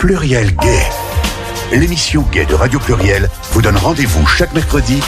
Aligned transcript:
Pluriel 0.00 0.56
Gay. 0.56 0.82
L'émission 1.72 2.22
Gay 2.32 2.46
de 2.46 2.54
Radio 2.54 2.80
Pluriel 2.80 3.28
vous 3.52 3.60
donne 3.60 3.76
rendez-vous 3.76 4.26
chaque 4.26 4.54
mercredi 4.54 4.98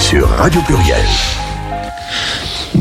sur 0.00 0.28
Radio 0.30 0.60
Pluriel. 0.62 1.06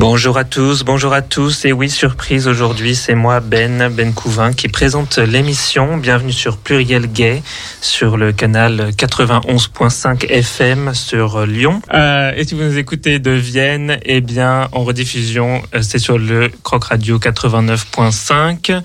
Bonjour 0.05 0.37
à 0.37 0.43
tous, 0.43 0.83
bonjour 0.83 1.13
à 1.13 1.21
tous. 1.21 1.63
Et 1.63 1.71
oui, 1.71 1.89
surprise 1.89 2.49
aujourd'hui, 2.49 2.93
c'est 2.93 3.15
moi 3.15 3.39
Ben, 3.39 3.87
Ben 3.87 4.13
Couvin, 4.13 4.51
qui 4.51 4.67
présente 4.67 5.17
l'émission. 5.17 5.95
Bienvenue 5.95 6.33
sur 6.33 6.57
Pluriel 6.57 7.07
Gay, 7.07 7.41
sur 7.79 8.17
le 8.17 8.33
canal 8.33 8.89
91.5 8.97 10.25
FM 10.27 10.93
sur 10.93 11.45
Lyon. 11.45 11.81
Euh, 11.93 12.33
et 12.35 12.43
si 12.43 12.53
vous 12.53 12.63
nous 12.63 12.77
écoutez 12.77 13.19
de 13.19 13.31
Vienne, 13.31 13.97
eh 14.03 14.19
bien, 14.19 14.67
en 14.73 14.83
rediffusion, 14.83 15.61
euh, 15.73 15.81
c'est 15.81 15.99
sur 15.99 16.17
le 16.17 16.51
Croc 16.63 16.83
Radio 16.83 17.17
89.5. 17.17 18.81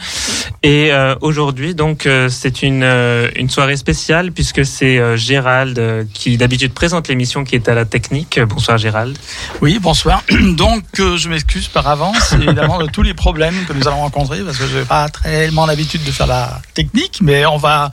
Et 0.62 0.92
euh, 0.92 1.14
aujourd'hui, 1.20 1.74
donc, 1.74 2.06
euh, 2.06 2.28
c'est 2.28 2.62
une, 2.62 2.82
euh, 2.82 3.28
une 3.36 3.48
soirée 3.48 3.76
spéciale 3.76 4.32
puisque 4.32 4.64
c'est 4.64 5.16
Gérald 5.16 6.06
qui 6.12 6.36
d'habitude 6.36 6.72
présente 6.74 7.08
l'émission 7.08 7.44
qui 7.44 7.54
est 7.54 7.68
à 7.68 7.74
la 7.74 7.84
technique. 7.84 8.40
Bonsoir 8.40 8.78
Gérald. 8.78 9.16
Oui, 9.60 9.78
bonsoir. 9.80 10.22
Donc, 10.56 10.84
je 11.16 11.28
m'excuse 11.28 11.68
par 11.68 11.88
avance, 11.88 12.32
évidemment, 12.32 12.78
de 12.78 12.86
tous 12.86 13.02
les 13.02 13.14
problèmes 13.14 13.64
que 13.66 13.72
nous 13.72 13.86
allons 13.88 14.00
rencontrer, 14.00 14.40
parce 14.40 14.58
que 14.58 14.66
je 14.66 14.78
n'ai 14.78 14.84
pas 14.84 15.08
tellement 15.08 15.66
l'habitude 15.66 16.04
de 16.04 16.10
faire 16.10 16.26
la 16.26 16.60
technique, 16.74 17.18
mais 17.22 17.46
on 17.46 17.56
va, 17.56 17.90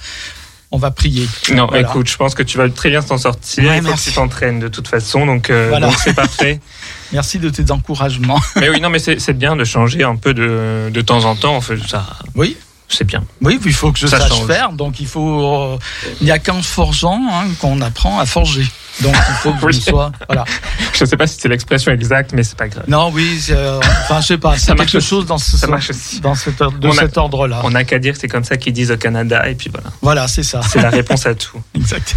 on 0.72 0.78
va 0.78 0.92
prier. 0.92 1.28
Non, 1.54 1.74
écoute, 1.74 2.10
je 2.10 2.18
pense 2.18 2.36
que 2.36 2.44
tu 2.44 2.58
vas 2.58 2.70
très 2.70 2.90
bien 2.90 3.02
t'en 3.02 3.18
sortir. 3.18 3.64
Ouais, 3.64 3.82
tu 4.04 4.12
t'entraînes 4.12 4.60
de 4.60 4.68
toute 4.68 4.88
façon, 4.88 5.26
donc 5.26 5.50
euh, 5.50 5.80
c'est 6.04 6.14
parfait. 6.14 6.60
Merci 7.14 7.40
de 7.40 7.50
tes 7.50 7.72
encouragements. 7.72 8.42
Mais 8.58 8.70
oui, 8.70 8.82
non, 8.82 8.90
mais 8.90 9.00
c'est 9.00 9.38
bien 9.38 9.56
de 9.56 9.64
changer 9.64 10.04
un 10.04 10.16
peu 10.16 10.34
de, 10.34 10.90
de 10.92 11.02
temps 11.02 11.24
en 11.24 11.36
temps. 11.36 11.56
En 11.56 11.62
fait, 11.62 11.78
ça. 11.88 12.06
Oui. 12.34 12.58
C'est 12.88 13.06
bien. 13.06 13.24
Oui, 13.42 13.60
il 13.66 13.74
faut 13.74 13.92
que 13.92 14.00
je 14.00 14.08
sache 14.08 14.32
faire. 14.46 14.72
Donc 14.72 15.00
il 15.00 15.08
faut. 15.08 15.74
Euh, 15.74 15.78
il 16.22 16.26
n'y 16.26 16.32
a 16.32 16.40
qu'en 16.40 16.62
forgeant 16.62 17.22
hein, 17.32 17.46
qu'on 17.60 17.82
apprend 17.82 18.20
à 18.20 18.26
forger. 18.26 18.66
Donc 19.02 19.16
il 19.16 19.36
faut 19.36 19.54
que 19.54 19.72
je 19.72 19.80
sois. 19.90 20.12
Voilà. 20.28 20.46
Je 20.94 21.04
ne 21.04 21.10
sais 21.10 21.18
pas 21.18 21.28
si 21.28 21.38
c'est 21.40 21.50
l'expression 21.50 21.92
exacte, 21.92 22.32
mais 22.34 22.44
c'est 22.44 22.58
pas 22.58 22.68
grave. 22.68 22.86
Non, 22.88 23.12
oui, 23.14 23.46
euh, 23.50 23.80
enfin 24.04 24.22
je 24.22 24.28
sais 24.28 24.38
pas. 24.38 24.58
C'est 24.58 24.76
quelque 24.76 25.00
chose 25.00 25.26
dans 25.26 25.38
ce, 25.38 25.58
ça 25.58 25.68
marche 25.68 25.90
aussi. 25.90 26.20
dans 26.22 26.36
cet, 26.36 26.62
de 26.80 26.92
cet 26.92 27.18
ordre-là. 27.18 27.62
On 27.64 27.72
n'a 27.72 27.84
qu'à 27.84 28.00
dire 28.00 28.16
c'est 28.18 28.28
comme 28.28 28.44
ça 28.44 28.58
qu'ils 28.58 28.74
disent 28.74 28.92
au 28.92 28.98
Canada 28.98 29.48
et 29.50 29.56
puis 29.56 29.70
voilà. 29.72 29.90
Voilà, 30.02 30.28
c'est 30.28 30.44
ça. 30.44 30.62
C'est 30.62 30.82
la 30.82 30.90
réponse 30.90 31.26
à 31.26 31.36
tout. 31.36 31.62
exact. 31.76 32.16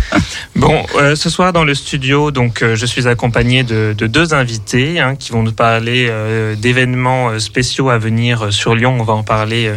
Bon, 0.57 0.85
euh, 0.97 1.17
ce 1.17 1.31
soir 1.31 1.53
dans 1.53 1.65
le 1.65 1.75
studio, 1.75 2.31
donc 2.31 2.63
euh, 2.63 2.77
je 2.77 2.87
suis 2.87 3.09
accompagné 3.09 3.63
de, 3.63 3.95
de 3.97 4.07
deux 4.07 4.35
invités 4.35 5.01
hein, 5.01 5.17
qui 5.17 5.33
vont 5.33 5.43
nous 5.43 5.53
parler 5.53 6.09
euh, 6.11 6.55
d'événements 6.55 7.39
spéciaux 7.39 7.91
à 7.91 7.99
venir 7.99 8.53
sur 8.53 8.75
Lyon. 8.75 8.97
On 8.99 9.05
va 9.05 9.15
en 9.15 9.23
parler. 9.23 9.73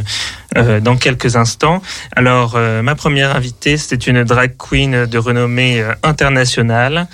Euh, 0.58 0.82
dans 0.82 0.98
quelques 0.98 1.38
instants. 1.38 1.82
Alors, 2.14 2.56
euh, 2.56 2.82
ma 2.82 2.94
première 2.96 3.34
invitée, 3.34 3.78
c'est 3.78 4.06
une 4.06 4.26
drag 4.26 4.58
queen 4.58 5.06
de 5.06 5.18
renommée 5.18 5.82
euh, 5.82 5.94
internationale, 6.04 7.08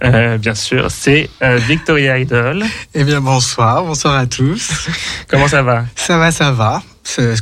bien 0.00 0.54
sûr, 0.54 0.90
c'est 0.90 1.28
Victoria 1.40 2.18
Idol. 2.18 2.64
Eh 2.94 3.02
bien, 3.02 3.20
bonsoir, 3.20 3.82
bonsoir 3.84 4.14
à 4.14 4.26
tous. 4.26 4.88
Comment 5.28 5.48
ça 5.48 5.62
va? 5.62 5.86
Ça 5.96 6.18
va, 6.18 6.30
ça 6.30 6.52
va. 6.52 6.82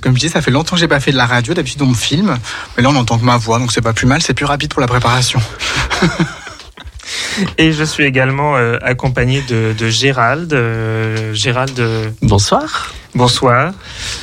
Comme 0.01 0.15
je 0.15 0.21
dis, 0.21 0.29
ça 0.31 0.41
fait 0.41 0.51
longtemps 0.51 0.77
que 0.77 0.81
j'ai 0.81 0.89
pas 0.89 1.01
fait 1.01 1.13
de 1.13 1.17
la 1.17 1.27
radio. 1.27 1.53
D'habitude, 1.53 1.83
on 1.83 1.87
me 1.87 1.95
filme, 1.95 2.39
mais 2.77 2.83
là, 2.83 2.89
on 2.89 2.97
entend 2.97 3.19
que 3.19 3.25
ma 3.25 3.37
voix, 3.37 3.59
donc 3.59 3.73
c'est 3.73 3.83
pas 3.83 3.93
plus 3.93 4.07
mal. 4.07 4.23
C'est 4.23 4.35
plus 4.35 4.47
rapide 4.47 4.73
pour 4.73 4.81
la 4.81 4.87
préparation. 4.87 5.41
Et 7.59 7.73
je 7.73 7.85
suis 7.85 8.05
également 8.05 8.55
accompagné 8.55 9.43
de, 9.43 9.75
de 9.77 9.89
Gérald. 9.89 10.57
Gérald. 11.35 11.79
Bonsoir. 12.23 12.93
Bonsoir. 13.15 13.73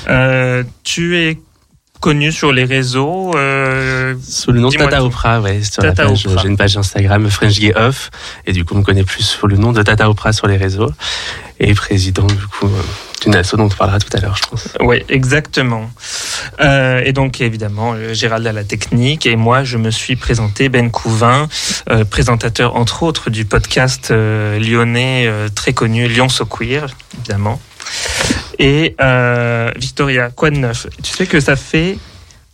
Euh, 0.08 0.64
tu 0.84 1.18
es 1.18 1.38
connu 2.00 2.32
sur 2.32 2.54
les 2.54 2.64
réseaux 2.64 3.36
euh, 3.36 4.16
Sous 4.26 4.52
le 4.52 4.60
nom 4.62 4.70
de 4.70 4.78
Tata 4.78 5.04
Oprah, 5.04 5.42
ouais. 5.42 5.62
J'ai 5.62 6.48
une 6.48 6.58
page 6.58 6.78
Instagram 6.78 7.30
French 7.30 7.60
Gay 7.60 7.74
Off, 7.76 8.10
et 8.46 8.54
du 8.54 8.64
coup 8.66 8.76
on 8.76 8.80
me 8.80 8.84
connaît 8.84 9.04
plus 9.04 9.24
sous 9.24 9.48
le 9.48 9.58
nom 9.58 9.74
de 9.74 9.84
Tata 9.84 10.10
Oprah 10.10 10.34
sur 10.34 10.48
les 10.48 10.58
réseaux, 10.58 10.92
et 11.60 11.74
président 11.74 12.26
du 12.26 12.48
coup 12.48 12.68
euh, 12.68 12.82
d'une 13.22 13.36
asso 13.36 13.56
dont 13.58 13.66
on 13.66 13.70
parlera 13.70 14.00
tout 14.00 14.16
à 14.16 14.22
l'heure, 14.22 14.38
je 14.38 14.50
pense. 14.50 14.70
Oui, 14.80 15.04
exactement. 15.10 15.92
Euh, 16.62 17.02
et 17.04 17.12
donc 17.12 17.42
évidemment 17.42 17.94
euh, 17.96 18.14
Gérald 18.14 18.48
à 18.48 18.54
la 18.54 18.64
technique, 18.64 19.26
et 19.26 19.36
moi 19.36 19.66
je 19.66 19.78
me 19.78 19.92
suis 19.92 20.16
présenté 20.16 20.70
Ben 20.70 20.90
Couvin, 20.92 21.50
euh, 21.90 22.06
présentateur 22.06 22.78
entre 22.78 23.04
autres 23.04 23.30
du 23.30 23.44
podcast 23.44 24.12
euh, 24.12 24.58
lyonnais 24.58 25.30
très 25.54 25.74
connu 25.74 26.08
Lyon 26.08 26.30
So 26.30 26.46
Queer, 26.46 26.88
évidemment. 27.20 27.60
Et 28.60 28.96
euh, 29.00 29.72
Victoria, 29.78 30.30
quoi 30.32 30.50
de 30.50 30.58
neuf? 30.58 30.88
Tu 31.02 31.12
sais 31.12 31.26
que 31.26 31.40
ça 31.40 31.56
fait 31.56 31.98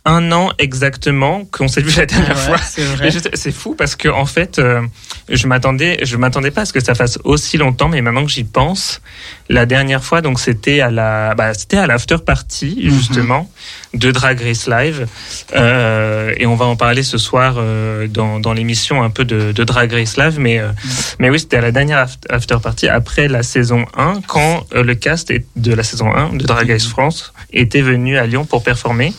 un 0.06 0.30
an 0.30 0.52
exactement 0.58 1.44
qu'on 1.46 1.66
s'est 1.66 1.82
vu 1.82 1.92
la 1.96 2.06
dernière 2.06 2.38
fois. 2.38 2.58
C'est 2.58 3.52
fou 3.52 3.74
parce 3.74 3.96
que 3.96 4.08
en 4.08 4.24
fait, 4.24 4.60
euh, 4.60 4.80
je 5.28 5.48
m'attendais, 5.48 5.98
je 6.04 6.16
m'attendais 6.16 6.52
pas 6.52 6.60
à 6.60 6.64
ce 6.64 6.72
que 6.72 6.80
ça 6.80 6.94
fasse 6.94 7.18
aussi 7.24 7.58
longtemps, 7.58 7.88
mais 7.88 8.00
maintenant 8.00 8.24
que 8.24 8.30
j'y 8.30 8.44
pense, 8.44 9.02
la 9.48 9.66
dernière 9.66 10.04
fois, 10.04 10.20
donc 10.20 10.38
c'était 10.38 10.80
à 10.80 10.90
la, 10.90 11.34
bah, 11.34 11.52
c'était 11.54 11.76
à 11.76 11.88
l'after 11.88 12.18
party 12.24 12.82
mhm. 12.84 12.90
justement 12.92 13.50
de 13.96 14.10
Drag 14.10 14.40
Race 14.40 14.66
Live, 14.66 15.06
euh, 15.54 16.34
et 16.36 16.46
on 16.46 16.54
va 16.54 16.66
en 16.66 16.76
parler 16.76 17.02
ce 17.02 17.18
soir 17.18 17.56
euh, 17.58 18.06
dans, 18.06 18.40
dans 18.40 18.52
l'émission 18.52 19.02
un 19.02 19.10
peu 19.10 19.24
de, 19.24 19.52
de, 19.52 19.64
Drag 19.64 19.92
Race 19.92 20.16
Live, 20.16 20.36
mais 20.38 20.58
euh, 20.58 20.68
mhm. 20.68 20.90
mais 21.18 21.30
oui, 21.30 21.40
c'était 21.40 21.56
à 21.56 21.60
la 21.60 21.72
dernière 21.72 22.06
after 22.28 22.56
party 22.62 22.88
après 22.88 23.28
la 23.28 23.42
saison 23.42 23.84
1 23.96 24.20
quand 24.26 24.66
le 24.72 24.94
cast 24.94 25.32
de 25.56 25.74
la 25.74 25.82
saison 25.82 26.14
1 26.14 26.34
de 26.34 26.44
Drag 26.44 26.70
Race 26.70 26.84
mhm. 26.84 26.90
France 26.90 27.32
était 27.52 27.82
venu 27.82 28.18
à 28.18 28.26
Lyon 28.26 28.44
pour 28.44 28.62
performer. 28.62 29.12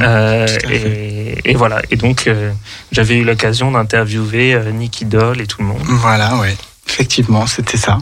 Euh, 0.00 0.46
et, 0.70 1.50
et, 1.50 1.54
voilà. 1.54 1.82
Et 1.90 1.96
donc, 1.96 2.30
j'avais 2.92 3.16
eu 3.16 3.24
l'occasion 3.24 3.72
d'interviewer 3.72 4.60
Nicky 4.72 5.04
Doll 5.04 5.40
et 5.40 5.46
tout 5.46 5.60
le 5.60 5.68
monde. 5.68 5.82
Voilà, 5.84 6.36
ouais. 6.36 6.56
Effectivement, 6.88 7.46
c'était 7.46 7.76
ça. 7.76 7.98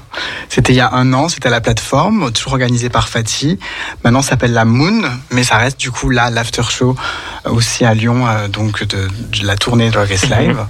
C'était 0.49 0.73
il 0.73 0.77
y 0.77 0.81
a 0.81 0.93
un 0.93 1.13
an, 1.15 1.29
c'était 1.29 1.49
à 1.49 1.51
la 1.51 1.61
plateforme, 1.61 2.31
toujours 2.33 2.53
organisée 2.53 2.91
par 2.91 3.09
Fatih. 3.09 3.59
Maintenant, 4.05 4.21
ça 4.21 4.31
s'appelle 4.31 4.53
la 4.53 4.65
Moon, 4.65 5.03
mais 5.31 5.43
ça 5.43 5.57
reste 5.57 5.81
du 5.81 5.91
coup 5.91 6.11
là 6.11 6.31
l'after 6.31 6.63
show 6.69 6.95
aussi 7.47 7.85
à 7.85 7.95
Lyon, 7.95 8.27
euh, 8.27 8.49
donc 8.49 8.85
de, 8.85 9.09
de, 9.09 9.47
la 9.47 9.57
tournée 9.57 9.91
de 9.91 9.99
Race 9.99 10.29
mhm. 10.29 10.39
Live, 10.39 10.67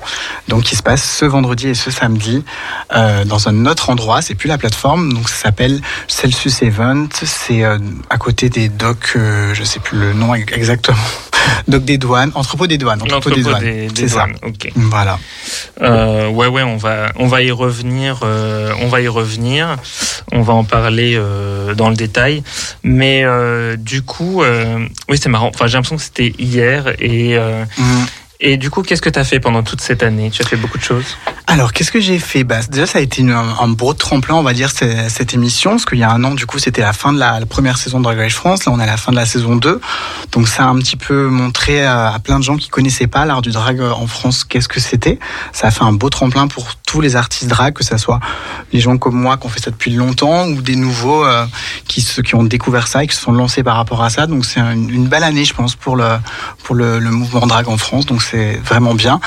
donc 0.49 0.63
qui 0.63 0.77
se 0.77 0.83
passe 0.83 1.03
ce 1.03 1.25
vendredi 1.25 1.69
et 1.69 1.75
ce 1.75 1.91
samedi 1.91 2.45
euh, 2.95 3.25
dans 3.25 3.49
un 3.49 3.67
autre 3.67 3.91
endroit. 3.91 4.23
C'est 4.23 4.35
plus 4.35 4.49
la 4.49 4.59
plateforme, 4.59 5.13
donc 5.13 5.29
ça 5.29 5.37
s'appelle 5.37 5.81
Celsius 6.07 6.63
Event. 6.63 7.09
C'est 7.13 7.65
euh, 7.65 7.79
à 8.11 8.17
côté 8.17 8.49
des 8.49 8.69
docks, 8.69 9.13
euh, 9.17 9.55
je 9.55 9.65
sais 9.65 9.81
plus 9.81 9.99
le 9.99 10.13
nom 10.13 10.35
exactement. 10.35 10.99
Doc 11.69 11.85
des 11.85 11.99
douanes, 11.99 12.33
entrepôt 12.35 12.67
des 12.67 12.79
douanes, 12.79 13.03
entrepôt, 13.03 13.31
des 13.31 13.43
douanes. 13.43 13.61
Des, 13.61 13.87
des 13.89 14.07
douanes. 14.07 14.37
Ça. 14.41 14.47
Ok. 14.47 14.71
Voilà. 14.77 15.19
Euh, 15.83 16.29
ouais, 16.29 16.47
ouais, 16.47 16.63
on 16.63 16.77
va, 16.77 17.07
on 17.17 17.27
va 17.27 17.43
y 17.43 17.51
revenir. 17.51 18.04
Euh, 18.23 18.73
on 18.81 18.89
va 18.89 19.01
y 19.01 19.09
revenir. 19.09 19.77
On 20.33 20.43
va 20.43 20.55
en 20.55 20.65
parler 20.65 21.15
euh, 21.17 21.75
dans 21.75 21.89
le 21.89 21.97
détail. 21.97 22.43
Mais 22.83 23.23
euh, 23.25 23.77
du 23.77 24.03
coup, 24.03 24.43
oui, 25.09 25.19
c'est 25.21 25.29
marrant. 25.29 25.51
Enfin, 25.55 25.67
j'ai 25.67 25.77
l'impression 25.77 25.97
que 25.97 26.03
c'était 26.03 26.33
hier 26.39 26.95
et. 27.01 27.39
Mmh. 27.39 28.05
Et 28.47 28.59
du 28.59 28.69
coup, 28.69 28.83
qu'est-ce 28.83 29.01
que 29.01 29.09
tu 29.09 29.19
as 29.19 29.25
fait 29.25 29.41
pendant 29.41 29.63
toute 29.63 29.81
cette 29.81 30.03
année? 30.03 30.29
Tu 30.31 30.43
as 30.43 30.45
fait 30.45 30.57
beaucoup 30.57 30.77
de 30.77 30.83
choses? 30.83 31.17
Alors, 31.47 31.73
qu'est-ce 31.73 31.91
que 31.91 32.01
j'ai 32.01 32.19
fait? 32.19 32.45
Bah, 32.45 32.61
Déjà, 32.69 32.85
ça 32.85 32.99
a 32.99 33.01
été 33.01 33.23
une, 33.23 33.31
un 33.31 33.69
beau 33.69 33.95
tremplin, 33.95 34.35
on 34.35 34.43
va 34.43 34.53
dire, 34.53 34.71
cette, 34.71 35.09
cette 35.11 35.33
émission. 35.33 35.71
Parce 35.71 35.87
qu'il 35.87 35.99
y 35.99 36.03
a 36.03 36.11
un 36.11 36.23
an, 36.25 36.35
du 36.35 36.45
coup, 36.45 36.59
c'était 36.59 36.83
la 36.83 36.93
fin 36.93 37.15
de 37.15 37.19
la, 37.19 37.41
la, 37.41 37.47
première 37.47 37.79
saison 37.79 38.01
de 38.01 38.05
Drag 38.05 38.19
Race 38.19 38.35
France. 38.35 38.67
Là, 38.67 38.73
on 38.73 38.81
est 38.81 38.83
à 38.83 38.87
la 38.87 38.99
fin 38.99 39.13
de 39.13 39.17
la 39.17 39.25
saison 39.25 39.57
2. 39.57 39.81
Donc, 40.33 40.49
ça 40.49 40.65
a 40.65 40.67
un 40.67 40.77
petit 40.77 40.97
peu 40.97 41.29
montré 41.29 41.85
à, 41.85 42.13
à 42.13 42.19
plein 42.19 42.39
de 42.39 42.45
gens 42.45 42.57
qui 42.57 42.69
connaissaient 42.69 43.07
pas 43.07 43.25
l'art 43.25 43.41
du 43.41 43.51
drag 43.51 43.81
en 43.81 44.07
France, 44.07 44.45
qu'est-ce 44.45 44.69
que 44.69 44.81
c'était. 44.81 45.19
Ça 45.53 45.69
a 45.69 45.71
fait 45.71 45.85
un 45.85 45.93
beau 45.93 46.11
tremplin 46.11 46.47
pour 46.47 46.75
tous 46.94 47.00
les 47.00 47.16
artistes 47.16 47.49
drag, 47.49 47.75
que 47.75 47.82
ce 47.82 47.97
soit 47.97 48.21
les 48.72 48.78
gens 48.78 48.99
comme 48.99 49.16
moi 49.16 49.37
qui 49.37 49.47
ont 49.47 49.49
fait 49.49 49.59
ça 49.59 49.72
depuis 49.72 49.91
longtemps 49.91 50.47
ou 50.47 50.62
des 50.62 50.77
nouveaux 50.77 51.27
euh, 51.27 51.44
qui, 51.88 52.00
se, 52.00 52.21
qui 52.21 52.37
ont 52.37 52.44
découvert 52.44 52.87
ça 52.87 53.03
et 53.03 53.09
qui 53.09 53.16
se 53.16 53.22
sont 53.22 53.32
lancés 53.32 53.65
par 53.65 53.75
rapport 53.75 54.00
à 54.05 54.10
ça. 54.10 54.28
Donc, 54.28 54.44
c'est 54.44 54.60
une, 54.60 54.88
une, 54.91 55.09
belle 55.09 55.25
année, 55.25 55.44
je 55.44 55.55
pense, 55.55 55.75
pour 55.75 55.97
le, 55.97 56.06
pour 56.62 56.77
le, 56.77 57.00
le 57.00 57.10
mouvement 57.10 57.49
drag 57.49 57.69
en 57.69 57.79
France. 57.79 58.06
Donc, 58.06 58.23
c'est 58.23 58.61
vraiment 58.64 58.94
bien. 58.94 59.19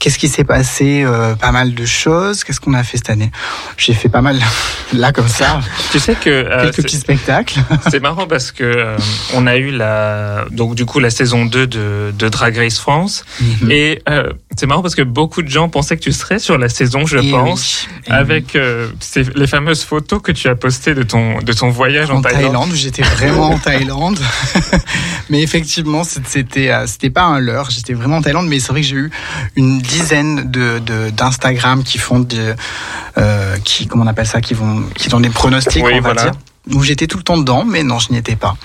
Qu'est-ce 0.00 0.18
qui 0.18 0.26
s'est 0.26 0.42
passé 0.42 1.04
euh, 1.06 1.36
Pas 1.36 1.52
mal 1.52 1.74
de 1.74 1.86
choses. 1.86 2.42
Qu'est-ce 2.42 2.60
qu'on 2.60 2.74
a 2.74 2.82
fait 2.82 2.96
cette 2.96 3.10
année? 3.10 3.30
J'ai 3.76 3.94
fait 3.94 4.08
pas 4.08 4.20
mal 4.20 4.40
là 4.92 5.12
comme 5.12 5.28
ça. 5.28 5.60
Tu 5.92 6.00
sais 6.00 6.16
que 6.16 6.30
euh, 6.30 6.62
quelques 6.64 6.82
petits 6.82 6.98
spectacles. 6.98 7.60
C'est 7.92 8.00
marrant 8.00 8.26
parce 8.26 8.50
que 8.50 8.96
on 9.34 9.46
a 9.46 9.56
eu 9.56 9.70
la 9.70 10.46
donc 10.50 10.74
du 10.74 10.84
coup 10.84 10.98
la 10.98 11.10
saison 11.10 11.46
2 11.46 11.66
de, 11.68 12.12
de 12.18 12.28
Drag 12.28 12.56
Race 12.56 12.78
France 12.80 13.24
mm 13.40 13.44
-hmm. 13.44 13.70
et 13.70 14.02
c'est 14.56 14.66
marrant 14.66 14.82
parce 14.82 14.94
que 14.94 15.02
beaucoup 15.02 15.42
de 15.42 15.48
gens 15.48 15.68
pensaient 15.68 15.96
que 15.96 16.02
tu 16.02 16.12
serais 16.12 16.38
sur 16.38 16.58
la 16.58 16.68
saison, 16.68 17.03
je 17.06 17.18
et 17.18 17.30
pense, 17.30 17.86
oui. 17.88 18.12
avec 18.12 18.56
euh, 18.56 18.88
les 19.34 19.46
fameuses 19.46 19.84
photos 19.84 20.20
que 20.22 20.32
tu 20.32 20.48
as 20.48 20.54
postées 20.54 20.94
de 20.94 21.02
ton 21.02 21.38
de 21.38 21.52
ton 21.52 21.70
voyage 21.70 22.10
en, 22.10 22.16
en 22.16 22.22
Thaïlande. 22.22 22.72
J'étais 22.74 23.02
vraiment 23.02 23.50
en 23.50 23.58
Thaïlande. 23.58 24.18
mais 25.30 25.42
effectivement, 25.42 26.04
c'était 26.04 26.70
c'était 26.86 27.10
pas 27.10 27.24
un 27.24 27.38
leurre. 27.38 27.70
J'étais 27.70 27.94
vraiment 27.94 28.18
en 28.18 28.22
Thaïlande, 28.22 28.48
mais 28.48 28.58
c'est 28.60 28.72
vrai 28.72 28.80
que 28.80 28.86
j'ai 28.86 28.96
eu 28.96 29.10
une 29.56 29.80
dizaine 29.80 30.50
de 30.50 30.80
d'Instagram 31.10 31.82
qui 31.82 31.98
font 31.98 32.20
des 32.20 32.54
euh, 33.18 33.56
qui 33.64 33.86
comment 33.86 34.04
on 34.04 34.08
appelle 34.08 34.26
ça, 34.26 34.40
qui 34.40 34.54
vont 34.54 34.84
qui 34.94 35.08
donnent 35.08 35.22
des 35.22 35.28
pronostics, 35.28 35.84
oui, 35.84 35.92
on 35.94 36.00
va 36.00 36.12
voilà. 36.12 36.22
dire 36.22 36.32
où 36.72 36.82
j'étais 36.82 37.06
tout 37.06 37.18
le 37.18 37.22
temps 37.22 37.36
dedans, 37.36 37.64
mais 37.64 37.82
non, 37.82 37.98
je 37.98 38.10
n'y 38.10 38.18
étais 38.18 38.36
pas. 38.36 38.56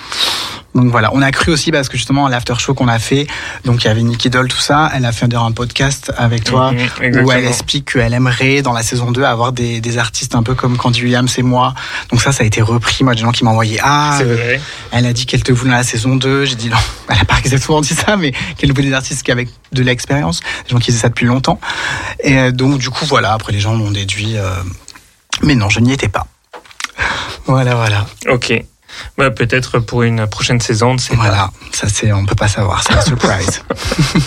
Donc 0.76 0.92
voilà, 0.92 1.10
on 1.14 1.22
a 1.22 1.32
cru 1.32 1.52
aussi 1.52 1.72
parce 1.72 1.90
que 1.90 1.98
justement 1.98 2.28
l'after 2.28 2.54
show 2.60 2.76
qu'on 2.76 2.88
a 2.88 3.00
fait, 3.00 3.26
donc 3.66 3.84
il 3.84 3.88
y 3.88 3.90
avait 3.90 4.04
Nicky 4.04 4.30
Doll, 4.30 4.48
tout 4.48 4.60
ça, 4.60 4.92
elle 4.94 5.06
a 5.06 5.12
fait 5.12 5.34
un 5.34 5.52
podcast 5.52 6.12
avec 6.16 6.44
toi 6.44 6.72
mhm, 6.72 7.26
où 7.26 7.32
elle 7.32 7.46
explique 7.46 7.94
qu'elle 7.94 8.14
aimerait 8.14 8.62
dans 8.62 8.74
la 8.74 8.84
saison 8.84 9.12
2 9.12 9.24
avoir 9.24 9.52
des, 9.52 9.82
des, 9.82 9.98
artistes 9.98 10.36
un 10.36 10.44
peu 10.44 10.54
comme 10.54 10.78
Candy 10.78 11.04
Williams 11.04 11.34
et 11.38 11.42
moi. 11.42 11.74
Donc 12.12 12.22
ça, 12.22 12.32
ça 12.32 12.44
a 12.44 12.46
été 12.46 12.62
repris. 12.62 13.04
Moi, 13.04 13.16
des 13.16 13.22
gens 13.22 13.32
qui 13.32 13.44
m'ont 13.44 13.52
envoyé 13.52 13.80
ah, 13.82 14.20
vrai. 14.24 14.62
elle 14.92 15.06
a 15.06 15.14
dit 15.14 15.26
qu'elle 15.26 15.44
te 15.44 15.52
voulait 15.52 15.72
dans 15.72 15.78
la 15.78 15.84
saison 15.84 16.16
2. 16.16 16.46
J'ai 16.46 16.56
dit 16.56 16.70
non, 16.70 16.78
elle 17.10 17.20
a 17.20 17.26
pas 17.26 17.40
exactement 17.40 17.82
dit 17.82 17.96
ça, 17.96 18.16
mais 18.16 18.32
qu'elle 18.58 18.72
voulait 18.72 18.90
des 18.90 18.94
artistes 18.94 19.24
qui 19.24 19.32
avec 19.32 19.50
de 19.72 19.82
l'expérience, 19.82 20.42
des 20.66 20.72
gens 20.72 20.80
qui 20.80 20.92
faisaient 20.92 21.02
ça 21.02 21.10
depuis 21.10 21.26
longtemps. 21.26 21.60
Et 22.24 22.38
euh, 22.38 22.52
donc 22.52 22.78
du 22.78 22.90
coup 22.92 23.06
voilà, 23.06 23.34
après 23.34 23.54
les 23.54 23.60
gens 23.60 23.74
m'ont 23.74 23.92
déduit, 23.92 24.38
euh, 24.38 24.52
mais 25.42 25.56
non, 25.56 25.70
je 25.70 25.80
n'y 25.80 25.94
étais 25.94 26.10
pas. 26.10 26.28
Voilà, 27.46 27.76
voilà. 27.76 28.06
Ok. 28.30 28.54
Bah, 29.18 29.30
peut-être 29.32 29.80
pour 29.80 30.04
une 30.04 30.28
prochaine 30.28 30.60
saison, 30.60 30.98
c'est 30.98 31.16
Voilà, 31.16 31.52
ça 31.72 31.88
c'est, 31.88 32.12
on 32.12 32.26
peut 32.26 32.36
pas 32.36 32.48
savoir, 32.48 32.84
c'est 32.84 32.94
un 32.94 33.02
surprise. 33.02 33.64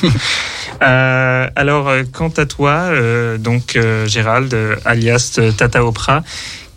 euh, 0.83 1.49
alors, 1.57 1.91
quant 2.13 2.33
à 2.37 2.47
toi, 2.47 2.71
euh, 2.71 3.39
donc 3.39 3.77
euh, 3.77 4.07
Gérald, 4.07 4.57
alias 4.85 5.41
Tata 5.57 5.85
Oprah, 5.85 6.23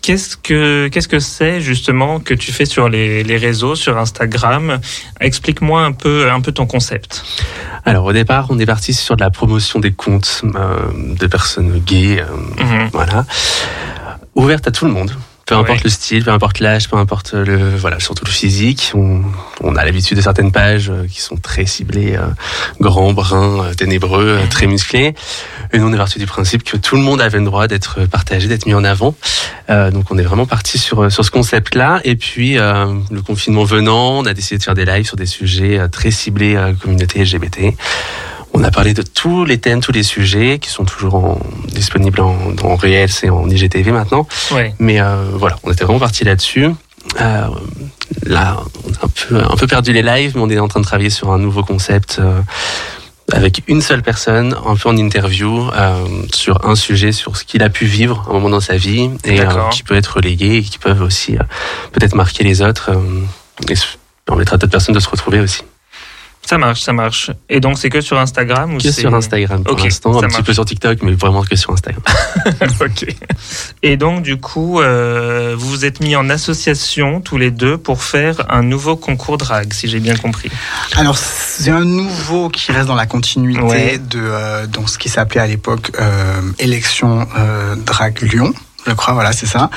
Qu'est-ce 0.05 0.37
que 0.37 0.87
qu'est-ce 0.89 1.07
que 1.07 1.17
c'est 1.17 1.61
justement 1.61 2.19
que 2.19 2.35
tu 2.35 2.51
fais 2.51 2.65
sur 2.65 2.89
les, 2.89 3.23
les 3.23 3.37
réseaux, 3.37 3.73
sur 3.73 3.97
Instagram? 3.97 4.79
Explique-moi 5.19 5.81
un 5.81 5.93
peu 5.93 6.29
un 6.29 6.41
peu 6.41 6.51
ton 6.51 6.67
concept. 6.67 7.25
Alors 7.85 8.05
au 8.05 8.13
départ, 8.13 8.45
on 8.51 8.59
est 8.59 8.67
parti 8.67 8.93
sur 8.93 9.15
de 9.15 9.21
la 9.21 9.31
promotion 9.31 9.79
des 9.79 9.93
comptes 9.93 10.43
euh, 10.43 10.91
de 10.93 11.25
personnes 11.25 11.79
gays, 11.79 12.23
mhm. 12.59 12.89
voilà, 12.93 13.25
ouverte 14.35 14.67
à 14.67 14.71
tout 14.71 14.85
le 14.85 14.91
monde. 14.91 15.11
Peu 15.45 15.53
importe 15.53 15.83
le 15.83 15.91
style, 15.91 16.23
peu 16.23 16.31
importe 16.31 16.59
l'âge, 16.59 16.89
peu 16.89 16.97
importe 16.97 17.33
le, 17.33 17.75
voilà, 17.75 17.99
surtout 17.99 18.25
le 18.25 18.31
physique. 18.31 18.91
On, 18.95 19.21
on 19.61 19.75
a 19.75 19.85
l'habitude 19.85 20.17
de 20.17 20.21
certaines 20.23 20.51
pages 20.51 20.89
euh, 20.89 21.05
qui 21.07 21.21
sont 21.21 21.37
très 21.37 21.67
ciblées, 21.67 22.15
euh, 22.15 22.25
grands, 22.79 23.13
bruns, 23.13 23.63
euh, 23.63 23.73
ténébreux, 23.75 24.39
mhm. 24.41 24.49
très 24.49 24.65
musclés. 24.65 25.13
Et 25.71 25.77
nous, 25.77 25.87
on 25.87 25.93
est 25.93 25.97
parti 25.97 26.17
du 26.17 26.25
principe 26.25 26.63
que 26.63 26.77
tout 26.77 26.95
le 26.95 27.03
monde 27.03 27.21
avait 27.21 27.37
le 27.37 27.45
droit 27.45 27.67
d'être 27.67 28.05
partagé, 28.05 28.47
d'être 28.47 28.65
mis 28.65 28.73
en 28.73 28.83
avant. 28.83 29.13
Euh, 29.69 29.91
donc, 29.91 30.09
on 30.09 30.17
est 30.17 30.23
vraiment 30.23 30.47
parti 30.47 30.79
sur 30.79 31.11
sur 31.11 31.23
ce 31.23 31.29
concept-là. 31.29 32.01
Et 32.05 32.15
puis, 32.15 32.57
euh, 32.57 32.87
le 33.11 33.21
confinement 33.21 33.65
venant, 33.65 34.17
on 34.17 34.25
a 34.25 34.33
décidé 34.33 34.57
de 34.57 34.63
faire 34.63 34.73
des 34.73 34.85
lives 34.85 35.05
sur 35.05 35.15
des 35.15 35.27
sujets 35.27 35.79
très 35.91 36.09
ciblés, 36.09 36.59
communauté 36.81 37.23
LGBT. 37.23 37.75
On 38.57 38.63
a 38.63 38.71
parlé 38.71 38.93
de 38.93 39.01
tous 39.01 39.43
les 39.43 39.57
thèmes, 39.59 39.81
tous 39.81 39.91
les 39.91 40.01
sujets 40.01 40.59
qui 40.59 40.69
sont 40.69 40.85
toujours 40.85 41.41
disponibles 41.67 42.21
en, 42.21 42.37
en 42.63 42.75
réel, 42.77 43.11
c'est 43.11 43.29
en 43.29 43.49
IGTV 43.49 43.91
maintenant. 43.91 44.25
Mais 44.79 45.01
euh, 45.01 45.25
voilà, 45.33 45.57
on 45.63 45.73
était 45.73 45.83
vraiment 45.83 45.99
parti 45.99 46.23
là-dessus. 46.23 46.69
Euh, 47.19 47.47
là, 48.25 48.57
on 48.85 48.93
a 48.93 49.05
un 49.05 49.09
peu, 49.27 49.43
un 49.43 49.57
peu 49.57 49.67
perdu 49.67 49.91
les 49.91 50.01
lives, 50.01 50.31
mais 50.35 50.41
on 50.41 50.49
est 50.49 50.57
en 50.57 50.69
train 50.69 50.79
de 50.79 50.85
travailler 50.85 51.09
sur 51.09 51.33
un 51.33 51.37
nouveau 51.37 51.63
concept 51.63 52.19
euh, 52.19 52.39
avec 53.33 53.61
une 53.67 53.81
seule 53.81 54.01
personne, 54.01 54.55
un 54.65 54.77
peu 54.77 54.87
en 54.87 54.95
interview, 54.95 55.69
sur 56.33 56.65
un 56.65 56.75
sujet, 56.75 57.11
sur 57.11 57.35
ce 57.35 57.43
qu'il 57.43 57.61
a 57.61 57.69
pu 57.69 57.83
vivre 57.83 58.23
à 58.25 58.29
un 58.29 58.33
moment 58.35 58.51
dans 58.51 58.61
sa 58.61 58.77
vie 58.77 59.09
et 59.25 59.41
qui 59.71 59.83
peut 59.83 59.95
être 59.95 60.15
relayé 60.15 60.57
et 60.57 60.61
qui 60.61 60.77
peuvent 60.77 61.01
aussi 61.01 61.35
peut-être 61.91 62.15
marquer 62.15 62.45
les 62.45 62.61
autres 62.61 62.91
et 63.67 63.73
permettre 64.25 64.53
à 64.53 64.57
d'autres 64.57 64.71
personnes 64.71 64.95
de 64.95 64.99
se 65.01 65.09
retrouver 65.09 65.41
aussi. 65.41 65.63
Ça 66.45 66.57
marche, 66.57 66.81
ça 66.81 66.93
marche. 66.93 67.31
Et 67.49 67.59
donc 67.59 67.77
c'est 67.77 67.89
que 67.89 68.01
sur 68.01 68.19
Instagram 68.19 68.75
ou 68.75 68.77
Que 68.77 68.91
sur 68.91 69.13
Instagram 69.13 69.63
pour 69.63 69.77
l'instant, 69.77 70.21
un 70.21 70.27
petit 70.27 70.43
peu 70.43 70.53
sur 70.53 70.65
TikTok, 70.65 71.01
mais 71.01 71.13
vraiment 71.13 71.43
que 71.43 71.55
sur 71.55 71.71
Instagram. 71.71 72.01
ok. 72.81 73.07
Et 73.81 73.97
donc 73.97 74.21
du 74.21 74.37
coup, 74.37 74.79
euh, 74.79 75.55
vous 75.57 75.69
vous 75.69 75.85
êtes 75.85 75.99
mis 76.01 76.15
en 76.15 76.29
association 76.29 77.21
tous 77.21 77.37
les 77.37 77.51
deux 77.51 77.77
pour 77.77 78.03
faire 78.03 78.45
un 78.49 78.63
nouveau 78.63 78.95
concours 78.95 79.37
drag, 79.37 79.73
si 79.73 79.87
j'ai 79.87 79.99
bien 79.99 80.15
compris. 80.15 80.49
Alors 80.95 81.17
c'est 81.17 81.71
un 81.71 81.85
nouveau 81.85 82.49
qui 82.49 82.71
reste 82.71 82.87
dans 82.87 82.95
la 82.95 83.05
continuité 83.05 83.97
de 83.97 84.19
euh, 84.21 84.67
donc 84.67 84.89
ce 84.89 84.97
qui 84.97 85.09
s'appelait 85.09 85.41
à 85.41 85.47
l'époque 85.47 85.91
euh, 85.99 86.41
élection 86.59 87.27
euh, 87.37 87.75
drag 87.75 88.21
Lyon 88.21 88.53
je 88.87 88.93
crois, 88.93 89.13
voilà, 89.13 89.31
c'est 89.31 89.45
ça. 89.45 89.69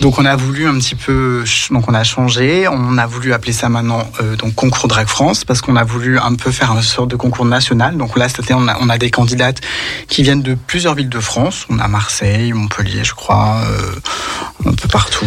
Donc 0.00 0.18
on 0.18 0.24
a 0.24 0.36
voulu 0.36 0.66
un 0.66 0.78
petit 0.78 0.94
peu, 0.94 1.44
donc 1.70 1.88
on 1.88 1.94
a 1.94 2.04
changé, 2.04 2.68
on 2.68 2.96
a 2.98 3.06
voulu 3.06 3.32
appeler 3.32 3.52
ça 3.52 3.68
maintenant 3.68 4.06
euh, 4.20 4.36
donc 4.36 4.54
concours 4.54 4.88
Drag 4.88 5.08
France 5.08 5.44
parce 5.44 5.60
qu'on 5.60 5.76
a 5.76 5.84
voulu 5.84 6.18
un 6.18 6.34
peu 6.34 6.50
faire 6.50 6.72
une 6.72 6.82
sorte 6.82 7.10
de 7.10 7.16
concours 7.16 7.44
national. 7.44 7.96
Donc 7.96 8.16
là, 8.16 8.28
cette 8.28 8.50
on 8.52 8.68
a, 8.68 8.76
on 8.80 8.88
a 8.88 8.98
des 8.98 9.10
candidates 9.10 9.60
qui 10.08 10.22
viennent 10.22 10.42
de 10.42 10.54
plusieurs 10.54 10.94
villes 10.94 11.08
de 11.08 11.20
France. 11.20 11.66
On 11.70 11.78
a 11.78 11.88
Marseille, 11.88 12.52
Montpellier, 12.52 13.04
je 13.04 13.14
crois, 13.14 13.60
euh, 13.64 14.70
un 14.70 14.74
peu 14.74 14.88
partout. 14.88 15.26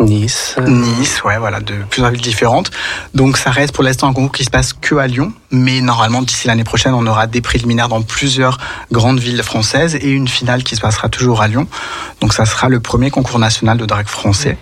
Nice. 0.00 0.56
Nice, 0.66 1.22
ouais, 1.24 1.38
voilà, 1.38 1.60
de 1.60 1.74
plusieurs 1.88 2.10
villes 2.10 2.20
différentes. 2.20 2.70
Donc 3.14 3.36
ça 3.36 3.50
reste 3.50 3.72
pour 3.72 3.84
l'instant 3.84 4.08
un 4.08 4.12
concours 4.12 4.32
qui 4.32 4.44
se 4.44 4.50
passe 4.50 4.72
que 4.72 4.96
à 4.96 5.06
Lyon, 5.06 5.32
mais 5.52 5.80
normalement 5.80 6.22
d'ici 6.22 6.46
l'année 6.46 6.64
prochaine, 6.64 6.94
on 6.94 7.06
aura 7.06 7.26
des 7.26 7.40
préliminaires 7.40 7.88
dans 7.88 8.02
plusieurs 8.02 8.58
grandes 8.90 9.20
villes 9.20 9.42
françaises 9.42 9.94
et 9.94 10.10
une 10.10 10.26
finale 10.26 10.64
qui 10.64 10.74
se 10.74 10.80
passera 10.80 11.08
toujours 11.08 11.42
à 11.42 11.48
Lyon. 11.48 11.68
Donc 12.20 12.32
ça 12.32 12.46
sera 12.46 12.68
le 12.68 12.80
premier 12.80 13.10
concours 13.10 13.38
national 13.38 13.78
de 13.78 13.86
drag 13.86 14.06
français. 14.08 14.56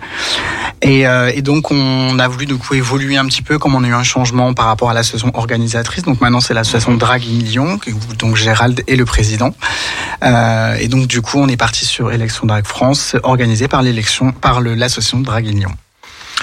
Et, 0.81 1.07
euh, 1.07 1.31
et 1.33 1.41
donc 1.41 1.71
on 1.71 2.19
a 2.19 2.27
voulu 2.27 2.45
du 2.45 2.57
coup 2.57 2.73
évoluer 2.73 3.17
un 3.17 3.25
petit 3.25 3.41
peu, 3.41 3.57
comme 3.57 3.75
on 3.75 3.83
a 3.83 3.87
eu 3.87 3.93
un 3.93 4.03
changement 4.03 4.53
par 4.53 4.65
rapport 4.65 4.89
à 4.89 4.93
l'association 4.93 5.31
organisatrice. 5.35 6.03
Donc 6.03 6.21
maintenant 6.21 6.41
c'est 6.41 6.53
l'association 6.53 6.95
Drag 6.95 7.23
Lyon, 7.23 7.79
donc 8.19 8.35
Gérald 8.35 8.83
est 8.87 8.95
le 8.95 9.05
président. 9.05 9.53
Euh, 10.23 10.75
et 10.79 10.87
donc 10.87 11.07
du 11.07 11.21
coup 11.21 11.37
on 11.37 11.47
est 11.47 11.57
parti 11.57 11.85
sur 11.85 12.11
élection 12.11 12.45
Drag 12.47 12.65
France, 12.65 13.15
organisée 13.23 13.67
par 13.67 13.81
l'élection 13.81 14.31
par 14.31 14.59
l'association 14.61 15.19
Draguignon. 15.19 15.71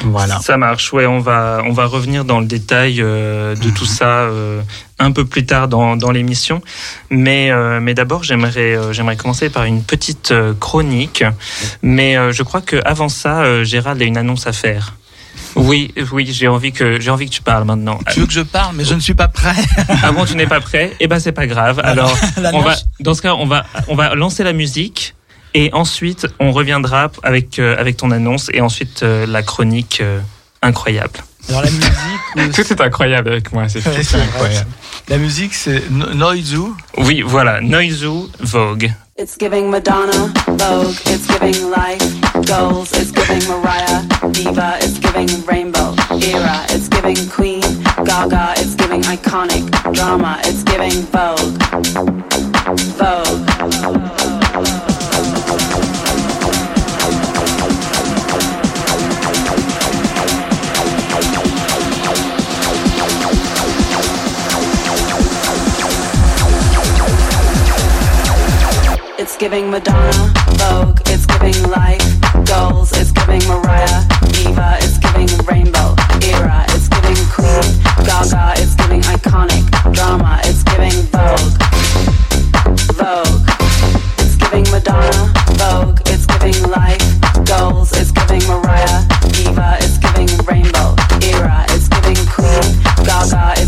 Voilà. 0.05 0.41
Ça 0.41 0.57
marche. 0.57 0.93
Ouais, 0.93 1.07
on 1.07 1.21
va 1.21 1.63
on 1.65 1.73
va 1.73 1.87
revenir 1.87 2.25
dans 2.25 2.41
le 2.41 2.47
détail 2.47 3.01
euh, 3.01 3.55
de 3.55 3.71
tout 3.71 3.85
ça 3.85 4.23
euh, 4.23 4.63
un 4.99 5.13
peu 5.13 5.25
plus 5.25 5.45
tard 5.47 5.69
dans, 5.69 5.97
dans 5.97 6.11
l'émission. 6.11 6.63
Mais 7.11 7.51
euh, 7.51 7.81
mais 7.81 7.95
d'abord, 7.95 8.23
j'aimerais 8.23 8.77
j'aimerais 8.93 9.17
commencer 9.17 9.51
par 9.51 9.65
une 9.65 9.83
petite 9.83 10.33
chronique. 10.61 11.25
Mais 11.83 12.17
je 12.33 12.43
crois 12.43 12.61
que 12.61 12.77
avant 12.85 13.09
ça, 13.09 13.65
Gérald 13.65 14.01
a 14.01 14.05
une 14.05 14.17
annonce 14.17 14.47
à 14.47 14.53
faire. 14.53 14.95
Oui, 15.55 15.93
oui, 16.13 16.29
j'ai 16.31 16.49
envie 16.49 16.73
que 16.73 17.01
j'ai 17.01 17.11
envie 17.11 17.27
que 17.29 17.35
tu 17.35 17.43
parles 17.43 17.65
maintenant. 17.65 17.99
Tu 18.13 18.21
veux 18.21 18.27
que 18.27 18.33
je 18.33 18.41
parle, 18.41 18.77
mais 18.77 18.85
je 18.85 18.95
ne 18.95 19.01
suis 19.01 19.15
pas 19.15 19.29
prêt. 19.29 19.57
ah 20.03 20.13
bon, 20.13 20.25
tu 20.25 20.37
n'es 20.37 20.47
pas 20.47 20.61
prêt? 20.61 20.95
Eh 21.01 21.07
ben, 21.09 21.19
c'est 21.19 21.33
pas 21.33 21.47
grave. 21.47 21.81
Alors, 21.83 22.17
on 22.53 22.61
va 22.61 22.77
dans 23.01 23.15
ce 23.15 23.23
cas, 23.23 23.35
on 23.35 23.47
va 23.47 23.65
on 23.89 23.95
va 23.95 24.15
lancer 24.15 24.45
la 24.45 24.53
musique. 24.53 25.15
Et 25.61 25.71
ensuite, 25.73 26.29
on 26.39 26.53
reviendra 26.53 27.11
avec, 27.25 27.59
euh, 27.59 27.75
avec 27.77 27.97
ton 27.97 28.13
annonce 28.13 28.49
et 28.55 28.61
ensuite 28.61 29.03
euh, 29.03 29.27
la 29.27 29.43
chronique 29.43 29.99
euh, 30.01 30.21
incroyable. 30.63 31.19
Alors 31.49 31.63
la 31.63 31.71
musique... 31.73 32.55
Tout 32.55 32.73
est 32.73 32.81
incroyable 32.81 33.31
avec 33.31 33.53
moi, 33.53 33.69
c'est 33.69 33.85
incroyable. 33.85 34.71
La 35.09 35.19
musique, 35.19 35.53
c'est 35.55 35.91
Noizu. 35.91 36.61
Oui, 36.99 37.23
voilà, 37.27 37.61
Noizu 37.61 38.29
Vogue. 38.39 38.93
It's 39.19 39.37
giving 39.37 39.69
Madonna, 39.69 40.33
Vogue, 40.47 40.95
it's 41.07 41.27
giving 41.27 41.73
life, 41.73 42.07
goals, 42.47 42.93
it's 42.93 43.11
giving 43.11 43.43
Mariah, 43.49 44.05
Diva, 44.31 44.77
it's 44.81 45.01
giving 45.01 45.45
Rainbow, 45.45 45.93
Era, 46.23 46.67
it's 46.69 46.89
giving 46.89 47.29
Queen, 47.29 47.63
Gaga, 48.05 48.53
it's 48.59 48.77
giving 48.77 49.03
iconic, 49.03 49.67
drama, 49.93 50.39
it's 50.45 50.63
giving 50.63 51.03
Vogue, 51.11 51.59
Vogue. 52.97 54.18
Giving 69.39 69.71
Madonna, 69.71 70.33
Vogue, 70.59 71.01
it's 71.07 71.25
giving 71.27 71.63
life, 71.71 72.03
goals, 72.45 72.93
it's 72.93 73.13
giving 73.13 73.43
Mariah, 73.47 74.03
Diva, 74.33 74.77
it's 74.81 74.99
giving 74.99 75.29
Rainbow, 75.47 75.95
Era, 76.23 76.65
it's 76.71 76.89
giving 76.89 77.17
Queen, 77.31 77.67
Gaga, 78.07 78.55
it's 78.59 78.75
giving 78.75 79.01
iconic, 79.03 79.65
drama, 79.93 80.41
it's 80.45 80.63
giving 80.65 80.95
Vogue, 81.15 81.55
Vogue, 82.99 83.43
it's 84.19 84.37
giving 84.37 84.67
Madonna, 84.71 85.33
Vogue, 85.55 86.01
it's 86.07 86.27
giving 86.27 86.71
life, 86.71 87.03
goals, 87.45 87.93
it's 87.97 88.11
giving 88.11 88.43
Mariah, 88.47 89.07
Diva, 89.33 89.79
it's 89.81 89.99
giving 89.99 90.29
Rainbow, 90.47 90.95
Era, 91.23 91.65
it's 91.71 91.89
giving 91.89 92.19
Queen, 92.27 92.67
Gaga, 93.07 93.55
it's 93.59 93.68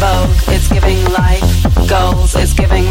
Vogue, 0.00 0.30
it's 0.48 0.68
giving 0.72 1.04
life, 1.12 1.86
goals, 1.86 2.34
it's 2.34 2.54
giving 2.54 2.88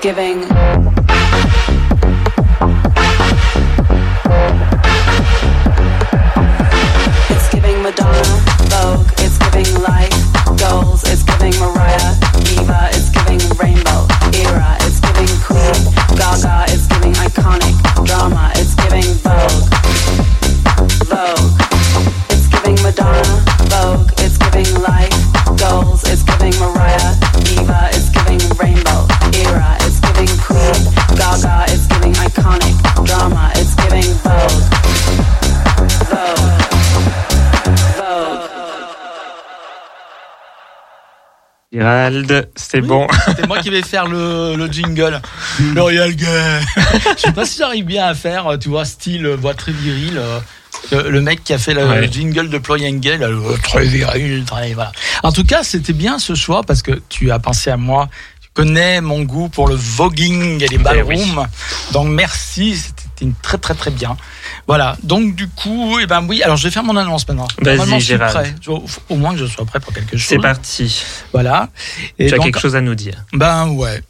Giving. 0.00 0.59
C'est 42.54 42.80
bon. 42.80 43.06
C'est 43.36 43.46
moi 43.46 43.58
qui 43.58 43.70
vais 43.70 43.82
faire 43.82 44.06
le, 44.06 44.68
jingle. 44.70 45.20
L'Oriel 45.74 46.14
Gay. 46.14 46.26
Je 47.16 47.22
sais 47.22 47.32
pas 47.32 47.44
si 47.44 47.58
j'arrive 47.58 47.84
bien 47.84 48.06
à 48.06 48.14
faire, 48.14 48.58
tu 48.60 48.68
vois, 48.68 48.84
style 48.84 49.26
voix 49.28 49.54
très 49.54 49.72
viril. 49.72 50.18
Euh, 50.92 51.10
le, 51.10 51.20
mec 51.20 51.44
qui 51.44 51.52
a 51.52 51.58
fait 51.58 51.74
le 51.74 52.04
jingle 52.04 52.48
de 52.48 52.58
Gay, 52.58 53.18
très 53.62 53.84
viril, 53.84 54.44
très, 54.44 54.72
voilà. 54.74 54.92
En 55.22 55.32
tout 55.32 55.44
cas, 55.44 55.62
c'était 55.62 55.92
bien 55.92 56.18
ce 56.18 56.34
choix 56.34 56.62
parce 56.62 56.82
que 56.82 57.00
tu 57.08 57.30
as 57.30 57.38
pensé 57.38 57.70
à 57.70 57.76
moi 57.76 58.08
Tu 58.40 58.48
connais 58.52 59.00
mon 59.00 59.22
goût 59.22 59.48
pour 59.48 59.68
le 59.68 59.74
voguing 59.74 60.62
et 60.62 60.68
les 60.68 60.78
ben 60.78 60.84
ballrooms. 60.84 61.46
Donc 61.92 62.08
merci, 62.08 62.76
c'était 62.76 63.24
une 63.24 63.34
très 63.34 63.58
très 63.58 63.74
très 63.74 63.90
bien. 63.90 64.16
Voilà. 64.70 64.96
Donc 65.02 65.34
du 65.34 65.48
coup, 65.48 65.98
eh 66.00 66.06
ben 66.06 66.24
oui. 66.28 66.44
Alors 66.44 66.56
je 66.56 66.62
vais 66.62 66.70
faire 66.70 66.84
mon 66.84 66.96
annonce 66.96 67.26
maintenant. 67.26 67.48
Vas-y, 67.60 68.00
Gérard. 68.00 68.40
Au 69.08 69.16
moins 69.16 69.32
que 69.32 69.38
je 69.38 69.46
sois 69.46 69.64
prêt 69.64 69.80
pour 69.80 69.92
quelque 69.92 70.16
chose. 70.16 70.28
C'est 70.28 70.38
parti. 70.38 71.04
Voilà. 71.32 71.70
Et 72.20 72.28
tu 72.28 72.34
as 72.34 72.38
quelque 72.38 72.60
chose 72.60 72.76
à 72.76 72.80
nous 72.80 72.94
dire. 72.94 73.24
Ben 73.32 73.66
ouais. 73.70 74.00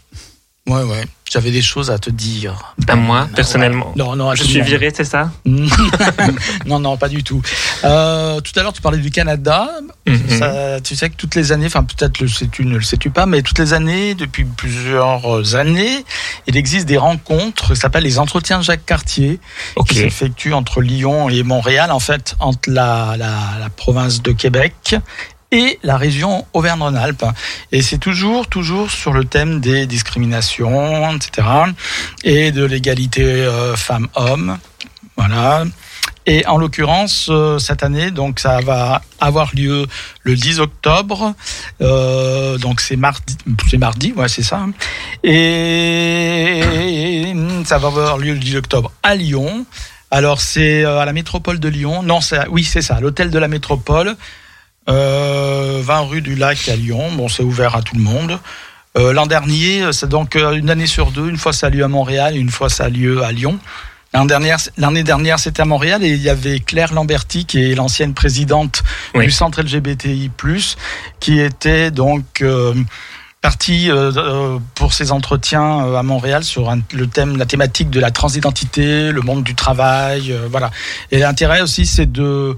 Ouais, 0.67 0.83
ouais. 0.83 1.05
J'avais 1.31 1.53
des 1.53 1.63
choses 1.63 1.93
à 1.93 1.99
te 1.99 2.11
dire. 2.11 2.75
À 2.89 2.97
moi, 2.97 3.29
personnellement. 3.37 3.93
Non, 3.95 4.17
non, 4.17 4.35
je 4.35 4.43
suis 4.43 4.61
viré, 4.63 4.91
c'est 4.93 5.05
ça 5.05 5.31
Non, 6.67 6.81
non, 6.81 6.97
pas 6.97 7.09
du 7.09 7.23
tout. 7.23 7.41
Euh, 7.85 8.41
tout 8.41 8.53
à 8.59 8.63
l'heure, 8.63 8.73
tu 8.73 8.83
parlais 8.83 8.99
du 8.99 9.11
Canada. 9.13 9.71
Mhm. 10.07 10.83
tu 10.83 10.97
sais 10.97 11.09
que 11.09 11.15
toutes 11.15 11.37
les 11.37 11.53
années, 11.53 11.67
enfin 11.67 11.85
peut-être 11.85 12.21
le 12.21 12.27
sais-tu, 12.27 12.65
ne 12.65 12.75
le 12.75 12.83
sais-tu 12.83 13.11
pas, 13.11 13.27
mais 13.27 13.43
toutes 13.43 13.61
les 13.61 13.75
années, 13.75 14.15
depuis 14.15 14.45
plusieurs 14.45 15.55
années, 15.55 16.05
il 16.49 16.57
existe 16.57 16.87
des 16.87 16.99
rencontres 16.99 17.75
qui 17.75 17.81
s'appellent 17.81 18.03
les 18.03 18.19
entretiens 18.19 18.61
Jacques 18.61 18.85
Cartier, 18.85 19.39
qui 19.89 19.95
s'effectuent 19.95 20.53
entre 20.53 20.81
Lyon 20.81 21.29
et 21.29 21.45
Montréal, 21.45 21.93
en 21.93 22.01
fait, 22.01 22.35
entre 22.41 22.69
la, 22.69 23.15
la, 23.17 23.31
la 23.61 23.71
province 23.71 24.21
de 24.21 24.33
Québec 24.33 24.97
et 25.53 25.79
la 25.83 25.97
région 25.97 26.47
Auvergne-Rhône-Alpes. 26.53 27.25
Et 27.73 27.83
c'est 27.83 27.99
toujours, 27.99 28.47
toujours 28.47 28.91
sur 28.91 29.13
le 29.13 29.25
thème 29.25 29.61
des 29.61 29.87
discriminations, 29.87 31.15
etc. 31.15 31.47
Et 32.25 32.53
de 32.53 32.65
l'égalité 32.65 33.25
euh, 33.25 33.77
femmes-hommes. 33.77 34.59
Voilà. 35.17 35.65
Et 36.27 36.47
en 36.47 36.59
l'occurrence, 36.59 37.29
euh, 37.31 37.59
cette 37.59 37.83
année, 37.83 38.11
donc 38.11 38.41
ça 38.41 38.61
va 38.61 39.03
avoir 39.21 39.51
lieu 39.55 39.87
le 40.23 40.35
10 40.35 40.61
octobre. 40.61 41.35
Euh, 41.81 42.59
donc 42.59 42.81
c'est 42.81 42.97
mardi, 42.97 43.37
c'est 43.69 43.79
mardi, 43.79 44.13
ouais, 44.13 44.29
c'est 44.29 44.43
ça. 44.43 44.67
Et 45.25 46.63
ça 47.65 47.79
va 47.79 47.89
avoir 47.89 48.19
lieu 48.19 48.35
le 48.35 48.39
10 48.39 48.57
octobre 48.57 48.93
à 49.03 49.15
Lyon. 49.15 49.67
Alors 50.11 50.41
c'est 50.41 50.85
à 50.85 51.05
la 51.05 51.13
métropole 51.13 51.59
de 51.59 51.69
Lyon. 51.69 52.03
Non, 52.03 52.21
oui, 52.51 52.65
c'est 52.65 52.83
ça, 52.83 53.01
l'hôtel 53.01 53.31
de 53.31 53.39
la 53.39 53.49
métropole. 53.49 54.17
20 54.91 54.97
euh, 54.97 56.01
rue 56.03 56.21
du 56.21 56.35
Lac 56.35 56.69
à 56.69 56.77
Lyon. 56.77 57.13
Bon, 57.13 57.29
c'est 57.29 57.43
ouvert 57.43 57.77
à 57.77 57.83
tout 57.83 57.97
le 57.97 58.03
monde. 58.03 58.39
Euh, 58.99 59.13
l'an 59.13 59.27
dernier, 59.27 59.93
c'est 59.93 60.09
donc 60.09 60.35
euh, 60.35 60.53
une 60.53 60.69
année 60.69 60.87
sur 60.87 61.13
deux. 61.13 61.29
Une 61.29 61.37
fois 61.37 61.53
ça 61.53 61.69
a 61.69 61.71
lieu 61.71 61.85
à 61.85 61.89
Montréal, 61.89 62.37
une 62.37 62.51
fois 62.51 62.69
ça 62.69 62.85
a 62.85 62.89
lieu 62.89 63.23
à 63.23 63.31
Lyon. 63.31 63.59
L'année 64.13 65.05
dernière, 65.05 65.39
c'était 65.39 65.63
à 65.63 65.65
Montréal 65.65 66.03
et 66.03 66.09
il 66.09 66.21
y 66.21 66.29
avait 66.29 66.59
Claire 66.59 66.93
Lamberti, 66.93 67.45
qui 67.45 67.71
est 67.71 67.77
l'ancienne 67.77 68.13
présidente 68.13 68.83
du 69.15 69.31
centre 69.31 69.63
LGBTI+, 69.63 70.33
qui 71.21 71.39
était 71.39 71.93
donc 71.93 72.45
partie 73.41 73.89
pour 74.75 74.95
ses 74.95 75.13
entretiens 75.13 75.95
à 75.95 76.03
Montréal 76.03 76.43
sur 76.43 76.75
le 76.93 77.07
thème, 77.07 77.37
la 77.37 77.47
thématique 77.47 77.89
de 77.89 78.01
la 78.01 78.11
transidentité, 78.11 79.13
le 79.13 79.21
monde 79.21 79.45
du 79.45 79.55
travail, 79.55 80.37
voilà. 80.51 80.73
Et 81.13 81.21
l'intérêt 81.21 81.61
aussi, 81.61 81.87
c'est 81.87 82.11
de 82.11 82.57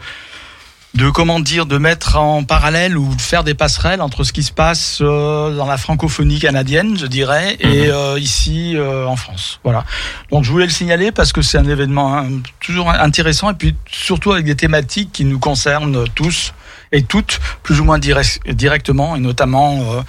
de 0.94 1.08
comment 1.08 1.40
dire 1.40 1.64
de 1.66 1.78
mettre 1.78 2.16
en 2.16 2.44
parallèle 2.44 2.98
ou 2.98 3.14
de 3.14 3.20
faire 3.20 3.44
des 3.44 3.54
passerelles 3.54 4.02
entre 4.02 4.24
ce 4.24 4.32
qui 4.32 4.42
se 4.42 4.52
passe 4.52 4.98
euh, 5.00 5.56
dans 5.56 5.66
la 5.66 5.78
francophonie 5.78 6.38
canadienne, 6.38 6.98
je 6.98 7.06
dirais, 7.06 7.56
et 7.60 7.86
mhm. 7.86 7.90
euh, 7.90 8.18
ici 8.18 8.76
euh, 8.76 9.06
en 9.06 9.16
France. 9.16 9.60
Voilà. 9.64 9.84
Donc 10.30 10.44
je 10.44 10.50
voulais 10.50 10.66
le 10.66 10.72
signaler 10.72 11.10
parce 11.10 11.32
que 11.32 11.40
c'est 11.40 11.58
un 11.58 11.68
événement 11.68 12.18
hein, 12.18 12.28
toujours 12.60 12.90
intéressant 12.90 13.50
et 13.50 13.54
puis 13.54 13.74
surtout 13.90 14.32
avec 14.32 14.44
des 14.44 14.54
thématiques 14.56 15.12
qui 15.12 15.24
nous 15.24 15.38
concernent 15.38 16.04
tous 16.14 16.52
et 16.92 17.02
toutes 17.02 17.40
plus 17.62 17.80
ou 17.80 17.84
moins 17.84 17.98
directement 17.98 19.16
et 19.16 19.20
notamment 19.20 20.04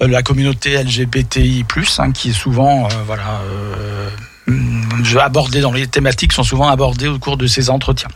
la 0.00 0.22
communauté 0.22 0.82
LGBTI+, 0.82 1.66
hein, 1.98 2.12
qui 2.12 2.30
est 2.30 2.32
souvent 2.32 2.88
voilà 3.06 3.42
abordée 5.20 5.60
dans 5.60 5.72
les 5.72 5.86
thématiques 5.86 6.32
sont 6.32 6.42
souvent 6.42 6.68
abordées 6.68 7.08
au 7.08 7.18
cours 7.18 7.36
de 7.36 7.46
ces 7.46 7.68
entretiens. 7.68 8.08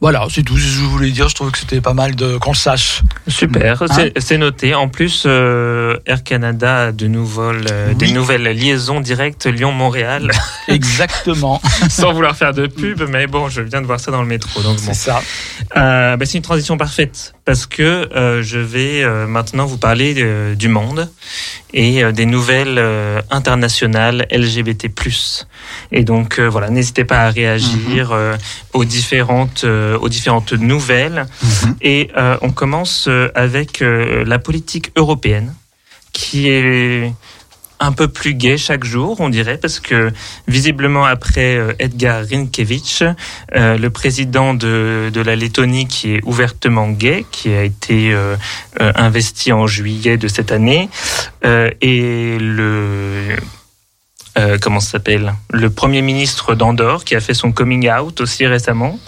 Voilà, 0.00 0.26
c'est 0.30 0.42
tout 0.42 0.56
ce 0.56 0.62
que 0.62 0.68
je 0.68 0.80
voulais 0.84 1.10
dire. 1.10 1.28
Je 1.28 1.34
trouve 1.34 1.50
que 1.50 1.58
c'était 1.58 1.80
pas 1.80 1.92
mal 1.92 2.14
de 2.14 2.36
qu'on 2.38 2.52
le 2.52 2.56
sache. 2.56 3.02
Super, 3.26 3.82
hein 3.82 4.10
c'est 4.18 4.38
noté. 4.38 4.74
En 4.74 4.88
plus, 4.88 5.24
euh, 5.26 5.96
Air 6.06 6.22
Canada 6.22 6.86
a 6.86 6.92
de 6.92 7.08
nouvelles, 7.08 7.66
euh, 7.70 7.94
des 7.94 8.12
nouvelles 8.12 8.44
liaisons 8.44 9.00
directes 9.00 9.46
Lyon-Montréal. 9.46 10.30
Exactement. 10.68 11.60
Sans 11.90 12.12
vouloir 12.12 12.36
faire 12.36 12.54
de 12.54 12.68
pub, 12.68 13.02
mais 13.08 13.26
bon, 13.26 13.48
je 13.48 13.60
viens 13.60 13.80
de 13.80 13.86
voir 13.86 13.98
ça 13.98 14.12
dans 14.12 14.22
le 14.22 14.28
métro. 14.28 14.62
Donc 14.62 14.78
C'est 14.78 14.94
ça. 14.94 15.20
Euh, 15.76 16.16
bah, 16.16 16.24
c'est 16.26 16.38
une 16.38 16.44
transition 16.44 16.76
parfaite 16.76 17.34
parce 17.48 17.64
que 17.64 17.82
euh, 18.14 18.42
je 18.42 18.58
vais 18.58 19.02
euh, 19.02 19.26
maintenant 19.26 19.64
vous 19.64 19.78
parler 19.78 20.12
euh, 20.18 20.54
du 20.54 20.68
monde 20.68 21.10
et 21.72 22.04
des 22.12 22.26
nouvelles 22.26 22.78
internationales 23.30 24.26
LGBT+. 24.30 24.90
Et 25.92 26.04
donc 26.04 26.40
voilà, 26.40 26.68
n'hésitez 26.68 27.04
pas 27.04 27.20
à 27.20 27.30
réagir 27.30 28.12
mhm. 28.12 28.38
aux 28.72 28.84
différentes 28.86 29.64
aux 29.64 30.08
différentes 30.08 30.54
nouvelles. 30.54 31.26
Mhm. 31.42 31.74
Et 31.82 32.10
on 32.40 32.50
commence 32.52 33.08
avec 33.34 33.80
la 33.82 34.38
politique 34.38 34.90
européenne 34.96 35.54
qui 36.12 36.48
est 36.48 37.12
un 37.80 37.92
peu 37.92 38.08
plus 38.08 38.34
gay 38.34 38.56
chaque 38.58 38.84
jour, 38.84 39.20
on 39.20 39.28
dirait, 39.28 39.58
parce 39.58 39.80
que 39.80 40.10
visiblement 40.46 41.04
après 41.04 41.56
euh, 41.56 41.72
Edgar 41.78 42.24
Rinkevich, 42.24 43.02
euh, 43.54 43.78
le 43.78 43.90
président 43.90 44.54
de, 44.54 45.10
de, 45.12 45.20
la 45.20 45.36
Lettonie 45.36 45.86
qui 45.86 46.14
est 46.14 46.20
ouvertement 46.24 46.88
gay, 46.88 47.24
qui 47.30 47.52
a 47.52 47.62
été 47.62 48.12
euh, 48.12 48.36
investi 48.78 49.52
en 49.52 49.66
juillet 49.66 50.16
de 50.16 50.28
cette 50.28 50.52
année, 50.52 50.88
et 51.44 52.38
le 52.40 53.36
comment 54.60 54.78
ça 54.78 54.92
s'appelle 54.92 55.34
Le 55.50 55.68
premier 55.68 56.00
ministre 56.00 56.54
d'Andorre 56.54 57.04
qui 57.04 57.16
a 57.16 57.20
fait 57.20 57.34
son 57.34 57.50
coming 57.50 57.90
out 57.90 58.20
aussi 58.20 58.46
récemment. 58.46 58.98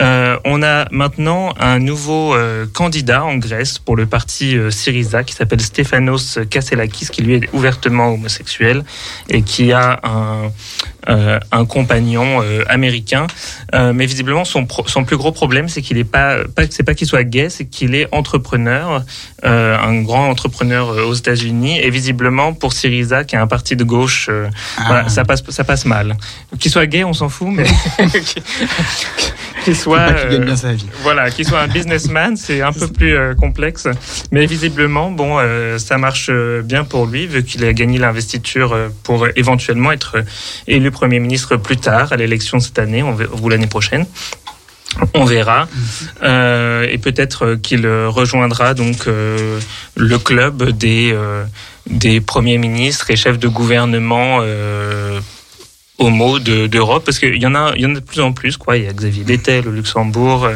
Euh, 0.00 0.38
on 0.44 0.62
a 0.62 0.86
maintenant 0.90 1.54
un 1.58 1.78
nouveau 1.78 2.34
euh, 2.34 2.66
candidat 2.72 3.24
en 3.24 3.36
Grèce 3.36 3.78
pour 3.78 3.96
le 3.96 4.06
parti 4.06 4.56
euh, 4.56 4.70
Syriza 4.70 5.22
qui 5.22 5.34
s'appelle 5.34 5.60
Stéphanos 5.60 6.38
Kasselakis, 6.50 7.08
qui 7.12 7.22
lui 7.22 7.34
est 7.34 7.48
ouvertement 7.52 8.12
homosexuel 8.12 8.84
et 9.28 9.42
qui 9.42 9.72
a 9.72 10.00
un, 10.02 10.50
un 11.06 11.64
compagnon 11.66 12.42
américain. 12.68 13.26
mais 13.72 14.06
visiblement, 14.06 14.44
son, 14.44 14.66
son 14.86 15.04
plus 15.04 15.16
gros 15.16 15.32
problème, 15.32 15.68
c'est 15.68 15.82
qu'il 15.82 15.98
est 15.98 16.04
pas, 16.04 16.38
pas 16.54 16.62
c'est 16.70 16.82
pas 16.82 16.94
qu'il 16.94 17.06
soit 17.06 17.24
gay, 17.24 17.50
c'est 17.50 17.66
qu'il 17.66 17.94
est 17.94 18.06
entrepreneur, 18.12 19.04
un 19.42 20.00
grand 20.02 20.28
entrepreneur 20.28 21.06
aux 21.06 21.14
États-Unis. 21.14 21.80
Et 21.80 21.90
visiblement, 21.90 22.52
pour 22.52 22.72
Syriza, 22.72 23.24
qui 23.24 23.36
est 23.36 23.38
un 23.38 23.46
parti 23.46 23.76
de 23.76 23.84
gauche, 23.84 24.30
voilà, 24.86 25.04
ah. 25.06 25.08
ça 25.08 25.24
passe, 25.24 25.42
ça 25.48 25.64
passe 25.64 25.84
mal. 25.84 26.16
Qu'il 26.58 26.70
soit 26.70 26.86
gay, 26.86 27.04
on 27.04 27.12
s'en 27.12 27.28
fout, 27.28 27.48
mais 27.50 27.64
qu'il 29.64 29.76
soit, 29.76 30.12
bien 30.28 30.56
sa 30.56 30.72
vie. 30.72 30.86
voilà, 31.02 31.30
qu'il 31.30 31.46
soit 31.46 31.60
un 31.60 31.68
businessman, 31.68 32.36
c'est 32.36 32.60
un 32.62 32.72
peu 32.72 32.88
plus 32.88 33.16
euh, 33.16 33.34
complexe. 33.34 33.88
Mais 34.30 34.46
visiblement, 34.46 35.10
bon, 35.10 35.38
euh, 35.38 35.78
ça 35.78 35.98
marche 35.98 36.28
euh, 36.30 36.62
bien 36.62 36.84
pour 36.84 37.06
lui, 37.06 37.26
vu 37.26 37.42
qu'il 37.42 37.64
a 37.64 37.72
gagné 37.72 37.98
l'investiture 37.98 38.76
pour 39.02 39.26
éventuellement 39.36 39.92
être 39.92 40.16
élu 40.66 40.90
Premier 40.94 41.20
ministre 41.20 41.56
plus 41.56 41.76
tard, 41.76 42.12
à 42.12 42.16
l'élection 42.16 42.60
cette 42.60 42.78
année, 42.78 43.02
ou 43.02 43.48
l'année 43.48 43.66
prochaine. 43.66 44.06
On 45.12 45.24
verra. 45.24 45.68
Euh, 46.22 46.86
et 46.88 46.98
peut-être 46.98 47.56
qu'il 47.56 47.86
rejoindra 47.86 48.74
donc 48.74 49.06
le 49.06 50.18
club 50.18 50.70
des, 50.70 51.14
des 51.86 52.20
premiers 52.20 52.58
ministres 52.58 53.10
et 53.10 53.16
chefs 53.16 53.38
de 53.38 53.48
gouvernement 53.48 54.40
homo 55.98 56.38
d'Europe 56.38 57.04
parce 57.04 57.18
qu'il 57.18 57.40
y 57.40 57.46
en 57.46 57.54
a 57.54 57.74
y 57.76 57.86
en 57.86 57.92
a 57.92 58.00
de 58.00 58.00
plus 58.00 58.20
en 58.20 58.32
plus 58.32 58.56
quoi 58.56 58.76
il 58.76 58.84
y 58.84 58.88
a 58.88 58.92
Xavier 58.92 59.24
Bettel 59.24 59.68
au 59.68 59.70
Luxembourg 59.70 60.48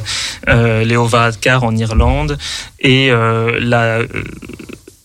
euh, 0.49 0.85
Léo 0.85 1.07
Varadkar 1.07 1.63
en 1.63 1.77
Irlande 1.77 2.39
et 2.81 3.11
euh, 3.11 3.59
la 3.61 4.01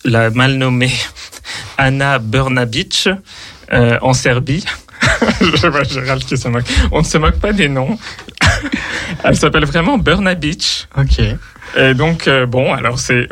la 0.06 0.30
mal 0.32 0.56
nommée 0.56 0.92
Anna 1.78 2.18
Brnabic 2.20 3.10
euh, 3.72 3.98
en 4.02 4.13
Serbie 4.13 4.66
je 5.56 5.68
vois 5.68 5.84
Gérald 5.84 6.24
qui 6.24 6.38
se 6.38 6.48
moque 6.48 6.65
on 6.92 7.00
ne 7.00 7.06
se 7.06 7.18
moque 7.18 7.39
pas 7.39 7.53
des 7.53 7.70
noms 7.70 7.98
elle 9.24 9.36
s'appelle 9.36 9.65
vraiment 9.65 9.98
Brnabic 9.98 10.88
ok 10.98 11.22
et 11.75 11.94
donc 11.94 12.27
euh, 12.27 12.46
bon, 12.46 12.74
alors 12.74 13.00
c'est 13.00 13.27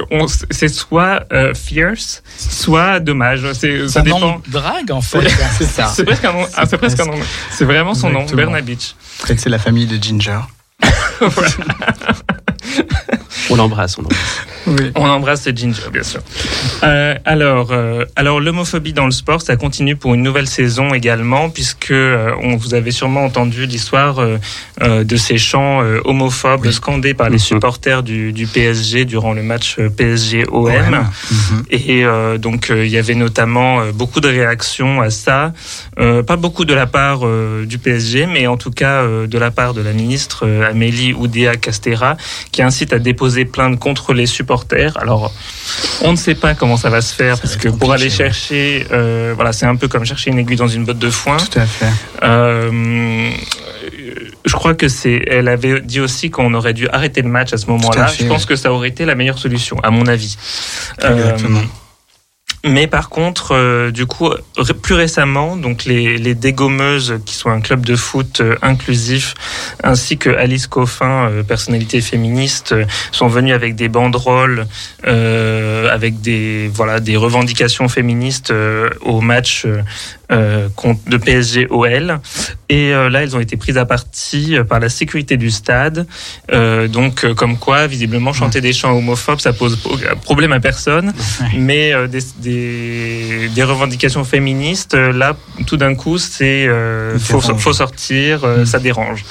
c'est 0.50 0.68
soit 0.68 1.26
euh, 1.32 1.54
fierce, 1.54 2.24
soit 2.38 3.00
dommage. 3.00 3.46
C'est 3.54 3.88
ça 3.88 4.02
dépend. 4.02 4.42
drague 4.48 4.92
en 4.92 5.02
fait. 5.02 5.28
c'est 5.58 5.66
ça. 5.66 5.88
C'est 5.88 6.04
presque 6.04 6.26
un 6.26 6.34
nom. 6.34 6.48
Ah, 6.56 6.66
c'est 6.66 6.78
presque 6.78 7.00
un 7.00 7.06
nom. 7.06 7.20
C'est 7.52 7.66
vraiment 7.66 7.94
son 7.94 8.10
nom, 8.10 8.26
Bernabich. 8.26 8.96
Peut-être 9.24 9.40
c'est 9.40 9.50
la 9.50 9.60
famille 9.60 9.86
de 9.86 10.02
Ginger. 10.02 10.40
On 13.52 13.56
l'embrasse, 13.56 13.98
on 13.98 14.02
l'embrasse. 14.02 14.46
On 14.96 15.06
embrasse 15.06 15.48
Ginger, 15.56 15.90
bien 15.92 16.04
sûr. 16.04 16.22
Euh, 16.84 17.16
alors, 17.26 17.70
euh, 17.72 18.06
alors 18.16 18.40
l'homophobie 18.40 18.94
dans 18.94 19.06
le 19.06 19.12
sport, 19.12 19.42
ça 19.42 19.56
continue 19.56 19.96
pour 19.96 20.14
une 20.14 20.22
nouvelle 20.22 20.48
saison 20.48 20.94
également, 20.94 21.50
puisque 21.50 21.92
euh, 21.92 22.32
on 22.44 22.56
vous 22.56 22.74
avez 22.74 22.92
sûrement 22.92 23.26
entendu 23.26 23.66
l'histoire 23.66 24.22
de 24.82 25.16
ces 25.16 25.38
chants 25.38 25.82
homophobes 26.06 26.70
scandés 26.72 27.14
par 27.14 27.30
les 27.30 27.36
mhm. 27.36 27.40
supporters 27.40 28.04
du, 28.04 28.34
du, 28.34 28.46
PSG 28.48 29.06
durant 29.06 29.34
le 29.34 29.44
match 29.44 29.78
PSG-OM. 29.80 31.06
Et 31.70 32.04
donc, 32.40 32.72
il 32.76 32.88
y 32.88 32.98
avait 32.98 33.16
notamment 33.16 33.86
beaucoup 33.94 34.22
de 34.22 34.28
réactions 34.28 35.02
à 35.02 35.10
ça, 35.10 35.54
pas 35.98 36.36
beaucoup 36.36 36.66
de 36.66 36.74
la 36.74 36.88
part 36.88 37.22
du 37.66 37.78
PSG, 37.78 38.28
mais 38.28 38.48
en 38.48 38.58
tout 38.58 38.72
cas 38.72 39.04
de 39.06 39.38
la 39.38 39.52
part 39.52 39.74
de 39.74 39.82
la 39.82 39.94
ministre 39.94 40.48
Amélie 40.70 41.14
Oudéa 41.14 41.56
Castera, 41.56 42.18
qui 42.52 42.62
incite 42.62 42.94
à 42.94 43.00
déposer 43.00 43.41
plainte 43.46 43.80
contre 43.80 44.14
les 44.14 44.26
supporters 44.26 44.98
alors, 45.00 45.32
on 46.02 46.12
ne 46.12 46.18
sait 46.18 46.36
pas 46.36 46.54
comment 46.54 46.78
ça 46.78 46.90
va 46.90 47.02
se 47.02 47.14
faire 47.14 47.40
parce 47.40 47.56
que 47.56 47.70
pour 47.70 47.92
aller 47.92 48.10
chercher, 48.10 48.86
euh, 48.92 49.34
voilà, 49.36 49.54
c'est 49.54 49.66
un 49.66 49.76
peu 49.76 49.88
comme 49.88 50.06
chercher 50.06 50.32
une 50.32 50.40
aiguille 50.40 50.58
dans 50.58 50.68
une 50.68 50.86
botte 50.86 51.00
de 51.00 51.10
foin. 51.10 51.38
Tout 51.38 51.60
à 51.60 51.66
fait. 51.66 51.88
Euh, 52.24 53.32
je 54.46 54.54
crois 54.54 54.74
que 54.74 54.88
c'est. 54.88 55.24
Elle 55.28 55.48
avait 55.48 55.82
dit 55.82 56.00
aussi 56.00 56.30
qu'on 56.30 56.54
aurait 56.54 56.74
dû 56.74 56.88
arrêter 56.90 57.22
le 57.22 57.30
match 57.30 57.54
à 57.54 57.58
ce 57.58 57.68
moment-là. 57.68 58.08
Je 58.08 58.26
pense 58.26 58.46
que 58.46 58.56
ça 58.56 58.72
aurait 58.72 58.90
été 58.90 59.06
la 59.06 59.16
meilleure 59.16 59.40
solution, 59.40 59.78
à 59.84 59.92
mon 59.92 60.08
avis. 60.08 60.38
Exactement. 61.04 61.60
Euh, 61.60 61.64
mais 62.64 62.86
par 62.86 63.10
contre, 63.10 63.56
euh, 63.56 63.90
du 63.90 64.06
coup, 64.06 64.30
plus 64.84 64.94
récemment, 64.94 65.56
donc 65.56 65.86
les, 65.86 66.20
les 66.20 66.36
Dégommeuses, 66.36 67.20
qui 67.26 67.34
sont 67.34 67.50
un 67.50 67.60
club 67.60 67.84
de 67.84 67.96
foot 67.96 68.40
euh, 68.40 68.56
inclusif, 68.62 69.34
ainsi 69.84 70.20
que 70.20 70.30
Alice 70.30 70.68
Coffin, 70.68 71.28
euh, 71.30 71.44
personnalité 71.44 72.02
féministe, 72.02 72.76
sont 73.12 73.28
venus 73.28 73.54
avec 73.54 73.76
des 73.76 73.90
banderoles, 73.90 74.68
avec 75.04 76.22
des 76.22 76.70
voilà 76.74 77.00
des 77.00 77.18
revendications 77.18 77.90
féministes 77.90 78.54
au 79.02 79.22
match 79.22 79.66
euh, 80.32 80.70
de 81.08 81.18
PSG 81.18 81.68
OL. 81.70 82.20
Et 82.70 82.94
euh, 82.94 83.10
là, 83.10 83.22
elles 83.22 83.36
ont 83.36 83.42
été 83.42 83.58
prises 83.58 83.78
à 83.78 83.86
partie 83.86 84.56
euh, 84.56 84.64
par 84.64 84.80
la 84.80 84.88
sécurité 84.88 85.36
du 85.36 85.52
stade. 85.52 86.08
donc, 86.90 87.26
comme 87.34 87.58
quoi, 87.58 87.88
visiblement, 87.88 88.32
chanter 88.32 88.62
des 88.62 88.72
chants 88.72 88.96
homophobes, 88.96 89.42
ça 89.42 89.52
pose 89.52 89.78
problème 90.24 90.54
à 90.54 90.60
personne. 90.60 91.12
Mais 91.58 91.94
des, 92.08 93.50
des, 93.54 93.64
revendications 93.64 94.24
féministes, 94.24 94.94
là, 94.94 95.36
tout 95.68 95.78
d'un 95.78 95.96
coup, 95.96 96.18
c'est 96.18 96.68
faut, 97.20 97.42
faut, 97.42 97.74
sortir, 97.74 98.46
mm. 98.46 98.66
ça 98.66 98.80
dérange. 98.80 99.26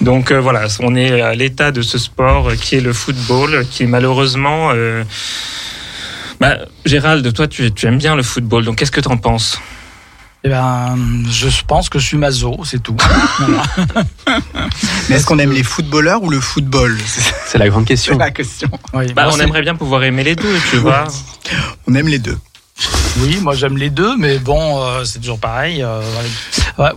Donc 0.00 0.32
voilà, 0.32 0.66
on 0.80 0.94
est 0.94 1.20
à 1.20 1.34
l'état 1.34 1.72
de 1.72 1.82
ce 1.82 1.98
sport 1.98 2.52
qui 2.54 2.76
est 2.76 2.80
le 2.80 2.92
football, 2.92 3.66
qui 3.70 3.84
est 3.84 3.88
malheureusement... 3.88 4.72
Bah, 6.40 6.56
Gérald, 6.86 7.30
toi, 7.34 7.46
tu, 7.46 7.70
tu 7.72 7.86
aimes 7.86 7.98
bien 7.98 8.16
le 8.16 8.22
football, 8.22 8.64
donc 8.64 8.76
qu'est-ce 8.76 8.90
que 8.90 9.02
tu 9.02 9.08
en 9.08 9.18
penses? 9.18 9.60
Eh 10.42 10.48
ben, 10.48 10.96
je 11.30 11.48
pense 11.66 11.90
que 11.90 11.98
je 11.98 12.06
suis 12.06 12.16
mazo, 12.16 12.56
c'est 12.64 12.82
tout. 12.82 12.96
Mais 15.08 15.16
est-ce 15.16 15.26
qu'on 15.26 15.38
aime 15.38 15.52
les 15.52 15.62
footballeurs 15.62 16.22
ou 16.22 16.30
le 16.30 16.40
football 16.40 16.98
C'est 17.46 17.58
la 17.58 17.68
grande 17.68 17.84
question. 17.84 18.16
la 18.16 18.30
question. 18.30 18.70
bah, 19.14 19.28
on 19.32 19.38
aimerait 19.38 19.62
bien 19.62 19.74
pouvoir 19.74 20.02
aimer 20.04 20.24
les 20.24 20.36
deux, 20.36 20.56
tu 20.70 20.76
vois. 20.76 21.04
On 21.86 21.94
aime 21.94 22.08
les 22.08 22.18
deux. 22.18 22.38
Oui, 23.18 23.38
moi 23.40 23.54
j'aime 23.54 23.76
les 23.76 23.90
deux, 23.90 24.16
mais 24.16 24.38
bon, 24.38 24.82
euh, 24.82 25.04
c'est 25.04 25.18
toujours 25.18 25.40
pareil. 25.40 25.82
Euh, 25.82 26.00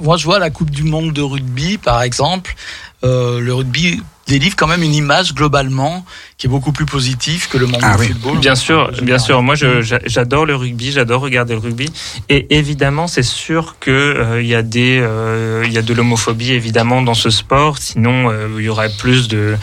moi, 0.01 0.17
je 0.17 0.25
vois 0.25 0.39
la 0.39 0.49
Coupe 0.49 0.69
du 0.69 0.83
Monde 0.83 1.11
de 1.11 1.21
rugby, 1.21 1.77
par 1.77 2.01
exemple. 2.03 2.55
Euh, 3.03 3.39
le 3.41 3.53
rugby 3.53 4.01
délivre 4.27 4.55
quand 4.55 4.67
même 4.67 4.83
une 4.83 4.93
image 4.93 5.33
globalement 5.33 6.05
qui 6.37 6.47
est 6.47 6.49
beaucoup 6.49 6.71
plus 6.71 6.85
positive 6.85 7.47
que 7.47 7.57
le 7.57 7.67
monde 7.67 7.81
ah 7.83 7.95
du 7.97 8.05
football. 8.05 8.39
Bien 8.39 8.55
sûr, 8.55 8.91
bien 9.01 9.19
sûr. 9.19 9.41
Moi, 9.41 9.55
j'adore 9.55 10.45
le 10.45 10.55
rugby, 10.55 10.91
j'adore 10.91 11.21
regarder 11.21 11.53
le 11.53 11.59
rugby. 11.59 11.89
Et 12.29 12.57
évidemment, 12.57 13.07
c'est 13.07 13.23
sûr 13.23 13.75
que 13.79 13.91
euh, 13.91 14.41
il 14.41 14.47
y 14.47 14.55
a 14.55 14.61
des, 14.61 14.99
euh, 15.01 15.63
il 15.65 15.71
y 15.71 15.77
a 15.77 15.81
de 15.81 15.93
l'homophobie 15.93 16.51
évidemment 16.51 17.01
dans 17.01 17.13
ce 17.13 17.29
sport. 17.29 17.77
Sinon, 17.77 18.29
euh, 18.29 18.47
il 18.57 18.65
y 18.65 18.69
aurait 18.69 18.91
plus 18.97 19.27
de 19.27 19.55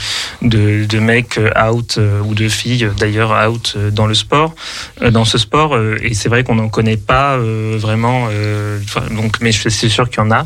de, 0.43 0.85
de 0.85 0.99
mecs 0.99 1.39
out 1.61 1.99
ou 2.25 2.35
de 2.35 2.49
filles 2.49 2.89
d'ailleurs 2.99 3.37
out 3.49 3.77
dans 3.93 4.07
le 4.07 4.15
sport, 4.15 4.55
dans 5.11 5.25
ce 5.25 5.39
sport. 5.39 5.79
et 6.03 6.15
c'est 6.15 6.29
vrai 6.29 6.45
qu'on 6.45 6.55
n'en 6.55 6.69
connaît 6.69 6.97
pas 6.97 7.37
vraiment. 7.37 8.29
donc, 9.11 9.37
mais 9.41 9.53
c'est 9.53 9.89
sûr 9.89 10.09
qu'il 10.09 10.23
y 10.23 10.27
en 10.27 10.31
a. 10.31 10.45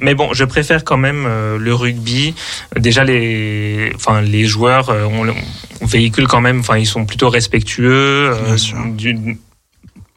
mais 0.00 0.14
bon, 0.14 0.30
je 0.32 0.44
préfère 0.44 0.84
quand 0.84 0.96
même 0.96 1.28
le 1.58 1.74
rugby. 1.74 2.34
Déjà 2.76 3.04
les, 3.04 3.92
enfin 3.94 4.20
les 4.20 4.39
joueurs 4.46 4.90
euh, 4.90 5.06
on, 5.06 5.86
véhicule 5.86 6.26
quand 6.26 6.40
même, 6.40 6.60
enfin 6.60 6.76
ils 6.76 6.86
sont 6.86 7.06
plutôt 7.06 7.30
respectueux 7.30 8.32
euh, 8.32 8.56
du, 8.94 9.38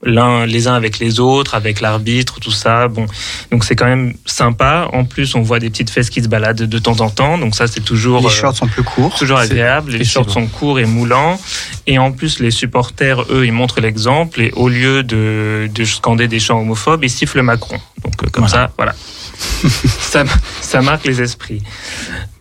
l'un 0.03 0.45
les 0.45 0.67
uns 0.67 0.73
avec 0.73 0.99
les 0.99 1.19
autres, 1.19 1.55
avec 1.55 1.81
l'arbitre, 1.81 2.39
tout 2.39 2.51
ça. 2.51 2.87
Bon, 2.87 3.05
donc 3.51 3.63
c'est 3.63 3.75
quand 3.75 3.85
même 3.85 4.13
sympa. 4.25 4.89
En 4.93 5.05
plus, 5.05 5.35
on 5.35 5.41
voit 5.41 5.59
des 5.59 5.69
petites 5.69 5.89
fesses 5.89 6.09
qui 6.09 6.21
se 6.21 6.27
baladent 6.27 6.63
de 6.63 6.79
temps 6.79 7.01
en 7.01 7.09
temps, 7.09 7.37
donc 7.37 7.55
ça 7.55 7.67
c'est 7.67 7.83
toujours. 7.83 8.21
Les 8.21 8.29
shorts 8.29 8.55
sont 8.55 8.67
plus 8.67 8.83
courts. 8.83 9.15
Toujours 9.17 9.37
agréable. 9.37 9.91
Les 9.91 10.05
shorts 10.05 10.29
sont 10.29 10.47
courts 10.47 10.79
et 10.79 10.85
moulants. 10.85 11.39
Et 11.87 11.97
en 11.97 12.11
plus, 12.11 12.39
les 12.39 12.51
supporters, 12.51 13.21
eux, 13.31 13.45
ils 13.45 13.51
montrent 13.51 13.81
l'exemple 13.81 14.41
et 14.41 14.51
au 14.55 14.69
lieu 14.69 15.03
de, 15.03 15.69
de 15.73 15.83
scander 15.83 16.27
des 16.27 16.39
chants 16.39 16.59
homophobes, 16.59 17.03
ils 17.03 17.09
sifflent 17.09 17.41
Macron. 17.41 17.79
Donc 18.03 18.29
comme 18.31 18.47
ça, 18.47 18.71
voilà. 18.77 18.93
ça, 19.99 20.23
ça 20.61 20.81
marque 20.81 21.05
les 21.05 21.21
esprits. 21.21 21.61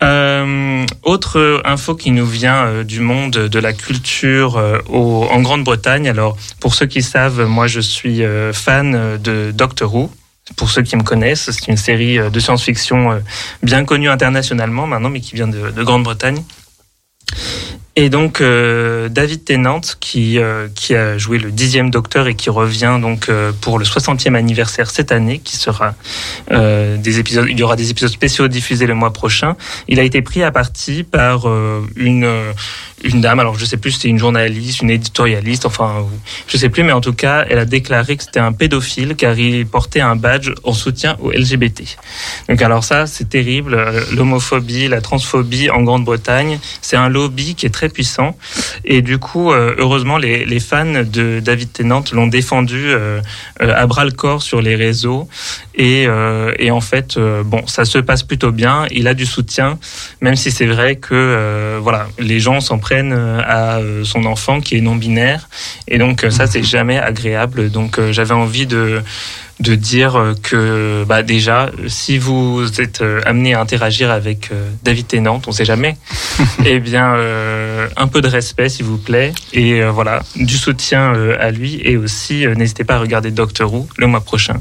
Euh, 0.02 0.84
autre 1.04 1.62
info 1.64 1.94
qui 1.94 2.10
nous 2.10 2.26
vient 2.26 2.64
euh, 2.64 2.84
du 2.84 3.00
monde 3.00 3.32
de 3.32 3.58
la 3.58 3.72
culture 3.72 4.56
euh, 4.56 4.78
au, 4.88 5.26
en 5.30 5.40
Grande-Bretagne. 5.40 6.08
Alors, 6.08 6.36
pour 6.60 6.74
ceux 6.74 6.86
qui 6.86 7.02
savent, 7.02 7.46
moi 7.52 7.66
je 7.66 7.80
suis 7.80 8.24
euh, 8.24 8.52
fan 8.52 9.18
de 9.18 9.52
Doctor 9.52 9.94
Who. 9.94 10.10
Pour 10.56 10.70
ceux 10.70 10.82
qui 10.82 10.96
me 10.96 11.04
connaissent, 11.04 11.50
c'est 11.52 11.68
une 11.68 11.76
série 11.76 12.18
de 12.18 12.40
science-fiction 12.40 13.22
bien 13.62 13.84
connue 13.84 14.08
internationalement 14.08 14.88
maintenant, 14.88 15.08
mais 15.08 15.20
qui 15.20 15.36
vient 15.36 15.46
de, 15.46 15.70
de 15.70 15.82
Grande-Bretagne. 15.84 16.42
Et 17.94 18.08
donc 18.08 18.40
euh, 18.40 19.10
David 19.10 19.44
Tennant 19.44 19.82
qui 20.00 20.38
euh, 20.38 20.68
qui 20.74 20.94
a 20.94 21.18
joué 21.18 21.38
le 21.38 21.50
dixième 21.50 21.90
Docteur 21.90 22.26
et 22.26 22.34
qui 22.34 22.48
revient 22.48 22.98
donc 23.02 23.28
euh, 23.28 23.52
pour 23.60 23.78
le 23.78 23.84
60e 23.84 24.34
anniversaire 24.34 24.90
cette 24.90 25.12
année, 25.12 25.40
qui 25.40 25.56
sera 25.56 25.94
des 26.50 27.18
épisodes, 27.18 27.46
il 27.48 27.58
y 27.58 27.62
aura 27.62 27.76
des 27.76 27.90
épisodes 27.90 28.10
spéciaux 28.10 28.48
diffusés 28.48 28.86
le 28.86 28.94
mois 28.94 29.12
prochain. 29.12 29.56
Il 29.88 30.00
a 30.00 30.04
été 30.04 30.22
pris 30.22 30.42
à 30.42 30.50
partie 30.50 31.02
par 31.02 31.46
une 31.96 32.26
une 33.04 33.20
dame, 33.20 33.40
alors 33.40 33.58
je 33.58 33.64
sais 33.64 33.76
plus 33.76 33.92
si 33.92 33.96
c'était 33.98 34.08
une 34.08 34.18
journaliste, 34.18 34.82
une 34.82 34.90
éditorialiste, 34.90 35.66
enfin 35.66 36.06
je 36.46 36.56
sais 36.56 36.68
plus, 36.68 36.82
mais 36.82 36.92
en 36.92 37.00
tout 37.00 37.12
cas 37.14 37.44
elle 37.48 37.58
a 37.58 37.64
déclaré 37.64 38.16
que 38.16 38.24
c'était 38.24 38.40
un 38.40 38.52
pédophile 38.52 39.14
car 39.16 39.38
il 39.38 39.66
portait 39.66 40.00
un 40.00 40.16
badge 40.16 40.50
en 40.64 40.72
soutien 40.72 41.16
au 41.20 41.30
LGBT. 41.30 41.82
Donc 42.48 42.62
alors 42.62 42.84
ça 42.84 43.06
c'est 43.06 43.28
terrible, 43.28 43.76
l'homophobie, 44.12 44.88
la 44.88 45.00
transphobie 45.00 45.70
en 45.70 45.82
Grande-Bretagne, 45.82 46.58
c'est 46.80 46.96
un 46.96 47.08
lobby 47.08 47.54
qui 47.54 47.66
est 47.66 47.70
très 47.70 47.88
puissant. 47.88 48.36
Et 48.84 49.02
du 49.02 49.18
coup, 49.18 49.52
euh, 49.52 49.74
heureusement, 49.78 50.18
les, 50.18 50.60
fans 50.60 51.02
de 51.04 51.40
David 51.40 51.72
Tennant 51.72 52.04
l'ont 52.12 52.26
défendu 52.26 52.86
euh, 52.86 53.20
euh, 53.60 53.74
à 53.74 53.86
bras 53.86 54.04
le 54.04 54.10
corps 54.12 54.42
sur 54.42 54.60
les 54.60 54.76
réseaux. 54.76 55.28
Et, 55.74 56.08
en 56.08 56.80
fait, 56.80 57.18
bon, 57.44 57.66
ça 57.66 57.84
se 57.84 57.98
passe 57.98 58.22
plutôt 58.22 58.50
bien. 58.50 58.86
Il 58.90 59.08
a 59.08 59.14
du 59.14 59.26
soutien, 59.26 59.78
même 60.20 60.36
si 60.36 60.50
c'est 60.50 60.66
vrai 60.66 60.96
que 60.96 61.78
voilà, 61.82 62.08
les 62.18 62.40
gens 62.40 62.60
s'en 62.60 62.78
prennent 62.92 63.14
à 63.14 63.80
son 64.04 64.26
enfant 64.26 64.60
qui 64.60 64.76
est 64.76 64.82
non 64.82 64.96
binaire. 64.96 65.48
Et 65.88 65.96
donc 65.96 66.26
ça, 66.28 66.46
c'est 66.46 66.62
jamais 66.62 66.98
agréable. 66.98 67.70
Donc 67.70 67.98
j'avais 68.10 68.34
envie 68.34 68.66
de 68.66 69.00
de 69.62 69.76
dire 69.76 70.16
euh, 70.16 70.34
que 70.42 71.04
bah 71.06 71.22
déjà, 71.22 71.70
si 71.86 72.18
vous 72.18 72.80
êtes 72.80 73.00
euh, 73.00 73.20
amené 73.24 73.54
à 73.54 73.60
interagir 73.60 74.10
avec 74.10 74.50
euh, 74.50 74.68
David 74.82 75.06
Tennant, 75.06 75.40
on 75.46 75.50
ne 75.50 75.54
sait 75.54 75.64
jamais, 75.64 75.96
eh 76.66 76.80
bien, 76.80 77.14
un 77.96 78.08
peu 78.08 78.20
de 78.20 78.28
respect, 78.28 78.68
s'il 78.68 78.86
vous 78.86 78.98
plaît, 78.98 79.32
et 79.52 79.82
voilà, 79.84 80.22
du 80.36 80.56
soutien 80.56 81.12
à 81.38 81.50
lui, 81.50 81.80
et 81.84 81.96
aussi, 81.96 82.46
n'hésitez 82.46 82.84
pas 82.84 82.96
à 82.96 82.98
regarder 82.98 83.30
Doctor 83.30 83.72
Who 83.72 83.88
le 83.96 84.06
mois 84.06 84.20
prochain 84.20 84.60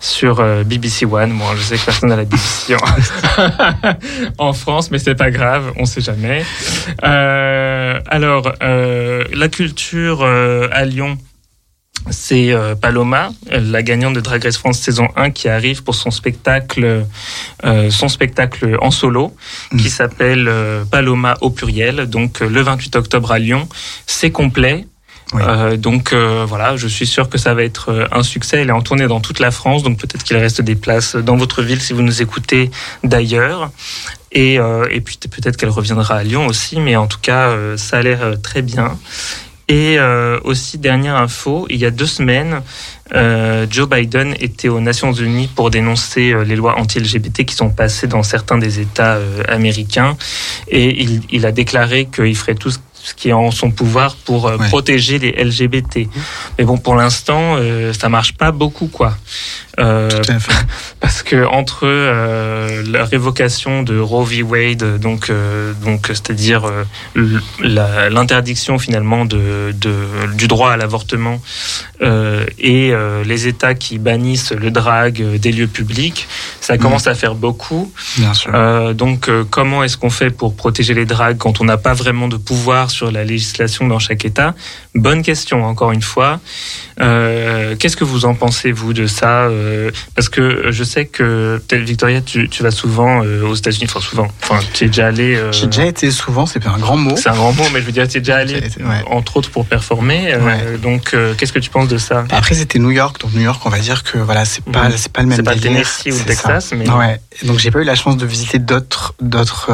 sur 0.00 0.42
BBC 0.64 1.04
One. 1.06 1.30
Moi, 1.30 1.54
je 1.56 1.62
sais 1.62 1.76
que 1.76 1.84
personne 1.84 2.08
n'a 2.08 2.16
la 2.16 2.24
BBC 2.24 2.76
en, 4.38 4.52
France, 4.52 4.90
mais 4.90 4.98
c'est 4.98 5.14
pas 5.14 5.30
grave, 5.30 5.72
on 5.76 5.82
ne 5.82 5.86
sait 5.86 6.00
jamais. 6.00 6.44
alors, 7.02 8.52
la 8.60 9.48
culture 9.48 10.24
à 10.24 10.84
Lyon 10.84 11.18
c'est 12.08 12.52
euh, 12.52 12.74
Paloma, 12.74 13.30
la 13.50 13.82
gagnante 13.82 14.14
de 14.14 14.20
Drag 14.20 14.42
Race 14.42 14.56
France 14.56 14.78
saison 14.78 15.08
1, 15.16 15.30
qui 15.30 15.48
arrive 15.48 15.82
pour 15.82 15.94
son 15.94 16.10
spectacle, 16.10 17.04
euh, 17.64 17.90
son 17.90 18.08
spectacle 18.08 18.76
en 18.80 18.90
solo, 18.90 19.34
qui 19.70 19.86
mm. 19.86 19.90
s'appelle 19.90 20.48
euh, 20.48 20.84
Paloma 20.84 21.36
au 21.40 21.50
pluriel. 21.50 22.06
Donc 22.06 22.40
le 22.40 22.60
28 22.62 22.96
octobre 22.96 23.32
à 23.32 23.38
Lyon, 23.38 23.68
c'est 24.06 24.30
complet. 24.30 24.86
donc 25.78 26.12
voilà, 26.12 26.76
je 26.76 26.88
suis 26.88 27.06
sûr 27.06 27.28
que 27.28 27.38
ça 27.38 27.54
va 27.54 27.62
être 27.62 28.08
un 28.10 28.24
succès. 28.24 28.62
Elle 28.62 28.70
est 28.70 28.72
en 28.72 28.82
tournée 28.82 29.06
dans 29.06 29.20
toute 29.20 29.38
la 29.38 29.52
France, 29.52 29.82
donc 29.82 29.98
peut-être 29.98 30.24
qu'il 30.24 30.36
reste 30.36 30.60
des 30.60 30.74
places 30.74 31.14
dans 31.14 31.36
votre 31.36 31.62
ville 31.62 31.80
si 31.80 31.92
vous 31.92 32.02
nous 32.02 32.20
écoutez 32.22 32.70
d'ailleurs. 33.04 33.70
Et, 34.32 34.54
et 34.54 35.00
puis 35.00 35.18
peut-être 35.30 35.56
qu'elle 35.56 35.70
reviendra 35.70 36.16
à 36.16 36.22
Lyon 36.24 36.46
aussi, 36.46 36.80
mais 36.80 36.96
en 36.96 37.06
tout 37.06 37.20
cas, 37.22 37.54
ça 37.76 37.98
a 37.98 38.02
l'air 38.02 38.40
très 38.42 38.62
bien. 38.62 38.98
Et 39.70 40.00
euh, 40.00 40.40
aussi, 40.42 40.78
dernière 40.78 41.14
info, 41.14 41.68
il 41.70 41.76
y 41.76 41.86
a 41.86 41.92
deux 41.92 42.06
semaines, 42.06 42.60
euh, 43.14 43.68
Joe 43.70 43.88
Biden 43.88 44.34
était 44.40 44.68
aux 44.68 44.80
Nations 44.80 45.12
Unies 45.12 45.46
pour 45.46 45.70
dénoncer 45.70 46.32
euh, 46.32 46.42
les 46.42 46.56
lois 46.56 46.76
anti-LGBT 46.76 47.44
qui 47.44 47.54
sont 47.54 47.70
passées 47.70 48.08
dans 48.08 48.24
certains 48.24 48.58
des 48.58 48.80
États 48.80 49.20
américains. 49.46 50.16
Et 50.66 51.00
il, 51.00 51.22
il 51.30 51.46
a 51.46 51.52
déclaré 51.52 52.06
qu'il 52.06 52.34
ferait 52.34 52.56
tout 52.56 52.72
ce 52.72 53.14
qui 53.14 53.28
est 53.28 53.32
en 53.32 53.52
son 53.52 53.70
pouvoir 53.70 54.16
pour 54.16 54.50
protéger 54.68 55.20
les 55.20 55.30
LGBT. 55.30 56.08
Mais 56.58 56.64
bon, 56.64 56.76
pour 56.76 56.96
l'instant, 56.96 57.56
ça 57.92 58.08
marche 58.08 58.34
pas 58.34 58.50
beaucoup, 58.50 58.88
quoi. 58.88 59.16
Euh, 59.80 60.08
parce 61.00 61.22
que 61.22 61.46
entre 61.46 61.84
euh, 61.84 62.82
la 62.86 63.04
révocation 63.04 63.82
de 63.82 63.98
Roe 63.98 64.24
v. 64.24 64.42
Wade, 64.42 64.98
donc, 65.00 65.30
euh, 65.30 65.72
donc 65.84 66.06
c'est-à-dire 66.08 66.70
l'interdiction 67.62 68.78
finalement 68.78 69.24
de, 69.24 69.74
de, 69.74 69.94
du 70.34 70.48
droit 70.48 70.72
à 70.72 70.76
l'avortement 70.76 71.40
et 72.58 72.92
les 73.24 73.46
États 73.46 73.74
qui 73.74 73.98
bannissent 73.98 74.52
le 74.52 74.70
drag 74.70 75.22
des 75.38 75.52
lieux 75.52 75.66
publics, 75.66 76.26
ça 76.60 76.74
mm. 76.74 76.78
commence 76.78 77.06
à 77.06 77.14
faire 77.14 77.34
beaucoup. 77.34 77.92
Bien 78.16 78.34
sûr. 78.34 78.52
donc 78.94 79.30
comment 79.50 79.82
est-ce 79.84 79.96
qu'on 79.96 80.10
fait 80.10 80.30
pour 80.30 80.54
protéger 80.54 80.94
les 80.94 81.06
drags 81.06 81.38
quand 81.38 81.60
on 81.60 81.64
n'a 81.64 81.76
pas 81.76 81.94
vraiment 81.94 82.28
de 82.28 82.36
pouvoir 82.36 82.90
sur 82.90 83.10
la 83.10 83.24
législation 83.24 83.86
dans 83.86 83.98
chaque 83.98 84.24
État? 84.24 84.54
Bonne 84.94 85.22
question 85.22 85.64
encore 85.64 85.92
une 85.92 86.02
fois. 86.02 86.40
Qu'est-ce 86.98 87.96
que 87.96 88.04
vous 88.04 88.24
en 88.24 88.34
pensez 88.34 88.72
vous 88.72 88.92
de 88.92 89.06
ça 89.06 89.48
euh, 89.70 89.90
parce 90.14 90.28
que 90.28 90.70
je 90.70 90.84
sais 90.84 91.06
que 91.06 91.60
Victoria, 91.72 92.20
tu, 92.20 92.48
vas 92.60 92.70
souvent 92.70 93.24
euh, 93.24 93.46
aux 93.46 93.54
États-Unis, 93.54 93.86
enfin 93.88 94.00
souvent. 94.00 94.28
Enfin, 94.42 94.60
tu 94.72 94.84
es 94.84 94.86
déjà 94.88 95.06
allé. 95.06 95.36
Euh, 95.36 95.52
J'ai 95.52 95.66
déjà 95.66 95.86
été 95.86 96.10
souvent, 96.10 96.46
c'est 96.46 96.66
un 96.66 96.78
grand 96.78 96.96
mot. 96.96 97.16
C'est 97.16 97.28
un 97.28 97.34
grand 97.34 97.52
mot, 97.52 97.64
mais 97.72 97.80
je 97.80 97.86
veux 97.86 97.92
dire, 97.92 98.06
tu 98.08 98.18
es 98.18 98.20
déjà 98.20 98.36
allé, 98.36 98.60
entre 99.06 99.36
autres, 99.36 99.50
pour 99.50 99.66
performer. 99.66 100.34
donc, 100.82 101.16
qu'est-ce 101.36 101.52
que 101.52 101.58
tu 101.58 101.70
penses 101.70 101.88
de 101.88 101.98
ça? 101.98 102.24
Après, 102.30 102.54
c'était 102.54 102.78
New 102.78 102.90
York, 102.90 103.20
donc 103.20 103.32
New 103.32 103.42
York, 103.42 103.60
on 103.64 103.70
va 103.70 103.78
dire 103.78 104.02
que 104.02 104.18
voilà, 104.18 104.44
c'est 104.44 104.64
pas, 104.64 104.88
mhm. 104.88 104.94
c'est 104.96 105.12
pas 105.12 105.22
le 105.22 105.28
même. 105.28 105.36
C'est 105.36 105.42
pas 105.42 105.54
le 105.54 105.60
Tennessee 105.60 106.12
ou 106.12 106.18
le 106.18 106.24
Texas, 106.24 106.72
mais. 106.76 106.88
Ouais. 106.88 107.20
Donc, 107.44 107.58
j'ai 107.58 107.70
pas 107.70 107.80
eu 107.80 107.84
la 107.84 107.94
chance 107.94 108.16
de 108.16 108.26
visiter 108.26 108.58
d'autres, 108.58 109.14
d'autres 109.20 109.70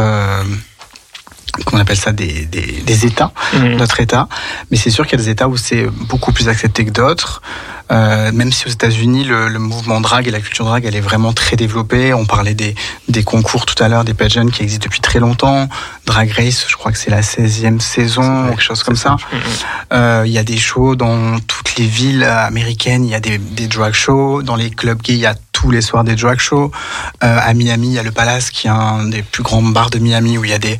qu'on 1.64 1.78
appelle 1.78 1.96
ça 1.96 2.12
des, 2.12 2.46
des, 2.46 2.82
des 2.84 3.06
États, 3.06 3.32
mmh. 3.54 3.76
notre 3.76 4.00
État. 4.00 4.28
Mais 4.70 4.76
c'est 4.76 4.90
sûr 4.90 5.06
qu'il 5.06 5.18
y 5.18 5.22
a 5.22 5.24
des 5.24 5.30
États 5.30 5.48
où 5.48 5.56
c'est 5.56 5.86
beaucoup 6.08 6.32
plus 6.32 6.48
accepté 6.48 6.84
que 6.84 6.90
d'autres. 6.90 7.42
Euh, 7.92 8.32
même 8.32 8.50
si 8.50 8.66
aux 8.66 8.70
États-Unis, 8.70 9.24
le, 9.24 9.48
le, 9.48 9.58
mouvement 9.60 10.00
drag 10.00 10.26
et 10.26 10.32
la 10.32 10.40
culture 10.40 10.64
drag, 10.64 10.84
elle 10.84 10.96
est 10.96 11.00
vraiment 11.00 11.32
très 11.32 11.56
développée. 11.56 12.12
On 12.14 12.24
parlait 12.24 12.54
des, 12.54 12.74
des 13.08 13.22
concours 13.22 13.64
tout 13.64 13.80
à 13.82 13.88
l'heure, 13.88 14.04
des 14.04 14.14
pageants 14.14 14.46
qui 14.46 14.62
existent 14.62 14.84
depuis 14.84 15.00
très 15.00 15.20
longtemps. 15.20 15.68
Drag 16.04 16.30
Race, 16.32 16.66
je 16.68 16.76
crois 16.76 16.90
que 16.90 16.98
c'est 16.98 17.10
la 17.10 17.20
16e 17.20 17.78
saison, 17.78 18.48
quelque 18.48 18.62
chose 18.62 18.82
comme 18.82 18.96
ça. 18.96 19.12
Mmh. 19.12 19.36
Euh, 19.92 20.22
il 20.26 20.32
y 20.32 20.38
a 20.38 20.42
des 20.42 20.58
shows 20.58 20.96
dans 20.96 21.38
toutes 21.40 21.76
les 21.76 21.86
villes 21.86 22.24
américaines. 22.24 23.04
Il 23.04 23.10
y 23.10 23.14
a 23.14 23.20
des, 23.20 23.38
des 23.38 23.68
drag 23.68 23.92
shows. 23.94 24.42
Dans 24.42 24.56
les 24.56 24.70
clubs 24.70 25.00
gays, 25.00 25.14
il 25.14 25.20
y 25.20 25.26
a 25.26 25.36
tous 25.56 25.70
les 25.70 25.80
soirs 25.80 26.04
des 26.04 26.16
drag 26.16 26.38
shows. 26.38 26.70
Euh, 27.24 27.38
à 27.40 27.54
Miami, 27.54 27.88
il 27.88 27.92
y 27.94 27.98
a 27.98 28.02
le 28.02 28.12
Palace 28.12 28.50
qui 28.50 28.66
est 28.66 28.70
un 28.70 29.04
des 29.04 29.22
plus 29.22 29.42
grands 29.42 29.62
bars 29.62 29.88
de 29.88 29.98
Miami 29.98 30.36
où 30.36 30.44
il 30.44 30.50
y 30.50 30.54
a 30.54 30.58
des, 30.58 30.76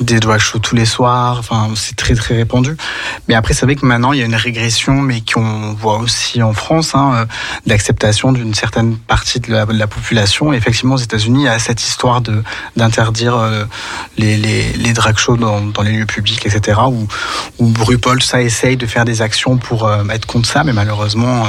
des 0.00 0.19
drag 0.20 0.38
shows 0.38 0.58
tous 0.58 0.74
les 0.74 0.84
soirs. 0.84 1.38
Enfin, 1.38 1.70
c'est 1.74 1.96
très 1.96 2.14
très 2.14 2.36
répandu. 2.36 2.76
Mais 3.28 3.34
après, 3.34 3.54
c'est 3.54 3.66
vrai 3.66 3.74
que 3.74 3.84
maintenant, 3.84 4.12
il 4.12 4.20
y 4.20 4.22
a 4.22 4.26
une 4.26 4.34
régression, 4.34 4.94
mais 5.00 5.22
qu'on 5.22 5.72
voit 5.72 5.98
aussi 5.98 6.42
en 6.42 6.52
France, 6.52 6.94
hein, 6.94 7.12
euh, 7.14 7.24
d'acceptation 7.66 8.32
d'une 8.32 8.54
certaine 8.54 8.96
partie 8.96 9.40
de 9.40 9.50
la, 9.50 9.66
de 9.66 9.72
la, 9.72 9.86
population. 9.86 10.52
effectivement, 10.52 10.94
aux 10.94 10.98
États-Unis, 10.98 11.42
il 11.42 11.46
y 11.46 11.48
a 11.48 11.58
cette 11.58 11.82
histoire 11.82 12.20
de 12.20 12.42
d'interdire 12.76 13.36
euh, 13.36 13.64
les, 14.16 14.36
les, 14.36 14.72
les, 14.72 14.92
drag 14.92 15.18
shows 15.18 15.36
dans, 15.36 15.60
dans, 15.60 15.82
les 15.82 15.92
lieux 15.92 16.06
publics, 16.06 16.46
etc. 16.46 16.80
Où, 16.86 17.08
où 17.58 17.72
RuPaul, 17.78 18.22
ça 18.22 18.40
essaye 18.42 18.76
de 18.76 18.86
faire 18.86 19.04
des 19.04 19.22
actions 19.22 19.56
pour 19.56 19.86
euh, 19.86 20.04
être 20.10 20.26
contre 20.26 20.48
ça, 20.48 20.62
mais 20.62 20.72
malheureusement 20.72 21.46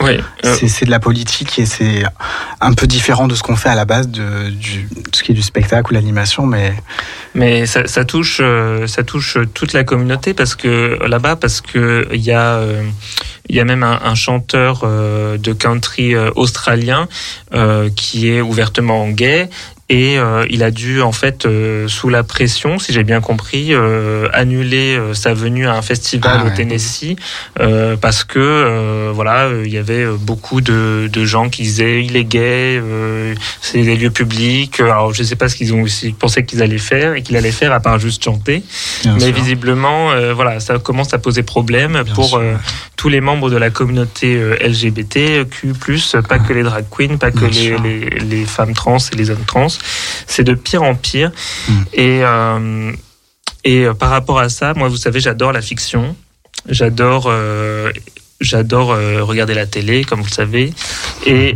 oui, 0.00 0.18
euh, 0.44 0.56
c'est 0.66 0.84
de 0.84 0.90
la 0.90 1.00
politique 1.00 1.58
et 1.58 1.66
c'est 1.66 2.02
un 2.60 2.72
peu 2.72 2.86
différent 2.86 3.28
de 3.28 3.34
ce 3.34 3.42
qu'on 3.42 3.56
fait 3.56 3.68
à 3.68 3.74
la 3.74 3.84
base 3.84 4.08
de, 4.08 4.50
du, 4.50 4.88
ce 5.12 5.22
qui 5.22 5.32
est 5.32 5.34
du 5.34 5.42
spectacle 5.42 5.90
ou 5.90 5.94
l'animation, 5.94 6.46
mais 6.46 6.74
mais 7.34 7.66
ça, 7.66 7.86
ça, 7.86 8.04
touche 8.04 8.38
euh, 8.42 8.86
ça 8.86 9.02
touche 9.02 9.38
toute 9.54 9.72
la 9.72 9.84
communauté 9.84 10.34
parce 10.34 10.54
que 10.54 10.98
là-bas 11.06 11.36
parce 11.36 11.60
que 11.60 12.08
il 12.12 12.20
y 12.22 12.32
a 12.32 12.56
euh, 12.56 12.82
il 13.48 13.56
y 13.56 13.60
a 13.60 13.64
même 13.64 13.82
un, 13.82 14.00
un 14.02 14.14
chanteur 14.14 14.86
de 14.86 15.52
country 15.52 16.16
australien 16.36 17.08
qui 17.96 18.28
est 18.28 18.40
ouvertement 18.40 19.08
gay 19.08 19.50
et 19.92 20.18
euh, 20.18 20.46
il 20.48 20.62
a 20.62 20.70
dû 20.70 21.02
en 21.02 21.12
fait 21.12 21.44
euh, 21.44 21.86
sous 21.86 22.08
la 22.08 22.22
pression, 22.22 22.78
si 22.78 22.94
j'ai 22.94 23.04
bien 23.04 23.20
compris, 23.20 23.74
euh, 23.74 24.26
annuler 24.32 24.98
sa 25.12 25.34
venue 25.34 25.66
à 25.66 25.74
un 25.74 25.82
festival 25.82 26.40
ah 26.42 26.46
au 26.46 26.50
Tennessee 26.56 27.14
parce 28.00 28.24
que 28.24 29.10
voilà 29.12 29.50
il 29.64 29.70
y 29.70 29.76
avait 29.76 30.06
beaucoup 30.06 30.62
de, 30.62 31.10
de, 31.12 31.24
gens 31.26 31.50
qui 31.50 31.62
disaient 31.62 32.02
il 32.02 32.16
est 32.16 32.24
gay, 32.24 32.82
c'est 33.60 33.82
des 33.82 33.96
lieux 33.96 34.10
publics. 34.10 34.80
Alors 34.80 35.12
je 35.12 35.20
ne 35.20 35.26
sais 35.26 35.36
pas 35.36 35.50
ce 35.50 35.56
qu'ils 35.56 35.74
ont 35.74 35.82
aussi 35.82 36.12
pensé 36.12 36.46
qu'ils 36.46 36.62
allaient 36.62 36.78
faire 36.78 37.12
et 37.14 37.22
qu'il 37.22 37.36
allait 37.36 37.52
faire 37.52 37.72
à 37.72 37.80
part 37.80 37.98
juste 37.98 38.24
chanter, 38.24 38.62
mais 39.04 39.30
visiblement 39.30 40.12
voilà 40.34 40.58
ça 40.60 40.78
commence 40.78 41.12
à 41.12 41.18
poser 41.18 41.42
problème 41.42 42.02
pour 42.14 42.40
tous 42.96 43.10
les 43.10 43.20
membres 43.20 43.50
de 43.50 43.56
la 43.56 43.68
communauté 43.68 44.40
LGBTQ+, 44.64 45.74
pas 46.28 46.38
que 46.38 46.52
les 46.54 46.62
drag 46.62 46.86
queens, 46.90 47.18
pas 47.18 47.30
que 47.30 47.44
les, 47.44 47.76
les, 47.78 48.10
les 48.20 48.44
femmes 48.46 48.72
trans 48.72 48.98
et 49.12 49.16
les 49.16 49.30
hommes 49.30 49.44
trans 49.46 49.68
c'est 50.26 50.44
de 50.44 50.54
pire 50.54 50.82
en 50.82 50.94
pire. 50.94 51.30
Hmm. 51.68 51.82
Et, 51.92 52.20
euh, 52.22 52.92
et 53.64 53.84
euh, 53.84 53.94
par 53.94 54.10
rapport 54.10 54.38
à 54.38 54.48
ça, 54.48 54.74
moi, 54.74 54.88
vous 54.88 54.96
savez, 54.96 55.20
j'adore 55.20 55.52
la 55.52 55.62
fiction. 55.62 56.16
J'adore 56.68 57.26
euh, 57.26 57.90
j'adore 58.40 58.88
regarder 58.88 59.54
la 59.54 59.66
télé, 59.66 60.02
comme 60.02 60.18
vous 60.18 60.26
le 60.26 60.32
savez, 60.32 60.72
et, 61.24 61.54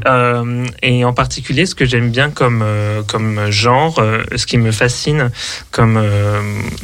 et 0.83 1.05
en 1.05 1.12
particulier 1.12 1.67
ce 1.67 1.75
que 1.75 1.85
j'aime 1.85 2.11
bien 2.11 2.31
comme 2.31 2.65
comme 3.09 3.51
genre, 3.51 4.01
ce 4.37 4.47
qui 4.47 4.57
me 4.57 4.71
fascine, 4.71 5.33
comme 5.73 6.01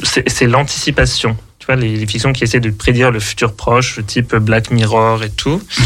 c'est 0.03 0.47
l'anticipation 0.47 1.37
tu 1.63 1.67
vois, 1.67 1.77
les, 1.77 2.05
fictions 2.05 2.33
qui 2.33 2.43
essaient 2.43 2.59
de 2.59 2.71
prédire 2.71 3.09
le 3.09 3.21
futur 3.21 3.53
proche, 3.53 4.01
type 4.05 4.35
Black 4.35 4.69
Mirror 4.69 5.23
et 5.23 5.29
tout. 5.29 5.61
Mhm. 5.79 5.85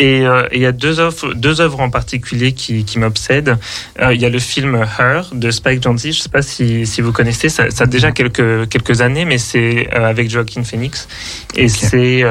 Euh, 0.00 0.48
et 0.50 0.56
il 0.56 0.62
y 0.62 0.66
a 0.66 0.72
deux 0.72 0.98
œuvres, 0.98 1.32
deux 1.34 1.60
œuvres 1.60 1.78
en 1.78 1.90
particulier 1.90 2.50
qui, 2.50 2.84
qui 2.84 2.98
m'obsèdent. 2.98 3.56
Euh, 4.00 4.12
il 4.12 4.20
y 4.20 4.24
a 4.24 4.28
le 4.28 4.40
film 4.40 4.74
Her 4.74 5.30
de 5.32 5.52
Spike 5.52 5.80
Jonze. 5.80 6.06
Je 6.06 6.10
sais 6.10 6.28
pas 6.28 6.42
si, 6.42 6.88
si 6.88 7.02
vous 7.02 7.12
connaissez. 7.12 7.48
Ça, 7.48 7.70
ça, 7.70 7.84
a 7.84 7.86
déjà 7.86 8.10
quelques 8.10 8.68
quelques 8.68 9.00
années, 9.00 9.24
mais 9.24 9.38
c'est 9.38 9.88
euh, 9.94 10.08
avec 10.08 10.28
Joaquin 10.28 10.64
Phoenix. 10.64 11.06
Et 11.54 11.68
c'est 11.68 12.24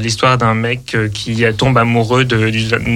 l'histoire 0.00 0.36
d'un 0.36 0.54
mec 0.54 0.94
qui 1.14 1.44
tombe 1.56 1.78
amoureux 1.78 2.26
de, 2.26 2.50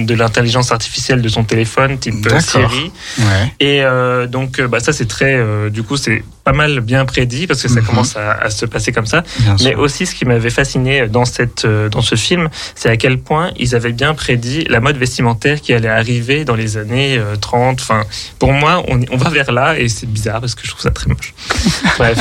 de 0.05 0.13
l'intelligence 0.13 0.71
artificielle 0.71 1.23
de 1.23 1.29
son 1.29 1.43
téléphone, 1.43 1.97
type 1.97 2.27
Siri. 2.39 2.91
Ouais. 3.17 3.53
Et 3.59 3.81
donc, 4.27 4.61
bah, 4.61 4.79
ça 4.79 4.93
c'est 4.93 5.07
très. 5.07 5.43
du 5.71 5.81
coup, 5.81 5.97
c'est 5.97 6.23
pas 6.49 6.57
mal 6.57 6.79
bien 6.81 7.05
prédit 7.05 7.45
parce 7.45 7.61
que 7.61 7.67
ça 7.67 7.81
mhm. 7.81 7.85
commence 7.85 8.15
à, 8.15 8.31
à, 8.31 8.49
se 8.49 8.65
passer 8.65 8.91
comme 8.91 9.05
ça. 9.05 9.23
Mais 9.63 9.75
aussi, 9.75 10.07
ce 10.07 10.15
qui 10.15 10.25
m'avait 10.25 10.49
fasciné 10.49 11.07
dans, 11.07 11.25
cette, 11.25 11.65
euh, 11.65 11.89
dans 11.89 12.01
ce 12.01 12.15
film, 12.15 12.49
c'est 12.73 12.89
à 12.89 12.97
quel 12.97 13.19
point 13.19 13.51
ils 13.57 13.75
avaient 13.75 13.91
bien 13.91 14.15
prédit 14.15 14.63
la 14.67 14.79
mode 14.79 14.97
vestimentaire 14.97 15.61
qui 15.61 15.73
allait 15.73 15.89
arriver 15.89 16.45
dans 16.45 16.55
les 16.55 16.77
années 16.77 17.21
30. 17.39 17.79
Euh, 17.79 17.83
enfin, 17.83 18.03
pour 18.39 18.51
moi, 18.51 18.83
on, 18.87 18.99
on 19.11 19.17
va 19.17 19.29
vers 19.29 19.51
là 19.51 19.77
et 19.77 19.89
c'est 19.89 20.07
bizarre 20.07 20.41
parce 20.41 20.55
que 20.55 20.63
je 20.63 20.71
trouve 20.71 20.81
ça 20.81 20.89
très 20.89 21.07
moche. 21.07 21.35
Bref. 21.99 22.17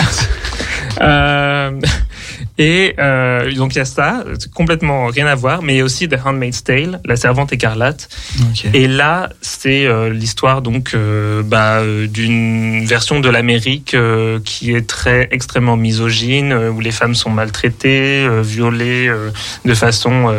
euh, 1.00 1.70
et 2.58 2.94
euh, 2.98 3.52
donc 3.54 3.74
il 3.74 3.78
y 3.78 3.80
a 3.80 3.84
ça, 3.84 4.24
complètement 4.52 5.06
rien 5.06 5.26
à 5.26 5.36
voir, 5.36 5.62
mais 5.62 5.74
il 5.74 5.78
y 5.78 5.80
a 5.80 5.84
aussi 5.84 6.08
The 6.08 6.16
Handmaid's 6.24 6.64
Tale, 6.64 7.00
La 7.04 7.14
Servante 7.16 7.52
écarlate. 7.52 8.08
Et 8.74 8.88
là, 8.88 9.30
c'est 9.40 9.86
euh, 9.86 10.10
l'histoire 10.10 10.60
donc 10.60 10.92
euh, 10.94 11.42
bah, 11.44 11.82
d'une 12.08 12.84
version 12.84 13.20
de 13.20 13.28
l'Amérique 13.28 13.94
qui 14.44 14.74
est 14.74 14.86
très 14.86 15.28
extrêmement 15.30 15.76
misogyne, 15.76 16.52
où 16.52 16.80
les 16.80 16.90
femmes 16.90 17.14
sont 17.14 17.30
maltraitées, 17.30 18.28
violées 18.42 19.10
de 19.64 19.74
façon 19.74 20.34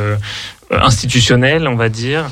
institutionnelle, 0.72 1.68
on 1.68 1.76
va 1.76 1.90
dire, 1.90 2.30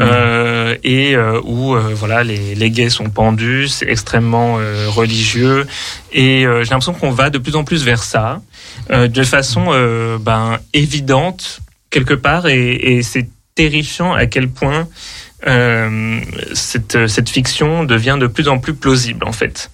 euh, 0.00 0.76
et 0.82 1.14
euh, 1.14 1.40
où 1.44 1.76
euh, 1.76 1.92
voilà 1.94 2.24
les, 2.24 2.56
les, 2.56 2.70
gays 2.70 2.90
sont 2.90 3.10
pendus, 3.10 3.68
c'est 3.68 3.88
extrêmement 3.88 4.58
religieux, 4.88 5.66
et 6.12 6.40
j'ai 6.42 6.70
l'impression 6.70 6.94
qu'on 6.94 7.12
va 7.12 7.30
de 7.30 7.38
plus 7.38 7.54
en 7.54 7.62
plus 7.62 7.84
vers 7.84 8.02
ça. 8.02 8.40
Euh, 8.90 9.08
de 9.08 9.24
façon 9.24 9.66
euh, 9.70 10.16
ben, 10.18 10.60
évidente 10.72 11.60
quelque 11.90 12.14
part 12.14 12.46
et, 12.46 12.74
et 12.74 13.02
c'est 13.02 13.28
terrifiant 13.56 14.12
à 14.12 14.26
quel 14.26 14.48
point 14.48 14.86
euh, 15.48 16.20
cette, 16.52 17.08
cette 17.08 17.28
fiction 17.28 17.82
devient 17.82 18.16
de 18.20 18.28
plus 18.28 18.46
en 18.46 18.58
plus 18.58 18.74
plausible 18.74 19.24
en 19.26 19.32
fait. 19.32 19.70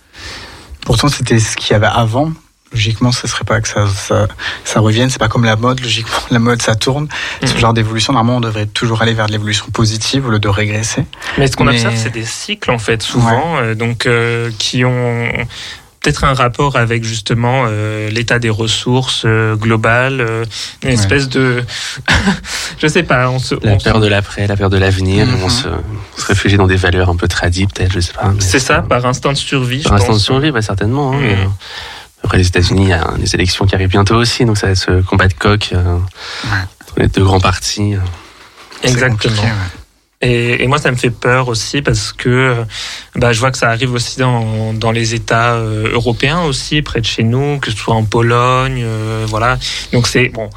Pourtant 0.85 1.09
c'était 1.09 1.39
ce 1.39 1.57
qu'il 1.57 1.73
y 1.73 1.75
avait 1.75 1.87
avant. 1.87 2.33
Logiquement, 2.73 3.13
ce 3.13 3.29
serait 3.29 3.45
pas 3.45 3.61
que 3.61 3.69
ça, 3.69 3.87
ça, 3.87 4.29
ça 4.65 4.81
revienne. 4.81 5.11
C'est 5.11 5.19
pas 5.19 5.29
comme 5.29 5.45
la 5.45 5.57
mode. 5.57 5.81
Logiquement, 5.81 6.17
la 6.31 6.39
mode, 6.39 6.63
ça 6.63 6.75
tourne. 6.75 7.07
Ce 7.43 7.47
mm-hmm. 7.47 7.59
genre 7.59 7.75
d'évolution, 7.75 8.15
normalement, 8.15 8.39
on 8.39 8.41
devrait 8.41 8.65
toujours 8.65 9.03
aller 9.03 9.13
vers 9.13 9.27
de 9.27 9.33
l'évolution 9.33 9.67
positive 9.71 10.27
au 10.27 10.31
lieu 10.31 10.39
de 10.39 10.49
régresser. 10.49 11.05
Mais 11.37 11.49
ce 11.49 11.57
qu'on 11.57 11.67
observe, 11.67 11.95
c'est 11.97 12.09
des 12.09 12.25
cycles, 12.25 12.71
en 12.71 12.79
fait, 12.79 13.03
souvent, 13.03 13.75
donc, 13.75 14.09
qui 14.59 14.87
ont 14.87 15.29
peut-être 16.03 16.25
un 16.25 16.35
rapport 16.35 16.77
avec 16.77 17.05
justement 17.05 17.65
euh, 17.67 18.11
l'état 18.11 18.39
des 18.39 18.51
ressources 18.51 19.23
euh, 19.25 19.55
globales, 19.55 20.21
euh, 20.21 20.45
une 20.83 20.91
espèce 20.91 21.29
de, 21.29 21.63
je 22.79 22.87
sais 22.89 23.05
pas, 23.05 23.31
on 23.31 23.39
se, 23.39 23.55
la 23.63 23.77
peur 23.77 24.01
de 24.01 24.09
l'après, 24.09 24.47
la 24.47 24.57
peur 24.57 24.69
de 24.69 24.79
l'avenir, 24.79 25.27
on, 25.45 25.49
se, 25.49 25.69
se, 26.17 26.27
réfugie 26.27 26.57
dans 26.57 26.67
des 26.67 26.77
valeurs 26.77 27.09
un 27.09 27.17
peu 27.17 27.29
tradies 27.29 27.67
peut-être, 27.67 27.93
je 27.93 28.01
sais 28.01 28.13
pas. 28.13 28.33
C'est 28.41 28.59
ça, 28.59 28.83
par 28.83 29.07
instinct 29.07 29.33
de 29.33 29.39
survie. 29.39 29.83
Par 29.83 29.95
instinct 29.95 30.15
de 30.15 30.19
survie, 30.19 30.51
bah, 30.51 30.63
certainement. 30.63 31.13
Hein, 31.13 31.21
mm. 31.21 32.25
après 32.25 32.39
les 32.39 32.47
États-Unis, 32.49 32.85
il 32.85 32.89
y 32.89 32.93
a 32.93 33.15
des 33.17 33.35
élections 33.35 33.65
qui 33.65 33.75
arrivent 33.75 33.91
bientôt 33.91 34.17
aussi, 34.17 34.45
donc 34.45 34.59
ça 34.59 34.67
va 34.67 34.73
être 34.73 34.79
ce 34.79 35.03
combat 35.03 35.29
de 35.29 35.35
coq 35.35 35.73
entre 35.73 36.99
les 36.99 37.09
deux 37.09 37.25
grands 37.25 37.41
partis. 37.41 37.95
Exactement. 38.83 39.43
Et, 40.23 40.63
et, 40.63 40.67
moi, 40.69 40.79
ça 40.79 40.91
me 40.91 40.97
fait 40.97 41.11
peur 41.11 41.49
aussi 41.49 41.83
parce 41.83 42.13
que 42.13 42.65
bah, 43.17 43.33
je 43.33 43.41
vois 43.41 43.51
que 43.51 43.59
ça 43.59 43.69
arrive 43.69 43.93
aussi 43.93 44.19
dans, 44.19 44.73
dans 44.73 44.93
les 44.93 45.15
États 45.15 45.55
euh, 45.55 45.93
européens 45.93 46.43
aussi, 46.43 46.81
près 46.81 47.01
de 47.01 47.07
chez 47.07 47.25
nous, 47.25 47.59
que 47.59 47.71
ce 47.71 47.77
soit 47.77 47.95
en 47.95 48.05
Pologne, 48.05 48.83
euh, 48.85 49.27
voilà. 49.29 49.59
Donc 49.93 50.07
c'est 50.07 50.29
bon. 50.29 50.49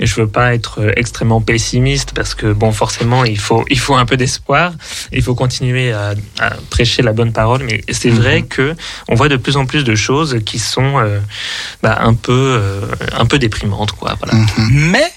Je 0.00 0.14
veux 0.16 0.26
pas 0.26 0.54
être 0.54 0.80
euh, 0.80 0.92
extrêmement 0.96 1.40
pessimiste 1.40 2.12
parce 2.14 2.34
que 2.34 2.52
bon, 2.52 2.72
forcément, 2.72 3.24
il 3.24 3.38
faut 3.38 3.64
il 3.70 3.78
faut 3.78 3.94
un 3.94 4.04
peu 4.04 4.16
d'espoir. 4.16 4.72
Il 5.12 5.22
faut 5.22 5.34
continuer 5.34 5.92
à, 5.92 6.14
à, 6.40 6.50
prêcher 6.68 7.02
la 7.02 7.12
bonne 7.12 7.32
parole. 7.32 7.62
Mais 7.62 7.82
c'est 7.90 8.10
mhm. 8.10 8.18
vrai 8.18 8.42
que 8.42 8.74
on 9.08 9.14
voit 9.14 9.28
de 9.28 9.36
plus 9.36 9.56
en 9.56 9.66
plus 9.66 9.84
de 9.84 9.94
choses 9.94 10.40
qui 10.44 10.58
sont 10.58 10.94
bah, 11.82 11.98
un 12.00 12.14
peu 12.14 12.60
un 13.12 13.24
peu 13.26 13.38
déprimantes, 13.38 13.92
quoi. 13.92 14.16
Voilà. 14.20 14.34
Mhm. 14.34 14.90
Mais 14.90 15.12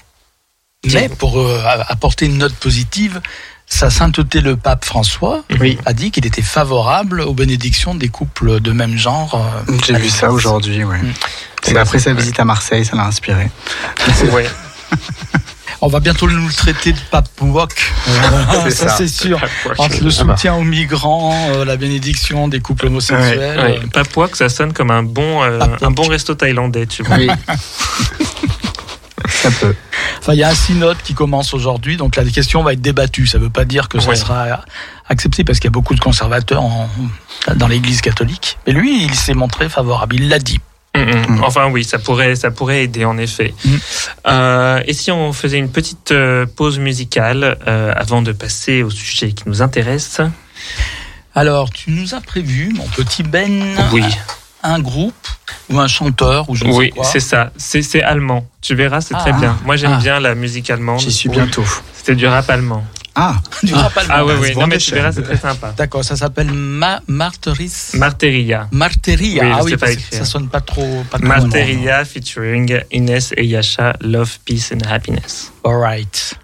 mais 0.92 1.08
pour 1.08 1.44
apporter 1.88 2.26
une 2.26 2.38
note 2.38 2.54
positive, 2.54 3.20
sa 3.68 3.90
sainteté 3.90 4.40
le 4.40 4.56
pape 4.56 4.84
François 4.84 5.44
a 5.84 5.92
dit 5.92 6.10
qu'il 6.10 6.26
était 6.26 6.42
favorable 6.42 7.20
aux 7.20 7.34
bénédictions 7.34 7.94
des 7.94 8.08
couples 8.08 8.60
de 8.60 8.72
même 8.72 8.96
genre. 8.96 9.34
Euh, 9.68 9.72
J'ai 9.86 9.94
vu 9.94 10.08
ça 10.08 10.32
aujourd'hui, 10.32 10.84
oui. 10.84 10.96
Mm. 10.96 11.12
C'est 11.62 11.76
après 11.76 11.98
sa 11.98 12.12
visite 12.12 12.40
à 12.40 12.44
Marseille, 12.44 12.84
ça 12.84 12.96
l'a 12.96 13.04
inspiré. 13.04 13.50
On 15.80 15.86
va 15.86 16.00
bientôt 16.00 16.28
nous 16.28 16.50
traiter 16.50 16.92
de 16.92 16.98
pape 17.10 17.28
wok. 17.40 17.92
ça, 18.70 18.88
c'est 18.88 19.06
sûr. 19.06 19.40
Entre 19.78 20.02
le 20.02 20.10
soutien 20.10 20.54
aux 20.54 20.64
migrants, 20.64 21.50
euh, 21.50 21.64
la 21.64 21.76
bénédiction 21.76 22.48
des 22.48 22.58
couples 22.60 22.86
homosexuels. 22.86 23.60
Ouais, 23.60 23.80
Pape 23.92 24.16
wok, 24.16 24.34
ça 24.34 24.48
sonne 24.48 24.72
comme 24.72 24.90
un 24.90 25.04
bon, 25.04 25.42
euh, 25.44 25.60
un 25.80 25.90
bon 25.92 26.08
resto 26.08 26.34
thaïlandais, 26.34 26.86
tu 26.86 27.04
vois. 27.04 27.18
Ça 29.26 29.50
peut. 29.50 29.74
Enfin, 30.20 30.34
il 30.34 30.38
y 30.38 30.42
a 30.42 30.48
un 30.48 30.54
synode 30.54 30.98
qui 31.02 31.14
commence 31.14 31.54
aujourd'hui, 31.54 31.96
donc 31.96 32.16
la 32.16 32.24
question 32.24 32.62
va 32.62 32.72
être 32.72 32.80
débattue. 32.80 33.26
Ça 33.26 33.38
ne 33.38 33.44
veut 33.44 33.50
pas 33.50 33.64
dire 33.64 33.88
que 33.88 34.00
ça 34.00 34.14
sera 34.14 34.60
accepté, 35.08 35.44
parce 35.44 35.58
qu'il 35.58 35.68
y 35.68 35.72
a 35.72 35.78
beaucoup 35.78 35.94
de 35.94 36.00
conservateurs 36.00 36.62
dans 37.56 37.68
l'Église 37.68 38.00
catholique. 38.00 38.58
Mais 38.66 38.72
lui, 38.72 39.04
il 39.04 39.14
s'est 39.14 39.34
montré 39.34 39.68
favorable. 39.68 40.16
Il 40.16 40.28
l'a 40.28 40.38
dit. 40.38 40.60
Mm, 40.96 41.00
mm. 41.00 41.36
Mm. 41.36 41.44
Enfin 41.44 41.68
oui, 41.70 41.84
ça 41.84 41.98
pourrait, 41.98 42.34
ça 42.34 42.50
pourrait 42.50 42.82
aider 42.84 43.04
en 43.04 43.18
effet. 43.18 43.54
Euh, 44.26 44.82
et 44.86 44.92
si 44.92 45.10
on 45.10 45.32
faisait 45.32 45.58
une 45.58 45.70
petite 45.70 46.12
euh, 46.12 46.46
pause 46.46 46.78
musicale 46.78 47.58
euh, 47.66 47.92
avant 47.94 48.22
de 48.22 48.32
passer 48.32 48.82
au 48.82 48.90
sujet 48.90 49.32
qui 49.32 49.44
nous 49.46 49.62
intéresse? 49.62 50.20
Alors, 51.34 51.70
tu 51.70 51.90
nous 51.90 52.14
as 52.14 52.20
prévu, 52.20 52.72
mon 52.74 52.86
petit 52.88 53.22
Ben, 53.22 53.76
oui. 53.92 54.02
Un 54.62 54.80
groupe 54.80 55.28
ou 55.70 55.78
un 55.78 55.88
chanteur 55.88 56.48
ou 56.50 56.54
je 56.54 56.64
ne 56.64 56.72
oui, 56.72 56.86
sais 56.86 56.90
quoi. 56.90 57.04
c'est 57.04 57.20
ça. 57.20 57.52
C'est 57.56 58.02
allemand. 58.02 58.46
Tu 58.60 58.74
verras, 58.74 59.00
c'est 59.00 59.14
très 59.14 59.32
ah. 59.34 59.38
bien. 59.38 59.58
Moi, 59.64 59.76
j'aime 59.76 59.96
ah. 59.96 60.02
bien 60.02 60.20
la 60.20 60.34
musique 60.34 60.70
allemande. 60.70 61.00
J'y 61.00 61.12
suis 61.12 61.28
bientôt. 61.28 61.64
C'était 61.94 62.14
du 62.14 62.26
rap 62.26 62.48
allemand. 62.50 62.84
Ah, 63.14 63.36
du 63.62 63.74
rap 63.74 63.96
allemand. 63.96 64.14
Ah 64.16 64.24
oui, 64.24 64.32
oui. 64.40 64.56
Non, 64.56 64.66
mais 64.66 64.78
tu 64.78 64.94
verras, 64.94 65.12
c'est 65.12 65.22
très 65.22 65.36
sympa. 65.36 65.74
D'accord, 65.76 66.04
ça 66.04 66.16
s'appelle 66.16 66.52
Ma 66.52 67.00
Marteris. 67.06 67.90
Marteria. 67.94 68.68
Marteria. 68.72 69.56
ah 69.56 69.64
oui, 69.64 69.76
pas 69.76 69.88
ça 70.10 70.24
sonne 70.24 70.48
pas 70.48 70.60
trop. 70.60 71.04
Pas 71.10 71.18
Marteria 71.18 72.04
featuring 72.04 72.80
Inès 72.92 73.32
et 73.36 73.44
Yasha, 73.44 73.94
Love, 74.00 74.38
Peace 74.44 74.72
and 74.72 74.88
Happiness. 74.88 75.52
All 75.64 75.76
right. 75.76 76.36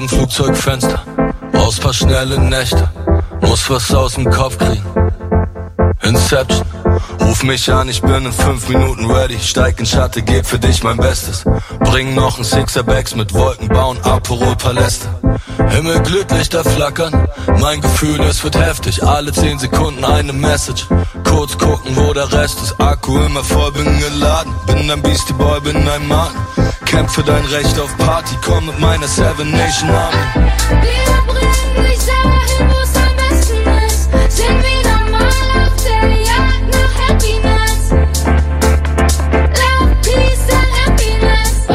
Augen 0.00 0.08
Flugzeugfenster, 0.08 1.02
aus 1.52 1.78
paar 1.78 1.92
schnelle 1.92 2.38
Nächte, 2.40 2.88
muss 3.42 3.68
was 3.68 3.92
aus 3.92 4.14
dem 4.14 4.30
Kopf 4.30 4.56
kriegen. 4.56 4.82
Inception, 6.02 6.64
ruf 7.20 7.42
mich 7.42 7.70
an, 7.70 7.86
ich 7.90 8.00
bin 8.00 8.24
in 8.24 8.32
fünf 8.32 8.66
Minuten 8.70 9.10
ready. 9.10 9.38
Steig 9.38 9.78
in 9.78 9.84
Schatte, 9.84 10.22
geb 10.22 10.46
für 10.46 10.58
dich 10.58 10.82
mein 10.82 10.96
Bestes. 10.96 11.44
Bring 11.80 12.14
noch 12.14 12.38
ein 12.38 12.44
Sixer-Bags 12.44 13.14
mit 13.14 13.34
Wolken 13.34 13.68
bauen, 13.68 13.98
Aperol-Paläste. 14.02 15.06
Himmel 15.68 16.00
Glütlichter 16.00 16.64
flackern, 16.64 17.28
mein 17.60 17.82
Gefühl, 17.82 18.22
es 18.22 18.42
wird 18.42 18.58
heftig. 18.58 19.02
Alle 19.02 19.32
zehn 19.32 19.58
Sekunden 19.58 20.02
eine 20.02 20.32
Message. 20.32 20.86
Kurz 21.24 21.58
gucken, 21.58 21.94
wo 21.94 22.14
der 22.14 22.32
Rest 22.32 22.58
ist. 22.62 22.80
Akku 22.80 23.18
immer 23.18 23.44
voll, 23.44 23.70
bin 23.72 23.98
geladen. 23.98 24.54
Bin 24.66 24.90
ein 24.90 25.02
Beastie 25.02 25.34
Boy, 25.34 25.60
bin 25.60 25.76
ein 25.76 26.08
Mann. 26.08 26.30
Kämpf 26.90 27.12
für 27.14 27.22
dein 27.22 27.44
Recht 27.44 27.78
auf 27.78 27.96
Party, 27.98 28.34
komm 28.44 28.66
mit 28.66 28.80
meiner 28.80 29.06
Seven 29.06 29.48
Nation 29.52 29.88
Army. 29.90 30.16
Wir 30.82 31.22
bringen 31.32 31.86
dich 31.86 32.04
dahin, 32.04 32.68
wo 32.68 32.78
es 32.82 32.96
am 32.96 33.14
besten 33.16 33.62
ist. 33.86 34.10
Sind 34.36 34.58
wieder 34.58 34.98
mal 35.08 35.46
auf 35.62 35.74
der 35.84 36.02
Jagd 36.18 36.66
nach 36.72 36.94
Happiness. 37.08 37.90
Love, 39.60 39.94
Peace 40.02 40.48
and 40.50 40.72
Happiness. 40.84 41.52
Oh, 41.68 41.74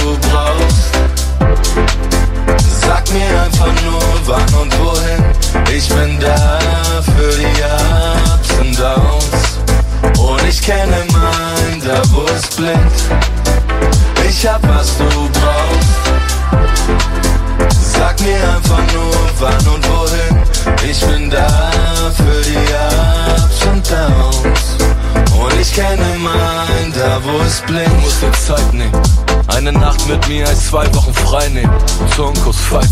Eine 29.66 29.80
Nacht 29.80 30.06
mit 30.06 30.28
mir 30.28 30.46
als 30.46 30.68
zwei 30.68 30.86
Wochen 30.94 31.12
frei 31.12 31.48
nehmen. 31.48 31.72
Zungenkuss, 32.14 32.54
Fight 32.56 32.88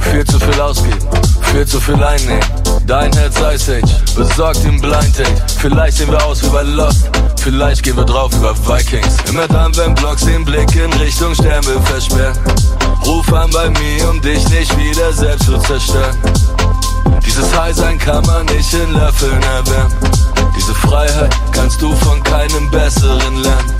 Viel 0.00 0.24
zu 0.24 0.40
viel 0.40 0.60
ausgeben, 0.60 0.98
viel 1.42 1.64
zu 1.64 1.80
viel 1.80 2.02
einnehmen. 2.02 2.42
Dein 2.88 3.12
Herz 3.12 3.36
Ice 3.54 3.76
Age, 3.76 4.16
besorgt 4.16 4.64
im 4.64 4.80
Blind 4.80 5.16
Date. 5.16 5.28
Vielleicht 5.60 5.98
sehen 5.98 6.10
wir 6.10 6.24
aus 6.26 6.42
wie 6.42 6.48
bei 6.48 6.62
Lost, 6.62 7.08
vielleicht 7.40 7.84
gehen 7.84 7.96
wir 7.96 8.04
drauf 8.04 8.32
über 8.34 8.52
Vikings. 8.66 9.14
Immer 9.28 9.46
dann, 9.46 9.76
wenn 9.76 9.94
Blocks 9.94 10.24
den 10.24 10.44
Blick 10.44 10.74
in 10.74 10.92
Richtung 10.94 11.36
Sterne 11.36 11.80
versperren. 11.84 12.36
Ruf 13.06 13.32
an 13.32 13.50
bei 13.52 13.70
mir, 13.70 14.10
um 14.10 14.20
dich 14.20 14.48
nicht 14.48 14.76
wieder 14.76 15.12
selbst 15.12 15.46
zu 15.46 15.56
zerstören. 15.58 16.18
Dieses 17.24 17.56
High-Sein 17.56 17.96
kann 17.96 18.26
man 18.26 18.44
nicht 18.46 18.74
in 18.74 18.92
Löffeln 18.92 19.40
erwärmen. 19.40 19.94
Diese 20.56 20.74
Freiheit 20.74 21.30
kannst 21.52 21.80
du 21.80 21.94
von 21.94 22.20
keinem 22.24 22.68
Besseren 22.72 23.36
lernen. 23.40 23.77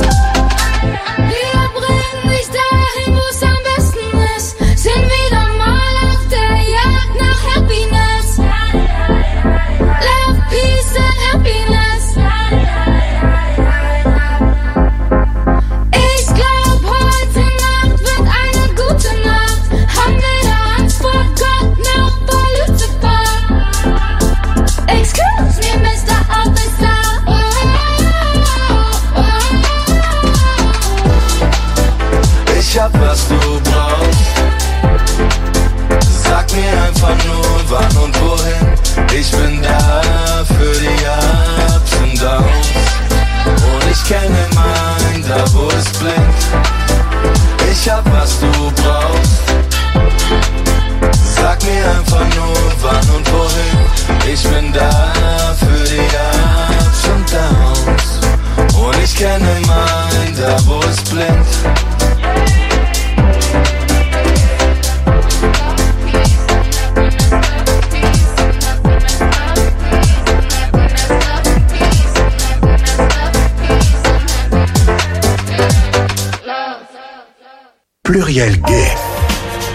Pluriel 78.39 78.61
Gay. 78.63 78.87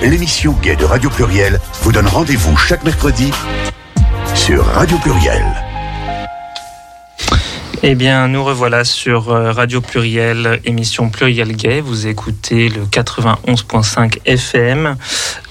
L'émission 0.03 0.53
Gay 0.61 0.77
de 0.77 0.85
Radio 0.85 1.09
Pluriel 1.09 1.59
vous 1.81 1.91
donne 1.91 2.07
rendez-vous 2.07 2.55
chaque 2.55 2.85
mercredi 2.85 3.29
sur 4.35 4.65
Radio 4.65 4.97
Pluriel. 4.99 5.43
Eh 7.85 7.95
bien, 7.95 8.29
nous 8.29 8.41
revoilà 8.41 8.85
sur 8.85 9.29
euh, 9.29 9.51
Radio 9.51 9.81
Pluriel, 9.81 10.61
émission 10.63 11.09
Pluriel 11.09 11.53
Gay. 11.53 11.81
Vous 11.81 12.07
écoutez 12.07 12.69
le 12.69 12.85
91.5 12.85 14.19
FM 14.23 14.95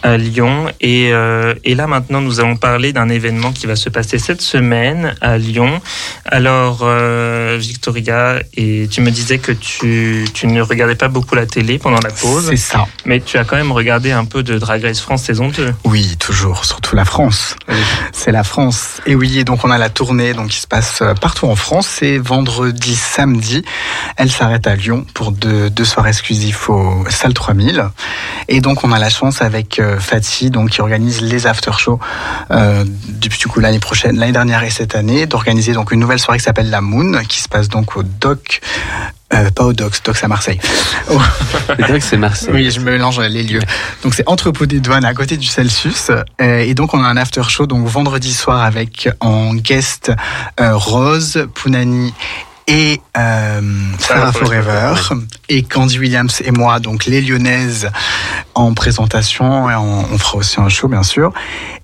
à 0.03 0.17
Lyon. 0.17 0.65
Et, 0.81 1.11
euh, 1.13 1.53
et, 1.63 1.75
là, 1.75 1.87
maintenant, 1.87 2.23
nous 2.23 2.41
allons 2.41 2.57
parler 2.57 2.95
d'un 2.95 3.11
événement 3.11 3.53
qui 3.53 3.67
va 3.67 3.77
se 3.77 3.91
passer 3.91 4.19
cette 4.19 4.41
semaine 4.41 5.15
à 5.21 5.37
Lyon. 5.37 5.83
Alors, 6.25 6.81
euh, 6.85 7.59
Victoria, 7.61 8.41
et 8.57 8.89
tu 8.91 9.03
me 9.03 9.11
disais 9.11 9.37
que 9.37 9.53
tu, 9.53 10.25
tu, 10.33 10.47
ne 10.47 10.63
regardais 10.63 10.95
pas 10.95 11.09
beaucoup 11.09 11.35
la 11.35 11.45
télé 11.45 11.79
pendant 11.79 12.01
la 12.01 12.11
pause. 12.11 12.47
C'est 12.49 12.57
ça. 12.57 12.87
Mais 13.05 13.21
tu 13.21 13.37
as 13.37 13.45
quand 13.45 13.57
même 13.57 13.73
regardé 13.73 14.11
un 14.11 14.25
peu 14.25 14.43
de 14.43 14.59
Drag 14.59 14.83
Race 14.83 15.01
France 15.01 15.25
saison 15.25 15.49
2. 15.49 15.75
Oui, 15.85 16.17
toujours, 16.19 16.65
surtout 16.65 16.97
la 16.97 17.05
France. 17.05 17.57
Oui. 17.69 17.77
C'est 18.13 18.33
la 18.33 18.43
France. 18.43 19.03
Et 19.05 19.15
oui, 19.15 19.39
et 19.39 19.45
donc 19.45 19.67
on 19.67 19.71
a 19.71 19.77
la 19.77 19.91
tournée 19.91 20.33
donc, 20.33 20.49
qui 20.49 20.61
se 20.61 20.67
passe 20.67 21.03
partout 21.21 21.47
en 21.47 21.57
France. 21.57 21.89
C'est 22.01 22.22
vendredi, 22.23 22.95
samedi. 22.95 23.63
Elle 24.17 24.31
s'arrête 24.31 24.67
à 24.67 24.77
Lyon 24.77 25.05
pour 25.15 25.33
deux, 25.33 25.71
deux 25.71 25.85
soirées 25.85 26.11
exclusives 26.11 26.59
au 26.69 27.05
Salle 27.11 27.35
3000. 27.35 27.89
Et 28.49 28.61
donc 28.61 28.85
on 28.85 28.93
a 28.93 28.99
la 28.99 29.11
chance 29.11 29.43
avec 29.43 29.79
euh, 29.79 29.99
Fatih, 29.99 30.51
qui 30.71 30.81
organise 30.81 31.21
les 31.21 31.47
after 31.47 31.73
shows 31.79 32.01
euh, 32.51 32.85
du 33.09 33.49
coup 33.49 33.61
l'année 33.61 33.81
prochaine, 33.81 34.19
l'année 34.19 34.33
dernière 34.33 34.63
et 34.63 34.71
cette 34.71 34.95
année, 34.95 35.27
d'organiser 35.27 35.73
donc 35.73 35.93
une 35.93 36.01
nouvelle 36.01 36.19
soirée 36.19 36.39
qui 36.39 36.45
s'appelle 36.45 36.71
la 36.71 36.81
Moon, 36.81 37.23
qui 37.29 37.41
se 37.41 37.49
passe 37.49 37.69
donc 37.69 37.97
au 37.97 38.03
Doc. 38.03 38.61
Euh, 39.35 39.51
pas 39.51 39.65
au 39.65 39.73
Docs, 39.73 40.03
Docs 40.05 40.23
à 40.23 40.29
Marseille. 40.29 40.61
Oh. 41.11 41.19
Le 41.79 41.89
Docs 41.89 42.03
c'est 42.03 42.17
Marseille. 42.17 42.51
Oui, 42.53 42.71
je 42.71 42.81
mélange 42.81 43.21
les 43.21 43.43
lieux. 43.43 43.63
Donc 44.03 44.15
c'est 44.15 44.29
entrepôt 44.29 44.67
des 44.67 44.81
douanes 44.81 45.05
à 45.05 45.15
côté 45.15 45.37
du 45.37 45.47
Celsius. 45.47 46.11
Euh, 46.41 46.59
et 46.59 46.75
donc 46.75 46.95
on 46.95 47.03
a 47.03 47.07
un 47.07 47.17
after 47.17 47.43
show 47.49 47.67
donc 47.67 47.87
vendredi 47.87 48.33
soir 48.33 48.63
avec 48.63 49.09
en 49.21 49.55
guest 49.55 50.13
euh, 50.61 50.77
Rose, 50.77 51.47
Pounani 51.55 52.13
et 52.73 53.03
euh, 53.19 53.61
Sarah 53.99 54.33
Forever. 54.33 54.95
et 55.51 55.63
Candy 55.63 55.99
Williams 55.99 56.41
et 56.43 56.51
moi 56.53 56.81
donc 56.81 57.05
les 57.05 57.21
Lyonnaises 57.21 57.91
en 58.55 58.73
présentation. 58.73 59.69
Et 59.71 59.75
on 59.75 60.17
fera 60.17 60.39
aussi 60.39 60.59
un 60.59 60.71
show 60.71 60.89
bien 60.89 61.03
sûr. 61.03 61.33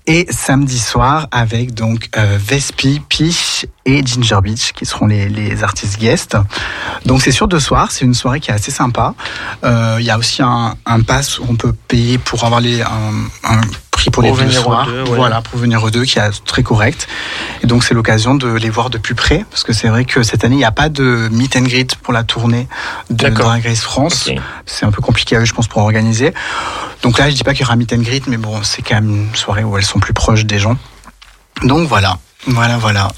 Et 0.07 0.25
samedi 0.31 0.79
soir 0.79 1.27
avec 1.29 1.75
donc 1.75 2.09
euh, 2.17 2.39
Vespi, 2.39 3.01
Piche 3.07 3.67
et 3.85 4.03
Ginger 4.03 4.39
Beach 4.41 4.71
qui 4.71 4.87
seront 4.87 5.05
les, 5.05 5.29
les 5.29 5.63
artistes 5.63 5.99
guests. 5.99 6.37
Donc 7.05 7.21
c'est 7.21 7.31
sur 7.31 7.47
deux 7.47 7.59
soirs 7.59 7.91
c'est 7.91 8.05
une 8.05 8.15
soirée 8.15 8.39
qui 8.39 8.49
est 8.49 8.55
assez 8.55 8.71
sympa. 8.71 9.13
Euh, 9.63 9.97
il 9.99 10.05
y 10.07 10.09
a 10.09 10.17
aussi 10.17 10.41
un, 10.41 10.75
un 10.87 11.01
pass 11.01 11.37
où 11.37 11.45
on 11.47 11.55
peut 11.55 11.73
payer 11.87 12.17
pour 12.17 12.43
avoir 12.45 12.61
les 12.61 12.81
un, 12.81 12.87
un 13.43 13.61
prix 14.11 14.29
pour, 14.29 14.37
pour 14.37 14.43
les 14.43 14.45
venir 14.45 14.67
aux 14.67 14.85
deux, 14.85 15.03
ouais. 15.03 15.15
Voilà, 15.15 15.41
pour 15.41 15.59
venir 15.59 15.83
aux 15.83 15.89
deux, 15.89 16.03
qui 16.03 16.19
est 16.19 16.45
très 16.45 16.63
correct. 16.63 17.07
Et 17.63 17.67
donc 17.67 17.83
c'est 17.83 17.93
l'occasion 17.93 18.35
de 18.35 18.47
les 18.47 18.69
voir 18.69 18.89
de 18.89 18.97
plus 18.97 19.15
près, 19.15 19.45
parce 19.49 19.63
que 19.63 19.73
c'est 19.73 19.87
vrai 19.87 20.05
que 20.05 20.23
cette 20.23 20.43
année 20.43 20.55
il 20.55 20.59
n'y 20.59 20.65
a 20.65 20.71
pas 20.71 20.89
de 20.89 21.29
meet 21.31 21.55
and 21.55 21.63
greet 21.63 21.95
pour 21.95 22.13
la 22.13 22.23
tournée 22.23 22.67
de. 23.09 23.29
Drag 23.29 23.65
Race 23.65 23.81
France. 23.81 24.29
C'est 24.65 24.85
un 24.85 24.91
peu 24.91 25.01
compliqué 25.01 25.35
à 25.35 25.39
eux, 25.39 25.45
je 25.45 25.53
pense, 25.53 25.67
pour 25.67 25.81
organiser. 25.81 26.33
Donc 27.01 27.17
là, 27.17 27.29
je 27.29 27.35
dis 27.35 27.43
pas 27.43 27.53
qu'il 27.53 27.61
y 27.61 27.65
aura 27.65 27.75
meet 27.75 27.93
and 27.93 28.01
greet, 28.01 28.27
mais 28.27 28.37
bon, 28.37 28.61
c'est 28.63 28.81
quand 28.81 28.95
même 28.95 29.09
une 29.09 29.35
soirée 29.35 29.63
où 29.63 29.77
elles 29.77 29.85
sont 29.85 29.99
plus 29.99 30.13
proches 30.13 30.45
des 30.45 30.59
gens. 30.59 30.75
Donc 31.63 31.87
voilà, 31.87 32.17
voilà, 32.47 32.77
voilà. 32.77 33.09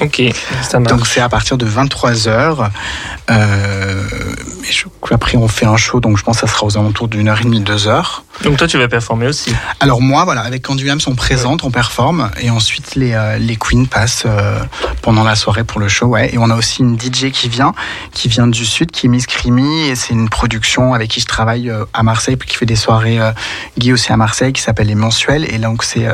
Ok, 0.00 0.22
ça 0.62 0.78
marche. 0.78 0.92
Donc 0.92 1.06
c'est 1.06 1.20
à 1.20 1.28
partir 1.28 1.58
de 1.58 1.66
23h. 1.66 2.70
Euh, 3.30 4.02
et 4.68 4.72
je, 4.72 4.84
après 5.10 5.36
on 5.36 5.48
fait 5.48 5.66
un 5.66 5.76
show, 5.76 6.00
donc 6.00 6.16
je 6.16 6.22
pense 6.22 6.40
que 6.40 6.46
ça 6.46 6.52
sera 6.52 6.66
aux 6.66 6.78
alentours 6.78 7.08
d'une 7.08 7.28
heure 7.28 7.40
et 7.40 7.44
demie, 7.44 7.60
deux 7.60 7.88
heures. 7.88 8.24
Donc 8.44 8.56
toi 8.56 8.68
tu 8.68 8.78
vas 8.78 8.86
performer 8.86 9.26
aussi 9.26 9.52
Alors 9.80 10.00
moi, 10.00 10.24
voilà, 10.24 10.42
avec 10.42 10.62
Candy 10.62 10.82
Williams, 10.82 11.06
on 11.08 11.14
présente, 11.14 11.64
on 11.64 11.70
performe, 11.70 12.30
et 12.40 12.50
ensuite 12.50 12.94
les, 12.94 13.12
euh, 13.12 13.38
les 13.38 13.56
queens 13.56 13.84
passent 13.84 14.24
euh, 14.26 14.60
pendant 15.02 15.24
la 15.24 15.34
soirée 15.34 15.64
pour 15.64 15.80
le 15.80 15.88
show, 15.88 16.06
ouais. 16.06 16.32
Et 16.32 16.38
on 16.38 16.48
a 16.50 16.56
aussi 16.56 16.82
une 16.82 16.98
DJ 16.98 17.30
qui 17.32 17.48
vient, 17.48 17.74
qui 18.12 18.28
vient 18.28 18.46
du 18.46 18.64
sud, 18.64 18.92
qui 18.92 19.06
est 19.06 19.08
Miss 19.08 19.26
Creamy, 19.26 19.88
et 19.88 19.96
c'est 19.96 20.14
une 20.14 20.28
production 20.28 20.94
avec 20.94 21.10
qui 21.10 21.20
je 21.20 21.26
travaille 21.26 21.72
à 21.92 22.02
Marseille, 22.02 22.36
puis 22.36 22.48
qui 22.48 22.56
fait 22.56 22.66
des 22.66 22.76
soirées 22.76 23.18
Guy 23.76 23.92
aussi 23.92 24.12
à 24.12 24.16
Marseille, 24.16 24.52
qui 24.52 24.62
s'appelle 24.62 24.86
Les 24.86 24.94
Mensuels, 24.94 25.52
et 25.52 25.58
donc 25.58 25.82
c'est 25.82 26.06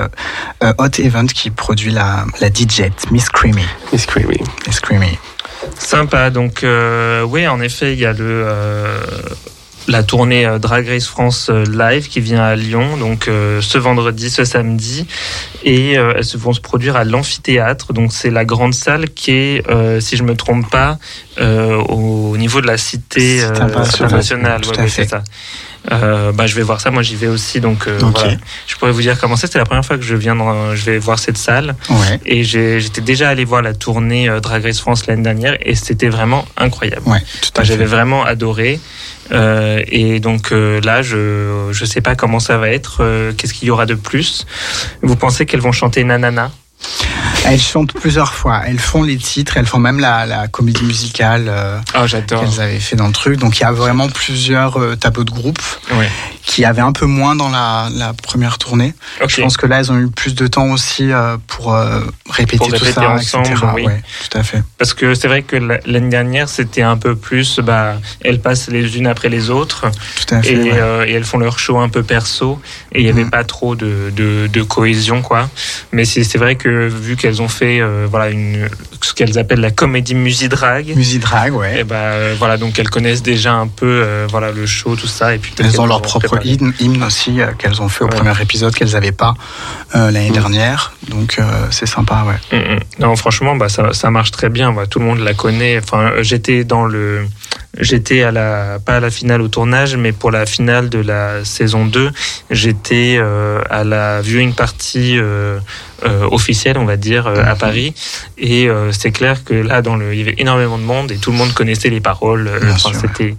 Hot 0.62 0.99
Event 0.99 1.27
qui 1.27 1.51
produit 1.51 1.93
la, 1.93 2.24
la 2.41 2.49
DJ, 2.49 2.91
Miss 3.11 3.29
Creamy. 3.29 3.65
Miss 3.92 4.06
Creamy. 4.06 4.40
Miss 4.66 4.80
Creamy. 4.80 5.18
Sympa. 5.78 6.30
Donc 6.30 6.62
euh, 6.64 7.22
oui, 7.22 7.46
en 7.46 7.60
effet, 7.60 7.92
il 7.92 7.98
y 7.98 8.06
a 8.06 8.12
le 8.12 8.18
euh, 8.46 8.98
la 9.88 10.02
tournée 10.02 10.44
euh, 10.44 10.58
Drag 10.58 10.86
Race 10.88 11.06
France 11.06 11.48
live 11.50 12.08
qui 12.08 12.20
vient 12.20 12.42
à 12.42 12.56
Lyon, 12.56 12.96
donc 12.96 13.28
euh, 13.28 13.60
ce 13.60 13.78
vendredi, 13.78 14.30
ce 14.30 14.44
samedi, 14.44 15.06
et 15.62 15.96
euh, 15.96 16.12
elles 16.16 16.38
vont 16.40 16.52
se 16.52 16.60
produire 16.60 16.96
à 16.96 17.04
l'amphithéâtre. 17.04 17.92
Donc 17.92 18.12
c'est 18.12 18.30
la 18.30 18.44
grande 18.44 18.74
salle 18.74 19.10
qui 19.10 19.30
est, 19.30 19.70
euh, 19.70 20.00
si 20.00 20.16
je 20.16 20.24
me 20.24 20.34
trompe 20.34 20.68
pas, 20.70 20.98
euh, 21.38 21.76
au 21.76 22.36
niveau 22.36 22.60
de 22.60 22.66
la 22.66 22.78
cité 22.78 23.42
euh, 23.44 23.50
internationale. 23.50 24.04
internationale. 24.06 24.60
Tout 24.62 24.70
Ouais, 24.70 24.78
à 24.78 24.82
ouais, 24.82 24.88
fait. 24.88 25.04
c'est 25.04 25.10
ça. 25.10 25.22
Euh, 25.93 26.32
bah, 26.32 26.47
je 26.47 26.55
vais 26.55 26.62
voir 26.62 26.80
ça. 26.80 26.91
Moi, 26.91 27.03
j'y 27.03 27.16
vais 27.16 27.28
aussi, 27.28 27.61
donc 27.61 27.87
euh, 27.87 27.99
voilà. 28.01 28.37
Je 28.66 28.76
pourrais 28.76 28.91
vous 28.93 29.03
dire 29.03 29.18
comment 29.20 29.37
c'est. 29.37 29.51
C'est 29.51 29.59
la 29.59 29.64
première 29.64 29.84
fois 29.84 29.97
que 29.97 30.03
je 30.05 30.14
viens, 30.16 30.34
dans, 30.34 30.74
je 30.74 30.84
vais 30.84 30.99
voir 30.99 31.18
cette 31.18 31.39
salle. 31.39 31.76
Ouais. 31.89 32.20
Et 32.26 32.43
j'ai- 32.45 32.80
j'étais 32.80 33.01
déjà 33.01 33.28
allé 33.28 33.45
voir 33.45 33.62
la 33.62 33.72
tournée 33.74 34.28
euh, 34.28 34.41
Drag 34.41 34.62
Race 34.64 34.80
France 34.80 35.07
l'année 35.07 35.22
dernière 35.22 35.57
et 35.61 35.74
c'était 35.74 36.09
vraiment 36.09 36.45
incroyable. 36.57 37.09
Ouais, 37.09 37.20
tout 37.41 37.51
à 37.57 37.61
Enfin, 37.61 37.64
J'avais 37.64 37.84
vraiment 37.84 38.24
adoré. 38.24 38.80
Euh, 39.32 39.82
et 39.89 40.20
donc 40.20 40.53
euh, 40.53 40.80
là, 40.82 41.03
je 41.03 41.68
je 41.72 41.84
sais 41.84 42.01
pas 42.01 42.14
comment 42.14 42.39
ça 42.41 42.59
va 42.59 42.68
être. 42.70 42.99
euh, 43.01 43.32
Qu'est-ce 43.37 43.55
qu'il 43.55 43.66
y 43.68 43.70
aura 43.70 43.87
de 43.87 43.95
plus 43.95 44.47
Vous 45.03 45.16
pensez 45.16 45.47
qu'elles 45.47 45.61
vont 45.61 45.72
chanter 45.72 46.05
Nanana? 46.05 46.51
Elles 47.45 47.61
chantent 47.61 47.93
plusieurs 47.93 48.33
fois. 48.35 48.62
Elles 48.66 48.79
font 48.81 49.03
les 49.03 49.16
titres, 49.16 49.57
elles 49.57 49.66
font 49.66 49.79
même 49.79 50.01
la, 50.01 50.27
la 50.27 50.49
comédie 50.49 50.83
musicale 50.83 51.47
euh, 51.49 51.79
Oh, 51.97 52.07
j'adore. 52.07 52.41
qu'elles 52.43 52.61
avaient 52.61 52.81
fait 52.81 52.97
dans 52.97 53.07
le 53.07 53.12
truc. 53.12 53.39
Donc 53.39 53.59
il 53.59 53.62
y 53.62 53.64
a 53.64 53.72
vraiment 53.72 54.09
plusieurs 54.09 54.79
euh, 54.81 54.97
tableaux 54.97 55.24
de 55.24 55.31
groupe. 55.31 55.61
Qui 56.47 56.64
avaient 56.64 56.80
un 56.80 56.92
peu 56.92 57.07
moins 57.07 57.34
dans 57.34 57.49
la, 57.49 57.88
la 57.92 58.12
première 58.14 58.57
tournée. 58.59 58.94
Je 59.26 59.40
pense 59.42 59.57
que 59.57 59.66
là, 59.66 59.80
elles 59.80 59.90
ont 59.90 59.99
eu 59.99 60.09
plus 60.09 60.34
de 60.36 60.47
temps 60.47 60.70
aussi 60.70 61.11
euh, 61.12 61.36
pour 61.49 61.74
euh, 61.74 62.01
répéter 62.30 62.57
Pour 62.59 62.68
tout 62.68 62.72
répéter 62.74 62.92
ça, 62.92 63.11
ensemble, 63.11 63.49
etc. 63.49 63.66
oui. 63.74 63.84
Ouais, 63.86 64.01
tout 64.30 64.38
à 64.38 64.42
fait. 64.44 64.62
Parce 64.78 64.94
que 64.94 65.14
c'est 65.14 65.26
vrai 65.26 65.42
que 65.42 65.57
la- 65.57 65.80
l'année 65.86 66.09
dernière, 66.09 66.49
c'était 66.49 66.82
un 66.82 66.97
peu 66.97 67.16
plus, 67.16 67.59
bah, 67.59 67.97
elles 68.22 68.40
passent 68.40 68.68
les 68.68 68.97
unes 68.97 69.09
après 69.09 69.28
les 69.28 69.51
autres 69.51 69.90
Tout 70.26 70.34
à 70.36 70.40
fait. 70.42 70.53
et, 70.53 70.62
ouais. 70.62 70.70
euh, 70.74 71.05
et 71.05 71.12
elles 71.14 71.24
font 71.24 71.38
leur 71.38 71.59
show 71.59 71.78
un 71.78 71.88
peu 71.88 72.05
perso 72.05 72.61
et 72.92 73.01
il 73.01 73.05
n'y 73.05 73.11
avait 73.11 73.24
Mhm. 73.24 73.30
pas 73.30 73.42
trop 73.44 73.74
de, 73.74 74.12
de, 74.14 74.47
de 74.47 74.62
cohésion 74.62 75.22
quoi. 75.22 75.51
Mais 75.90 76.05
c'est 76.05 76.38
vrai 76.38 76.55
que 76.55 76.86
vu 76.88 77.16
qu'elles 77.16 77.42
ont 77.42 77.49
fait 77.49 77.80
voilà 78.09 78.30
une 78.30 78.68
ce 79.03 79.12
qu'elles 79.14 79.36
appellent 79.38 79.61
la 79.61 79.70
comédie 79.72 80.14
musidrag, 80.14 80.92
Musique 80.97 81.20
drag, 81.22 81.55
ouais. 81.55 81.80
et 81.80 81.84
bah 81.84 81.97
euh, 81.97 82.34
voilà 82.38 82.57
donc 82.57 82.78
elles 82.78 82.88
connaissent 82.88 83.22
déjà 83.22 83.53
un 83.53 83.66
peu 83.66 84.24
voilà 84.28 84.53
le 84.53 84.64
show 84.66 84.94
tout 84.97 85.07
ça 85.09 85.34
et 85.34 85.38
puis 85.38 85.53
Elles 85.59 85.80
ont 85.80 85.86
leur 85.86 86.03
propre 86.03 86.36
hymne, 86.45 86.72
hymne 86.80 87.03
aussi 87.03 87.41
euh, 87.41 87.53
qu'elles 87.59 87.80
ont 87.82 87.89
fait 87.89 88.05
au 88.05 88.09
Ouais. 88.09 88.16
premier 88.16 88.41
épisode 88.41 88.74
qu'elles 88.74 88.93
n'avaient 88.93 89.12
pas 89.12 89.34
euh, 89.95 90.11
l'année 90.11 90.28
Mhm. 90.28 90.32
dernière. 90.34 90.93
Donc 91.09 91.37
euh, 91.39 91.43
c'est 91.70 91.87
sympa, 91.87 92.24
ouais. 92.26 92.59
Mm, 92.59 92.74
mm. 92.74 92.78
Non, 93.01 93.16
franchement, 93.16 93.57
bah, 93.57 93.68
ça, 93.68 93.93
ça 93.93 94.11
marche 94.11 94.30
très 94.30 94.49
bien. 94.49 94.72
Bah, 94.72 94.87
tout 94.87 94.99
le 94.99 95.05
monde 95.05 95.18
la 95.20 95.34
connaît. 95.34 95.78
Enfin, 95.82 96.12
j'étais 96.20 96.64
dans 96.64 96.84
le, 96.87 97.26
j'étais 97.78 98.22
à 98.22 98.30
la, 98.32 98.78
pas 98.84 98.97
à 98.97 99.01
la 99.01 99.11
finale 99.11 99.41
au 99.43 99.49
tournage, 99.49 99.97
mais 99.97 100.12
pour 100.12 100.30
la 100.30 100.47
finale 100.47 100.89
de 100.89 100.99
la 100.99 101.45
saison 101.45 101.87
2, 101.87 102.11
j'étais 102.51 103.20
à 103.70 103.84
la 103.84 104.20
viewing 104.20 104.53
party 104.55 105.18
officielle, 106.30 106.76
on 106.78 106.84
va 106.84 106.97
dire, 106.97 107.26
euh, 107.26 107.42
à 107.44 107.53
Mhm. 107.53 107.59
Paris. 107.59 107.94
Et 108.38 108.68
euh, 108.68 108.92
c'est 108.92 109.11
clair 109.12 109.44
que 109.44 109.55
là, 109.55 109.82
dans 109.82 109.97
le, 109.97 110.12
il 110.14 110.18
y 110.18 110.22
avait 110.22 110.34
énormément 110.38 110.78
de 110.78 110.82
monde 110.82 111.11
et 111.12 111.16
tout 111.16 111.30
le 111.30 111.36
monde 111.36 111.53
connaissait 111.53 111.88
les 111.90 112.01
paroles. 112.01 112.49
Euh, 112.49 112.72
enfin, 112.72 112.90
c'était 112.99 113.34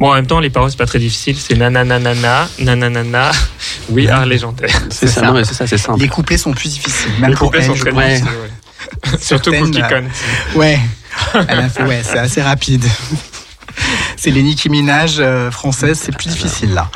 bon. 0.00 0.10
En 0.10 0.14
même 0.14 0.26
temps, 0.26 0.40
les 0.40 0.50
paroles 0.50 0.70
c'est 0.70 0.76
pas 0.78 0.86
très 0.86 0.98
difficile. 0.98 1.36
C'est 1.38 1.54
nananana, 1.56 2.48
nananana. 2.58 3.30
Oui, 3.90 4.08
art 4.08 4.26
légendaire. 4.26 4.70
C'est 4.90 5.06
C'est 5.06 5.06
ça, 5.08 5.20
ça. 5.20 5.26
non, 5.26 5.32
mais 5.34 5.44
c'est 5.44 5.54
ça, 5.54 5.66
c'est 5.66 5.78
simple. 5.78 6.00
Les 6.00 6.08
couplets 6.08 6.38
sont 6.38 6.52
plus 6.52 6.68
difficiles, 6.70 7.10
même 7.20 7.30
Les 7.30 7.36
pour 7.36 7.46
couplets 7.46 7.60
elle. 7.60 7.66
sont 7.66 7.74
très 7.84 7.92
difficiles, 7.92 8.24
ouais. 8.26 9.18
Surtout 9.20 9.52
Cookie 9.52 9.82
euh, 9.82 9.88
Con. 9.88 10.58
Ouais, 10.58 10.78
elle 11.48 11.58
a 11.60 11.68
fait, 11.68 11.82
ouais, 11.84 12.00
c'est 12.02 12.18
assez 12.18 12.42
rapide. 12.42 12.84
C'est 14.16 14.30
les 14.32 14.42
Nicki 14.42 14.68
Minaj 14.68 15.16
euh, 15.20 15.50
françaises, 15.52 16.00
c'est 16.02 16.16
plus 16.16 16.28
difficile 16.30 16.74
là. 16.74 16.90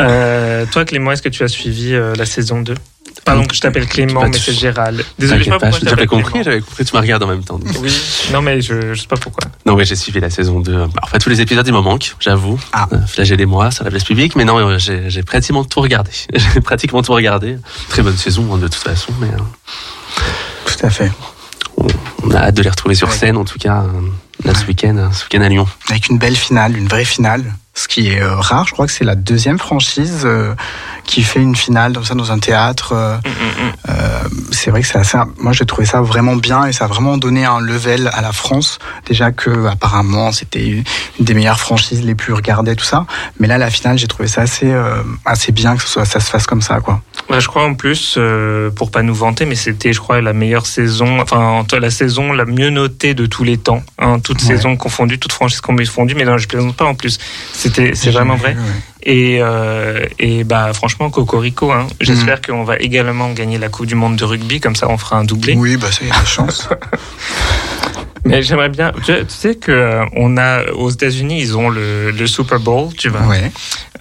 Euh, 0.00 0.64
toi, 0.70 0.84
Clément, 0.84 1.12
est-ce 1.12 1.22
que 1.22 1.28
tu 1.28 1.42
as 1.42 1.48
suivi 1.48 1.94
euh, 1.94 2.14
la 2.16 2.26
saison 2.26 2.60
2 2.62 2.74
Pardon 3.24 3.44
que 3.44 3.54
je 3.54 3.60
t'appelle 3.60 3.86
Clément, 3.86 4.22
Pas 4.22 4.28
mais 4.28 4.38
c'est. 4.38 4.52
Gérald. 4.52 5.04
Désolé, 5.18 5.40
je 5.40 5.44
sais 5.44 5.50
pas 5.50 5.58
pas, 5.58 5.66
pourquoi 5.70 5.78
j'avais 5.80 5.90
t'appelle 5.90 6.08
compris, 6.08 6.30
Clément. 6.32 6.44
j'avais 6.44 6.60
compris, 6.60 6.84
tu 6.84 6.96
me 6.96 7.00
regardes 7.00 7.22
en 7.22 7.26
même 7.28 7.44
temps. 7.44 7.58
donc. 7.58 7.68
Oui, 7.80 7.94
non, 8.32 8.42
mais 8.42 8.60
je, 8.60 8.94
je 8.94 9.00
sais 9.00 9.06
pas 9.06 9.16
pourquoi. 9.16 9.44
Non, 9.64 9.74
ouais, 9.74 9.84
j'ai 9.84 9.94
suivi 9.94 10.18
la 10.18 10.30
saison 10.30 10.58
2. 10.60 10.72
Alors, 10.74 10.88
Enfin, 11.02 11.18
tous 11.18 11.28
les 11.28 11.40
épisodes, 11.40 11.66
ils 11.66 11.74
me 11.74 11.80
manquent, 11.80 12.16
j'avoue. 12.18 12.58
Ah. 12.72 12.88
Euh, 12.92 12.98
Flagellez-moi 13.06 13.70
sur 13.70 13.84
la 13.84 13.90
place 13.90 14.02
publique, 14.04 14.34
mais 14.34 14.44
non, 14.44 14.76
j'ai 14.78 15.22
pratiquement 15.22 15.62
tout 15.64 15.80
regardé. 15.80 16.10
J'ai 16.34 16.60
pratiquement 16.60 17.02
tout 17.02 17.12
regardé. 17.12 17.58
Très 17.90 18.02
bonne 18.02 18.16
saison, 18.16 18.52
hein, 18.54 18.58
de 18.58 18.66
toute 18.66 18.74
façon, 18.82 19.12
mais 19.20 19.28
euh, 19.28 19.38
Tout 20.66 20.86
à 20.86 20.90
fait. 20.90 21.12
on, 21.76 21.86
on 22.24 22.30
a 22.32 22.38
hâte 22.38 22.54
de 22.56 22.62
les 22.62 22.70
retrouver 22.70 22.94
sur 22.96 23.08
Ouais. 23.08 23.14
scène, 23.14 23.36
en 23.36 23.44
tout 23.44 23.58
cas, 23.58 23.82
euh, 23.84 24.00
là, 24.44 24.54
ce 24.54 24.66
week-end, 24.66 24.96
euh, 24.96 25.08
ce 25.12 25.24
week-end 25.24 25.42
à 25.42 25.48
Lyon. 25.48 25.66
Avec 25.90 26.08
une 26.08 26.18
belle 26.18 26.36
finale, 26.36 26.76
une 26.76 26.88
vraie 26.88 27.04
finale. 27.04 27.44
Ce 27.74 27.88
qui 27.88 28.08
est 28.08 28.20
euh, 28.20 28.34
rare, 28.36 28.66
je 28.66 28.72
crois 28.74 28.84
que 28.86 28.92
c'est 28.92 29.04
la 29.04 29.14
deuxième 29.14 29.58
franchise 29.58 30.22
euh, 30.24 30.54
qui 31.04 31.22
fait 31.22 31.40
une 31.40 31.56
finale 31.56 31.94
comme 31.94 32.04
ça 32.04 32.14
dans 32.14 32.30
un 32.30 32.38
théâtre. 32.38 32.92
euh, 32.92 33.16
Mm, 33.16 33.28
mm, 33.28 33.66
mm. 33.66 33.72
Euh, 33.88 34.28
c'est 34.50 34.70
vrai 34.70 34.82
que 34.82 34.86
c'est 34.86 34.98
assez. 34.98 35.16
Moi, 35.38 35.52
j'ai 35.54 35.64
trouvé 35.64 35.86
ça 35.86 36.02
vraiment 36.02 36.36
bien 36.36 36.66
et 36.66 36.72
ça 36.74 36.84
a 36.84 36.88
vraiment 36.88 37.16
donné 37.16 37.46
un 37.46 37.60
level 37.60 38.10
à 38.12 38.20
la 38.20 38.32
France. 38.32 38.78
Déjà 39.06 39.32
que 39.32 39.66
apparemment 39.68 40.32
c'était 40.32 40.66
une 40.66 40.84
des 41.18 41.32
meilleures 41.32 41.58
franchises 41.60 42.02
les 42.04 42.14
plus 42.14 42.34
regardées, 42.34 42.76
tout 42.76 42.84
ça. 42.84 43.06
Mais 43.40 43.48
là, 43.48 43.56
la 43.56 43.70
finale, 43.70 43.96
j'ai 43.98 44.06
trouvé 44.06 44.28
ça 44.28 44.42
assez 44.42 44.70
euh, 44.70 45.02
assez 45.24 45.50
bien 45.50 45.74
que 45.74 45.82
ce 45.82 45.88
soit, 45.88 46.04
ça 46.04 46.20
se 46.20 46.28
fasse 46.28 46.46
comme 46.46 46.60
ça, 46.62 46.80
quoi. 46.80 47.00
Ouais, 47.30 47.40
je 47.40 47.46
crois 47.48 47.62
en 47.64 47.74
plus, 47.74 48.16
euh, 48.18 48.70
pour 48.70 48.90
pas 48.90 49.02
nous 49.02 49.14
vanter, 49.14 49.46
mais 49.46 49.54
c'était, 49.54 49.92
je 49.92 50.00
crois, 50.00 50.20
la 50.20 50.32
meilleure 50.32 50.66
saison, 50.66 51.20
enfin, 51.20 51.64
la 51.80 51.90
saison 51.90 52.32
la 52.32 52.44
mieux 52.44 52.68
notée 52.70 53.14
de 53.14 53.24
tous 53.26 53.44
les 53.44 53.56
temps, 53.56 53.82
hein, 53.98 54.18
toutes 54.18 54.40
Ouais. 54.42 54.48
saisons 54.48 54.76
confondues, 54.76 55.18
toutes 55.18 55.32
franchises 55.32 55.60
confondues, 55.62 56.14
mais 56.14 56.24
non, 56.24 56.36
je 56.36 56.46
plaisante 56.48 56.76
pas 56.76 56.84
en 56.84 56.94
plus. 56.94 57.18
C'était, 57.52 57.92
c'est 57.94 58.10
vraiment 58.10 58.34
vrai. 58.34 58.50
ouais. 58.54 58.60
Et, 59.04 59.38
euh, 59.40 60.04
et 60.18 60.44
bah, 60.44 60.72
franchement, 60.74 61.10
Cocorico, 61.10 61.72
hein. 61.72 61.86
J'espère 62.00 62.38
Mm. 62.38 62.46
qu'on 62.52 62.64
va 62.64 62.76
également 62.76 63.30
gagner 63.32 63.56
la 63.58 63.68
Coupe 63.68 63.86
du 63.86 63.94
Monde 63.94 64.16
de 64.16 64.24
rugby, 64.24 64.60
comme 64.60 64.76
ça, 64.76 64.88
on 64.90 64.98
fera 64.98 65.16
un 65.16 65.24
doublé. 65.24 65.54
Oui, 65.56 65.76
bah 65.76 65.90
ça 65.90 66.04
y 66.04 66.10
a 66.10 66.20
des 66.20 66.26
chances. 66.26 66.68
Mais 68.24 68.40
j'aimerais 68.42 68.68
bien. 68.68 68.92
Tu, 69.04 69.12
tu 69.12 69.24
sais 69.28 69.56
que 69.56 69.72
euh, 69.72 70.04
on 70.14 70.36
a 70.36 70.70
aux 70.74 70.90
États-Unis, 70.90 71.40
ils 71.40 71.56
ont 71.56 71.68
le, 71.70 72.12
le 72.12 72.26
Super 72.28 72.60
Bowl, 72.60 72.90
tu 72.96 73.08
vois, 73.08 73.22
ouais. 73.26 73.50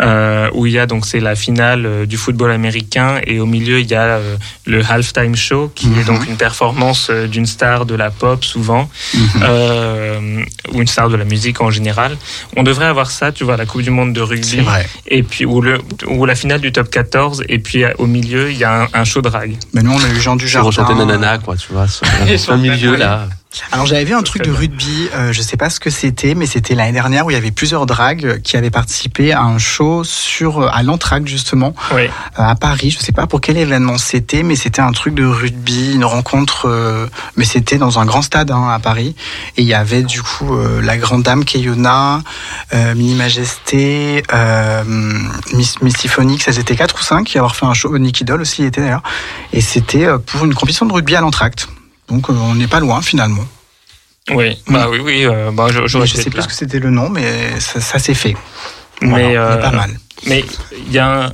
Euh, 0.02 0.50
où 0.54 0.66
il 0.66 0.74
y 0.74 0.80
a 0.80 0.86
donc 0.88 1.06
c'est 1.06 1.20
la 1.20 1.36
finale 1.36 1.86
euh, 1.86 2.06
du 2.06 2.18
football 2.18 2.52
américain 2.52 3.20
et 3.28 3.40
au 3.40 3.46
milieu 3.46 3.80
il 3.80 3.88
y 3.90 3.94
a 3.96 4.02
euh, 4.18 4.36
le 4.66 4.82
halftime 4.90 5.36
show 5.36 5.72
qui 5.76 5.88
est 5.88 5.90
Mhm. 6.02 6.04
donc 6.06 6.28
une 6.28 6.38
performance 6.38 7.08
euh, 7.10 7.28
d'une 7.28 7.46
star 7.46 7.86
de 7.86 7.96
la 7.96 8.10
pop 8.10 8.44
souvent 8.44 8.90
Mhm. 9.14 9.22
euh, 9.44 10.44
ou 10.74 10.82
une 10.82 10.88
star 10.88 11.10
de 11.10 11.16
la 11.16 11.26
musique 11.26 11.62
en 11.62 11.70
général. 11.72 12.18
On 12.58 12.64
devrait 12.64 12.86
avoir 12.86 13.12
ça, 13.12 13.32
tu 13.32 13.44
vois, 13.44 13.58
la 13.58 13.66
Coupe 13.66 13.82
du 13.84 13.92
Monde 13.92 14.14
de 14.14 14.22
rugby 14.22 14.62
vrai. 14.62 14.88
et 15.08 15.24
puis 15.24 15.46
ou 15.46 15.62
le 15.62 15.80
ou 16.08 16.26
la 16.26 16.36
finale 16.36 16.62
du 16.62 16.72
top 16.72 16.90
14 16.90 17.44
et 17.50 17.60
puis 17.60 17.84
euh, 17.84 17.92
au 17.98 18.08
milieu 18.08 18.52
il 18.52 18.58
y 18.58 18.64
a 18.64 18.84
un, 18.84 18.88
un 18.94 19.04
show 19.04 19.22
drag. 19.22 19.56
Mais 19.74 19.82
nous, 19.84 19.92
on 19.92 20.04
a 20.04 20.10
eu 20.10 20.20
Jean 20.20 20.34
Je 20.38 20.46
Dujardin. 20.46 20.68
rechantais 20.68 20.96
Nanana, 20.96 21.38
quoi, 21.38 21.56
tu 21.56 21.72
vois, 21.72 21.86
le 22.26 22.58
milieu, 22.58 22.96
là. 22.96 23.28
Alors 23.74 23.86
j'avais 23.86 24.06
vu 24.06 24.14
un 24.14 24.24
truc 24.24 24.44
de 24.46 24.52
rugby, 24.52 25.10
euh, 25.14 25.34
je 25.34 25.42
sais 25.42 25.58
pas 25.58 25.70
ce 25.70 25.82
que 25.82 25.90
c'était, 25.90 26.36
mais 26.36 26.46
c'était 26.46 26.74
l'année 26.74 26.94
dernière 26.94 27.26
où 27.26 27.32
il 27.32 27.34
y 27.34 27.38
avait 27.38 27.52
plusieurs 27.52 27.86
dragues 27.86 28.40
qui 28.44 28.56
avaient 28.56 28.70
participé 28.70 29.34
à 29.34 29.42
un 29.42 29.58
show 29.58 29.91
sur 30.04 30.62
euh, 30.62 30.70
à 30.72 30.84
l'entraque 30.84 31.28
justement 31.28 31.74
Oui. 31.94 32.04
euh, 32.04 32.08
à 32.36 32.56
Paris. 32.56 32.90
Je 32.92 33.00
sais 33.00 33.12
pas 33.12 33.28
pour 33.28 33.42
quel 33.42 33.58
événement 33.58 33.98
c'était, 33.98 34.44
mais 34.44 34.56
c'était 34.56 34.82
un 34.82 34.92
truc 34.92 35.14
de 35.14 35.26
rugby, 35.26 35.94
une 35.94 36.06
rencontre, 36.06 36.68
euh, 36.68 37.08
mais 37.38 37.46
c'était 37.46 37.78
dans 37.78 38.00
un 38.00 38.06
grand 38.06 38.22
stade 38.22 38.52
hein, 38.52 38.70
à 38.70 38.80
Paris. 38.80 39.16
Et 39.58 39.62
il 39.64 39.68
y 39.68 39.74
avait 39.74 40.04
du 40.04 40.22
coup 40.22 40.56
euh, 40.56 40.82
la 40.82 40.98
grande 40.98 41.24
dame 41.24 41.44
Keyona, 41.46 42.22
Mini 42.96 43.16
Majesté, 43.16 44.24
Miss 45.54 45.82
Mystiphonix, 45.82 46.48
elles 46.48 46.60
étaient 46.60 46.76
quatre 46.76 47.00
ou 47.00 47.04
cinq 47.04 47.26
qui 47.28 47.38
avoir 47.38 47.56
fait 47.56 47.66
un 47.66 47.74
show. 47.74 47.98
Nicky 47.98 48.24
Doll 48.24 48.42
aussi 48.42 48.64
y 48.64 48.66
était 48.66 48.82
d'ailleurs. 48.82 49.04
Et 49.54 49.62
c'était 49.62 50.08
pour 50.26 50.46
une 50.46 50.54
compétition 50.54 50.86
de 50.86 50.94
rugby 50.94 51.16
à 51.16 51.22
l'entracte. 51.22 51.68
Donc 52.08 52.30
on 52.30 52.56
n'est 52.56 52.68
pas 52.68 52.80
loin 52.80 53.02
finalement. 53.02 53.44
Oui. 54.30 54.58
Bah 54.68 54.88
oui 54.90 55.00
oui. 55.04 55.26
euh, 55.26 55.52
bah, 55.52 55.68
je- 55.72 55.88
sais 56.06 56.30
plus 56.30 56.44
ce 56.44 56.48
que 56.48 56.54
c'était 56.54 56.80
le 56.80 56.90
nom, 56.92 57.10
mais 57.10 57.60
ça, 57.60 57.82
ça 57.82 57.98
s'est 58.00 58.14
fait. 58.14 58.36
Mais, 59.02 59.10
Voilà, 59.10 59.52
euh, 59.54 59.58
pas 59.58 59.72
mal. 59.72 59.92
Mais 60.28 60.46
il 60.86 60.94
y, 60.94 61.00
a 61.00 61.34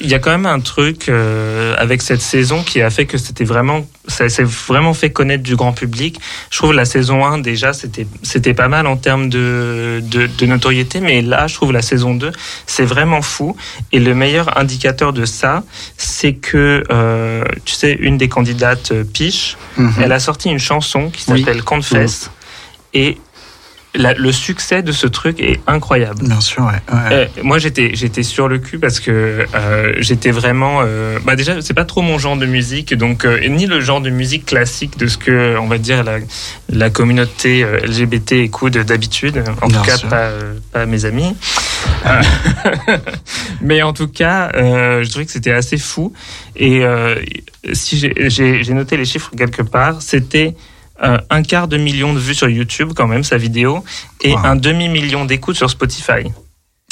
il 0.00 0.08
y 0.10 0.14
a 0.14 0.18
quand 0.18 0.32
même 0.32 0.46
un 0.46 0.58
truc 0.58 1.08
euh, 1.08 1.76
avec 1.78 2.02
cette 2.02 2.20
saison 2.20 2.64
qui 2.64 2.82
a 2.82 2.90
fait 2.90 3.06
que 3.06 3.16
c'était 3.16 3.44
vraiment, 3.44 3.86
ça 4.08 4.28
s'est 4.28 4.42
vraiment 4.42 4.92
fait 4.92 5.10
connaître 5.12 5.44
du 5.44 5.54
grand 5.54 5.72
public. 5.72 6.18
Je 6.50 6.58
trouve 6.58 6.72
la 6.72 6.84
saison 6.84 7.24
1 7.24 7.38
déjà 7.38 7.72
c'était 7.72 8.08
c'était 8.24 8.52
pas 8.52 8.66
mal 8.66 8.88
en 8.88 8.96
termes 8.96 9.28
de, 9.28 10.02
de, 10.02 10.26
de 10.26 10.46
notoriété, 10.46 10.98
mais 10.98 11.22
là 11.22 11.46
je 11.46 11.54
trouve 11.54 11.70
la 11.72 11.82
saison 11.82 12.16
2 12.16 12.32
c'est 12.66 12.84
vraiment 12.84 13.22
fou. 13.22 13.54
Et 13.92 14.00
le 14.00 14.16
meilleur 14.16 14.58
indicateur 14.58 15.12
de 15.12 15.26
ça, 15.26 15.62
c'est 15.96 16.32
que 16.32 16.82
euh, 16.90 17.44
tu 17.64 17.74
sais 17.76 17.92
une 17.92 18.18
des 18.18 18.28
candidates 18.28 18.90
euh, 18.90 19.04
Piche, 19.04 19.56
Mhm. 19.76 19.92
elle 20.02 20.12
a 20.12 20.18
sorti 20.18 20.48
une 20.50 20.58
chanson 20.58 21.08
qui 21.10 21.24
Oui. 21.30 21.40
s'appelle 21.44 21.62
Confess 21.62 22.30
et 22.94 23.18
la- 23.94 24.14
le 24.14 24.32
succès 24.32 24.82
de 24.82 24.92
ce 24.92 25.06
truc 25.06 25.40
est 25.40 25.60
incroyable. 25.66 26.24
Bien 26.24 26.40
sûr, 26.40 26.64
ouais. 26.64 26.72
ouais. 26.92 27.12
Euh, 27.12 27.26
moi, 27.42 27.58
j'étais 27.58 27.92
j'étais 27.94 28.22
sur 28.22 28.48
le 28.48 28.58
cul 28.58 28.78
parce 28.78 29.00
que 29.00 29.46
euh, 29.54 29.92
j'étais 29.98 30.30
vraiment. 30.30 30.80
euh, 30.82 31.18
bah 31.24 31.36
déjà, 31.36 31.60
c'est 31.62 31.74
pas 31.74 31.84
trop 31.84 32.02
mon 32.02 32.18
genre 32.18 32.36
de 32.36 32.46
musique, 32.46 32.94
donc 32.94 33.24
euh, 33.24 33.38
ni 33.48 33.66
le 33.66 33.80
genre 33.80 34.00
de 34.00 34.10
musique 34.10 34.46
classique 34.46 34.98
de 34.98 35.06
ce 35.06 35.16
que 35.18 35.56
on 35.58 35.66
va 35.66 35.78
dire 35.78 36.02
la, 36.04 36.18
la 36.68 36.90
communauté 36.90 37.62
euh, 37.62 37.78
LGBT 37.86 38.32
écoute 38.32 38.72
d'habitude. 38.78 39.42
En 39.62 39.68
Bien 39.68 39.80
tout 39.80 39.86
cas, 39.86 39.98
pas 40.08 40.30
pas 40.72 40.86
mes 40.86 41.04
amis. 41.04 41.36
Euh, 42.06 42.22
Mais 43.60 43.82
en 43.82 43.92
tout 43.92 44.08
cas, 44.08 44.50
euh, 44.54 45.02
je 45.04 45.10
trouvais 45.10 45.26
que 45.26 45.32
c'était 45.32 45.52
assez 45.52 45.78
fou. 45.78 46.12
Et 46.56 46.84
euh, 46.84 47.16
si 47.72 47.98
j'ai 47.98 48.74
noté 48.74 48.96
les 48.96 49.04
chiffres 49.04 49.30
quelque 49.36 49.62
part, 49.62 50.02
c'était 50.02 50.54
euh, 51.02 51.18
un 51.30 51.42
quart 51.42 51.66
de 51.68 51.76
million 51.76 52.12
de 52.14 52.18
vues 52.18 52.34
sur 52.34 52.48
YouTube 52.48 52.92
quand 52.94 53.06
même 53.08 53.24
sa 53.24 53.36
vidéo 53.36 53.84
et 54.22 54.32
Wow. 54.32 54.38
un 54.44 54.56
demi 54.56 54.88
million 54.88 55.24
d'écoutes 55.24 55.56
sur 55.56 55.68
Spotify. 55.70 56.30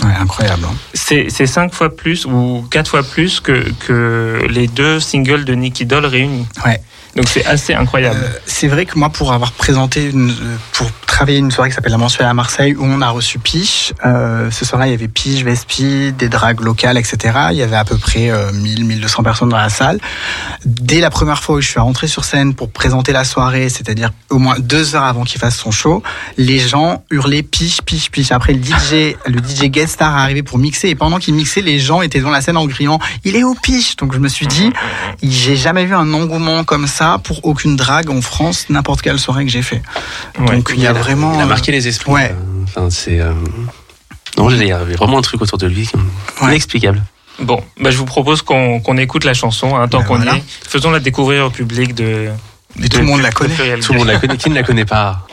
Ouais, 0.02 0.14
incroyable. 0.18 0.64
hein. 0.68 0.74
C'est 0.94 1.28
c'est 1.30 1.46
cinq 1.46 1.72
fois 1.72 1.94
plus 1.94 2.26
ou 2.26 2.66
quatre 2.70 2.90
fois 2.90 3.02
plus 3.04 3.38
que, 3.40 3.70
que 3.86 4.44
les 4.48 4.66
deux 4.66 4.98
singles 4.98 5.44
de 5.44 5.54
Nicky 5.54 5.86
Doll 5.86 6.04
réunis. 6.06 6.46
Ouais. 6.66 6.80
Donc 7.16 7.28
c'est 7.28 7.44
assez 7.44 7.74
incroyable. 7.74 8.20
Euh, 8.22 8.38
c'est 8.46 8.68
vrai 8.68 8.86
que 8.86 8.98
moi, 8.98 9.10
pour 9.10 9.32
avoir 9.32 9.52
présenté, 9.52 10.10
euh, 10.14 10.30
pour 10.72 10.90
travailler 11.06 11.38
une 11.38 11.50
soirée 11.50 11.68
qui 11.68 11.76
s'appelle 11.76 11.92
La 11.92 11.98
Mensuelle 11.98 12.26
à 12.26 12.32
Marseille, 12.32 12.74
où 12.74 12.84
on 12.84 13.02
a 13.02 13.10
reçu 13.10 13.38
Piche, 13.38 13.92
euh, 14.06 14.50
ce 14.50 14.64
soir-là, 14.64 14.86
il 14.86 14.92
y 14.92 14.94
avait 14.94 15.08
Piche, 15.08 15.44
Vespi, 15.44 16.12
des 16.12 16.30
dragues 16.30 16.60
locales, 16.60 16.96
etc. 16.96 17.38
Il 17.50 17.58
y 17.58 17.62
avait 17.62 17.76
à 17.76 17.84
peu 17.84 17.98
près 17.98 18.30
euh, 18.30 18.50
1000, 18.52 18.84
1200 18.86 19.22
personnes 19.22 19.50
dans 19.50 19.58
la 19.58 19.68
salle. 19.68 20.00
Dès 20.64 21.00
la 21.00 21.10
première 21.10 21.42
fois 21.42 21.56
où 21.56 21.60
je 21.60 21.68
suis 21.68 21.80
rentré 21.80 22.06
sur 22.06 22.24
scène 22.24 22.54
pour 22.54 22.70
présenter 22.70 23.12
la 23.12 23.24
soirée, 23.24 23.68
c'est-à-dire 23.68 24.10
au 24.30 24.38
moins 24.38 24.56
deux 24.58 24.94
heures 24.94 25.04
avant 25.04 25.24
qu'il 25.24 25.38
fasse 25.38 25.56
son 25.56 25.70
show, 25.70 26.02
les 26.38 26.58
gens 26.58 27.04
hurlaient 27.10 27.42
Piche, 27.42 27.82
Piche, 27.82 28.10
Piche. 28.10 28.32
Après, 28.32 28.54
le 28.54 28.62
DJ, 28.62 29.16
le 29.26 29.38
DJ 29.38 29.64
guest 29.64 29.94
star 29.94 30.16
arrivé 30.16 30.42
pour 30.42 30.56
mixer, 30.58 30.88
et 30.88 30.94
pendant 30.94 31.18
qu'il 31.18 31.34
mixait, 31.34 31.60
les 31.60 31.78
gens 31.78 32.00
étaient 32.00 32.20
dans 32.20 32.30
la 32.30 32.40
scène 32.40 32.56
en 32.56 32.66
criant 32.66 32.98
«Il 33.24 33.36
est 33.36 33.44
où 33.44 33.54
Piche?» 33.54 33.96
Donc 33.98 34.14
je 34.14 34.18
me 34.18 34.28
suis 34.28 34.46
dit, 34.46 34.72
j'ai 35.22 35.56
jamais 35.56 35.84
vu 35.84 35.94
un 35.94 36.10
engouement 36.14 36.64
comme 36.64 36.86
ça 36.86 37.01
pour 37.22 37.44
aucune 37.44 37.76
drague 37.76 38.10
en 38.10 38.20
France, 38.20 38.66
n'importe 38.68 39.02
quelle 39.02 39.18
soirée 39.18 39.44
que 39.44 39.50
j'ai 39.50 39.62
fait. 39.62 39.82
Ouais. 40.38 40.56
Donc 40.56 40.72
il 40.74 40.80
y 40.80 40.86
a 40.86 40.92
vraiment. 40.92 41.34
Il 41.34 41.40
a 41.40 41.44
euh, 41.44 41.46
marqué 41.46 41.72
les 41.72 41.88
esprits. 41.88 42.12
ouais. 42.12 42.30
euh, 42.32 42.62
Enfin, 42.64 42.88
c'est. 42.90 43.20
euh, 43.20 43.32
Non, 44.38 44.48
il 44.50 44.64
y 44.66 44.72
avait 44.72 44.94
vraiment 44.94 45.18
un 45.18 45.22
truc 45.22 45.42
autour 45.42 45.58
de 45.58 45.66
lui 45.66 45.88
Ouais. 46.40 46.48
inexplicable. 46.48 47.02
Bon, 47.40 47.62
bah, 47.80 47.90
je 47.90 47.96
vous 47.96 48.04
propose 48.04 48.42
qu'on 48.42 48.80
qu'on 48.80 48.96
écoute 48.98 49.24
la 49.24 49.34
chanson, 49.34 49.74
hein, 49.76 49.88
tant 49.88 50.00
Ben 50.00 50.04
qu'on 50.06 50.16
voilà. 50.16 50.34
y 50.34 50.38
est. 50.38 50.44
Faisons-la 50.68 51.00
découvrir 51.00 51.46
au 51.46 51.50
public 51.50 51.94
de. 51.94 52.28
Mais 52.76 52.88
tout 52.88 52.98
le 53.00 53.04
monde 53.04 53.20
la 53.20 53.30
connaît. 53.30 53.78
Tout 53.80 53.92
le 53.92 53.98
monde 53.98 54.08
la 54.08 54.18
connaît. 54.18 54.36
Qui 54.36 54.50
ne 54.50 54.54
la 54.54 54.62
connaît 54.62 54.84
pas? 54.84 55.26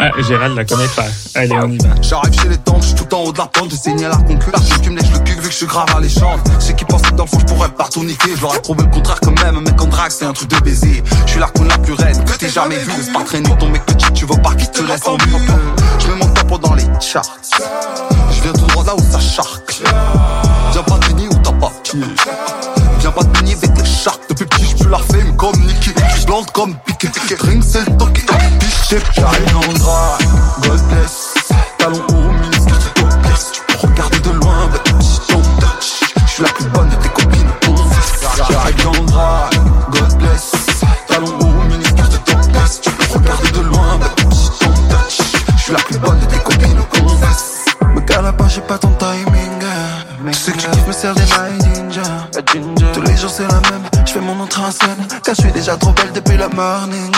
Ah, 0.00 0.12
Gérald 0.20 0.56
la 0.56 0.64
connaît 0.64 0.86
pas. 0.94 1.06
Allez, 1.34 1.54
on 1.54 1.70
y 1.70 1.78
va. 1.78 1.88
J'arrive 2.00 2.40
chez 2.40 2.48
les 2.48 2.56
tantes, 2.58 2.84
j'suis 2.84 2.94
tout 2.94 3.12
en 3.14 3.24
haut 3.24 3.32
de 3.32 3.38
la 3.38 3.46
pente, 3.46 3.72
j'ai 3.84 4.06
la 4.06 4.16
concu. 4.16 4.50
La 4.52 4.60
fille 4.60 4.80
qui 4.80 4.90
me 4.90 4.96
lèche 4.96 5.10
le 5.12 5.18
cul 5.18 5.32
vu 5.32 5.40
que 5.40 5.50
je 5.50 5.56
suis 5.56 5.66
grave 5.66 5.88
alléchante. 5.96 6.40
Je 6.60 6.66
sais 6.66 6.74
qu'ils 6.74 6.86
pensaient 6.86 7.10
que 7.10 7.16
dans 7.16 7.24
le 7.24 7.28
fond, 7.28 7.40
j'pourrais 7.40 7.68
partout 7.70 8.04
niquer. 8.04 8.36
Je 8.36 8.40
leur 8.40 8.54
ai 8.54 8.60
prouvé 8.60 8.84
le 8.84 8.90
contraire 8.90 9.18
quand 9.20 9.42
même, 9.42 9.60
mec 9.60 9.80
en 9.80 9.86
drague, 9.86 10.12
c'est 10.12 10.24
un 10.24 10.32
truc 10.32 10.50
de 10.50 10.60
baiser. 10.60 11.02
Je 11.26 11.30
suis 11.32 11.40
la 11.40 11.48
con 11.48 11.64
la 11.64 11.78
plus 11.78 11.94
raide 11.94 12.22
que 12.24 12.32
t'aies 12.38 12.48
jamais 12.48 12.76
vue. 12.76 12.92
Laisse 12.96 13.08
pas 13.08 13.24
traîner 13.24 13.50
ton 13.58 13.68
mec 13.70 13.84
petit, 13.86 14.12
tu 14.12 14.24
veux 14.24 14.40
pas 14.40 14.54
qu'il 14.54 14.70
te 14.70 14.82
laisse 14.82 15.06
en 15.06 15.16
vue. 15.16 15.36
Je 15.98 16.06
mets 16.06 16.16
mon 16.16 16.32
tempo 16.32 16.58
dans 16.58 16.74
les 16.74 16.84
charts. 17.00 17.36
Je 18.30 18.42
viens 18.42 18.52
tout 18.52 18.66
droit 18.66 18.84
là 18.84 18.94
où 18.94 19.00
ça 19.00 19.18
charque. 19.18 19.82
Viens 20.72 20.82
pas 20.84 20.98
nier 21.14 21.28
où 21.28 21.34
t'as 21.42 21.52
pas. 21.52 21.72
Viens 23.08 23.22
pas 23.22 23.24
te. 23.40 24.18
Depuis 24.28 24.44
petit, 24.44 24.84
la 24.90 24.98
fame 24.98 25.34
comme 25.36 25.58
Nicky. 25.60 25.94
J'blande 26.20 26.50
comme 26.50 26.74
Piqué. 26.84 27.08
Drink, 27.36 27.64
c'est 27.66 27.88
le 27.88 27.96
temps 27.96 28.06
qui 28.08 28.22
t'a 28.26 28.34
piché. 28.34 28.98
J'arrive 29.16 29.52
dans 29.52 29.72
le 29.72 29.78
drap, 29.78 30.18
God 30.62 30.80
bless. 30.88 31.34
Talons 31.78 32.04
hauts, 32.10 32.32
ministre, 32.42 32.74
je 32.80 33.02
te 33.02 33.16
blesse. 33.16 33.52
Tu 33.52 33.60
peux 33.66 33.86
regarder 33.86 34.18
de 34.18 34.30
loin, 34.30 34.68
touch. 35.58 36.02
J'suis 36.26 36.42
la 36.42 36.50
plus 36.50 36.64
bonne 36.66 36.90
de 36.90 36.96
tes 36.96 37.08
copines. 37.08 37.50
J'arrive 38.36 38.84
dans 38.84 38.92
le 38.92 39.06
drap, 39.06 39.50
God 39.90 40.18
bless. 40.18 40.50
Talons 41.06 41.38
hauts, 41.40 41.64
je. 42.52 42.80
Tu 42.82 42.90
peux 42.90 43.18
regarder 43.18 43.50
de 43.52 43.60
loin, 43.60 43.98
but 43.98 44.16
touch. 44.90 45.18
J'suis 45.56 45.72
la 45.72 45.78
plus 45.78 45.98
bonne 45.98 46.20
de 46.20 46.26
tes 46.26 46.38
copines. 46.40 46.78
Me 47.94 48.00
cala 48.02 48.32
pas, 48.34 48.48
j'ai 48.48 48.60
pas 48.60 48.76
ton 48.76 48.92
timing. 48.98 49.48
Tu 50.26 50.34
sais 50.34 50.52
que 50.52 50.58
tu 50.58 50.68
me 50.86 50.92
sers 50.92 51.14
des 51.14 51.22
My 51.22 51.57
c'est 53.38 53.46
la 53.46 53.60
même, 53.70 53.84
je 54.04 54.12
fais 54.12 54.20
mon 54.20 54.40
entrée 54.40 54.62
en 54.62 54.70
scène. 54.72 55.06
Car 55.22 55.34
je 55.36 55.42
suis 55.42 55.52
déjà 55.52 55.76
trop 55.76 55.92
belle 55.92 56.10
depuis 56.12 56.36
le 56.36 56.48
morning. 56.48 57.14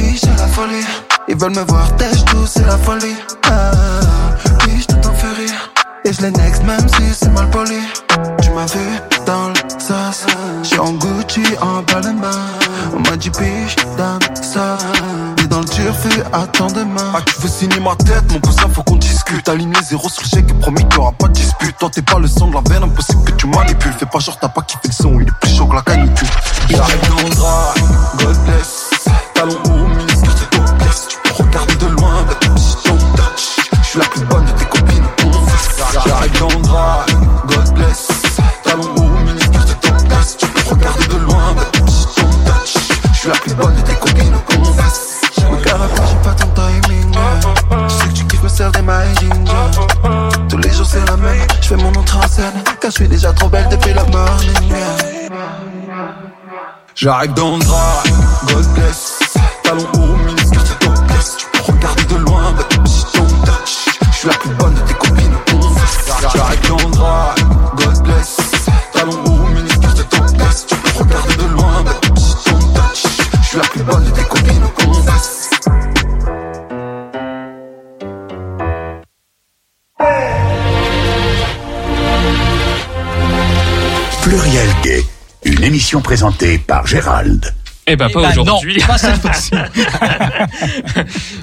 Oui, 0.00 0.16
c'est 0.16 0.36
la 0.38 0.46
folie. 0.46 0.86
Ils 1.26 1.36
veulent 1.36 1.56
me 1.56 1.64
voir 1.64 1.96
têche 1.96 2.24
tout, 2.26 2.46
c'est 2.46 2.64
la 2.64 2.78
folie. 2.78 3.16
Ah, 3.50 3.72
oui, 4.64 4.80
je 4.80 4.86
tout 4.94 5.08
en 5.08 5.12
fais 5.14 5.32
rire. 5.42 5.72
Et 6.04 6.12
je 6.12 6.22
les 6.22 6.30
next 6.30 6.62
même 6.62 6.88
si 6.88 7.14
c'est 7.14 7.30
mal 7.30 7.50
poli. 7.50 7.80
Tu 8.42 8.50
m'as 8.50 8.66
vu 8.66 9.11
dans 9.26 9.48
le 9.48 9.54
sas. 9.78 10.26
J'suis 10.62 10.78
en 10.78 10.92
Gucci, 10.92 11.42
en 11.60 11.82
Balmain. 11.82 12.30
On 12.94 13.00
m'a 13.00 13.16
dit 13.16 13.30
piche, 13.30 13.76
dame, 13.96 14.18
ça. 14.42 14.78
Et 15.42 15.46
dans 15.46 15.60
le 15.60 15.64
turfu, 15.64 16.22
attends 16.32 16.68
demain. 16.68 17.12
Ah, 17.14 17.20
tu 17.24 17.34
veux 17.40 17.48
signer 17.48 17.80
ma 17.80 17.94
tête, 17.96 18.30
mon 18.32 18.40
cousin, 18.40 18.68
faut 18.72 18.82
qu'on 18.82 18.96
discute. 18.96 19.48
Aligné 19.48 19.76
zéro 19.82 20.08
sur 20.08 20.22
le 20.22 20.28
chèque 20.28 20.50
et 20.50 20.54
promis 20.54 20.84
qu'il 20.84 20.94
y 20.94 20.98
aura 20.98 21.12
pas 21.12 21.28
de 21.28 21.32
dispute. 21.32 21.76
Toi, 21.78 21.90
t'es 21.90 22.02
pas 22.02 22.18
le 22.18 22.28
sang 22.28 22.48
de 22.48 22.54
la 22.54 22.62
veine, 22.68 22.84
impossible 22.84 23.24
que 23.24 23.32
tu 23.32 23.46
manipules. 23.46 23.92
Fais 23.98 24.06
pas 24.06 24.18
genre, 24.18 24.38
t'as 24.40 24.48
pas 24.48 24.62
kiffé 24.62 24.88
le 24.88 24.92
son, 24.92 25.20
il 25.20 25.28
est 25.28 25.38
plus 25.40 25.54
chaud 25.54 25.66
que 25.66 25.74
la 25.74 25.82
canicule. 25.82 26.28
J'arrive 26.68 27.08
dans 27.08 27.22
le 27.22 27.34
drap, 27.34 27.74
God 28.18 28.36
bless. 28.44 28.90
Talons 29.34 29.52
hauts, 29.52 29.88
te 30.50 30.72
blesse. 30.72 31.08
Tu 31.08 31.16
peux 31.24 31.42
regarder 31.42 31.76
de 31.76 31.86
loin, 31.86 32.24
but 32.28 32.48
don't 32.86 32.98
touch. 33.16 33.56
Je 33.82 33.88
suis 33.88 33.98
la 33.98 34.04
plus 34.06 34.24
bonne 34.24 34.44
de 34.44 34.52
tes 34.52 34.64
copines. 34.66 35.04
J'arrive 36.06 36.38
dans 36.38 36.48
le 36.48 37.11
fais 51.72 51.82
mon 51.82 51.92
entrée 51.98 52.18
en 52.18 52.28
scène. 52.28 52.64
Car 52.80 52.90
je 52.90 52.96
suis 52.96 53.08
déjà 53.08 53.32
trop 53.32 53.48
belle 53.48 53.68
depuis 53.70 53.92
le 53.92 54.04
morning. 54.10 54.74
J'arrive 56.94 57.34
dans 57.34 57.56
le 57.56 57.64
drap, 57.64 58.02
God 58.48 58.66
bless. 58.74 59.18
Talons 59.62 59.86
hauts, 59.94 60.16
ministre, 60.26 60.60
je 60.66 60.86
te 60.86 61.00
blesse. 61.00 61.36
Tu 61.38 61.46
peux 61.52 61.72
regarder 61.72 62.04
de 62.04 62.16
loin, 62.16 62.52
but 62.52 62.66
don't 63.14 63.44
touch. 63.44 63.88
Je 64.10 64.16
suis 64.16 64.28
la 64.28 64.34
plus 64.34 64.50
bonne 64.50 64.74
de 64.74 64.80
tes 64.80 64.94
copines. 64.94 65.36
J'arrive 66.34 66.68
dans 66.68 66.76
le 66.76 66.90
drap, 66.92 67.34
God 67.76 68.02
bless. 68.02 68.36
Talons 68.92 69.24
hauts, 69.24 69.48
ministre, 69.54 69.88
je 69.96 70.02
te 70.02 70.32
blesse. 70.32 70.66
Tu 70.66 70.76
peux 70.76 70.98
regarder 70.98 71.36
de 71.36 71.46
loin, 71.54 71.82
but 71.84 71.96
don't 72.46 72.74
touch. 72.74 73.06
Je 73.42 73.48
suis 73.48 73.58
la 73.58 73.64
plus 73.64 73.82
bonne 73.82 74.04
de 74.04 74.10
tes 74.10 74.22
copines. 74.22 74.31
Émission 85.92 86.00
présentée 86.00 86.56
par 86.56 86.86
Gérald. 86.86 87.52
Eh 87.86 87.96
ben, 87.96 88.06
Eh 88.08 88.12
pas 88.14 88.22
ben 88.22 88.28
aujourd'hui. 88.30 88.80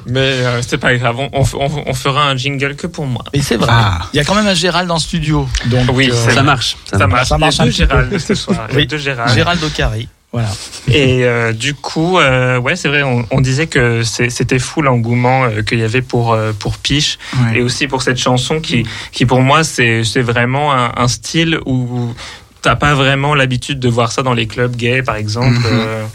Mais 0.07 0.19
euh, 0.19 0.61
c'est 0.65 0.79
pas 0.79 0.95
grave, 0.95 1.17
on, 1.19 1.29
on- 1.33 1.83
on 1.85 1.93
fera 1.93 2.23
un 2.29 2.35
jingle 2.35 2.75
que 2.75 2.87
pour 2.87 3.05
moi. 3.05 3.23
Mais 3.31 3.41
c'est 3.41 3.57
vrai. 3.57 3.67
Ah. 3.71 3.99
Il 4.11 4.17
y 4.17 4.19
a 4.19 4.23
quand 4.23 4.33
même 4.33 4.47
un 4.47 4.55
Gérald 4.55 4.89
en 4.89 4.97
studio. 4.97 5.47
Donc, 5.67 5.85
Oui, 5.93 6.09
euh, 6.11 6.29
Ça 6.33 6.41
marche. 6.41 6.77
Ça 6.89 6.97
Ça 6.97 7.05
marche. 7.05 7.29
marche. 7.29 7.29
Ça 7.29 7.37
marche 7.37 7.55
Il 7.57 7.61
y 7.61 7.83
a 7.83 7.95
un 7.95 8.01
deux. 8.05 8.17
Gérald 8.17 8.19
ce 8.19 8.33
soir. 8.33 8.67
Oui. 8.73 8.87
deux 8.87 8.97
Gérald. 8.97 9.33
Gérald 9.35 9.63
Ocari. 9.63 10.07
Voilà. 10.31 10.49
Et 10.87 11.25
euh, 11.25 11.53
du 11.53 11.75
coup, 11.75 12.17
euh, 12.17 12.57
ouais, 12.59 12.75
c'est 12.75 12.87
vrai, 12.87 13.03
on, 13.03 13.25
on 13.31 13.41
disait 13.41 13.67
que 13.67 14.01
c'était 14.03 14.59
fou 14.59 14.81
l'engouement 14.81 15.43
euh, 15.45 15.61
qu'il 15.61 15.77
y 15.79 15.83
avait 15.83 16.01
pour, 16.03 16.33
euh, 16.33 16.53
pour 16.57 16.77
Piche 16.77 17.19
Ouais. 17.43 17.57
et 17.59 17.61
aussi 17.61 17.87
pour 17.87 18.01
cette 18.01 18.17
chanson 18.17 18.59
qui, 18.59 18.85
qui 19.11 19.25
pour 19.27 19.41
moi, 19.41 19.63
c'est 19.63 20.03
c'est 20.03 20.21
vraiment 20.21 20.71
un, 20.73 20.91
un 20.97 21.07
style 21.07 21.59
où 21.65 22.13
t'as 22.61 22.75
pas 22.75 22.93
vraiment 22.93 23.35
l'habitude 23.35 23.79
de 23.79 23.89
voir 23.89 24.11
ça 24.11 24.23
dans 24.23 24.33
les 24.33 24.47
clubs 24.47 24.75
gays, 24.75 25.03
par 25.03 25.15
exemple. 25.15 25.61
Euh. 25.65 26.05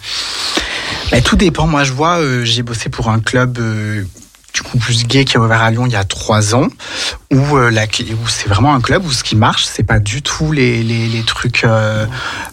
Bah, 1.11 1.21
tout 1.21 1.37
dépend. 1.37 1.67
Moi, 1.67 1.85
je 1.85 1.93
vois, 1.93 2.19
euh, 2.19 2.45
j'ai 2.45 2.63
bossé 2.63 2.89
pour 2.89 3.09
un 3.09 3.21
club 3.21 3.59
euh, 3.59 4.05
du 4.55 4.63
coup 4.63 4.79
plus 4.79 5.05
gay 5.05 5.25
qui 5.25 5.37
a 5.37 5.41
ouvert 5.41 5.63
à 5.63 5.71
Lyon 5.73 5.85
il 5.87 5.93
y 5.93 5.97
a 5.97 6.05
trois 6.05 6.55
ans, 6.55 6.69
où, 7.33 7.57
euh, 7.57 7.71
la, 7.71 7.85
où 7.85 8.29
c'est 8.29 8.49
vraiment 8.49 8.73
un 8.73 8.81
club 8.81 9.05
où 9.05 9.11
ce 9.11 9.25
qui 9.25 9.35
marche, 9.35 9.65
c'est 9.65 9.83
pas 9.83 9.99
du 9.99 10.23
tout 10.23 10.53
les, 10.53 10.85
les, 10.85 11.09
les 11.09 11.23
trucs. 11.25 11.65
Euh, 11.65 12.07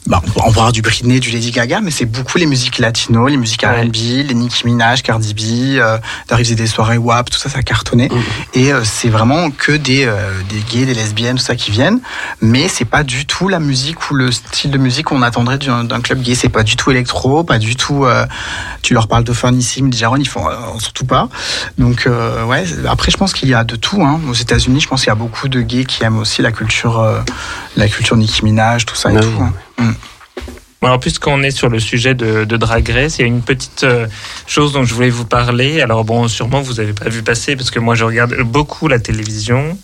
bah, 0.08 0.20
on 0.38 0.40
va 0.40 0.48
avoir 0.48 0.72
du 0.72 0.82
Britney, 0.82 1.20
du 1.20 1.30
Lady 1.30 1.52
Gaga, 1.52 1.80
mais 1.80 1.92
c'est 1.92 2.06
beaucoup 2.06 2.40
les 2.40 2.48
musiques 2.48 2.80
latino, 2.80 3.28
les 3.28 3.38
musiques 3.38 3.62
R&B, 3.62 3.94
les 3.94 4.34
Nicki 4.34 4.66
Minaj, 4.66 5.04
Cardi 5.04 5.36
B, 5.36 5.80
euh, 5.80 6.00
d'arriver 6.28 6.56
des 6.56 6.66
soirées 6.66 6.98
WAP, 6.98 7.30
tout 7.30 7.38
ça, 7.38 7.50
ça 7.50 7.62
cartonnait. 7.62 8.10
Mhm. 8.10 8.22
Et 8.56 8.74
euh, 8.74 8.84
c'est 8.84 9.10
vraiment 9.10 9.52
que 9.52 9.72
des, 9.72 10.12
des 10.50 10.60
gays, 10.72 10.86
des 10.86 10.96
lesbiennes, 10.96 11.38
tout 11.38 11.44
ça 11.44 11.56
qui 11.56 11.70
viennent, 11.70 12.00
mais 12.42 12.68
c'est 12.68 12.86
pas 12.86 13.04
du 13.04 13.28
tout 13.28 13.48
la 13.48 13.60
musique 13.60 14.10
ou 14.10 14.16
le 14.16 14.32
style 14.32 14.72
de 14.72 14.80
musique 14.80 15.06
qu'on 15.06 15.22
attendrait 15.22 15.60
d'un 15.60 16.02
club 16.02 16.22
gay. 16.22 16.34
C'est 16.34 16.50
pas 16.50 16.64
du 16.64 16.76
tout 16.76 16.90
électro, 16.90 17.44
pas 17.44 17.60
du 17.60 17.76
tout. 17.76 18.08
tu 18.82 18.96
leur 18.96 19.08
parles 19.08 19.24
de 19.24 19.34
Funissime, 19.34 19.92
de 19.92 19.96
Jaron, 19.96 20.18
ils 20.18 20.28
font 20.28 20.48
surtout 20.80 21.06
pas. 21.06 21.30
Donc 21.78 21.91
euh, 22.08 22.44
ouais. 22.46 22.64
Après, 22.88 23.12
je 23.12 23.18
pense 23.18 23.34
qu'il 23.34 23.50
y 23.50 23.54
a 23.54 23.64
de 23.64 23.76
tout. 23.76 24.04
Hein. 24.04 24.20
Aux 24.30 24.34
États-Unis, 24.34 24.82
je 24.82 24.88
pense 24.88 25.02
qu'il 25.02 25.10
y 25.10 25.12
a 25.12 25.16
beaucoup 25.16 25.48
de 25.48 25.62
gays 25.62 25.86
qui 25.86 26.04
aiment 26.04 26.20
aussi 26.20 26.42
la 26.42 26.52
culture, 26.52 27.00
euh, 27.00 27.20
la 27.78 27.88
culture 27.88 28.16
Nicki 28.18 28.44
Minaj, 28.44 28.86
tout 28.86 28.96
ça 28.96 29.12
et 29.12 29.20
tout. 29.20 29.42
hein. 29.42 29.54
Mm. 29.80 29.92
Alors, 30.84 31.00
puisqu'on 31.00 31.44
est 31.44 31.52
sur 31.52 31.70
le 31.70 31.80
sujet 31.80 32.16
de, 32.16 32.44
de 32.44 32.58
Drag 32.58 32.90
Race, 32.90 33.20
il 33.20 33.22
y 33.22 33.26
a 33.26 33.28
une 33.28 33.44
petite 33.44 33.84
euh, 33.84 34.08
chose 34.48 34.74
dont 34.74 34.84
je 34.84 34.96
voulais 34.96 35.12
vous 35.12 35.26
parler. 35.26 35.80
Alors, 35.80 36.04
bon, 36.04 36.28
sûrement, 36.28 36.60
vous 36.62 36.74
n'avez 36.76 36.94
pas 36.94 37.08
vu 37.08 37.22
passer, 37.22 37.56
parce 37.56 37.70
que 37.70 37.78
moi, 37.80 37.94
je 37.94 38.04
regarde 38.04 38.36
beaucoup 38.42 38.88
la 38.88 38.98
télévision, 38.98 39.78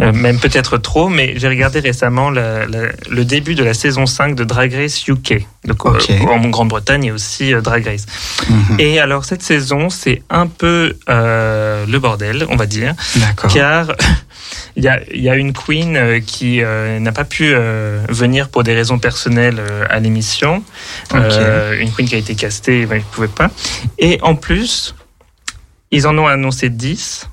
euh, 0.00 0.12
même 0.12 0.40
peut-être 0.40 0.76
trop, 0.76 1.08
mais 1.08 1.34
j'ai 1.36 1.46
regardé 1.46 1.78
récemment 1.78 2.30
la- 2.30 2.66
la- 2.66 2.88
le 3.08 3.24
début 3.24 3.54
de 3.54 3.62
la 3.62 3.74
saison 3.74 4.06
5 4.06 4.34
de 4.34 4.42
Drag 4.42 4.74
Race 4.74 5.06
UK. 5.06 5.46
Donc, 5.66 5.86
euh, 5.86 5.92
en 6.26 6.48
Grande-Bretagne, 6.48 7.04
il 7.04 7.06
y 7.06 7.10
a 7.10 7.14
aussi 7.14 7.54
euh, 7.54 7.60
Drag 7.60 7.86
Race. 7.86 8.06
Mhm. 8.48 8.80
Et 8.80 8.98
alors, 8.98 9.24
cette 9.24 9.42
saison, 9.42 9.88
c'est 9.88 10.20
un 10.30 10.48
peu 10.48 10.96
euh, 11.08 11.86
le 11.86 11.98
bordel, 12.00 12.44
on 12.48 12.56
va 12.56 12.66
dire 12.66 12.94
D'accord. 13.14 13.52
car 13.52 13.86
il 14.76 14.84
y 14.84 14.88
a, 14.88 15.00
il 15.12 15.20
y 15.20 15.28
a 15.28 15.36
une 15.36 15.52
queen 15.52 15.96
euh, 15.96 16.20
qui 16.20 16.62
euh, 16.62 16.98
n'a 17.00 17.12
pas 17.12 17.24
pu 17.24 17.52
euh, 17.52 18.04
venir 18.08 18.48
pour 18.48 18.62
des 18.62 18.74
raisons 18.74 18.98
personnelles 18.98 19.60
à 19.88 19.98
l'émission. 20.00 20.62
Une 21.12 21.90
queen 21.92 22.08
qui 22.08 22.14
a 22.14 22.18
été 22.18 22.34
castée, 22.34 22.86
ben, 22.86 22.96
il 22.96 23.00
ne 23.00 23.04
pouvait 23.12 23.28
pas. 23.28 23.50
Et 23.98 24.18
en 24.22 24.34
plus, 24.34 24.94
ils 25.90 26.06
en 26.06 26.16
ont 26.18 26.26
annoncé 26.26 26.68
10, 26.70 27.28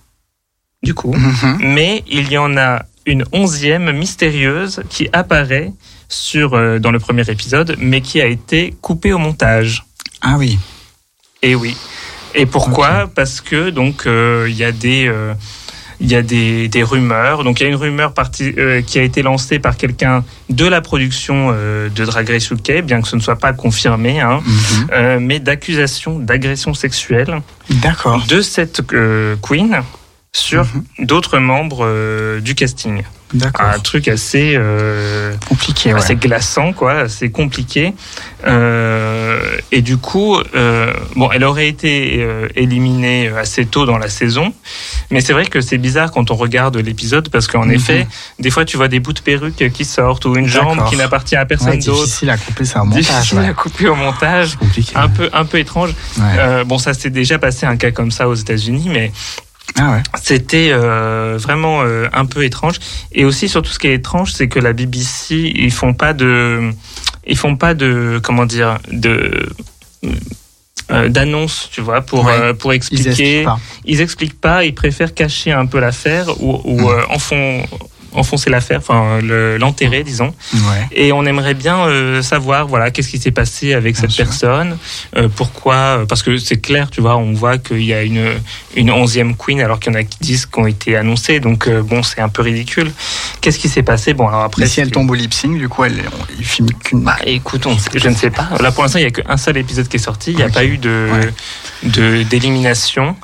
du 0.83 0.93
coup, 0.93 1.13
Mhm. 1.13 1.59
mais 1.61 2.03
il 2.07 2.31
y 2.31 2.37
en 2.37 2.57
a 2.57 2.83
une 3.05 3.23
onzième 3.31 3.91
mystérieuse 3.91 4.81
qui 4.89 5.07
apparaît 5.13 5.71
sur, 6.09 6.53
euh, 6.55 6.79
dans 6.79 6.91
le 6.91 6.99
premier 6.99 7.29
épisode, 7.29 7.75
mais 7.79 8.01
qui 8.01 8.21
a 8.21 8.25
été 8.25 8.73
coupée 8.81 9.13
au 9.13 9.17
montage. 9.17 9.85
Ah 10.21 10.35
oui. 10.37 10.57
Et 11.41 11.55
oui. 11.55 11.75
Et 12.35 12.45
pourquoi? 12.45 13.09
Parce 13.13 13.41
que 13.41 13.69
donc 13.69 14.05
euh, 14.05 14.45
il 14.49 14.55
y 14.55 14.63
a 14.63 14.71
des 14.71 15.07
euh, 15.07 15.33
il 15.99 16.07
y 16.11 16.15
a 16.15 16.21
des, 16.21 16.67
des 16.67 16.83
rumeurs. 16.83 17.43
Donc 17.43 17.59
il 17.59 17.63
y 17.63 17.65
a 17.65 17.69
une 17.69 17.75
rumeur 17.75 18.13
partie, 18.13 18.53
euh, 18.57 18.81
qui 18.81 18.99
a 18.99 19.01
été 19.03 19.21
lancée 19.23 19.59
par 19.59 19.77
quelqu'un 19.77 20.23
de 20.49 20.65
la 20.65 20.81
production 20.81 21.49
euh, 21.53 21.89
de 21.89 22.05
Drag 22.05 22.29
Race 22.29 22.49
UK, 22.51 22.81
bien 22.83 23.01
que 23.01 23.07
ce 23.07 23.15
ne 23.15 23.21
soit 23.21 23.37
pas 23.37 23.53
confirmé, 23.53 24.19
hein, 24.21 24.41
Mhm. 24.45 24.87
euh, 24.93 25.17
mais 25.19 25.39
d'accusation 25.39 26.19
d'agression 26.19 26.73
sexuelle 26.73 27.41
de 28.27 28.41
cette 28.41 28.81
queen 29.41 29.81
sur 30.33 30.63
Mhm. 30.65 31.05
d'autres 31.07 31.39
membres 31.39 32.39
du 32.39 32.53
casting. 32.55 33.01
Un 33.59 33.79
truc 33.79 34.07
assez 34.07 34.53
euh, 34.55 35.33
Compliqué, 35.49 35.93
ouais. 35.93 35.99
assez 35.99 36.15
glaçant, 36.15 36.71
quoi, 36.71 36.93
assez 37.01 37.29
compliqué. 37.29 37.93
Euh, 38.45 39.39
et 39.71 39.81
du 39.81 39.97
coup, 39.97 40.37
euh, 40.55 40.93
bon, 41.15 41.29
elle 41.31 41.43
aurait 41.43 41.67
été 41.67 42.25
éliminée 42.55 43.29
assez 43.37 43.65
tôt 43.65 43.85
dans 43.85 43.97
la 43.97 44.07
saison, 44.09 44.53
mais 45.11 45.19
c'est 45.21 45.33
vrai 45.33 45.45
que 45.45 45.59
c'est 45.61 45.77
bizarre 45.77 46.11
quand 46.11 46.31
on 46.31 46.35
regarde 46.35 46.77
l'épisode 46.77 47.29
parce 47.29 47.47
qu'en 47.47 47.65
Mhm. 47.65 47.71
effet, 47.73 48.07
des 48.39 48.49
fois, 48.49 48.63
tu 48.63 48.77
vois 48.77 48.87
des 48.87 48.99
bouts 48.99 49.13
de 49.13 49.19
perruque 49.19 49.71
qui 49.73 49.83
sortent 49.85 50.25
ou 50.25 50.35
une 50.37 50.47
jambe 50.47 50.87
qui 50.89 50.95
n'appartient 50.95 51.35
à 51.35 51.41
Ouais, 51.41 51.45
personne 51.45 51.79
d'autre. 51.79 52.03
difficile 52.05 52.29
à 52.29 52.37
couper 52.37 52.65
ça 52.65 52.81
au 52.81 52.85
montage. 52.85 53.03
Difficile 53.05 53.39
ouais. 53.39 53.47
à 53.49 53.53
couper 53.53 53.87
au 53.89 53.95
montage, 53.95 54.55
compliqué. 54.55 54.93
un 54.95 55.09
peu, 55.09 55.29
un 55.33 55.45
peu 55.45 55.59
étrange. 55.59 55.93
Bon, 56.65 56.77
ça 56.77 56.93
s'est 56.93 57.09
déjà 57.09 57.39
passé 57.39 57.65
un 57.65 57.75
cas 57.77 57.91
comme 57.91 58.11
ça 58.11 58.27
aux 58.29 58.35
États-Unis, 58.35 58.89
mais 58.91 59.11
Ah 59.75 59.91
ouais. 59.91 60.03
c'était 60.23 60.69
euh, 60.71 61.37
vraiment 61.39 61.81
euh, 61.83 62.07
un 62.13 62.25
peu 62.25 62.43
étrange. 62.43 62.77
Et 63.11 63.25
aussi, 63.25 63.47
surtout, 63.49 63.71
ce 63.71 63.79
qui 63.79 63.87
est 63.87 63.93
étrange, 63.95 64.31
c'est 64.33 64.47
que 64.47 64.59
la 64.59 64.73
BBC, 64.73 65.51
ils 65.55 65.71
font 65.71 65.93
pas 65.93 66.13
de, 66.13 66.71
ils 67.27 67.37
font 67.37 67.55
pas 67.55 67.73
de, 67.73 68.19
comment 68.23 68.45
dire, 68.45 68.79
de 68.91 69.49
euh, 70.89 71.09
d'annonce, 71.09 71.69
tu 71.71 71.81
vois, 71.81 72.01
pour 72.01 72.25
Ouais. 72.25 72.53
pour 72.53 72.73
Ils 72.73 72.77
expliquer. 72.77 73.09
expliquent 73.09 73.43
pas. 73.45 73.59
Ils 73.85 74.01
expliquent 74.01 74.41
pas. 74.41 74.63
Ils 74.63 74.73
préfèrent 74.73 75.13
cacher 75.13 75.51
un 75.51 75.65
peu 75.65 75.79
l'affaire 75.79 76.41
ou, 76.41 76.61
ou 76.63 76.79
Mm. 76.81 76.85
euh, 76.85 77.03
enfon- 77.09 77.65
enfoncer 78.17 78.49
l'affaire, 78.49 78.79
enfin 78.79 79.19
le- 79.21 79.57
l'enterrer, 79.57 80.03
disons. 80.03 80.33
Ouais. 80.53 80.87
Et 80.91 81.11
on 81.13 81.25
aimerait 81.25 81.53
bien 81.53 81.85
euh, 81.87 82.21
savoir, 82.21 82.67
voilà, 82.67 82.91
qu'est-ce 82.91 83.09
qui 83.09 83.19
s'est 83.19 83.31
passé 83.31 83.73
avec 83.73 83.93
Bien 83.93 84.01
cette 84.01 84.11
sûr. 84.11 84.25
personne, 84.25 84.77
euh, 85.15 85.29
pourquoi, 85.33 85.75
euh, 85.99 86.05
parce 86.05 86.23
que 86.23 86.37
c'est 86.37 86.57
clair, 86.61 86.89
tu 86.89 86.99
vois, 87.01 87.15
on 87.17 87.33
voit 87.33 87.57
qu'il 87.57 87.83
y 87.83 87.93
a 87.93 88.01
une 88.03 88.27
une 88.75 88.91
onzième 88.91 89.35
queen 89.35 89.61
alors 89.61 89.79
qu'il 89.79 89.91
y 89.93 89.95
en 89.95 89.99
a 89.99 90.03
qui 90.03 90.17
disent 90.19 90.45
qui 90.45 90.59
ont 90.59 90.67
été 90.67 90.95
annoncés, 90.97 91.39
donc 91.39 91.67
euh, 91.67 91.81
bon, 91.81 92.03
c'est 92.03 92.21
un 92.21 92.29
peu 92.29 92.41
ridicule. 92.41 92.91
Qu'est-ce 93.41 93.59
qui 93.59 93.69
s'est 93.69 93.83
passé? 93.83 94.13
Bon, 94.13 94.27
alors 94.27 94.41
après, 94.43 94.63
Mais 94.63 94.67
si 94.67 94.81
elle 94.81 94.91
tombe 94.91 95.09
au 95.09 95.13
lip 95.15 95.33
sync, 95.33 95.57
du 95.57 95.69
coup, 95.69 95.83
elle, 95.85 96.01
il 96.37 96.45
filme 96.45 96.69
qu'une. 96.83 97.01
bah, 97.03 97.17
écoute, 97.25 97.65
on 97.65 97.75
je 97.95 98.09
ne 98.09 98.15
sais 98.15 98.29
pas. 98.31 98.49
Là, 98.59 98.71
pour 98.71 98.83
l'instant, 98.83 98.99
il 98.99 99.03
n'y 99.03 99.07
a 99.07 99.11
qu'un 99.11 99.37
seul 99.37 99.57
épisode 99.57 99.87
qui 99.87 99.97
est 99.97 99.99
sorti. 99.99 100.31
Il 100.31 100.37
n'y 100.37 100.43
a 100.43 100.49
pas 100.49 100.65
eu 100.65 100.77
de 100.77 101.09
Ouais. 101.11 101.29
De 101.83 102.23
d'élimination. 102.23 103.15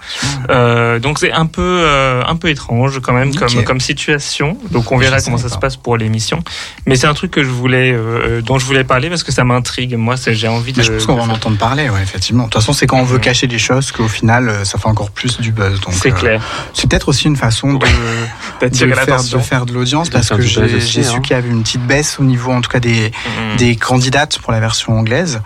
Euh, 0.50 1.00
donc 1.00 1.20
c'est 1.20 1.32
un 1.32 1.46
peu 1.46 1.62
euh, 1.62 2.24
un 2.26 2.36
peu 2.36 2.50
étrange 2.50 3.00
quand 3.02 3.14
même 3.14 3.34
comme 3.36 3.64
comme 3.64 3.80
situation. 3.80 4.58
Donc 4.72 4.92
on 4.92 4.98
verra 4.98 5.22
comment 5.22 5.38
ça 5.38 5.50
pas. 5.50 5.54
se 5.54 5.60
passe 5.60 5.76
pour 5.78 5.98
l'émission. 5.98 6.44
Mais 6.86 6.96
c'est 6.96 7.08
un 7.08 7.14
truc 7.14 7.32
que 7.32 7.44
je 7.44 7.50
voulais 7.50 7.92
euh, 7.94 8.42
dont 8.42 8.60
je 8.60 8.66
voulais 8.66 8.84
parler 8.84 9.10
parce 9.10 9.24
que 9.24 9.32
ça 9.32 9.44
m'intrigue. 9.44 9.96
Moi, 9.96 10.16
j'ai 10.28 10.48
envie 10.48 10.74
de. 10.74 10.80
Mais 10.80 10.84
je 10.84 10.92
pense 10.92 11.06
qu'on 11.06 11.16
va 11.16 11.24
en 11.24 11.30
entendre 11.30 11.58
parler, 11.58 11.90
ouais, 11.90 12.02
effectivement. 12.02 12.46
De 12.46 12.50
toute 12.50 12.62
façon, 12.62 12.74
c'est 12.74 12.88
quand 12.88 13.00
on 13.00 13.04
veut 13.04 13.20
cacher 13.20 13.48
des 13.48 13.60
choses 13.60 13.92
qu'au 13.92 14.08
final, 14.08 14.66
ça 14.66 14.78
fait 14.78 14.88
encore 14.88 15.12
plus 15.12 15.40
du 15.40 15.52
buzz. 15.52 15.80
Donc, 15.82 15.94
C'est 15.94 16.12
euh, 16.12 16.16
clair. 16.16 16.42
C'est 16.74 16.90
peut-être 16.90 17.10
aussi 17.10 17.28
une 17.28 17.38
façon 17.38 17.74
de, 17.74 17.80
de, 18.68 18.76
faire, 18.76 19.24
de 19.24 19.38
faire 19.40 19.66
de 19.66 19.74
l'audience 19.74 20.10
parce 20.10 20.30
que 20.30 20.42
j'ai 20.42 20.80
su 20.80 21.00
hein. 21.00 21.22
qu'il 21.22 21.36
y 21.36 21.40
avait 21.40 21.50
une 21.50 21.64
petite 21.64 21.86
baisse 21.86 22.20
au 22.20 22.24
niveau, 22.24 22.52
en 22.52 22.62
tout 22.62 22.70
cas, 22.70 22.80
des, 22.80 23.12
Mhm. 23.26 23.58
des 23.58 23.76
candidates 23.76 24.40
pour 24.40 24.52
la 24.52 24.60
version 24.60 24.98
anglaise. 24.98 25.42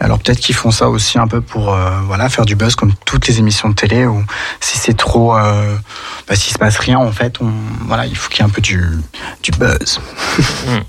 Alors 0.00 0.18
peut-être 0.18 0.40
qu'ils 0.40 0.54
font 0.54 0.70
ça 0.70 0.88
aussi 0.88 1.18
un 1.18 1.26
peu 1.26 1.40
pour 1.40 1.72
euh, 1.72 1.90
voilà 2.06 2.28
faire 2.28 2.44
du 2.46 2.56
buzz 2.56 2.74
comme 2.76 2.94
toutes 3.04 3.26
les 3.28 3.38
émissions 3.38 3.68
de 3.68 3.74
télé 3.74 4.06
où 4.06 4.24
si 4.60 4.78
c'est 4.78 4.96
trop, 4.96 5.36
euh, 5.36 5.76
bah, 6.26 6.34
s'il 6.36 6.52
se 6.54 6.58
passe 6.58 6.78
rien 6.78 6.98
en 6.98 7.12
fait, 7.12 7.40
on, 7.42 7.52
voilà, 7.86 8.06
il 8.06 8.16
faut 8.16 8.30
qu'il 8.30 8.38
y 8.38 8.42
ait 8.42 8.46
un 8.46 8.52
peu 8.52 8.62
du, 8.62 8.82
du 9.42 9.50
buzz. 9.52 10.00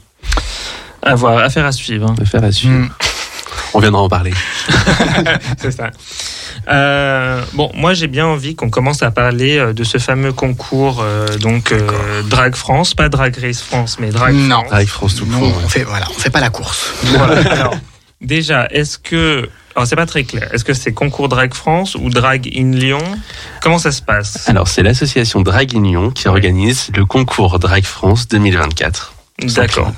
À 1.04 1.16
voir, 1.16 1.38
affaire 1.38 1.66
à 1.66 1.72
suivre. 1.72 2.06
hein. 2.08 2.16
On 2.18 2.20
va 2.22 2.26
faire 2.26 2.44
à 2.44 2.52
suivre. 2.52 2.74
Mm. 2.74 2.90
On 3.74 3.80
viendra 3.80 4.02
en 4.02 4.10
parler. 4.10 4.34
C'est 5.58 5.72
ça. 5.72 5.92
Euh, 6.70 7.42
bon, 7.54 7.72
moi 7.76 7.94
j'ai 7.94 8.08
bien 8.08 8.26
envie 8.26 8.56
qu'on 8.56 8.70
commence 8.70 9.04
à 9.04 9.12
parler 9.12 9.58
euh, 9.58 9.74
de 9.74 9.84
ce 9.86 10.00
fameux 10.00 10.34
concours, 10.34 11.00
euh, 11.02 11.38
donc 11.38 11.72
euh, 11.72 12.24
Drag 12.24 12.56
France, 12.56 12.94
pas 12.94 13.08
Drag 13.08 13.38
Race 13.42 13.62
France, 13.62 13.98
mais 14.00 14.10
Drag 14.10 14.34
Non. 14.36 14.62
France. 14.62 14.74
Avec 14.74 14.90
France 14.90 15.16
tout 15.16 15.26
court. 15.26 15.54
on 15.64 15.70
fait 15.70 15.84
voilà, 15.84 16.08
on 16.10 16.20
fait 16.20 16.30
pas 16.30 16.42
la 16.42 16.50
course. 16.50 16.92
Voilà. 17.04 17.52
Alors, 17.52 17.76
déjà, 18.22 18.68
est-ce 18.68 18.98
que. 18.98 19.50
Alors, 19.76 19.88
c'est 19.88 19.96
pas 19.96 20.06
très 20.06 20.24
clair. 20.24 20.50
Est-ce 20.54 20.64
que 20.64 20.74
c'est 20.74 20.92
concours 20.92 21.30
Drag 21.30 21.54
France 21.54 21.96
ou 21.96 22.10
Drag 22.10 22.50
in 22.56 22.72
Lyon? 22.72 23.04
Comment 23.62 23.78
ça 23.78 23.92
se 23.92 24.02
passe? 24.02 24.50
Alors, 24.50 24.68
c'est 24.68 24.82
l'association 24.82 25.42
Drag 25.42 25.72
Union 25.74 26.10
qui 26.10 26.28
organise 26.28 26.90
le 26.96 27.06
concours 27.06 27.60
Drag 27.60 27.84
France 27.84 28.28
2024. 28.28 29.14
D'accord. 29.56 29.94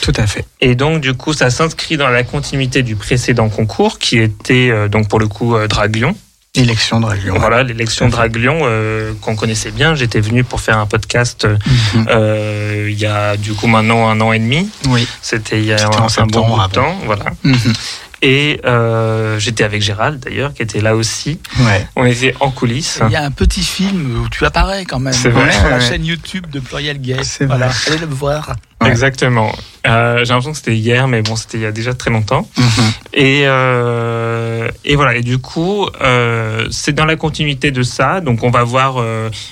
Tout 0.00 0.14
à 0.16 0.26
fait. 0.26 0.46
Et 0.60 0.74
donc, 0.74 1.02
du 1.02 1.12
coup, 1.14 1.34
ça 1.34 1.50
s'inscrit 1.50 1.96
dans 1.96 2.08
la 2.08 2.24
continuité 2.24 2.82
du 2.82 2.96
précédent 2.96 3.48
concours 3.50 3.98
qui 3.98 4.18
était, 4.18 4.70
euh, 4.70 4.88
donc, 4.88 5.08
pour 5.08 5.18
le 5.18 5.28
coup, 5.28 5.56
euh, 5.56 5.68
Drag 5.68 5.94
Lyon. 5.94 6.16
Élection 6.58 7.00
de 7.00 7.12
Lyon. 7.14 7.36
Voilà, 7.38 7.62
l'élection 7.62 8.06
Tout 8.10 8.16
à 8.16 8.22
fait. 8.22 8.28
Drag 8.30 8.36
Lyon 8.36 8.58
euh, 8.64 9.12
qu'on 9.20 9.36
connaissait 9.36 9.70
bien. 9.70 9.94
J'étais 9.94 10.20
venu 10.20 10.44
pour 10.44 10.60
faire 10.60 10.78
un 10.78 10.86
podcast 10.86 11.44
euh, 11.44 11.56
Mhm. 11.94 12.06
euh, 12.10 12.88
il 12.90 12.98
y 12.98 13.06
a, 13.06 13.36
du 13.36 13.52
coup, 13.54 13.66
maintenant 13.68 14.08
un 14.08 14.20
an 14.20 14.32
et 14.32 14.38
demi. 14.38 14.68
Oui. 14.88 15.06
C'était 15.22 15.58
il 15.60 15.66
y 15.66 15.72
a 15.72 15.78
C'était 15.78 15.96
un, 15.96 16.00
en 16.00 16.22
un 16.24 16.26
bon 16.26 16.48
bout 16.56 16.66
de 16.68 16.72
temps. 16.72 16.96
Voilà. 17.06 17.24
Mhm. 17.44 17.72
Et 18.20 18.60
euh, 18.64 19.38
j'étais 19.38 19.62
avec 19.62 19.80
Gérald, 19.80 20.18
d'ailleurs, 20.18 20.52
qui 20.52 20.62
était 20.62 20.80
là 20.80 20.96
aussi. 20.96 21.38
Ouais. 21.60 21.86
On 21.94 22.04
était 22.04 22.34
en 22.40 22.50
coulisses. 22.50 22.98
Il 23.06 23.12
y 23.12 23.16
a 23.16 23.22
un 23.24 23.30
petit 23.30 23.62
film 23.62 24.22
où 24.24 24.28
tu 24.28 24.44
apparais 24.44 24.84
quand 24.84 24.98
même. 24.98 25.12
C'est 25.12 25.28
vrai, 25.28 25.52
Sur 25.52 25.68
la 25.68 25.76
ouais. 25.78 25.80
chaîne 25.88 26.04
YouTube 26.04 26.46
de 26.50 26.58
Pluriel 26.58 27.00
Gay. 27.00 27.18
C'est 27.22 27.46
Voilà, 27.46 27.68
vrai. 27.68 27.76
allez 27.92 27.98
le 27.98 28.06
voir. 28.06 28.56
Ouais. 28.80 28.90
Exactement. 28.90 29.52
Euh, 29.86 30.18
J'ai 30.18 30.26
l'impression 30.32 30.50
que 30.52 30.56
c'était 30.58 30.76
hier, 30.76 31.08
mais 31.08 31.22
bon, 31.22 31.34
c'était 31.34 31.56
il 31.58 31.62
y 31.62 31.66
a 31.66 31.72
déjà 31.72 31.94
très 31.94 32.10
longtemps. 32.10 32.48
Mhm. 32.56 32.66
Et, 33.14 33.42
euh, 33.46 34.68
Et 34.84 34.96
voilà. 34.96 35.16
Et 35.16 35.22
du 35.22 35.38
coup, 35.38 35.86
euh, 36.02 36.66
c'est 36.70 36.92
dans 36.92 37.04
la 37.06 37.16
continuité 37.16 37.70
de 37.70 37.82
ça. 37.82 38.20
Donc, 38.20 38.42
on 38.44 38.50
va 38.50 38.64
voir 38.64 39.02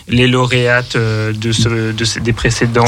les 0.08 0.26
lauréates 0.28 0.96
de, 0.96 1.52
ce, 1.52 1.92
de 1.92 2.04
ces, 2.04 2.20
des 2.20 2.32
précédents, 2.32 2.84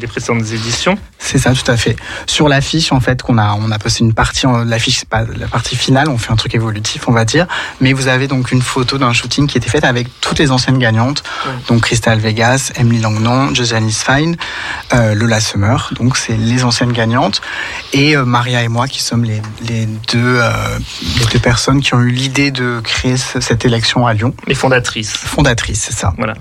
des 0.00 0.06
précédentes 0.06 0.50
éditions. 0.52 0.98
C'est 1.18 1.38
ça, 1.38 1.52
tout 1.52 1.70
à 1.70 1.76
fait. 1.76 1.96
Sur 2.26 2.48
l'affiche, 2.48 2.92
en 2.92 3.00
fait, 3.00 3.22
qu'on 3.22 3.38
a, 3.38 3.54
on 3.54 3.70
a 3.70 3.78
posté 3.78 4.04
une 4.04 4.14
partie, 4.14 4.46
l'affiche, 4.66 4.98
c'est 5.00 5.08
pas 5.08 5.24
la 5.38 5.46
partie 5.48 5.76
finale, 5.76 6.08
on 6.08 6.18
fait 6.18 6.32
un 6.32 6.36
truc 6.36 6.54
évolutif, 6.54 7.02
on 7.08 7.12
va 7.12 7.24
dire. 7.24 7.46
Mais 7.80 7.92
vous 7.92 8.08
avez 8.08 8.28
donc 8.28 8.50
une 8.52 8.62
photo 8.62 8.98
d'un 8.98 9.12
shooting 9.12 9.46
qui 9.46 9.58
était 9.58 9.70
faite 9.70 9.84
avec 9.84 10.08
toutes 10.20 10.38
les 10.38 10.50
anciennes 10.50 10.78
gagnantes. 10.78 11.22
Donc, 11.68 11.82
Crystal 11.82 12.18
Vegas, 12.18 12.72
Emily 12.76 13.00
Langnon, 13.00 13.54
Josiane 13.54 13.90
Fine, 13.90 14.36
Lola 15.14 15.40
Summer. 15.40 15.77
Donc, 15.92 16.16
c'est 16.16 16.36
les 16.36 16.64
anciennes 16.64 16.92
gagnantes. 16.92 17.40
Et 17.92 18.16
euh, 18.16 18.24
Maria 18.24 18.62
et 18.62 18.68
moi 18.68 18.86
qui 18.88 19.02
sommes 19.02 19.24
les, 19.24 19.40
les 19.68 19.86
deux, 19.86 20.38
euh, 20.40 20.50
les 21.20 21.26
deux 21.26 21.38
personnes 21.38 21.80
qui 21.80 21.94
ont 21.94 22.00
eu 22.00 22.10
l'idée 22.10 22.50
de 22.50 22.80
créer 22.82 23.16
ce- 23.16 23.40
cette 23.40 23.64
élection 23.64 24.06
à 24.06 24.14
Lyon. 24.14 24.34
Les 24.46 24.54
fondatrices. 24.54 25.12
Fondatrice, 25.12 25.82
c'est 25.88 25.94
ça. 25.96 26.12
Voilà. 26.18 26.34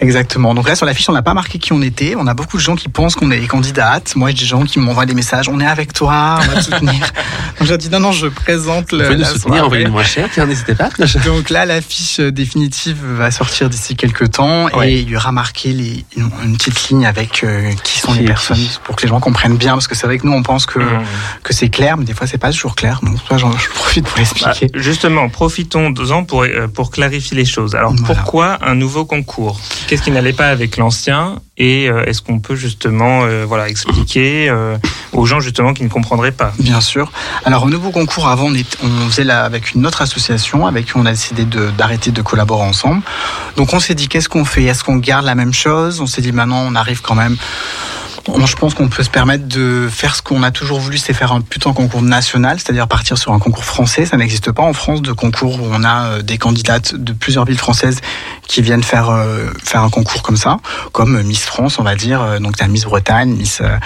Exactement. 0.00 0.54
Donc 0.54 0.68
là, 0.68 0.76
sur 0.76 0.86
l'affiche, 0.86 1.08
on 1.08 1.12
n'a 1.12 1.22
pas 1.22 1.34
marqué 1.34 1.58
qui 1.58 1.72
on 1.72 1.82
était. 1.82 2.14
On 2.16 2.26
a 2.26 2.34
beaucoup 2.34 2.56
de 2.56 2.62
gens 2.62 2.76
qui 2.76 2.88
pensent 2.88 3.14
qu'on 3.16 3.30
est 3.30 3.38
les 3.40 3.46
candidates. 3.48 4.14
Moi, 4.16 4.30
j'ai 4.30 4.36
des 4.36 4.44
gens 4.46 4.62
qui 4.64 4.78
m'envoient 4.78 5.06
des 5.06 5.14
messages. 5.14 5.48
On 5.48 5.58
est 5.60 5.66
avec 5.66 5.92
toi, 5.92 6.38
on 6.40 6.46
va 6.46 6.54
te 6.56 6.64
soutenir. 6.64 7.00
Donc, 7.58 7.62
je 7.62 7.68
leur 7.68 7.78
dis 7.78 7.88
non, 7.90 8.00
non, 8.00 8.12
je 8.12 8.26
présente 8.28 8.90
Vous 8.92 8.96
le. 8.98 9.04
pouvez 9.04 9.16
nous 9.16 9.22
la 9.22 9.28
soutenir, 9.28 9.64
envoyez-nous 9.64 9.90
moins 9.92 10.04
cher, 10.04 10.28
tiens, 10.32 10.46
n'hésitez 10.46 10.74
pas. 10.76 10.90
Donc 11.24 11.50
là, 11.50 11.66
l'affiche 11.66 12.20
définitive 12.20 12.98
va 13.16 13.30
sortir 13.30 13.68
d'ici 13.68 13.96
quelques 13.96 14.30
temps 14.32 14.66
Ouais. 14.74 14.92
et 14.92 14.98
il 15.00 15.08
y 15.10 15.16
aura 15.16 15.32
marqué 15.32 15.72
les, 15.72 16.04
une, 16.16 16.30
une 16.44 16.56
petite 16.56 16.88
ligne 16.88 17.06
avec 17.06 17.42
euh, 17.42 17.72
qui 17.82 17.98
sont 17.98 18.12
Qui 18.12 18.20
les 18.20 18.24
personnes 18.26 18.56
qui. 18.56 18.77
Pour 18.84 18.96
que 18.96 19.02
les 19.02 19.08
gens 19.08 19.20
comprennent 19.20 19.56
bien 19.56 19.72
parce 19.72 19.86
que 19.88 19.94
c'est 19.94 20.06
vrai 20.06 20.18
que 20.18 20.26
nous 20.26 20.32
on 20.32 20.42
pense 20.42 20.66
que, 20.66 20.78
Mmh. 20.78 21.04
que 21.42 21.52
c'est 21.52 21.68
clair 21.68 21.96
mais 21.96 22.04
des 22.04 22.14
fois 22.14 22.26
c'est 22.26 22.38
pas 22.38 22.50
toujours 22.52 22.74
clair 22.74 23.00
donc 23.02 23.22
toi 23.24 23.36
j'en 23.36 23.52
je 23.56 23.68
profite 23.70 24.04
pour 24.04 24.14
Bah, 24.14 24.20
l'expliquer. 24.20 24.68
justement, 24.74 25.28
profitons-en 25.28 26.24
pour, 26.24 26.42
euh, 26.44 26.68
pour 26.68 26.90
clarifier 26.90 27.36
les 27.36 27.44
choses. 27.44 27.74
Alors, 27.74 27.92
Voilà. 27.94 28.06
pourquoi 28.14 28.58
un 28.62 28.74
nouveau 28.74 29.04
concours? 29.04 29.58
Qu'est-ce 29.86 30.02
qui 30.02 30.10
n'allait 30.10 30.32
pas 30.32 30.48
avec 30.48 30.76
l'ancien? 30.76 31.40
Et 31.56 31.88
euh, 31.88 32.04
est-ce 32.06 32.22
qu'on 32.22 32.38
peut 32.38 32.54
justement 32.54 33.24
euh, 33.24 33.44
voilà, 33.46 33.68
expliquer 33.68 34.48
euh, 34.48 34.76
aux 35.12 35.26
gens 35.26 35.40
justement 35.40 35.74
qui 35.74 35.82
ne 35.82 35.88
comprendraient 35.88 36.30
pas? 36.32 36.52
Bien 36.60 36.80
sûr. 36.80 37.10
Alors 37.44 37.64
au 37.64 37.68
nouveau 37.68 37.90
concours, 37.90 38.28
avant, 38.28 38.44
on, 38.46 38.54
est- 38.54 38.76
on 38.84 39.08
faisait 39.10 39.24
là 39.24 39.44
avec 39.44 39.74
une 39.74 39.84
autre 39.86 40.02
association 40.02 40.66
avec 40.66 40.86
qui 40.86 40.92
on 40.96 41.04
a 41.06 41.10
décidé 41.10 41.44
de- 41.44 41.70
d'arrêter 41.70 42.10
de, 42.12 42.22
collaborer 42.22 42.62
ensemble. 42.64 43.02
Donc 43.56 43.72
on 43.74 43.80
s'est 43.80 43.94
dit 43.94 44.06
qu'est-ce 44.08 44.28
qu'on 44.28 44.44
fait? 44.44 44.64
Est-ce 44.64 44.84
qu'on 44.84 44.96
garde 44.96 45.24
la 45.24 45.34
même 45.34 45.52
chose? 45.54 46.00
On 46.00 46.06
s'est 46.06 46.22
dit 46.22 46.32
maintenant 46.32 46.62
on 46.66 46.74
arrive 46.76 47.00
quand 47.02 47.14
même. 47.16 47.36
Je 48.46 48.54
pense 48.56 48.74
qu'on 48.74 48.88
peut 48.88 49.02
se 49.02 49.10
permettre 49.10 49.46
de 49.46 49.88
faire 49.90 50.14
ce 50.14 50.22
qu'on 50.22 50.42
a 50.42 50.50
toujours 50.50 50.80
voulu, 50.80 50.98
c'est 50.98 51.12
faire 51.12 51.32
un 51.32 51.40
putain 51.40 51.72
concours 51.72 52.02
national, 52.02 52.58
c'est-à-dire 52.58 52.88
partir 52.88 53.16
sur 53.16 53.32
un 53.32 53.38
concours 53.38 53.64
français. 53.64 54.04
Ça 54.04 54.16
n'existe 54.16 54.52
pas 54.52 54.62
en 54.62 54.72
France 54.72 55.02
de 55.02 55.12
concours 55.12 55.60
où 55.60 55.66
on 55.70 55.84
a 55.84 56.04
euh, 56.04 56.22
des 56.22 56.38
candidates 56.38 56.94
de 56.94 57.12
plusieurs 57.12 57.44
villes 57.44 57.58
françaises 57.58 58.00
qui 58.46 58.62
viennent 58.62 58.82
faire 58.82 59.10
euh, 59.10 59.50
faire 59.62 59.82
un 59.82 59.90
concours 59.90 60.22
comme 60.22 60.36
ça, 60.36 60.58
comme 60.92 61.22
Miss 61.22 61.44
France, 61.44 61.78
on 61.78 61.82
va 61.82 61.94
dire. 61.94 62.22
Euh, 62.22 62.38
Donc 62.38 62.56
t'as 62.56 62.66
Miss 62.66 62.84
Bretagne, 62.84 63.34
Miss 63.34 63.60
euh, 63.60 63.76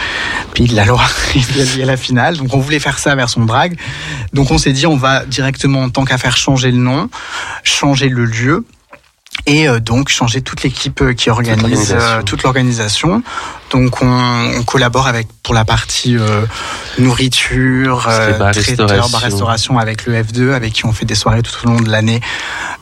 Pays 0.55 0.69
de 0.69 0.77
la 0.77 0.87
Loire, 0.87 1.11
et 1.35 1.83
a 1.83 1.87
la 1.87 1.97
finale. 1.97 2.37
Donc 2.37 2.55
on 2.55 2.61
voulait 2.61 2.81
faire 2.81 2.99
ça 2.99 3.15
version 3.15 3.45
drague. 3.45 3.77
Donc 4.33 4.51
on 4.51 4.59
s'est 4.59 4.73
dit 4.73 4.87
on 4.87 4.97
va 4.97 5.25
directement 5.27 5.83
en 5.83 5.91
tant 5.91 6.05
qu'à 6.05 6.19
faire 6.19 6.37
changer 6.37 6.71
le 6.71 6.79
nom, 6.79 7.11
changer 7.65 8.09
le 8.09 8.25
lieu. 8.25 8.65
Et 9.47 9.69
euh, 9.69 9.81
donc 9.81 10.09
changer 10.09 10.41
toute 10.41 10.63
l'équipe 10.63 11.01
euh, 11.03 11.15
qui 11.15 11.31
organise 11.31 11.95
euh, 11.99 12.23
toute 12.23 12.43
l'organisation. 12.43 13.23
Donc 13.71 14.03
on, 14.03 14.53
on 14.59 14.63
collabore 14.63 15.07
avec 15.07 15.29
pour 15.43 15.55
la 15.55 15.65
partie 15.65 16.17
euh, 16.17 16.47
nourriture, 16.99 18.07
est 18.09 18.13
euh, 18.13 18.53
traiteur, 18.53 18.89
restauration. 18.89 19.19
restauration 19.19 19.79
avec 19.79 20.07
le 20.07 20.23
F2, 20.23 20.53
avec 20.53 20.73
qui 20.73 20.87
on 20.87 20.93
fait 20.93 21.05
des 21.05 21.15
soirées 21.15 21.43
tout 21.43 21.67
au 21.67 21.71
long 21.71 21.81
de 21.81 21.91
l'année, 21.91 22.21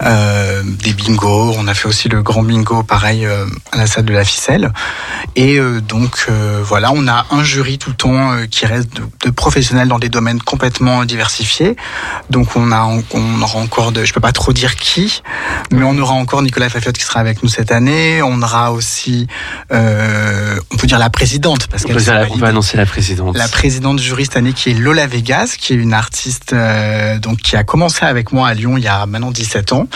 euh, 0.03 0.63
des 0.65 0.93
bingos. 0.93 1.55
On 1.59 1.67
a 1.69 1.75
fait 1.75 1.89
aussi 1.89 2.09
le 2.09 2.23
grand 2.23 2.43
bingo, 2.43 2.83
pareil 2.83 3.25
euh, 3.25 3.47
à 3.73 3.79
la 3.79 3.87
salle 3.87 4.05
de 4.05 4.13
la 4.13 4.25
ficelle. 4.25 4.73
Et 5.37 5.59
euh, 5.59 5.81
donc 5.81 6.27
euh, 6.29 6.61
voilà, 6.63 6.91
on 6.93 7.07
a 7.09 7.27
un 7.31 7.43
jury 7.45 7.79
tout 7.79 7.91
le 7.91 7.97
temps 7.97 8.33
euh, 8.33 8.47
qui 8.47 8.67
reste 8.67 8.95
de, 8.95 9.03
de 9.25 9.31
professionnels 9.31 9.89
dans 9.89 9.99
des 9.99 10.09
domaines 10.09 10.41
complètement 10.41 11.05
diversifiés. 11.05 11.77
Donc 12.29 12.57
on 12.57 12.73
a 12.73 12.85
on 13.15 13.43
aura 13.43 13.59
encore 13.59 13.93
de, 13.93 14.05
je 14.05 14.13
peux 14.13 14.21
pas 14.21 14.33
trop 14.33 14.53
dire 14.53 14.77
qui, 14.77 15.23
mais 15.73 15.85
on 15.85 15.97
aura 15.99 16.15
encore 16.15 16.43
Nicolas 16.43 16.69
Fafiotte 16.69 16.99
qui 16.99 17.05
sera 17.05 17.21
avec 17.21 17.43
nous 17.43 17.49
cette 17.49 17.73
année. 17.73 18.23
On 18.23 18.43
aura 18.43 18.73
aussi, 18.73 19.27
euh, 19.73 20.59
on 20.73 20.77
peut 20.77 20.87
dire 20.87 20.99
la 20.99 21.11
présidente 21.11 21.67
parce 21.69 21.85
qu'elle 21.85 21.97
annoncer 22.51 22.77
la 22.77 22.87
présidente. 22.87 23.37
La 23.37 23.49
présidente 23.49 23.97
du 23.97 24.03
jury 24.03 24.25
cette 24.25 24.37
année 24.37 24.53
qui 24.53 24.71
est 24.71 24.75
Lola 24.75 25.07
Vegas, 25.07 25.55
qui 25.59 25.73
est 25.73 25.77
une 25.77 25.95
artiste 25.95 26.53
euh, 26.53 27.19
donc 27.19 27.39
qui 27.39 27.57
a 27.57 27.65
commencé 27.65 28.05
avec 28.05 28.33
moi 28.33 28.49
à 28.49 28.55
Lyon 28.55 28.77
il 28.77 28.85
y 28.85 28.89
a 28.89 29.07
maintenant 29.07 29.31
17 29.31 29.73
ans, 29.73 29.89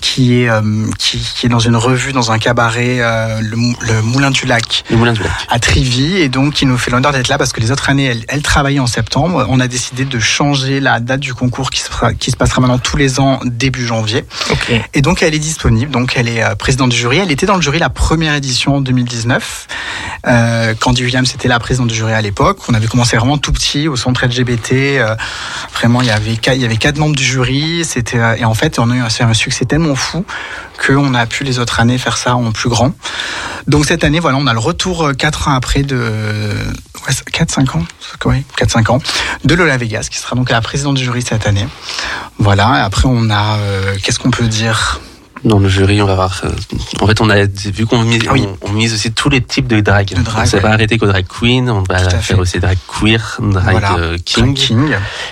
qui 0.00 0.42
est 0.42 0.48
euh, 0.50 0.60
qui, 0.98 1.18
qui 1.18 1.46
est 1.46 1.48
dans 1.48 1.58
une 1.58 1.76
revue 1.76 2.12
dans 2.12 2.30
un 2.32 2.38
cabaret 2.38 2.98
euh, 3.00 3.40
le, 3.40 3.56
le 3.86 4.02
Moulin 4.02 4.30
du 4.30 4.46
Lac 4.46 4.84
Le 4.90 4.96
moulin 4.96 5.12
du 5.12 5.22
lac. 5.22 5.32
à 5.48 5.58
Trivy 5.58 6.16
et 6.18 6.28
donc 6.28 6.54
qui 6.54 6.66
nous 6.66 6.76
fait 6.78 6.90
l'honneur 6.90 7.12
d'être 7.12 7.28
là 7.28 7.38
parce 7.38 7.52
que 7.52 7.60
les 7.60 7.70
autres 7.70 7.88
années 7.88 8.04
elle, 8.06 8.24
elle 8.28 8.42
travaillait 8.42 8.80
en 8.80 8.86
septembre. 8.86 9.46
On 9.48 9.60
a 9.60 9.68
décidé 9.68 10.04
de 10.04 10.18
changer 10.18 10.80
la 10.80 11.00
date 11.00 11.20
du 11.20 11.32
concours 11.34 11.70
qui 11.70 11.80
se, 11.80 11.88
fera- 11.90 12.12
qui 12.14 12.30
se 12.30 12.36
passera 12.36 12.60
maintenant 12.60 12.78
tous 12.78 12.96
les 12.96 13.20
ans 13.20 13.40
début 13.44 13.86
janvier. 13.86 14.24
Ok. 14.50 14.72
Et 14.94 15.02
donc 15.02 15.22
elle 15.22 15.34
est 15.34 15.38
disponible, 15.38 15.90
donc 15.90 16.14
elle 16.16 16.28
est 16.28 16.42
euh, 16.42 16.54
présidente 16.54 16.90
du 16.90 16.96
jury. 16.96 17.18
Elle 17.18 17.30
était 17.30 17.46
dans 17.46 17.56
le 17.56 17.62
jury 17.62 17.78
la 17.78 17.88
première 17.90 18.34
édition 18.34 18.76
en 18.76 18.80
2019. 18.80 19.66
Euh, 20.26 20.74
Candy 20.80 21.04
Williams 21.04 21.32
était 21.34 21.48
la 21.48 21.58
présidente 21.58 21.88
du 21.88 21.94
jury 21.94 21.99
à 22.06 22.20
l'époque. 22.20 22.58
On 22.68 22.74
avait 22.74 22.86
commencé 22.86 23.16
vraiment 23.16 23.38
tout 23.38 23.52
petit 23.52 23.88
au 23.88 23.96
centre 23.96 24.24
LGBT. 24.26 24.72
euh, 24.72 25.14
vraiment, 25.74 26.00
il 26.02 26.08
y 26.08 26.10
avait 26.10 26.36
quatre, 26.36 26.56
il 26.56 26.62
y 26.62 26.64
avait 26.64 26.76
quatre 26.76 26.98
membres 26.98 27.14
du 27.16 27.24
jury. 27.24 27.84
C'était 27.84 28.18
euh, 28.18 28.36
et 28.36 28.44
en 28.44 28.54
fait 28.54 28.78
on 28.78 28.90
a 28.90 28.96
eu 28.96 29.00
un, 29.00 29.08
un 29.28 29.34
succès 29.34 29.64
tellement 29.64 29.94
fou 29.94 30.24
qu'on 30.84 31.14
a 31.14 31.26
pu 31.26 31.44
les 31.44 31.58
autres 31.58 31.80
années 31.80 31.98
faire 31.98 32.16
ça 32.16 32.36
en 32.36 32.52
plus 32.52 32.68
grand. 32.70 32.92
Donc 33.66 33.86
cette 33.86 34.04
année, 34.04 34.20
voilà, 34.20 34.38
on 34.38 34.46
a 34.46 34.52
le 34.52 34.58
retour 34.58 35.08
euh, 35.08 35.12
quatre 35.12 35.48
ans 35.48 35.54
après 35.54 35.82
de 35.82 36.54
ouais, 37.06 37.12
4-5 37.32 37.76
ans, 37.76 37.84
oui, 38.24 38.44
4-5 38.58 38.90
ans 38.90 38.98
de 39.44 39.54
Lola 39.54 39.76
Vegas 39.76 40.08
qui 40.10 40.18
sera 40.18 40.36
donc 40.36 40.50
la 40.50 40.60
présidente 40.60 40.96
du 40.96 41.04
jury 41.04 41.22
cette 41.22 41.46
année. 41.46 41.68
Voilà. 42.38 42.84
Après 42.84 43.04
on 43.06 43.30
a 43.30 43.58
qu'est-ce 44.02 44.18
qu'on 44.18 44.30
peut 44.30 44.48
dire? 44.48 45.00
Dans 45.44 45.58
le 45.58 45.68
jury, 45.68 46.02
on 46.02 46.06
va 46.06 46.14
voir. 46.14 46.40
euh, 46.44 46.50
En 47.00 47.06
fait, 47.06 47.20
on 47.22 47.30
a 47.30 47.44
vu 47.46 47.86
qu'on 47.86 48.02
mise, 48.02 48.22
Ah 48.28 48.32
oui. 48.32 48.46
on, 48.62 48.68
on 48.68 48.72
mise 48.72 48.92
aussi 48.92 49.10
tous 49.12 49.30
les 49.30 49.40
types 49.40 49.66
de 49.66 49.80
drag. 49.80 50.08
De 50.14 50.22
drag, 50.22 50.42
on 50.42 50.46
s'est 50.46 50.56
ouais. 50.56 50.62
pas 50.62 50.70
arrêté 50.70 50.98
qu'au 50.98 51.06
drag 51.06 51.24
queen. 51.26 51.70
On 51.70 51.82
va 51.88 51.98
faire 52.20 52.38
aussi 52.38 52.60
drag 52.60 52.76
queer, 52.86 53.38
drag 53.40 53.70
Voilà. 53.72 53.94
euh, 53.98 54.18
king. 54.24 54.58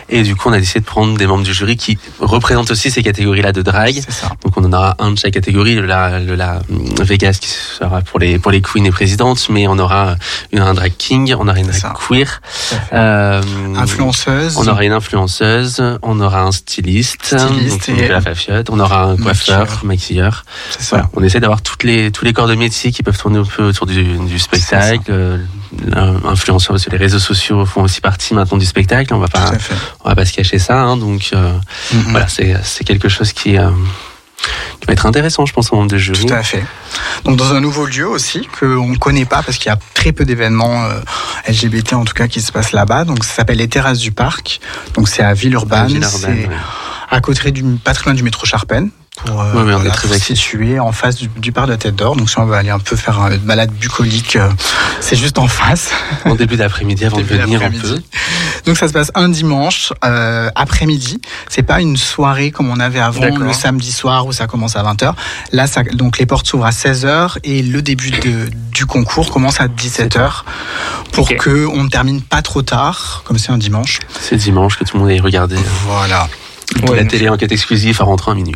Et 0.08 0.22
du 0.22 0.34
coup, 0.34 0.48
on 0.48 0.52
a 0.52 0.58
décidé 0.60 0.80
de 0.80 0.84
prendre 0.86 1.16
des 1.18 1.26
membres 1.26 1.44
du 1.44 1.52
jury 1.52 1.76
qui 1.76 1.98
représentent 2.20 2.70
aussi 2.70 2.90
ces 2.90 3.02
catégories-là 3.02 3.52
de 3.52 3.60
drag. 3.62 3.94
c'est 4.02 4.10
ça. 4.12 4.30
Donc 4.44 4.56
on 4.56 4.64
en 4.64 4.72
aura 4.72 4.96
un 4.98 5.10
de 5.10 5.18
chaque 5.18 5.34
catégorie, 5.34 5.74
le 5.74 5.84
la, 5.86 6.20
le 6.20 6.34
la 6.34 6.60
hum, 6.70 6.86
Vegas 7.02 7.38
qui 7.40 7.48
sera 7.48 8.00
pour 8.00 8.18
les 8.18 8.38
pour 8.38 8.50
les 8.50 8.62
queens 8.62 8.84
et 8.86 8.90
présidentes, 8.90 9.46
mais 9.50 9.66
on 9.68 9.78
aura 9.78 10.16
une, 10.52 10.60
un 10.60 10.72
drag 10.74 10.92
king, 10.96 11.34
on 11.38 11.46
aura 11.48 11.58
une 11.58 11.66
drag 11.66 11.92
queer, 12.08 12.40
euh, 12.94 13.42
Influenceuse. 13.76 14.56
on 14.56 14.66
aura 14.66 14.84
une 14.84 14.92
influenceuse, 14.92 15.82
on 16.02 16.20
aura 16.20 16.42
un 16.42 16.52
styliste, 16.52 17.36
Styliste 17.38 17.90
donc 17.90 17.98
et- 17.98 18.08
la 18.08 18.20
fafiotte, 18.20 18.70
on 18.70 18.80
aura 18.80 19.02
un 19.04 19.16
coiffeur, 19.16 19.80
Maquilleur. 19.98 20.24
maquilleur. 20.26 20.44
c'est 20.70 20.82
ça. 20.82 20.96
Voilà, 20.96 21.10
on 21.14 21.22
essaie 21.22 21.40
d'avoir 21.40 21.62
toutes 21.62 21.82
les 21.84 22.10
tous 22.10 22.24
les 22.24 22.32
corps 22.32 22.48
de 22.48 22.54
métier 22.54 22.92
qui 22.92 23.02
peuvent 23.02 23.18
tourner 23.18 23.38
un 23.38 23.44
peu 23.44 23.64
autour 23.64 23.86
du, 23.86 24.02
du 24.04 24.38
spectacle. 24.38 25.10
Euh, 25.10 25.38
L'influenceur 25.86 26.78
sur 26.80 26.90
les 26.90 26.96
réseaux 26.98 27.18
sociaux 27.18 27.66
font 27.66 27.82
aussi 27.82 28.00
partie 28.00 28.32
maintenant 28.34 28.56
du 28.58 28.64
spectacle. 28.66 29.12
On 29.12 29.18
va 29.18 29.28
pas 29.28 29.52
on 30.04 30.08
va 30.08 30.14
pas 30.14 30.24
se 30.24 30.32
cacher 30.32 30.58
ça, 30.58 30.80
hein, 30.80 30.96
donc. 30.96 31.30
euh, 31.34 31.52
voilà, 32.08 32.26
c'est 32.28 32.84
quelque 32.84 33.08
chose 33.08 33.32
qui, 33.32 33.58
euh, 33.58 33.68
qui 34.80 34.86
va 34.86 34.92
être 34.94 35.04
intéressant, 35.06 35.44
je 35.46 35.52
pense, 35.52 35.70
au 35.72 35.76
monde 35.76 35.90
de 35.90 35.98
jury. 35.98 36.24
Tout 36.26 36.32
à 36.32 36.42
fait. 36.42 36.64
Donc 37.24 37.36
dans 37.36 37.52
un 37.52 37.60
nouveau 37.60 37.86
lieu 37.86 38.08
aussi 38.08 38.48
que 38.58 38.64
on 38.64 38.94
connaît 38.94 39.26
pas 39.26 39.42
parce 39.42 39.58
qu'il 39.58 39.66
y 39.68 39.72
a 39.72 39.78
très 39.94 40.12
peu 40.12 40.24
d'événements 40.24 40.84
euh, 40.84 41.00
LGBT 41.48 41.94
en 41.94 42.04
tout 42.04 42.14
cas 42.14 42.28
qui 42.28 42.40
se 42.40 42.50
passent 42.52 42.72
là-bas. 42.72 43.04
Donc 43.04 43.24
ça 43.24 43.34
s'appelle 43.34 43.58
les 43.58 43.68
terrasses 43.68 43.98
du 43.98 44.12
parc. 44.12 44.60
Donc 44.94 45.08
c'est 45.08 45.22
à 45.22 45.34
Villeurbanne. 45.34 45.88
Villeurbanne, 45.88 46.10
C'est 46.20 46.48
ouais. 46.48 46.56
à 47.10 47.20
côté 47.20 47.50
du 47.52 47.62
loin 47.62 48.14
du 48.14 48.22
métro 48.22 48.46
Charpennes. 48.46 48.90
Pour, 49.24 49.40
euh, 49.40 49.52
Ouais, 49.52 49.62
mais 49.64 49.72
on 49.72 49.78
est 49.78 49.80
voilà, 49.80 49.90
très 49.90 50.06
pour 50.08 50.16
actifs. 50.16 50.36
situé 50.36 50.78
en 50.80 50.92
face 50.92 51.16
du, 51.16 51.28
du 51.28 51.52
parc 51.52 51.66
de 51.66 51.72
la 51.72 51.78
Tête 51.78 51.96
d'Or. 51.96 52.16
Donc 52.16 52.30
si 52.30 52.38
on 52.38 52.46
veut 52.46 52.54
aller 52.54 52.70
un 52.70 52.78
peu 52.78 52.96
faire 52.96 53.18
une 53.26 53.38
balade 53.38 53.70
bucolique, 53.70 54.36
euh, 54.36 54.48
c'est 55.00 55.16
juste 55.16 55.38
en 55.38 55.48
face. 55.48 55.90
En 56.24 56.34
début 56.34 56.56
d'après-midi, 56.56 57.04
avant 57.04 57.16
Début 57.18 57.34
de 57.36 57.42
venir, 57.42 57.60
d'après-midi. 57.60 57.94
peut. 57.94 58.18
Donc 58.66 58.76
ça 58.76 58.86
se 58.88 58.92
passe 58.92 59.10
un 59.14 59.28
dimanche 59.28 59.92
euh, 60.04 60.50
après-midi. 60.54 61.20
C'est 61.48 61.62
pas 61.62 61.80
une 61.80 61.96
soirée 61.96 62.50
comme 62.50 62.70
on 62.70 62.80
avait 62.80 63.00
avant 63.00 63.24
le 63.24 63.52
samedi 63.52 63.92
soir 63.92 64.26
où 64.26 64.32
ça 64.32 64.46
commence 64.46 64.76
à 64.76 64.82
20h. 64.82 65.14
Là 65.52 65.66
ça, 65.66 65.82
donc 65.82 66.18
les 66.18 66.26
portes 66.26 66.46
s'ouvrent 66.46 66.66
à 66.66 66.70
16h 66.70 67.38
et 67.44 67.62
le 67.62 67.82
début 67.82 68.10
de, 68.10 68.50
du 68.72 68.86
concours 68.86 69.30
commence 69.30 69.60
à 69.60 69.66
17h 69.68 70.42
pour 71.12 71.30
Ok. 71.30 71.36
que 71.38 71.66
on 71.66 71.84
ne 71.84 71.88
termine 71.88 72.20
pas 72.22 72.42
trop 72.42 72.62
tard 72.62 73.22
comme 73.24 73.38
c'est 73.38 73.50
un 73.50 73.58
dimanche. 73.58 73.98
C'est 74.20 74.36
dimanche 74.36 74.76
que 74.78 74.84
tout 74.84 74.96
le 74.96 75.02
monde 75.02 75.10
aille 75.10 75.20
regarder. 75.20 75.56
Voilà. 75.86 76.28
La 76.94 77.04
télé 77.04 77.28
enquête 77.28 77.52
exclusive 77.52 77.96
à 78.00 78.04
rentrer 78.04 78.30
en 78.30 78.34
minuit. 78.34 78.54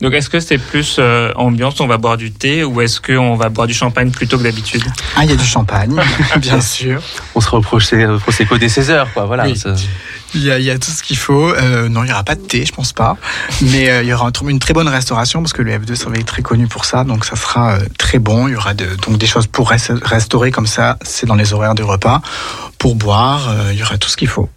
Donc 0.00 0.14
est-ce 0.14 0.30
que 0.30 0.40
c'est 0.40 0.56
plus 0.56 0.96
euh, 0.98 1.30
ambiance, 1.36 1.78
on 1.80 1.86
va 1.86 1.98
boire 1.98 2.16
du 2.16 2.32
thé, 2.32 2.64
ou 2.64 2.80
est-ce 2.80 3.00
qu'on 3.02 3.36
va 3.36 3.50
boire 3.50 3.66
du 3.66 3.74
champagne 3.74 4.10
plutôt 4.10 4.38
que 4.38 4.44
d'habitude? 4.44 4.82
Ah, 5.14 5.24
il 5.24 5.30
y 5.30 5.32
a 5.34 5.36
du 5.36 5.44
champagne, 5.44 5.94
bien 6.38 6.60
sûr. 6.60 7.02
On 7.34 7.40
se 7.40 7.50
reproche 7.50 7.90
Prosecco 8.20 8.56
dès 8.56 8.70
16 8.70 8.90
heures, 8.90 9.12
quoi. 9.12 9.26
Voilà. 9.26 9.46
Il 10.32 10.44
y, 10.44 10.50
a, 10.50 10.58
il 10.58 10.64
y, 10.64 10.70
a, 10.70 10.78
tout 10.78 10.92
ce 10.92 11.02
qu'il 11.02 11.16
faut. 11.16 11.52
Euh, 11.52 11.88
non, 11.88 12.04
il 12.04 12.06
n'y 12.06 12.12
aura 12.12 12.22
pas 12.22 12.36
de 12.36 12.40
thé, 12.40 12.64
je 12.64 12.72
pense 12.72 12.92
pas. 12.92 13.16
Mais 13.62 13.90
euh, 13.90 14.02
il 14.02 14.08
y 14.08 14.12
aura 14.12 14.30
une 14.46 14.60
très 14.60 14.72
bonne 14.72 14.86
restauration 14.86 15.40
parce 15.42 15.52
que 15.52 15.62
le 15.62 15.76
F2 15.76 15.96
c'est 15.96 16.24
très 16.24 16.42
connu 16.42 16.68
pour 16.68 16.84
ça. 16.84 17.02
Donc 17.02 17.24
ça 17.24 17.34
sera 17.34 17.72
euh, 17.72 17.80
très 17.98 18.20
bon. 18.20 18.46
Il 18.46 18.52
y 18.52 18.56
aura 18.56 18.72
de, 18.74 18.86
donc 19.06 19.18
des 19.18 19.26
choses 19.26 19.48
pour 19.48 19.70
restaurer 19.70 20.52
comme 20.52 20.68
ça. 20.68 20.98
C'est 21.02 21.26
dans 21.26 21.34
les 21.34 21.52
horaires 21.52 21.74
du 21.74 21.82
repas. 21.82 22.22
Pour 22.78 22.94
boire, 22.94 23.48
euh, 23.50 23.70
il 23.72 23.78
y 23.78 23.82
aura 23.82 23.98
tout 23.98 24.08
ce 24.08 24.16
qu'il 24.16 24.28
faut. 24.28 24.48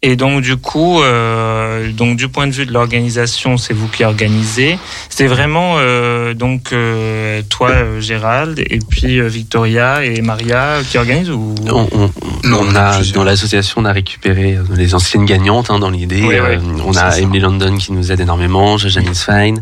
Et 0.00 0.14
donc 0.14 0.42
du 0.42 0.56
coup, 0.56 1.02
euh, 1.02 1.90
donc 1.90 2.16
du 2.16 2.28
point 2.28 2.46
de 2.46 2.52
vue 2.52 2.66
de 2.66 2.72
l'organisation, 2.72 3.56
c'est 3.56 3.74
vous 3.74 3.88
qui 3.88 4.04
organisez. 4.04 4.78
C'est 5.08 5.26
vraiment 5.26 5.74
euh, 5.78 6.34
donc 6.34 6.72
euh, 6.72 7.42
toi, 7.50 7.70
euh, 7.70 8.00
Gérald, 8.00 8.60
et 8.60 8.78
puis 8.78 9.18
euh, 9.18 9.26
Victoria 9.26 10.04
et 10.04 10.20
Maria 10.20 10.76
qui 10.88 10.98
organisent 10.98 11.30
ou? 11.30 11.52
On, 11.66 11.88
on, 11.92 12.10
on 12.44 12.76
a 12.76 13.02
dans 13.12 13.24
l'association, 13.24 13.80
on 13.80 13.84
a 13.86 13.92
récupéré 13.92 14.56
les 14.76 14.94
anciennes 14.94 15.24
gagnantes 15.24 15.68
hein, 15.68 15.80
dans 15.80 15.90
l'idée. 15.90 16.22
Oui, 16.22 16.36
oui, 16.38 16.58
on 16.86 16.96
a 16.96 17.18
Emily 17.18 17.40
London 17.40 17.76
qui 17.76 17.92
nous 17.92 18.12
aide 18.12 18.20
énormément, 18.20 18.78
Janice 18.78 19.24
Fine, 19.24 19.60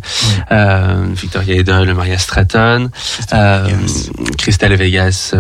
oui. 0.51 1.15
Victoria 1.15 1.55
Edel, 1.55 1.95
Maria 1.95 2.19
Stratton, 2.19 2.91
Christelle 4.37 4.77
Vegas, 4.77 5.35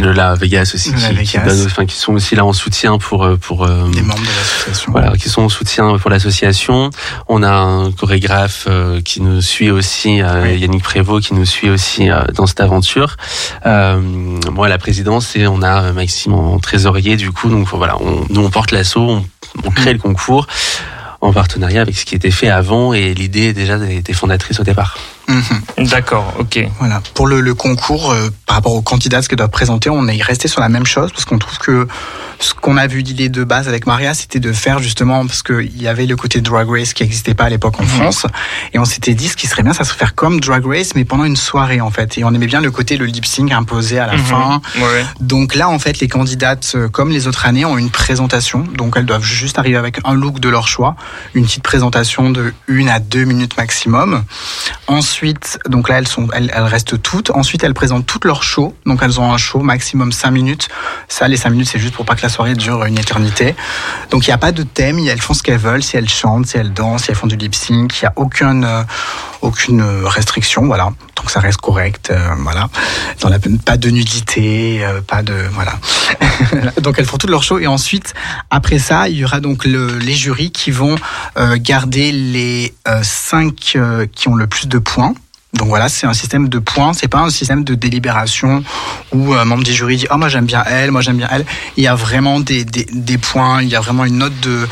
la 0.00 0.34
Vegas 0.34 0.72
aussi, 0.74 0.92
qui, 0.92 1.00
Vegas. 1.00 1.22
Qui, 1.24 1.38
donne, 1.38 1.66
enfin, 1.66 1.86
qui 1.86 1.96
sont 1.96 2.12
aussi 2.14 2.34
là 2.34 2.44
en 2.44 2.52
soutien 2.52 2.98
pour 2.98 3.28
pour 3.40 3.66
des 3.66 4.02
membres 4.02 4.20
de 4.20 4.26
l'association. 4.26 4.92
Voilà, 4.92 5.12
qui 5.16 5.28
sont 5.28 5.42
en 5.42 5.48
soutien 5.48 5.96
pour 5.98 6.10
l'association. 6.10 6.90
On 7.28 7.42
a 7.42 7.50
un 7.50 7.92
chorégraphe 7.92 8.66
euh, 8.68 9.00
qui 9.00 9.20
nous 9.22 9.40
suit 9.40 9.70
aussi, 9.70 10.22
euh, 10.22 10.42
oui. 10.44 10.58
Yannick 10.58 10.82
Prévost, 10.82 11.26
qui 11.26 11.34
nous 11.34 11.44
suit 11.44 11.70
aussi 11.70 12.10
euh, 12.10 12.22
dans 12.34 12.46
cette 12.46 12.60
aventure. 12.60 13.16
moi, 13.64 14.68
la 14.68 14.78
présidence, 14.78 15.36
et 15.36 15.46
on 15.46 15.62
a 15.62 15.92
Maxime 15.92 16.34
en 16.34 16.58
trésorier, 16.58 17.16
du 17.16 17.32
coup. 17.32 17.48
Donc 17.48 17.68
voilà, 17.68 17.96
on, 18.00 18.24
nous 18.28 18.44
on 18.44 18.50
porte 18.50 18.72
l'assaut, 18.72 19.08
on, 19.08 19.24
on, 19.64 19.70
crée 19.70 19.90
mmh. 19.90 19.94
le 19.94 19.98
concours 19.98 20.46
en 21.20 21.32
partenariat 21.32 21.82
avec 21.82 21.96
ce 21.96 22.04
qui 22.04 22.14
était 22.14 22.30
fait 22.30 22.48
avant 22.48 22.94
et 22.94 23.12
l'idée 23.12 23.52
déjà 23.52 23.76
était 23.90 24.14
fondatrice 24.14 24.58
au 24.58 24.64
départ. 24.64 24.96
Mmh. 25.30 25.84
D'accord, 25.84 26.34
ok. 26.38 26.58
Voilà. 26.78 27.00
Pour 27.14 27.26
le, 27.26 27.40
le 27.40 27.54
concours, 27.54 28.10
euh, 28.10 28.30
par 28.46 28.56
rapport 28.56 28.74
aux 28.74 28.82
candidats, 28.82 29.22
ce 29.22 29.28
qu'ils 29.28 29.38
doivent 29.38 29.50
présenter, 29.50 29.90
on 29.90 30.06
est 30.08 30.22
resté 30.22 30.48
sur 30.48 30.60
la 30.60 30.68
même 30.68 30.86
chose 30.86 31.10
parce 31.12 31.24
qu'on 31.24 31.38
trouve 31.38 31.58
que 31.58 31.86
ce 32.38 32.54
qu'on 32.54 32.76
a 32.76 32.86
vu 32.86 33.00
l'idée 33.00 33.28
de 33.28 33.44
base 33.44 33.68
avec 33.68 33.86
Maria, 33.86 34.14
c'était 34.14 34.40
de 34.40 34.52
faire 34.52 34.78
justement 34.78 35.26
parce 35.26 35.42
qu'il 35.42 35.80
y 35.80 35.88
avait 35.88 36.06
le 36.06 36.16
côté 36.16 36.40
Drag 36.40 36.68
Race 36.68 36.94
qui 36.94 37.02
n'existait 37.02 37.34
pas 37.34 37.44
à 37.44 37.48
l'époque 37.50 37.78
en 37.80 37.84
mmh. 37.84 37.88
France, 37.88 38.26
et 38.72 38.78
on 38.78 38.84
s'était 38.86 39.14
dit 39.14 39.28
ce 39.28 39.36
qui 39.36 39.46
serait 39.46 39.62
bien, 39.62 39.74
ça 39.74 39.84
serait 39.84 39.98
faire 39.98 40.14
comme 40.14 40.40
Drag 40.40 40.64
Race 40.66 40.94
mais 40.94 41.04
pendant 41.04 41.24
une 41.24 41.36
soirée 41.36 41.80
en 41.80 41.90
fait. 41.90 42.18
Et 42.18 42.24
on 42.24 42.32
aimait 42.32 42.46
bien 42.46 42.60
le 42.60 42.70
côté 42.70 42.96
le 42.96 43.04
lip 43.04 43.26
sync 43.26 43.52
imposé 43.52 43.98
à 43.98 44.06
la 44.06 44.16
mmh. 44.16 44.18
fin. 44.18 44.62
Ouais. 44.76 45.04
Donc 45.20 45.54
là, 45.54 45.68
en 45.68 45.78
fait, 45.78 46.00
les 46.00 46.08
candidates, 46.08 46.72
euh, 46.74 46.88
comme 46.88 47.10
les 47.10 47.26
autres 47.28 47.46
années, 47.46 47.64
ont 47.64 47.78
une 47.78 47.90
présentation. 47.90 48.64
Donc 48.74 48.94
elles 48.96 49.06
doivent 49.06 49.22
juste 49.22 49.58
arriver 49.58 49.76
avec 49.76 50.00
un 50.04 50.14
look 50.14 50.40
de 50.40 50.48
leur 50.48 50.66
choix, 50.66 50.96
une 51.34 51.44
petite 51.44 51.62
présentation 51.62 52.30
de 52.30 52.52
une 52.66 52.88
à 52.88 53.00
deux 53.00 53.24
minutes 53.24 53.56
maximum. 53.56 54.24
Ensuite, 54.86 55.19
donc 55.68 55.88
là, 55.88 55.98
elles 55.98 56.08
sont, 56.08 56.28
elles 56.32 56.50
restent 56.54 57.00
toutes. 57.00 57.30
Ensuite, 57.30 57.64
elles 57.64 57.74
présentent 57.74 58.06
toutes 58.06 58.24
leurs 58.24 58.42
shows. 58.42 58.74
Donc 58.86 59.00
elles 59.02 59.20
ont 59.20 59.32
un 59.32 59.38
show 59.38 59.60
maximum 59.60 60.12
5 60.12 60.30
minutes. 60.30 60.68
Ça, 61.08 61.28
les 61.28 61.36
5 61.36 61.50
minutes, 61.50 61.68
c'est 61.70 61.78
juste 61.78 61.94
pour 61.94 62.04
pas 62.04 62.14
que 62.14 62.22
la 62.22 62.28
soirée 62.28 62.54
dure 62.54 62.84
une 62.84 62.98
éternité. 62.98 63.54
Donc 64.10 64.26
il 64.26 64.30
n'y 64.30 64.34
a 64.34 64.38
pas 64.38 64.52
de 64.52 64.62
thème. 64.62 64.98
Elles 64.98 65.20
font 65.20 65.34
ce 65.34 65.42
qu'elles 65.42 65.58
veulent. 65.58 65.82
Si 65.82 65.96
elles 65.96 66.08
chantent, 66.08 66.46
si 66.46 66.56
elles 66.56 66.72
dansent, 66.72 67.04
si 67.04 67.10
elles 67.10 67.16
font 67.16 67.26
du 67.26 67.36
lip 67.36 67.54
sync, 67.54 68.00
il 68.00 68.04
n'y 68.04 68.08
a 68.08 68.12
aucune, 68.16 68.64
euh, 68.64 68.82
aucune 69.42 69.82
restriction. 69.82 70.66
Voilà. 70.66 70.92
Donc 71.20 71.30
ça 71.30 71.40
reste 71.40 71.60
correct. 71.60 72.10
Euh, 72.10 72.34
voilà. 72.38 72.68
Dans 73.20 73.30
pas 73.64 73.76
de 73.76 73.90
nudité, 73.90 74.84
euh, 74.84 75.00
pas 75.02 75.22
de 75.22 75.34
voilà. 75.52 75.74
donc 76.80 76.98
elles 76.98 77.04
font 77.04 77.18
toutes 77.18 77.30
leurs 77.30 77.42
shows 77.42 77.58
et 77.58 77.66
ensuite 77.66 78.14
après 78.50 78.78
ça, 78.78 79.08
il 79.08 79.16
y 79.16 79.24
aura 79.24 79.40
donc 79.40 79.66
le, 79.66 79.98
les 79.98 80.14
jurys 80.14 80.50
qui 80.50 80.70
vont 80.70 80.96
euh, 81.36 81.56
garder 81.60 82.10
les 82.10 82.74
5 83.02 83.76
qui 84.14 84.28
ont 84.28 84.34
le 84.34 84.46
plus 84.46 84.66
de 84.66 84.78
points. 84.78 85.14
Donc 85.52 85.68
voilà, 85.68 85.88
c'est 85.88 86.06
un 86.06 86.12
système 86.12 86.48
de 86.48 86.60
points, 86.60 86.92
c'est 86.92 87.08
pas 87.08 87.18
un 87.18 87.30
système 87.30 87.64
de 87.64 87.74
délibération 87.74 88.62
où 89.12 89.34
un 89.34 89.44
membre 89.44 89.64
du 89.64 89.72
jury 89.72 89.96
dit 89.96 90.06
oh 90.10 90.16
moi 90.16 90.28
j'aime 90.28 90.46
bien 90.46 90.62
elle, 90.64 90.92
moi 90.92 91.00
j'aime 91.00 91.16
bien 91.16 91.28
elle. 91.30 91.44
Il 91.76 91.82
y 91.82 91.88
a 91.88 91.96
vraiment 91.96 92.38
des, 92.38 92.64
des, 92.64 93.18
points, 93.18 93.60
il 93.60 93.68
y 93.68 93.74
a 93.74 93.80
vraiment 93.80 94.04
une 94.04 94.18
note 94.18 94.38
de 94.40 94.68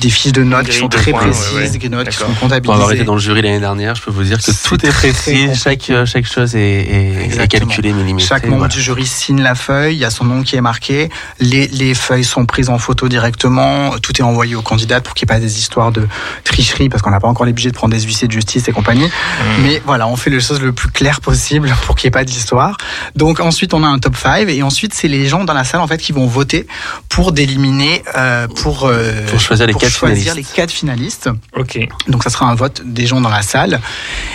des 0.00 0.10
fiches 0.10 0.32
de 0.32 0.42
notes 0.42 0.66
qui 0.66 0.78
sont 0.78 0.88
très 0.88 1.10
points, 1.10 1.20
précises, 1.20 1.54
ouais, 1.54 1.70
ouais. 1.70 1.78
des 1.78 1.88
notes 1.88 2.08
qui 2.08 2.16
sont 2.16 2.24
comptabilisées. 2.40 2.60
Pour 2.62 2.74
avoir 2.74 2.92
été 2.92 3.04
dans 3.04 3.14
le 3.14 3.20
jury 3.20 3.42
l'année 3.42 3.60
dernière, 3.60 3.94
je 3.94 4.02
peux 4.02 4.10
vous 4.10 4.24
dire 4.24 4.38
que 4.38 4.68
tout 4.68 4.84
est 4.86 4.90
précis, 4.90 5.48
chaque 5.54 5.90
chaque 6.06 6.26
chose 6.26 6.54
est, 6.56 6.60
est, 6.60 7.40
est 7.40 7.48
calculée, 7.48 7.92
millimétrée. 7.92 8.26
Chaque 8.26 8.44
membre 8.44 8.58
voilà. 8.58 8.74
du 8.74 8.80
jury 8.80 9.06
signe 9.06 9.42
la 9.42 9.54
feuille, 9.54 9.94
il 9.94 9.98
y 9.98 10.04
a 10.04 10.10
son 10.10 10.24
nom 10.24 10.42
qui 10.42 10.56
est 10.56 10.60
marqué, 10.60 11.10
les, 11.40 11.68
les 11.68 11.94
feuilles 11.94 12.24
sont 12.24 12.46
prises 12.46 12.68
en 12.68 12.78
photo 12.78 13.08
directement, 13.08 13.98
tout 13.98 14.12
est 14.18 14.24
envoyé 14.24 14.54
aux 14.54 14.62
candidats 14.62 15.00
pour 15.00 15.14
qu'il 15.14 15.26
n'y 15.26 15.32
ait 15.32 15.36
pas 15.36 15.40
des 15.40 15.58
histoires 15.58 15.92
de 15.92 16.06
tricherie 16.44 16.88
parce 16.88 17.02
qu'on 17.02 17.10
n'a 17.10 17.20
pas 17.20 17.28
encore 17.28 17.46
les 17.46 17.52
budgets 17.52 17.70
de 17.70 17.76
prendre 17.76 17.94
des 17.94 18.00
huissiers 18.00 18.28
de 18.28 18.32
justice 18.32 18.68
et 18.68 18.72
compagnie. 18.72 19.06
Mmh. 19.06 19.62
Mais 19.62 19.82
voilà, 19.84 20.08
on 20.08 20.16
fait 20.16 20.30
les 20.30 20.40
choses 20.40 20.60
le 20.60 20.72
plus 20.72 20.90
clair 20.90 21.20
possible 21.20 21.74
pour 21.86 21.96
qu'il 21.96 22.08
n'y 22.08 22.08
ait 22.08 22.18
pas 22.18 22.24
d'histoire. 22.24 22.76
Donc 23.16 23.40
ensuite 23.40 23.74
on 23.74 23.84
a 23.84 23.86
un 23.86 23.98
top 23.98 24.16
5 24.16 24.48
et 24.48 24.62
ensuite 24.62 24.94
c'est 24.94 25.08
les 25.08 25.26
gens 25.28 25.44
dans 25.44 25.54
la 25.54 25.64
salle 25.64 25.80
en 25.80 25.86
fait 25.86 25.98
qui 25.98 26.12
vont 26.12 26.26
voter 26.26 26.66
pour 27.08 27.32
d'éliminer 27.32 28.02
euh, 28.16 28.48
pour, 28.48 28.86
euh, 28.86 29.26
pour 29.26 29.40
choisir 29.40 29.66
les 29.66 29.72
pour 29.72 29.81
quatre 29.82 29.92
choisir 29.92 30.32
finalistes. 30.32 30.50
les 30.50 30.56
quatre 30.56 30.70
finalistes. 30.70 31.30
Ok. 31.56 31.78
Donc 32.08 32.24
ça 32.24 32.30
sera 32.30 32.46
un 32.46 32.54
vote 32.54 32.82
des 32.84 33.06
gens 33.06 33.20
dans 33.20 33.28
la 33.28 33.42
salle. 33.42 33.80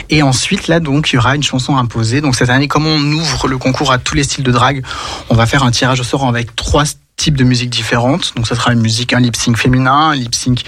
Et 0.10 0.22
ensuite 0.24 0.68
là 0.68 0.80
donc 0.80 1.12
il 1.12 1.16
y 1.16 1.18
aura 1.18 1.36
une 1.36 1.44
chanson 1.44 1.78
imposée. 1.78 2.22
Donc 2.22 2.36
cette 2.36 2.50
année 2.50 2.68
comme 2.68 2.86
on 2.86 3.02
ouvre 3.14 3.48
le 3.48 3.58
concours 3.58 3.92
à 3.92 3.98
tous 3.98 4.16
les 4.16 4.24
styles 4.24 4.44
de 4.44 4.52
drague, 4.52 4.84
on 5.30 5.36
va 5.36 5.46
faire 5.46 5.64
un 5.64 5.72
tirage 5.72 6.00
au 6.00 6.04
sort 6.04 6.28
avec 6.28 6.56
trois 6.56 6.84
types 7.18 7.36
de 7.36 7.44
musiques 7.44 7.72
différentes. 7.72 8.34
Donc 8.36 8.48
ça 8.48 8.56
sera 8.56 8.72
une 8.74 8.82
musique, 8.82 9.14
un 9.14 9.20
lip 9.20 9.36
sync 9.36 9.58
féminin, 9.58 10.10
un 10.10 10.16
lip 10.16 10.36
sync, 10.36 10.64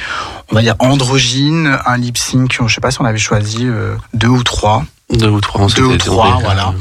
on 0.51 0.55
va 0.55 0.61
dire 0.61 0.75
androgyne, 0.79 1.77
un 1.85 1.97
lip 1.97 2.17
sync, 2.17 2.57
je 2.67 2.73
sais 2.73 2.81
pas 2.81 2.91
si 2.91 2.99
on 3.01 3.05
avait 3.05 3.19
choisi 3.19 3.59
euh, 3.61 3.95
deux 4.13 4.27
ou 4.27 4.43
trois. 4.43 4.83
Deux 5.11 5.29
ou 5.29 5.41
trois, 5.41 5.67
deux 5.67 5.83
ou 5.83 5.97
trois, 5.97 6.39
voilà. 6.43 6.73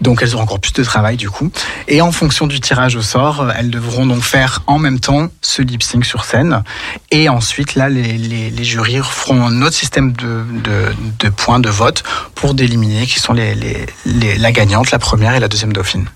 Donc 0.00 0.20
elles 0.22 0.34
auront 0.34 0.44
encore 0.44 0.60
plus 0.60 0.72
de 0.72 0.84
travail 0.84 1.16
du 1.16 1.30
coup. 1.30 1.50
Et 1.88 2.02
en 2.02 2.12
fonction 2.12 2.46
du 2.46 2.60
tirage 2.60 2.96
au 2.96 3.02
sort, 3.02 3.50
elles 3.56 3.70
devront 3.70 4.06
donc 4.06 4.22
faire 4.22 4.62
en 4.66 4.78
même 4.78 5.00
temps 5.00 5.28
ce 5.40 5.62
lip 5.62 5.82
sync 5.82 6.04
sur 6.04 6.24
scène. 6.24 6.62
Et 7.10 7.28
ensuite 7.28 7.74
là, 7.76 7.88
les, 7.88 8.18
les, 8.18 8.50
les 8.50 8.64
jurys 8.64 9.00
feront 9.02 9.46
un 9.46 9.62
autre 9.62 9.74
système 9.76 10.12
de, 10.12 10.44
de, 10.62 10.94
de 11.18 11.28
points 11.30 11.60
de 11.60 11.70
vote 11.70 12.02
pour 12.34 12.54
d'éliminer 12.54 13.06
qui 13.06 13.20
sont 13.20 13.32
les, 13.32 13.56
la 14.04 14.52
gagnante, 14.52 14.90
la 14.90 14.98
première 14.98 15.34
et 15.34 15.40
la 15.40 15.48
deuxième 15.48 15.72
dauphine. 15.72 16.06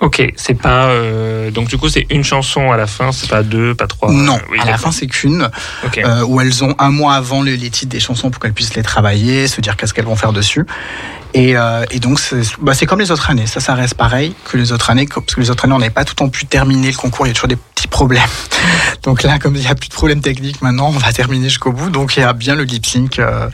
Ok, 0.00 0.22
c'est 0.36 0.54
pas 0.54 0.86
euh, 0.86 1.50
donc 1.50 1.66
du 1.66 1.76
coup 1.76 1.88
c'est 1.88 2.06
une 2.10 2.22
chanson 2.22 2.70
à 2.70 2.76
la 2.76 2.86
fin, 2.86 3.10
c'est 3.10 3.28
pas 3.28 3.42
deux, 3.42 3.74
pas 3.74 3.88
trois. 3.88 4.12
Non, 4.12 4.36
euh, 4.36 4.52
oui, 4.52 4.58
à 4.60 4.64
la 4.64 4.78
fin 4.78 4.92
c'est 4.92 5.08
qu'une 5.08 5.50
okay. 5.84 6.04
euh, 6.04 6.24
où 6.24 6.40
elles 6.40 6.62
ont 6.62 6.76
un 6.78 6.90
mois 6.90 7.14
avant 7.14 7.42
les, 7.42 7.56
les 7.56 7.68
titres 7.68 7.90
des 7.90 7.98
chansons 7.98 8.30
pour 8.30 8.40
qu'elles 8.40 8.52
puissent 8.52 8.76
les 8.76 8.84
travailler, 8.84 9.48
se 9.48 9.60
dire 9.60 9.76
qu'est-ce 9.76 9.92
qu'elles 9.92 10.04
vont 10.04 10.14
faire 10.14 10.32
dessus. 10.32 10.66
Et, 11.38 11.56
euh, 11.56 11.84
et 11.92 12.00
donc 12.00 12.18
c'est 12.18 12.42
bah, 12.60 12.72
comme 12.88 12.98
les 12.98 13.12
autres 13.12 13.30
années, 13.30 13.46
ça 13.46 13.60
ça 13.60 13.74
reste 13.76 13.94
pareil 13.94 14.34
que 14.44 14.56
les 14.56 14.72
autres 14.72 14.90
années 14.90 15.06
parce 15.06 15.34
que 15.34 15.40
les 15.40 15.50
autres 15.50 15.66
années 15.66 15.74
on 15.74 15.78
n'avait 15.78 15.90
pas 15.90 16.04
tout 16.04 16.14
le 16.14 16.16
temps 16.16 16.28
pu 16.28 16.46
terminer 16.46 16.90
le 16.90 16.96
concours, 16.96 17.26
il 17.26 17.28
y 17.28 17.30
a 17.30 17.34
toujours 17.34 17.48
des 17.48 17.56
petits 17.56 17.86
problèmes. 17.86 18.22
Donc 19.04 19.22
là 19.22 19.38
comme 19.38 19.54
il 19.54 19.60
n'y 19.60 19.68
a 19.68 19.76
plus 19.76 19.88
de 19.88 19.94
problèmes 19.94 20.20
techniques 20.20 20.60
maintenant, 20.62 20.88
on 20.88 20.98
va 20.98 21.12
terminer 21.12 21.48
jusqu'au 21.48 21.70
bout. 21.70 21.90
Donc 21.90 22.16
il 22.16 22.20
y 22.20 22.22
a 22.24 22.32
bien 22.32 22.56
le 22.56 22.64
lip 22.64 22.84
sync 22.84 23.20
euh, 23.20 23.48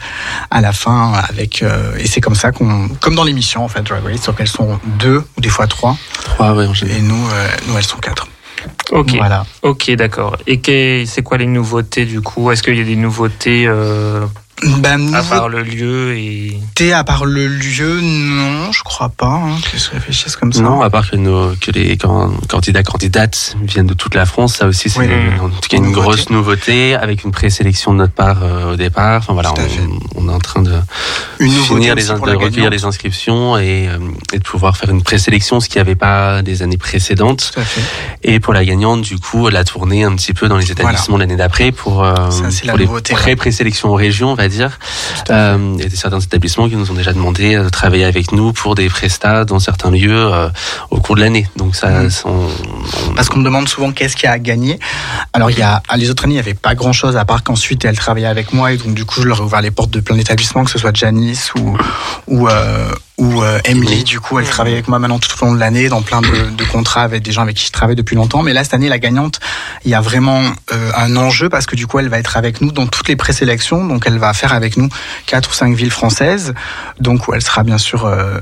à 0.50 0.62
la 0.62 0.72
fin 0.72 1.12
avec 1.28 1.62
euh, 1.62 1.94
et 1.98 2.06
c'est 2.06 2.22
comme 2.22 2.34
ça 2.34 2.52
qu'on 2.52 2.88
comme 3.00 3.16
dans 3.16 3.24
l'émission 3.24 3.62
en 3.62 3.68
fait 3.68 3.82
Drag 3.82 4.02
Race, 4.02 4.22
sauf 4.22 4.34
qu'elles 4.34 4.48
sont 4.48 4.80
deux 4.98 5.22
ou 5.36 5.40
des 5.42 5.50
fois 5.50 5.66
trois. 5.66 5.98
Trois 6.22 6.54
ouais, 6.54 6.66
Et 6.88 7.02
nous 7.02 7.28
euh, 7.34 7.48
nous 7.68 7.76
elles 7.76 7.84
sont 7.84 7.98
quatre. 7.98 8.28
Ok. 8.92 9.16
Voilà. 9.16 9.44
Ok, 9.62 9.90
d'accord. 9.92 10.36
Et 10.46 11.04
c'est 11.06 11.22
quoi 11.22 11.38
les 11.38 11.46
nouveautés 11.46 12.04
du 12.06 12.20
coup? 12.20 12.50
Est-ce 12.50 12.62
qu'il 12.62 12.76
y 12.76 12.80
a 12.80 12.84
des 12.84 12.96
nouveautés 12.96 13.66
euh, 13.66 14.26
ben, 14.78 15.14
à 15.14 15.22
part 15.22 15.48
le 15.48 15.62
lieu 15.62 16.16
et. 16.16 16.58
À 16.92 17.02
part 17.04 17.24
le 17.24 17.46
lieu, 17.48 18.00
non, 18.02 18.70
je 18.72 18.82
crois 18.82 19.08
pas. 19.08 19.26
Hein, 19.26 19.56
que 19.72 19.78
je 19.78 19.90
réfléchisse 19.90 20.36
comme 20.36 20.52
ça. 20.52 20.60
Non, 20.62 20.80
à 20.82 20.90
part 20.90 21.10
que, 21.10 21.16
nos, 21.16 21.52
que 21.60 21.70
les 21.70 21.96
candidats 22.48 22.82
candidates 22.82 23.56
viennent 23.62 23.86
de 23.86 23.94
toute 23.94 24.14
la 24.14 24.26
France, 24.26 24.56
ça 24.56 24.66
aussi 24.66 24.88
c'est 24.90 24.98
Oui. 25.00 25.06
une- 25.06 25.40
en 25.40 25.48
tout 25.48 25.68
cas 25.68 25.76
une 25.76 25.84
Nouveauté. 25.84 26.00
grosse 26.02 26.30
nouveauté 26.30 26.94
avec 26.94 27.24
une 27.24 27.30
présélection 27.32 27.92
de 27.92 27.98
notre 27.98 28.12
part 28.12 28.42
euh, 28.42 28.72
au 28.72 28.76
départ. 28.76 29.18
Enfin 29.18 29.32
voilà, 29.32 29.50
Tout 29.50 29.60
à 29.60 29.64
fait. 29.64 29.80
on, 30.16 30.24
on 30.26 30.28
est 30.28 30.34
en 30.34 30.38
train 30.38 30.62
de 30.62 30.72
Une 31.38 31.50
finir 31.50 31.94
les, 31.94 32.04
pour 32.04 32.26
de 32.26 32.32
recueillir 32.34 32.70
les 32.70 32.84
inscriptions 32.84 33.56
et, 33.58 33.88
euh, 33.88 33.98
et 34.32 34.38
de 34.38 34.44
pouvoir 34.44 34.76
faire 34.76 34.90
une 34.90 35.02
présélection, 35.02 35.60
ce 35.60 35.68
qu'il 35.68 35.76
n'y 35.78 35.82
avait 35.88 35.94
pas 35.96 36.42
des 36.42 36.62
années 36.62 36.76
précédentes. 36.78 37.50
Tout 37.54 37.60
à 37.60 37.64
fait. 37.64 37.80
Et 38.22 38.40
pour 38.40 38.52
la 38.52 38.64
gagnante, 38.64 39.02
du 39.02 39.18
coup, 39.18 39.48
la 39.48 39.64
tournée 39.64 40.04
un 40.04 40.14
petit 40.14 40.32
peu 40.34 40.48
dans 40.48 40.56
les 40.58 40.70
établissements 40.70 41.16
l'année 41.18 41.36
d'après 41.36 41.72
pour, 41.72 42.04
euh, 42.04 42.14
Ça, 42.30 42.50
c'est 42.50 42.66
la 42.66 42.72
pour 42.74 42.78
les 42.96 43.14
pré-présélections 43.14 43.88
aux 43.90 43.94
régions, 43.94 44.32
on 44.32 44.34
va 44.34 44.48
dire. 44.48 44.53
Dire. 44.54 44.78
Euh, 45.30 45.74
il 45.78 45.84
y 45.84 45.86
a 45.86 45.90
certains 45.90 46.20
établissements 46.20 46.68
qui 46.68 46.76
nous 46.76 46.90
ont 46.90 46.94
déjà 46.94 47.12
demandé 47.12 47.56
de 47.56 47.68
travailler 47.68 48.04
avec 48.04 48.32
nous 48.32 48.52
pour 48.52 48.74
des 48.74 48.88
prestats 48.88 49.44
dans 49.44 49.58
certains 49.58 49.90
lieux 49.90 50.30
au 50.90 51.00
cours 51.00 51.16
de 51.16 51.20
l'année. 51.20 51.48
Donc 51.56 51.76
ça, 51.76 51.88
mmh. 51.88 52.10
parce 53.14 53.28
qu'on 53.28 53.38
me 53.38 53.44
demande 53.44 53.68
souvent 53.68 53.92
qu'est-ce 53.92 54.16
qu'il 54.16 54.24
y 54.24 54.28
a 54.28 54.32
à 54.32 54.38
gagner. 54.38 54.78
Alors 55.32 55.50
il 55.50 55.58
y 55.58 55.62
a 55.62 55.82
à 55.88 55.96
les 55.96 56.10
autres 56.10 56.24
années, 56.24 56.34
il 56.34 56.36
n'y 56.36 56.40
avait 56.40 56.54
pas 56.54 56.74
grand-chose 56.74 57.16
à 57.16 57.24
part 57.24 57.42
qu'ensuite 57.42 57.84
elle 57.84 57.96
travaillait 57.96 58.26
avec 58.26 58.52
moi 58.52 58.72
et 58.72 58.76
donc 58.76 58.94
du 58.94 59.04
coup 59.04 59.20
je 59.20 59.28
leur 59.28 59.38
ai 59.38 59.42
ouvert 59.42 59.60
les 59.60 59.70
portes 59.70 59.90
de 59.90 60.00
plein 60.00 60.16
d'établissements, 60.16 60.64
que 60.64 60.70
ce 60.70 60.78
soit 60.78 60.94
Janice 60.94 61.52
ou 61.54 61.76
ou 62.26 62.48
ou 63.16 63.42
euh, 63.42 63.60
Emily, 63.64 64.02
du 64.02 64.18
coup, 64.18 64.40
elle 64.40 64.48
travaille 64.48 64.72
avec 64.72 64.88
moi 64.88 64.98
maintenant 64.98 65.20
tout 65.20 65.30
au 65.40 65.46
long 65.46 65.54
de 65.54 65.60
l'année 65.60 65.88
dans 65.88 66.02
plein 66.02 66.20
de, 66.20 66.50
de, 66.50 66.64
contrats 66.64 67.02
avec 67.02 67.22
des 67.22 67.30
gens 67.30 67.42
avec 67.42 67.56
qui 67.56 67.66
je 67.66 67.70
travaille 67.70 67.94
depuis 67.94 68.16
longtemps. 68.16 68.42
Mais 68.42 68.52
là, 68.52 68.64
cette 68.64 68.74
année, 68.74 68.88
la 68.88 68.98
gagnante, 68.98 69.38
il 69.84 69.92
y 69.92 69.94
a 69.94 70.00
vraiment 70.00 70.42
euh, 70.72 70.90
un 70.96 71.14
enjeu 71.16 71.48
parce 71.48 71.66
que 71.66 71.76
du 71.76 71.86
coup, 71.86 72.00
elle 72.00 72.08
va 72.08 72.18
être 72.18 72.36
avec 72.36 72.60
nous 72.60 72.72
dans 72.72 72.88
toutes 72.88 73.06
les 73.06 73.14
présélections. 73.14 73.84
Donc, 73.84 74.04
elle 74.06 74.18
va 74.18 74.32
faire 74.32 74.52
avec 74.52 74.76
nous 74.76 74.88
quatre 75.26 75.50
ou 75.50 75.54
cinq 75.54 75.76
villes 75.76 75.92
françaises. 75.92 76.54
Donc, 76.98 77.28
où 77.28 77.34
elle 77.34 77.42
sera 77.42 77.62
bien 77.62 77.78
sûr 77.78 78.04
euh, 78.04 78.40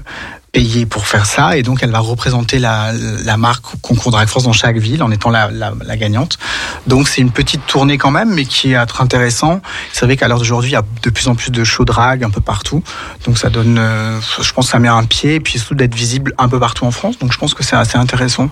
payée 0.52 0.84
pour 0.84 1.06
faire 1.06 1.24
ça 1.24 1.56
et 1.56 1.62
donc 1.62 1.82
elle 1.82 1.90
va 1.90 1.98
représenter 1.98 2.58
la, 2.58 2.92
la 2.92 3.36
marque 3.38 3.64
Concours 3.80 4.12
Drag 4.12 4.28
Force 4.28 4.44
dans 4.44 4.52
chaque 4.52 4.76
ville 4.76 5.02
en 5.02 5.10
étant 5.10 5.30
la, 5.30 5.50
la, 5.50 5.72
la 5.82 5.96
gagnante. 5.96 6.38
Donc 6.86 7.08
c'est 7.08 7.22
une 7.22 7.30
petite 7.30 7.66
tournée 7.66 7.96
quand 7.96 8.10
même 8.10 8.34
mais 8.34 8.44
qui 8.44 8.72
est 8.72 8.76
intéressant. 8.76 9.62
C'est 9.92 10.04
vrai 10.04 10.16
qu'à 10.18 10.28
l'heure 10.28 10.38
d'aujourd'hui 10.38 10.70
il 10.70 10.74
y 10.74 10.76
a 10.76 10.84
de 11.02 11.10
plus 11.10 11.28
en 11.28 11.34
plus 11.34 11.50
de 11.50 11.64
shows 11.64 11.86
drag 11.86 12.22
un 12.22 12.30
peu 12.30 12.42
partout. 12.42 12.84
Donc 13.24 13.38
ça 13.38 13.48
donne, 13.48 13.78
euh, 13.78 14.20
je 14.20 14.52
pense 14.52 14.66
que 14.66 14.72
ça 14.72 14.78
met 14.78 14.88
un 14.88 15.04
pied 15.04 15.36
et 15.36 15.40
puis 15.40 15.58
surtout 15.58 15.74
d'être 15.74 15.94
visible 15.94 16.34
un 16.36 16.48
peu 16.48 16.60
partout 16.60 16.84
en 16.84 16.90
France. 16.90 17.18
Donc 17.18 17.32
je 17.32 17.38
pense 17.38 17.54
que 17.54 17.62
c'est 17.62 17.76
assez 17.76 17.96
intéressant 17.96 18.50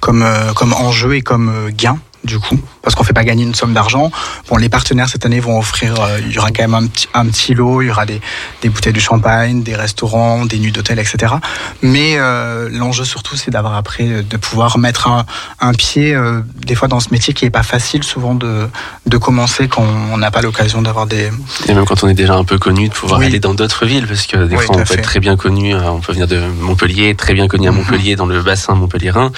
comme, 0.00 0.22
euh, 0.22 0.52
comme 0.52 0.74
enjeu 0.74 1.16
et 1.16 1.22
comme 1.22 1.48
euh, 1.48 1.70
gain 1.74 1.98
du 2.24 2.38
coup, 2.38 2.58
parce 2.82 2.94
qu'on 2.94 3.04
fait 3.04 3.12
pas 3.12 3.24
gagner 3.24 3.44
une 3.44 3.54
somme 3.54 3.72
d'argent. 3.74 4.10
Bon, 4.48 4.56
les 4.56 4.68
partenaires 4.68 5.08
cette 5.08 5.24
année 5.26 5.40
vont 5.40 5.58
offrir, 5.58 5.94
euh, 6.00 6.18
il 6.20 6.32
y 6.32 6.38
aura 6.38 6.50
quand 6.50 6.62
même 6.62 6.74
un 6.74 6.86
petit, 6.86 7.08
un 7.14 7.26
petit 7.26 7.54
lot, 7.54 7.82
il 7.82 7.88
y 7.88 7.90
aura 7.90 8.06
des, 8.06 8.20
des 8.62 8.68
bouteilles 8.68 8.92
de 8.92 9.00
champagne, 9.00 9.62
des 9.62 9.74
restaurants, 9.76 10.44
des 10.44 10.58
nuits 10.58 10.72
d'hôtel, 10.72 10.98
etc. 10.98 11.34
Mais 11.82 12.16
euh, 12.16 12.68
l'enjeu 12.70 13.04
surtout, 13.04 13.36
c'est 13.36 13.50
d'avoir 13.50 13.74
après 13.74 14.06
euh, 14.08 14.22
de 14.22 14.36
pouvoir 14.36 14.78
mettre 14.78 15.08
un, 15.08 15.24
un 15.60 15.72
pied, 15.72 16.14
euh, 16.14 16.40
des 16.66 16.74
fois 16.74 16.88
dans 16.88 17.00
ce 17.00 17.08
métier 17.10 17.32
qui 17.34 17.44
est 17.44 17.50
pas 17.50 17.62
facile 17.62 18.02
souvent 18.02 18.34
de, 18.34 18.68
de 19.06 19.16
commencer 19.18 19.68
quand 19.68 19.84
on 20.12 20.16
n'a 20.18 20.30
pas 20.30 20.42
l'occasion 20.42 20.82
d'avoir 20.82 21.06
des. 21.06 21.30
Et 21.68 21.74
même 21.74 21.84
quand 21.84 22.04
on 22.04 22.08
est 22.08 22.14
déjà 22.14 22.34
un 22.34 22.44
peu 22.44 22.58
connu, 22.58 22.88
de 22.88 22.94
pouvoir 22.94 23.20
oui. 23.20 23.26
aller 23.26 23.40
dans 23.40 23.54
d'autres 23.54 23.86
villes, 23.86 24.06
parce 24.06 24.26
que 24.26 24.36
des 24.44 24.56
oui, 24.56 24.64
fois 24.64 24.76
on 24.76 24.78
peut 24.78 24.84
fait. 24.84 24.94
être 24.94 25.02
très 25.02 25.20
bien 25.20 25.36
connu, 25.36 25.74
on 25.74 26.00
peut 26.00 26.12
venir 26.12 26.26
de 26.26 26.40
Montpellier, 26.60 27.14
très 27.14 27.34
bien 27.34 27.48
connu 27.48 27.68
à 27.68 27.72
Montpellier, 27.72 28.12
mm 28.12 28.14
-hmm. 28.14 28.18
dans 28.18 28.26
le 28.26 28.42
bassin 28.42 28.74
montpelliérain, 28.74 29.30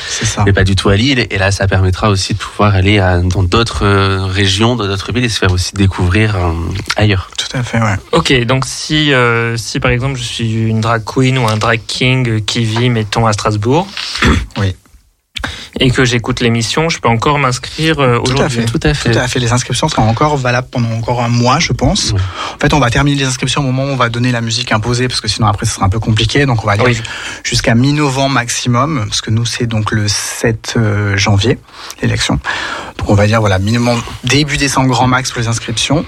mais 0.45 0.53
pas 0.53 0.65
du 0.65 0.75
tout 0.77 0.89
à 0.89 0.97
Lille. 0.97 1.27
Et 1.31 1.39
là, 1.39 1.51
ça 1.51 1.67
permettra 1.67 2.09
aussi 2.11 2.35
de 2.35 2.39
pouvoir 2.39 2.72
aller 2.73 2.99
à, 2.99 3.19
dans 3.19 3.43
d'autres 3.43 3.85
euh, 3.85 4.27
régions, 4.27 4.77
dans 4.77 4.87
d'autres 4.87 5.13
villes 5.13 5.25
et 5.25 5.29
se 5.29 5.39
faire 5.39 5.53
aussi 5.53 5.73
découvrir 5.75 6.37
euh, 6.37 6.53
ailleurs. 6.97 7.31
Tout 7.37 7.57
à 7.57 7.63
fait, 7.63 7.81
ouais. 7.81 7.97
Ok, 8.13 8.33
donc 8.45 8.65
si, 8.67 9.13
euh, 9.13 9.57
si 9.57 9.81
par 9.81 9.91
exemple 9.91 10.19
je 10.19 10.25
suis 10.25 10.69
une 10.69 10.81
drag 10.81 11.03
queen 11.05 11.39
ou 11.39 11.47
un 11.47 11.57
drag 11.57 11.81
king 11.87 12.45
qui 12.45 12.65
vit, 12.65 12.91
mettons, 12.91 13.27
à 13.27 13.33
Strasbourg. 13.33 13.87
Oui 14.59 14.75
et 15.81 15.91
que 15.91 16.05
j'écoute 16.05 16.41
l'émission, 16.41 16.89
je 16.89 16.99
peux 16.99 17.09
encore 17.09 17.39
m'inscrire 17.39 18.01
euh, 18.01 18.19
aujourd'hui. 18.19 18.65
Tout 18.65 18.81
à 18.83 18.95
fait. 18.95 19.13
Tout 19.13 19.19
à 19.19 19.29
fait. 19.29 19.39
Les 19.39 19.53
inscriptions 19.53 19.89
seront 19.89 20.09
encore 20.09 20.37
valables 20.37 20.69
pendant 20.71 20.91
encore 20.91 21.23
un 21.23 21.29
mois, 21.29 21.59
je 21.59 21.73
pense. 21.73 22.13
Oui. 22.15 22.21
En 22.55 22.59
fait, 22.59 22.75
on 22.75 22.79
va 22.79 22.91
terminer 22.91 23.19
les 23.19 23.27
inscriptions 23.27 23.63
au 23.63 23.65
moment 23.65 23.85
où 23.85 23.93
on 23.93 23.97
va 23.97 24.09
donner 24.09 24.33
la 24.33 24.41
musique 24.41 24.73
imposée, 24.73 25.09
parce 25.09 25.21
que 25.21 25.29
sinon 25.29 25.47
après 25.47 25.67
ce 25.67 25.75
sera 25.75 25.87
un 25.87 25.89
peu 25.89 26.01
compliqué. 26.01 26.47
Donc 26.47 26.63
on 26.63 26.67
va 26.67 26.73
aller 26.73 26.83
oui. 26.85 27.01
jusqu'à 27.43 27.75
mi-novembre 27.75 28.35
maximum, 28.35 29.05
parce 29.09 29.21
que 29.21 29.31
nous 29.31 29.47
c'est 29.47 29.67
donc 29.67 29.93
le 29.93 30.09
7 30.09 30.75
euh, 30.77 31.17
janvier 31.17 31.59
l'élection. 32.01 32.39
Donc 32.99 33.09
on 33.09 33.15
va 33.15 33.27
dire 33.27 33.41
voilà 33.41 33.59
minimum 33.59 34.01
début 34.25 34.57
décembre 34.57 34.89
grand 34.89 35.07
max 35.07 35.31
pour 35.31 35.41
les 35.41 35.49
inscriptions. 35.49 36.05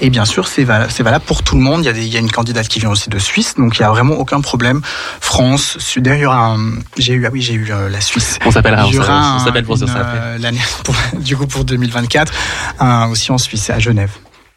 Et 0.00 0.10
bien 0.10 0.24
sûr 0.24 0.46
c'est 0.48 0.64
valable, 0.64 0.92
valable 0.98 1.24
pour 1.24 1.42
tout 1.42 1.56
le 1.56 1.62
monde. 1.62 1.82
Il 1.82 1.86
y, 1.86 1.90
a 1.90 1.92
des, 1.92 2.04
il 2.04 2.12
y 2.12 2.16
a 2.16 2.20
une 2.20 2.30
candidate 2.30 2.68
qui 2.68 2.80
vient 2.80 2.90
aussi 2.90 3.10
de 3.10 3.18
Suisse, 3.18 3.54
donc 3.56 3.78
il 3.78 3.80
y 3.80 3.84
a 3.84 3.90
vraiment 3.90 4.14
aucun 4.14 4.40
problème. 4.40 4.82
France, 5.20 5.78
Sud, 5.78 6.06
un, 6.08 6.58
j'ai 6.98 7.14
eu 7.14 7.26
ah 7.26 7.30
oui 7.32 7.42
j'ai 7.42 7.54
eu 7.54 7.68
euh, 7.70 7.88
la 7.88 8.00
Suisse. 8.00 8.38
On. 8.44 8.50
Il 8.88 8.94
y 8.94 8.98
aura 8.98 9.36
un, 9.36 9.38
s'appelle 9.38 9.64
pour 9.64 9.80
une, 9.80 9.86
ça 9.86 9.98
euh, 9.98 10.38
l'année 10.38 10.60
du 11.18 11.36
coup 11.36 11.46
pour 11.46 11.64
2024 11.64 12.32
un, 12.80 13.06
aussi 13.08 13.30
en 13.32 13.38
Suisse 13.38 13.70
à 13.70 13.78
Genève. 13.78 14.10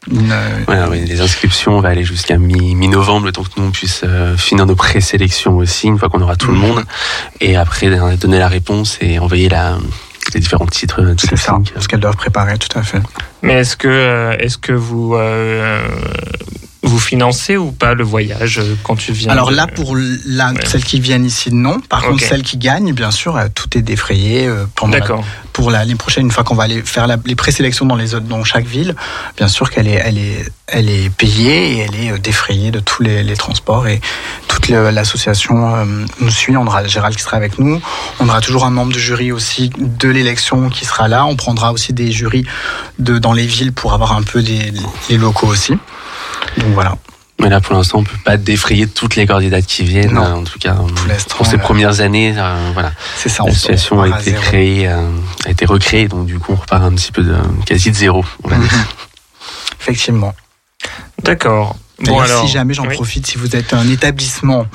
Une, 0.10 0.34
voilà, 0.66 0.90
oui, 0.90 1.04
les 1.06 1.20
inscriptions 1.20 1.78
on 1.78 1.82
va 1.82 1.90
aller 1.90 2.06
jusqu'à 2.06 2.38
mi-novembre, 2.38 3.22
mi 3.22 3.26
le 3.28 3.32
temps 3.34 3.44
que 3.44 3.50
nous 3.58 3.68
on 3.68 3.72
puisse 3.72 4.02
euh, 4.06 4.38
finir 4.38 4.66
nos 4.66 4.76
présélections 4.76 5.58
aussi, 5.58 5.88
une 5.88 6.00
fois 6.00 6.10
qu'on 6.10 6.22
aura 6.22 6.38
tout 6.38 6.52
mmh. 6.52 6.54
le 6.54 6.60
monde, 6.60 6.84
et 7.42 7.58
après 7.58 7.90
donner 8.18 8.40
la 8.40 8.48
réponse 8.48 8.98
et 9.02 9.20
envoyer 9.20 9.50
la, 9.50 9.78
les 10.34 10.40
différents 10.40 10.66
titres. 10.66 11.02
C'est 11.18 11.36
ça, 11.38 11.58
ce 11.78 11.88
qu'elles 11.88 12.00
doivent 12.00 12.16
préparer, 12.16 12.58
tout 12.58 12.78
à 12.78 12.84
fait. 12.84 13.02
Mais 13.42 13.54
est-ce 13.54 13.76
que, 13.76 13.88
euh, 13.88 14.38
est-ce 14.38 14.58
que 14.58 14.74
vous 14.74 15.16
euh, 15.16 15.82
vous 16.82 17.00
financez 17.00 17.58
ou 17.58 17.72
pas 17.72 17.94
le 17.94 18.04
voyage 18.04 18.62
quand 18.84 18.96
tu 18.96 19.12
viens 19.12 19.32
Alors 19.32 19.52
là, 19.52 19.68
pour 19.68 19.96
la, 19.98 20.52
ouais. 20.52 20.66
celles 20.66 20.84
qui 20.84 21.00
viennent 21.00 21.26
ici, 21.26 21.54
non. 21.54 21.80
Par 21.82 22.00
okay. 22.00 22.10
contre, 22.10 22.24
celles 22.24 22.44
qui 22.44 22.58
gagnent, 22.58 22.94
bien 22.94 23.12
sûr, 23.12 23.38
tout 23.54 23.78
est 23.78 23.82
défrayé 23.82 24.50
pendant 24.76 24.98
la, 24.98 25.06
pour 25.54 25.72
l'année 25.72 25.96
prochaine, 25.96 26.26
une 26.26 26.32
fois 26.32 26.46
qu'on 26.46 26.56
va 26.56 26.64
aller 26.64 26.82
faire 26.82 27.06
la, 27.06 27.18
les 27.26 27.36
présélections 27.36 27.86
dans 27.86 27.96
les 27.96 28.12
dans 28.22 28.46
chaque 28.46 28.66
ville. 28.66 28.96
Bien 29.36 29.50
sûr 29.50 29.70
qu'elle 29.70 29.88
est, 29.88 30.02
elle 30.06 30.18
est, 30.18 30.50
elle 30.68 30.90
est 30.90 31.10
payée 31.10 31.74
et 31.74 31.78
elle 31.80 31.96
est 31.96 32.20
défrayée 32.20 32.72
de 32.72 32.80
tous 32.80 33.04
les, 33.04 33.24
les 33.24 33.36
transports 33.36 33.86
et 33.88 34.00
toute 34.48 34.70
l'association 34.70 35.76
euh, 35.76 35.86
nous 36.22 36.30
suit. 36.30 36.56
On 36.56 36.66
aura 36.66 36.86
Gérald 36.88 37.16
qui 37.16 37.24
sera 37.24 37.36
avec 37.36 37.60
nous. 37.60 37.82
On 38.22 38.30
aura 38.30 38.40
toujours 38.40 38.66
un 38.66 38.70
membre 38.70 38.94
de 38.94 39.00
jury 39.00 39.34
aussi 39.34 39.70
de 39.78 40.08
l'élection 40.08 40.70
qui 40.70 40.86
sera 40.86 41.10
là. 41.10 41.26
On 41.26 41.36
prendra 41.36 41.74
aussi 41.74 41.92
des 41.92 42.12
jurys 42.12 42.46
de, 42.98 43.18
dans 43.18 43.34
les 43.34 43.46
villes 43.46 43.74
pour 43.74 43.94
avoir 43.94 44.14
un 44.14 44.24
peu 44.24 44.42
des, 44.42 44.72
les 45.10 45.18
locaux 45.18 45.48
aussi. 45.48 45.74
Donc 46.58 46.74
voilà. 46.74 46.96
Mais 47.40 47.50
là, 47.50 47.62
pour 47.62 47.74
l'instant, 47.74 48.00
on 48.00 48.04
peut 48.04 48.18
pas 48.26 48.36
défrayer 48.36 48.86
toutes 48.86 49.16
les 49.16 49.26
candidates 49.26 49.66
qui 49.66 49.84
viennent. 49.84 50.14
Non. 50.14 50.40
En 50.40 50.44
tout 50.44 50.60
cas, 50.60 50.76
pour 51.30 51.46
ces 51.46 51.58
premières 51.58 52.02
années, 52.02 52.34
euh, 52.38 52.72
voilà. 52.74 52.92
C'est 53.16 53.30
ça. 53.30 53.44
La 53.46 53.54
situation 53.54 54.02
a 54.02 54.20
été 54.20 54.34
créée, 54.34 54.90
euh, 54.90 55.08
a 55.46 55.50
été 55.50 55.66
recréée, 55.66 56.10
donc 56.10 56.26
du 56.26 56.38
coup, 56.38 56.52
on 56.52 56.56
repart 56.58 56.84
un 56.84 56.92
petit 56.92 57.14
peu 57.14 57.24
de 57.24 57.36
quasi 57.66 57.92
de 57.92 57.96
zéro. 57.96 58.26
On 58.44 58.50
va 58.50 58.58
dire. 58.58 58.70
Effectivement. 59.80 60.34
D'accord. 61.24 61.78
Bon, 62.02 62.20
alors, 62.20 62.46
si 62.46 62.52
jamais 62.52 62.74
j'en 62.74 62.88
oui. 62.88 62.94
profite, 62.94 63.28
si 63.28 63.38
vous 63.38 63.56
êtes 63.56 63.74
un 63.74 63.88
établissement 63.90 64.66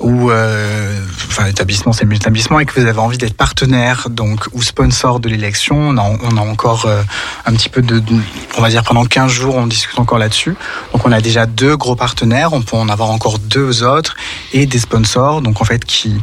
ou 0.00 0.30
euh, 0.30 1.00
enfin 1.28 1.46
établissement 1.46 1.92
c'est 1.92 2.06
mieux 2.06 2.16
établissement 2.16 2.60
et 2.60 2.66
que 2.66 2.78
vous 2.80 2.86
avez 2.86 2.98
envie 2.98 3.18
d'être 3.18 3.36
partenaire 3.36 4.08
donc 4.10 4.46
ou 4.52 4.62
sponsor 4.62 5.20
de 5.20 5.28
l'élection, 5.28 5.76
on 5.76 5.96
a, 5.98 6.02
on 6.02 6.36
a 6.36 6.40
encore 6.40 6.86
euh, 6.86 7.02
un 7.44 7.52
petit 7.52 7.68
peu 7.68 7.82
de, 7.82 7.98
de, 7.98 8.14
on 8.56 8.62
va 8.62 8.70
dire 8.70 8.84
pendant 8.84 9.04
15 9.04 9.30
jours 9.30 9.56
on 9.56 9.66
discute 9.66 9.98
encore 9.98 10.18
là-dessus. 10.18 10.56
Donc 10.92 11.06
on 11.06 11.12
a 11.12 11.20
déjà 11.20 11.46
deux 11.46 11.76
gros 11.76 11.96
partenaires, 11.96 12.52
on 12.52 12.62
peut 12.62 12.76
en 12.76 12.88
avoir 12.88 13.10
encore 13.10 13.38
deux 13.38 13.82
autres 13.82 14.16
et 14.52 14.66
des 14.66 14.78
sponsors 14.78 15.42
donc 15.42 15.60
en 15.60 15.64
fait 15.64 15.84
qui 15.84 16.20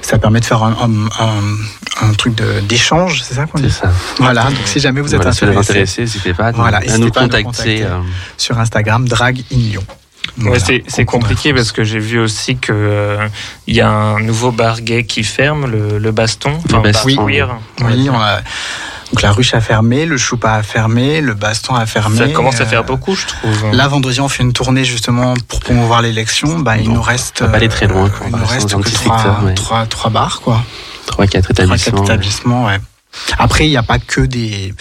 ça 0.00 0.18
permet 0.18 0.40
de 0.40 0.44
faire 0.44 0.62
un, 0.62 0.76
un, 0.82 1.24
un, 1.24 2.08
un 2.08 2.12
truc 2.12 2.34
d'échange, 2.68 3.22
c'est 3.22 3.34
ça 3.34 3.46
qu'on 3.46 3.58
dit? 3.58 3.70
Ça. 3.70 3.90
Voilà, 4.18 4.44
donc 4.44 4.66
si 4.66 4.80
jamais 4.80 5.00
vous 5.00 5.14
êtes 5.14 5.22
voilà, 5.22 5.30
intéressé, 5.30 5.70
intéressé 5.70 6.00
n'hésitez 6.02 6.34
pas, 6.34 6.52
voilà, 6.52 6.78
à, 6.78 6.98
nous 6.98 7.06
contacter, 7.06 7.42
contacter 7.42 7.84
euh... 7.84 8.00
sur 8.36 8.58
Instagram 8.58 9.08
Drag 9.08 9.42
in 9.52 9.73
Lyon. 9.74 9.84
Voilà, 10.36 10.64
ouais, 10.66 10.82
c'est 10.88 11.04
compliqué 11.04 11.52
parce 11.52 11.70
que 11.70 11.84
j'ai 11.84 11.98
vu 12.00 12.18
aussi 12.18 12.56
que 12.56 12.72
euh, 12.72 13.28
il 13.66 13.76
y 13.76 13.80
a 13.80 13.88
un 13.88 14.20
nouveau 14.20 14.50
bar 14.50 14.80
gay 14.80 15.04
qui 15.04 15.22
ferme 15.22 15.70
le, 15.70 15.98
le 15.98 16.12
baston, 16.12 16.52
enfin, 16.64 16.78
le 16.78 16.82
baston. 16.82 17.06
Oui, 17.06 17.40
oui, 17.82 18.08
on 18.10 18.20
a 18.20 18.40
donc 19.12 19.22
la 19.22 19.30
ruche 19.30 19.54
a 19.54 19.60
fermé, 19.60 20.06
le 20.06 20.16
choupa 20.16 20.54
a 20.54 20.62
fermé, 20.64 21.20
le 21.20 21.34
baston 21.34 21.76
a 21.76 21.86
fermé. 21.86 22.18
Ça 22.18 22.28
commence 22.28 22.60
à 22.60 22.66
faire 22.66 22.82
beaucoup, 22.82 23.14
je 23.14 23.26
trouve. 23.26 23.70
Là, 23.70 23.86
vendredi, 23.86 24.20
on 24.20 24.28
fait 24.28 24.42
une 24.42 24.52
tournée 24.52 24.84
justement 24.84 25.34
pour 25.46 25.60
promouvoir 25.60 26.02
l'élection. 26.02 26.58
Bah, 26.58 26.78
il 26.78 26.90
nous 26.90 27.02
reste. 27.02 27.42
On 27.42 27.44
va 27.44 27.50
pas 27.52 27.56
aller 27.58 27.68
très 27.68 27.86
loin. 27.86 28.08
Quoi. 28.08 28.26
Il 28.28 28.36
nous 28.36 28.46
reste 28.46 28.74
que 28.74 28.88
trois, 28.90 29.18
secteur, 29.18 29.44
ouais. 29.44 29.54
trois, 29.54 29.86
trois 29.86 30.10
bars, 30.10 30.40
quoi. 30.40 30.64
Trois, 31.06 31.26
quatre 31.28 31.50
établissements. 31.52 31.92
Trois, 31.92 32.00
quatre 32.00 32.12
établissements, 32.12 32.64
ouais. 32.64 32.78
Après, 33.38 33.66
il 33.66 33.70
n'y 33.70 33.76
a 33.76 33.82
pas 33.82 33.98
que 33.98 34.20
des, 34.20 34.74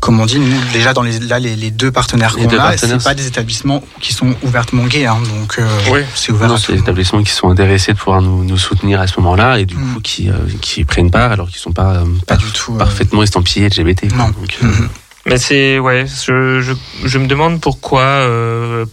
comme 0.00 0.20
on 0.20 0.26
dit, 0.26 0.38
nous 0.38 0.56
déjà 0.72 0.92
dans 0.92 1.02
les 1.02 1.18
là 1.20 1.38
les, 1.38 1.56
les 1.56 1.70
deux 1.70 1.90
partenaires 1.90 2.34
qu'on 2.34 2.48
a, 2.58 2.76
c'est 2.76 3.02
pas 3.02 3.14
des 3.14 3.26
établissements 3.26 3.82
qui 4.00 4.12
sont 4.12 4.34
ouvertement 4.42 4.84
gays, 4.84 5.06
hein, 5.06 5.18
donc 5.38 5.58
euh, 5.58 5.68
oui. 5.90 6.00
c'est 6.14 6.32
ouvert. 6.32 6.48
Non, 6.48 6.56
c'est 6.56 6.72
des 6.72 6.80
établissements 6.80 7.22
qui 7.22 7.32
sont 7.32 7.50
intéressés 7.50 7.92
de 7.92 7.98
pouvoir 7.98 8.22
nous, 8.22 8.44
nous 8.44 8.58
soutenir 8.58 9.00
à 9.00 9.06
ce 9.06 9.20
moment-là 9.20 9.58
et 9.58 9.66
du 9.66 9.76
mmh. 9.76 9.94
coup 9.94 10.00
qui 10.00 10.28
euh, 10.28 10.34
qui 10.60 10.84
prennent 10.84 11.10
part 11.10 11.32
alors 11.32 11.48
qu'ils 11.48 11.58
sont 11.58 11.72
pas, 11.72 11.96
euh, 11.96 12.04
pas 12.26 12.36
du 12.36 12.50
tout 12.52 12.72
parfaitement 12.74 13.22
estampillés 13.22 13.68
LGBT. 13.68 14.12
Non. 14.14 14.28
Donc, 14.28 14.56
mmh. 14.60 14.88
Mais 15.26 15.38
c'est 15.38 15.78
ouais, 15.78 16.06
je, 16.06 16.60
je, 16.60 16.72
je 17.04 17.18
me 17.18 17.26
demande 17.26 17.60
pourquoi 17.60 18.00
euh, 18.00 18.86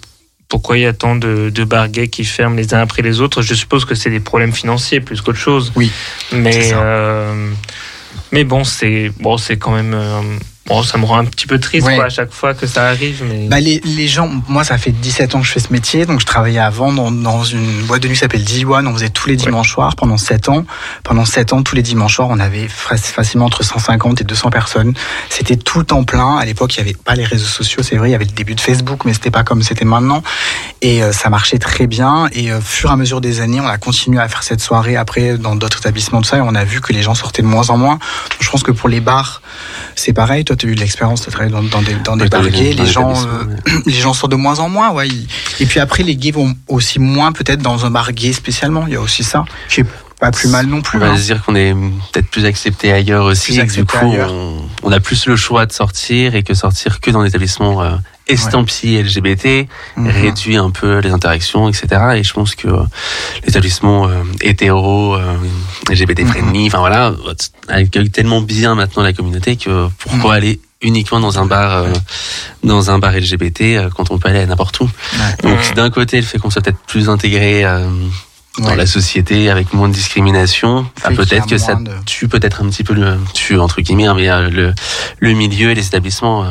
pourquoi 0.47 0.77
il 0.77 0.81
y 0.81 0.85
a 0.85 0.93
tant 0.93 1.15
de, 1.15 1.49
de 1.49 1.63
bars 1.63 1.89
gays 1.89 2.07
qui 2.07 2.23
ferment 2.23 2.55
les 2.55 2.73
uns 2.73 2.79
après 2.79 3.01
les 3.01 3.21
autres. 3.21 3.41
Je 3.41 3.53
suppose 3.53 3.85
que 3.85 3.95
c'est 3.95 4.09
des 4.09 4.19
problèmes 4.19 4.53
financiers 4.53 4.99
plus 4.99 5.21
qu'autre 5.21 5.39
chose. 5.39 5.71
Oui. 5.75 5.91
Mais 6.31 6.71
euh, 6.73 7.51
mais 8.35 8.43
bon, 8.43 8.65
c'est 8.65 9.11
bon, 9.17 9.37
c'est 9.37 9.57
quand 9.57 9.71
même. 9.71 9.95
Bon, 10.67 10.81
ça 10.81 10.97
me 10.97 11.05
rend 11.05 11.19
un 11.19 11.25
petit 11.25 11.45
peu 11.45 11.59
triste 11.59 11.85
quoi, 11.85 12.05
à 12.05 12.09
chaque 12.09 12.33
fois 12.33 12.55
que 12.55 12.65
ça 12.65 12.87
arrive. 12.87 13.23
Mais... 13.29 13.47
Bah, 13.47 13.59
les, 13.59 13.81
les, 13.85 14.07
gens, 14.07 14.27
moi, 14.47 14.63
ça 14.63 14.79
fait 14.79 14.91
17 14.91 15.35
ans 15.35 15.41
que 15.41 15.45
je 15.45 15.51
fais 15.51 15.59
ce 15.59 15.71
métier, 15.71 16.07
donc 16.07 16.19
je 16.19 16.25
travaillais 16.25 16.59
avant 16.59 16.91
dans, 16.91 17.11
dans 17.11 17.43
une 17.43 17.83
boîte 17.83 18.01
de 18.01 18.07
nuit 18.07 18.15
qui 18.15 18.21
s'appelle 18.21 18.43
D1. 18.43 18.87
On 18.87 18.93
faisait 18.93 19.09
tous 19.09 19.29
les 19.29 19.35
dimanches 19.35 19.71
soirs 19.71 19.95
pendant 19.95 20.17
7 20.17 20.49
ans. 20.49 20.65
Pendant 21.03 21.23
7 21.23 21.53
ans, 21.53 21.61
tous 21.61 21.75
les 21.75 21.83
dimanches 21.83 22.15
soirs, 22.15 22.29
on 22.31 22.39
avait 22.39 22.67
facilement 22.67 23.45
entre 23.45 23.63
150 23.63 24.21
et 24.21 24.23
200 24.23 24.49
personnes. 24.49 24.95
C'était 25.29 25.55
tout 25.55 25.77
le 25.77 25.85
temps 25.85 26.03
plein. 26.03 26.37
À 26.37 26.45
l'époque, 26.45 26.75
il 26.75 26.83
n'y 26.83 26.89
avait 26.89 26.97
pas 26.97 27.13
les 27.13 27.25
réseaux 27.25 27.45
sociaux, 27.45 27.83
c'est 27.83 27.97
vrai, 27.97 28.09
il 28.09 28.13
y 28.13 28.15
avait 28.15 28.25
le 28.25 28.31
début 28.31 28.55
de 28.55 28.61
Facebook, 28.61 29.05
mais 29.05 29.13
c'était 29.13 29.29
pas 29.29 29.43
comme 29.43 29.61
c'était 29.61 29.85
maintenant. 29.85 30.23
Et 30.81 31.03
euh, 31.03 31.11
ça 31.11 31.29
marchait 31.29 31.59
très 31.59 31.85
bien. 31.85 32.27
Et 32.31 32.51
au 32.51 32.55
euh, 32.55 32.61
fur 32.61 32.89
et 32.89 32.93
à 32.93 32.95
mesure 32.95 33.21
des 33.21 33.39
années, 33.39 33.61
on 33.61 33.67
a 33.67 33.77
continué 33.77 34.19
à 34.19 34.27
faire 34.27 34.41
cette 34.41 34.61
soirée 34.61 34.95
après 34.95 35.37
dans 35.37 35.55
d'autres 35.55 35.77
établissements 35.77 36.21
de 36.21 36.25
ça, 36.25 36.37
et 36.37 36.41
on 36.41 36.55
a 36.55 36.63
vu 36.63 36.81
que 36.81 36.91
les 36.91 37.03
gens 37.03 37.13
sortaient 37.13 37.43
de 37.43 37.47
moins 37.47 37.69
en 37.69 37.77
moins. 37.77 37.99
Je 38.39 38.49
pense 38.49 38.63
que 38.63 38.71
pour 38.71 38.89
les 38.89 38.99
bars, 38.99 39.43
c'est 39.93 40.13
pareil. 40.13 40.43
Toi, 40.43 40.54
tu 40.55 40.67
as 40.67 40.69
eu 40.69 40.75
de 40.75 40.79
l'expérience 40.79 41.25
de 41.25 41.31
travailler 41.31 41.51
dans, 41.51 41.63
dans, 41.63 41.81
des, 41.81 41.95
dans 42.03 42.17
des 42.17 42.27
bars 42.27 42.47
gays. 42.49 42.73
Les 42.77 42.85
gens, 42.85 43.13
euh, 43.13 43.43
les 43.85 43.93
gens 43.93 44.13
sortent 44.13 44.31
de 44.31 44.37
moins 44.37 44.59
en 44.59 44.69
moins. 44.69 44.91
Ouais. 44.91 45.07
Et 45.59 45.65
puis 45.65 45.79
après, 45.79 46.03
les 46.03 46.15
gays 46.15 46.31
vont 46.31 46.55
aussi 46.67 46.99
moins 46.99 47.31
peut-être 47.31 47.61
dans 47.61 47.85
un 47.85 47.91
bar 47.91 48.11
gay 48.11 48.33
spécialement. 48.33 48.85
Il 48.87 48.93
y 48.93 48.95
a 48.95 49.01
aussi 49.01 49.23
ça. 49.23 49.45
Qui 49.69 49.81
est 49.81 49.85
pas 50.19 50.31
plus 50.31 50.49
mal 50.49 50.65
non 50.67 50.81
plus. 50.81 50.97
On 50.97 51.01
va 51.01 51.11
hein. 51.11 51.17
se 51.17 51.23
dire 51.23 51.43
qu'on 51.43 51.55
est 51.55 51.73
peut-être 51.73 52.29
plus 52.29 52.45
accepté 52.45 52.91
ailleurs 52.91 53.25
aussi. 53.25 53.59
Et 53.59 53.63
du 53.63 53.85
coup, 53.85 53.97
on, 54.01 54.67
on, 54.83 54.91
a 54.91 54.99
plus 54.99 55.25
le 55.25 55.35
choix 55.35 55.65
de 55.65 55.71
sortir 55.71 56.35
et 56.35 56.43
que 56.43 56.53
sortir 56.53 56.99
que 56.99 57.11
dans 57.11 57.21
l'établissement 57.21 57.83
euh, 58.29 58.33
estampillé 58.33 59.03
LGBT 59.03 59.67
mhm. 59.97 60.07
réduit 60.07 60.57
un 60.57 60.71
peu 60.71 60.99
les 60.99 61.11
interactions, 61.11 61.69
etc. 61.69 61.87
Et 62.15 62.23
je 62.23 62.33
pense 62.33 62.55
que 62.55 62.67
euh, 62.67 62.83
l'établissement 63.45 64.07
euh, 64.07 64.23
hétéro, 64.41 65.15
euh, 65.15 65.35
LGBT 65.89 66.21
mhm. 66.21 66.27
friendly, 66.27 66.67
enfin 66.67 66.79
voilà, 66.79 67.13
accueille 67.67 68.09
tellement 68.09 68.41
bien 68.41 68.75
maintenant 68.75 69.03
la 69.03 69.13
communauté 69.13 69.55
que 69.55 69.87
pourquoi 69.99 70.31
mhm. 70.31 70.37
aller 70.37 70.59
uniquement 70.81 71.19
dans 71.19 71.39
un 71.39 71.45
bar 71.45 71.77
euh, 71.77 71.89
dans 72.63 72.91
un 72.91 72.99
bar 72.99 73.13
LGBT 73.13 73.89
quand 73.95 74.11
on 74.11 74.19
peut 74.19 74.29
aller 74.29 74.45
n'importe 74.45 74.79
où. 74.79 74.89
Donc 75.43 75.73
d'un 75.75 75.89
côté, 75.89 76.17
le 76.17 76.25
fait 76.25 76.37
qu'on 76.37 76.49
soit 76.49 76.61
peut-être 76.61 76.79
plus 76.87 77.09
intégré 77.09 77.63
dans 78.59 78.75
la 78.75 78.85
société 78.85 79.49
avec 79.49 79.73
moins 79.73 79.89
de 79.89 79.93
discrimination, 79.93 80.85
peut-être 81.15 81.47
que 81.47 81.57
ça 81.57 81.77
tue 82.05 82.27
peut-être 82.27 82.61
un 82.61 82.69
petit 82.69 82.83
peu 82.83 82.93
le 82.93 83.17
tue 83.33 83.59
entre 83.59 83.81
guillemets, 83.81 84.07
hein, 84.07 84.15
mais 84.15 84.49
le 84.49 84.73
le 85.19 85.33
milieu 85.33 85.71
et 85.71 85.75
les 85.75 85.87
établissements 85.87 86.45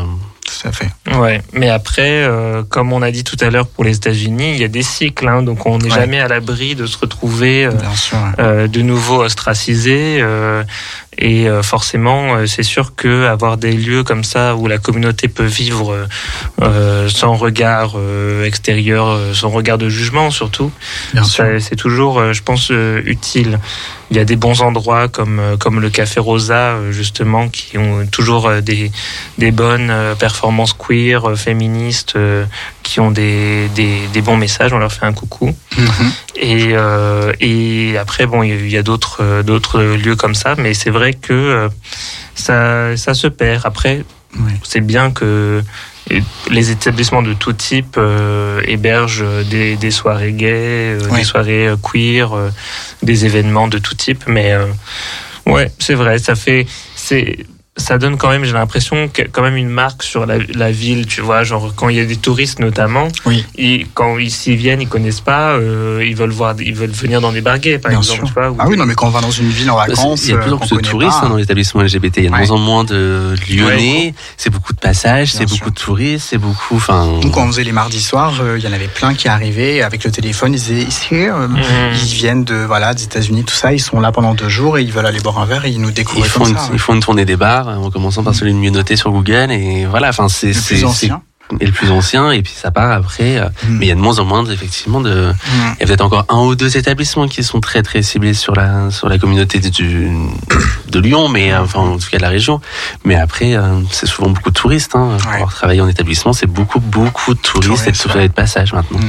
tout 0.45 0.69
à 0.69 0.73
fait. 0.73 0.91
Ouais, 1.17 1.41
mais 1.53 1.71
après, 1.71 2.23
euh, 2.23 2.63
comme 2.69 2.93
on 2.93 3.01
a 3.01 3.11
dit 3.11 3.25
tout 3.25 3.37
à 3.41 3.49
l'heure 3.49 3.67
pour 3.67 3.83
les 3.83 3.97
États-Unis, 3.97 4.53
il 4.53 4.61
y 4.61 4.65
a 4.65 4.69
des 4.69 4.83
cycles, 4.83 5.27
hein, 5.27 5.43
donc 5.43 5.65
on 5.65 5.79
n'est 5.79 5.89
jamais 5.89 6.21
à 6.21 6.29
l'abri 6.29 6.75
de 6.75 6.85
se 6.87 6.99
retrouver 6.99 7.65
euh, 7.65 7.73
euh, 8.39 8.69
de 8.69 8.83
nouveau 8.83 9.23
ostracisé. 9.23 10.23
et 11.17 11.47
forcément, 11.63 12.47
c'est 12.47 12.63
sûr 12.63 12.95
que 12.95 13.27
avoir 13.27 13.57
des 13.57 13.73
lieux 13.73 14.03
comme 14.03 14.25
ça 14.25 14.57
où 14.57 14.67
la 14.67 14.79
communauté 14.79 15.29
peut 15.29 15.45
vivre 15.45 15.97
sans 17.09 17.35
regard 17.35 17.97
extérieur, 18.45 19.19
sans 19.35 19.49
regard 19.49 19.79
de 19.79 19.89
jugement 19.89 20.31
surtout, 20.31 20.71
c'est 21.25 21.77
toujours, 21.77 22.33
je 22.33 22.43
pense, 22.43 22.71
utile. 23.05 23.61
Il 24.15 24.19
y 24.19 24.21
a 24.21 24.25
des 24.25 24.37
bons 24.37 24.63
endroits 24.63 25.09
comme, 25.09 25.41
comme 25.59 25.81
le 25.81 25.91
Café 25.91 26.21
Rosa, 26.21 26.77
justement, 26.93 27.49
qui 27.49 27.79
ont 27.79 28.07
toujours 28.07 28.49
des, 28.63 28.93
des 29.39 29.51
bonnes 29.51 29.93
performances 30.21 30.73
queer, 30.73 31.29
euh, 31.29 31.35
féministes, 31.35 32.15
euh, 32.15 32.45
qui 32.85 33.01
ont 33.01 33.11
des, 33.11 33.69
des, 33.75 34.23
bons 34.23 34.37
messages. 34.37 34.73
On 34.73 34.79
leur 34.79 34.93
fait 34.93 35.05
un 35.05 35.13
coucou. 35.13 35.53
Mhm. 35.77 36.13
Et, 36.37 36.69
euh, 36.75 37.33
et 37.41 37.97
après, 37.99 38.27
bon, 38.27 38.45
il 38.45 38.71
y 38.71 38.77
a 38.77 38.85
d'autres 38.85 39.43
d'autres 39.43 39.81
lieux 39.83 40.15
comme 40.15 40.37
ça, 40.37 40.55
mais 40.57 40.75
c'est 40.75 40.91
vrai 40.91 41.15
que 41.15 41.69
ça, 42.37 42.97
ça 42.97 43.15
se 43.15 43.27
perd. 43.27 43.63
Après, 43.65 44.05
c'est 44.63 44.81
bien 44.81 45.11
que 45.11 45.65
les 46.51 46.71
établissements 46.71 47.23
de 47.23 47.33
tout 47.33 47.53
type 47.53 47.99
hébergent 48.67 49.25
des, 49.51 49.77
des, 49.77 49.91
soirées 49.91 50.33
gays, 50.33 50.99
des 51.15 51.25
soirées 51.25 51.73
queer, 51.83 52.31
des 53.03 53.25
événements 53.25 53.69
de 53.69 53.79
tout 53.79 53.95
type. 53.95 54.25
Mais 54.27 54.55
ouais, 55.47 55.73
c'est 55.79 55.95
vrai, 55.95 56.19
ça 56.19 56.35
fait. 56.35 56.67
C'est 56.95 57.47
ça 57.77 57.99
donne 57.99 58.17
quand 58.17 58.29
même, 58.29 58.45
j'ai 58.45 58.53
l'impression, 58.53 59.11
quand 59.33 59.43
même 59.43 59.57
une 59.57 59.69
marque 59.69 60.05
sur 60.05 60.27
la, 60.27 60.37
la, 60.55 60.71
ville, 60.71 61.07
tu 61.07 61.21
vois, 61.21 61.43
genre 61.43 61.73
quand 61.75 61.89
il 61.89 61.97
y 61.97 62.01
a 62.01 62.05
des 62.05 62.17
touristes 62.17 62.61
notamment, 62.61 63.09
oui. 63.27 63.45
ils, 63.57 63.89
quand 63.95 64.19
ils 64.19 64.31
s'y 64.31 64.55
viennent, 64.55 64.81
ils 64.81 64.89
connaissent 64.89 65.21
pas, 65.21 65.55
euh, 65.55 66.05
ils 66.07 66.15
veulent 66.15 66.31
voir, 66.31 66.55
ils 66.61 66.75
veulent 66.75 66.91
venir 66.91 67.21
dans 67.21 67.33
des 67.33 67.41
barguets, 67.41 67.79
par 67.79 67.91
exemple, 67.91 68.27
tu 68.27 68.33
vois. 68.33 68.55
Ah 68.61 68.67
oui, 68.69 68.77
non, 68.77 68.87
mais 68.87 68.95
quand 68.95 69.09
on 69.09 69.11
va 69.11 69.21
dans 69.21 69.31
une 69.33 69.49
ville 69.49 69.71
en 69.71 69.77
vacances, 69.77 70.25
il 70.25 70.31
y 70.31 70.35
a 70.35 70.39
plus 70.39 70.53
en 70.53 70.59
plus 70.59 70.77
de 70.77 70.83
touristes 70.83 71.19
hein, 71.23 71.29
dans 71.29 71.37
l'établissement 71.37 71.83
LGBT, 71.83 72.19
il 72.19 72.25
y 72.25 72.27
a 72.29 72.31
de 72.31 72.37
moins 72.37 72.51
en 72.51 72.59
moins 72.59 72.85
de 72.85 73.35
Lyonnais, 73.51 74.15
c'est 74.37 74.51
beaucoup 74.51 74.73
de 74.73 74.79
passages, 74.79 75.33
c'est 75.33 75.49
beaucoup 75.49 75.71
de 75.71 75.75
touristes, 75.75 76.29
c'est 76.31 76.39
beaucoup, 76.39 76.77
enfin. 76.77 77.19
Donc 77.23 77.33
quand 77.33 77.43
on 77.43 77.49
faisait 77.49 77.65
les 77.65 77.73
mardis 77.73 78.01
soirs, 78.01 78.35
euh, 78.41 78.57
il 78.57 78.65
y 78.65 78.69
en 78.69 78.73
avait 78.73 78.87
plein 78.87 79.15
qui 79.15 79.27
arrivaient 79.27 79.83
avec 79.83 80.05
le 80.05 80.13
téléphone, 80.13 80.53
ils 80.53 80.61
disaient 80.61 80.83
ici, 80.83 81.09
euh, 81.13 81.49
mhm. 81.49 81.59
ils 81.93 82.15
viennent 82.15 82.45
de 82.45 82.55
voilà 82.55 82.95
des 82.95 83.03
États-Unis, 83.03 83.45
tout 83.45 83.55
ça, 83.55 83.73
ils 83.73 83.81
sont 83.81 83.99
là 83.99 84.13
pendant 84.13 84.35
deux 84.35 84.49
jours 84.49 84.79
et 84.79 84.83
ils 84.83 84.93
veulent 84.93 85.07
aller 85.07 85.21
boire 85.21 85.41
un 85.41 85.47
verre 85.47 85.65
et 85.65 85.71
ils 85.71 85.81
nous 85.81 85.91
découvrent 85.91 86.33
comme 86.33 86.57
ça. 86.57 86.71
Ils 86.73 86.79
font 86.79 86.95
une 86.95 87.01
tournée 87.01 87.25
des 87.25 87.37
bars 87.37 87.64
en 87.69 87.91
commençant 87.91 88.23
par 88.23 88.35
celui 88.35 88.53
le 88.53 88.59
mieux 88.59 88.71
noté 88.71 88.97
sur 88.97 89.11
Google 89.11 89.51
et 89.51 89.87
voilà 89.87 90.09
enfin 90.09 90.29
c'est 90.29 90.53
le 90.53 90.61
plus 90.61 90.85
ancien 90.85 91.23
et 91.61 91.67
le 91.67 91.73
plus 91.73 91.91
ancien 91.91 92.31
et 92.31 92.43
puis 92.43 92.53
ça 92.53 92.71
part 92.71 92.91
après 92.91 93.39
euh, 93.39 93.49
mm. 93.67 93.77
mais 93.79 93.87
il 93.87 93.89
y 93.89 93.93
a 93.93 93.95
de 93.95 94.01
moins 94.01 94.19
en 94.19 94.25
moins 94.25 94.45
effectivement 94.47 95.01
de 95.01 95.31
mm. 95.31 95.75
il 95.77 95.81
y 95.81 95.83
a 95.83 95.87
peut-être 95.87 96.01
encore 96.01 96.25
un 96.29 96.41
ou 96.41 96.55
deux 96.55 96.77
établissements 96.77 97.29
qui 97.29 97.45
sont 97.45 97.61
très 97.61 97.83
très 97.83 98.03
ciblés 98.03 98.35
sur 98.35 98.55
la 98.55 98.91
sur 98.91 99.09
la 99.09 99.19
communauté 99.19 99.59
du 99.59 100.11
de 100.89 100.99
Lyon 100.99 101.29
mais 101.29 101.53
mm. 101.53 101.63
enfin 101.63 101.81
en 101.81 101.99
tout 101.99 102.09
cas 102.11 102.17
de 102.17 102.23
la 102.23 102.31
région 102.31 102.61
mais 103.05 103.15
après 103.15 103.57
euh, 103.57 103.81
c'est 103.91 104.07
souvent 104.07 104.31
beaucoup 104.31 104.51
de 104.51 104.55
touristes 104.55 104.95
hein. 104.95 105.17
pour 105.39 105.53
travailler 105.53 105.81
en 105.81 105.89
établissement 105.89 106.33
c'est 106.33 106.47
beaucoup 106.47 106.81
beaucoup 106.81 107.35
de 107.35 107.41
touristes 107.41 107.87
et 107.87 107.93
de, 107.93 108.29
de 108.29 108.33
passage 108.33 108.73
maintenant 108.73 109.01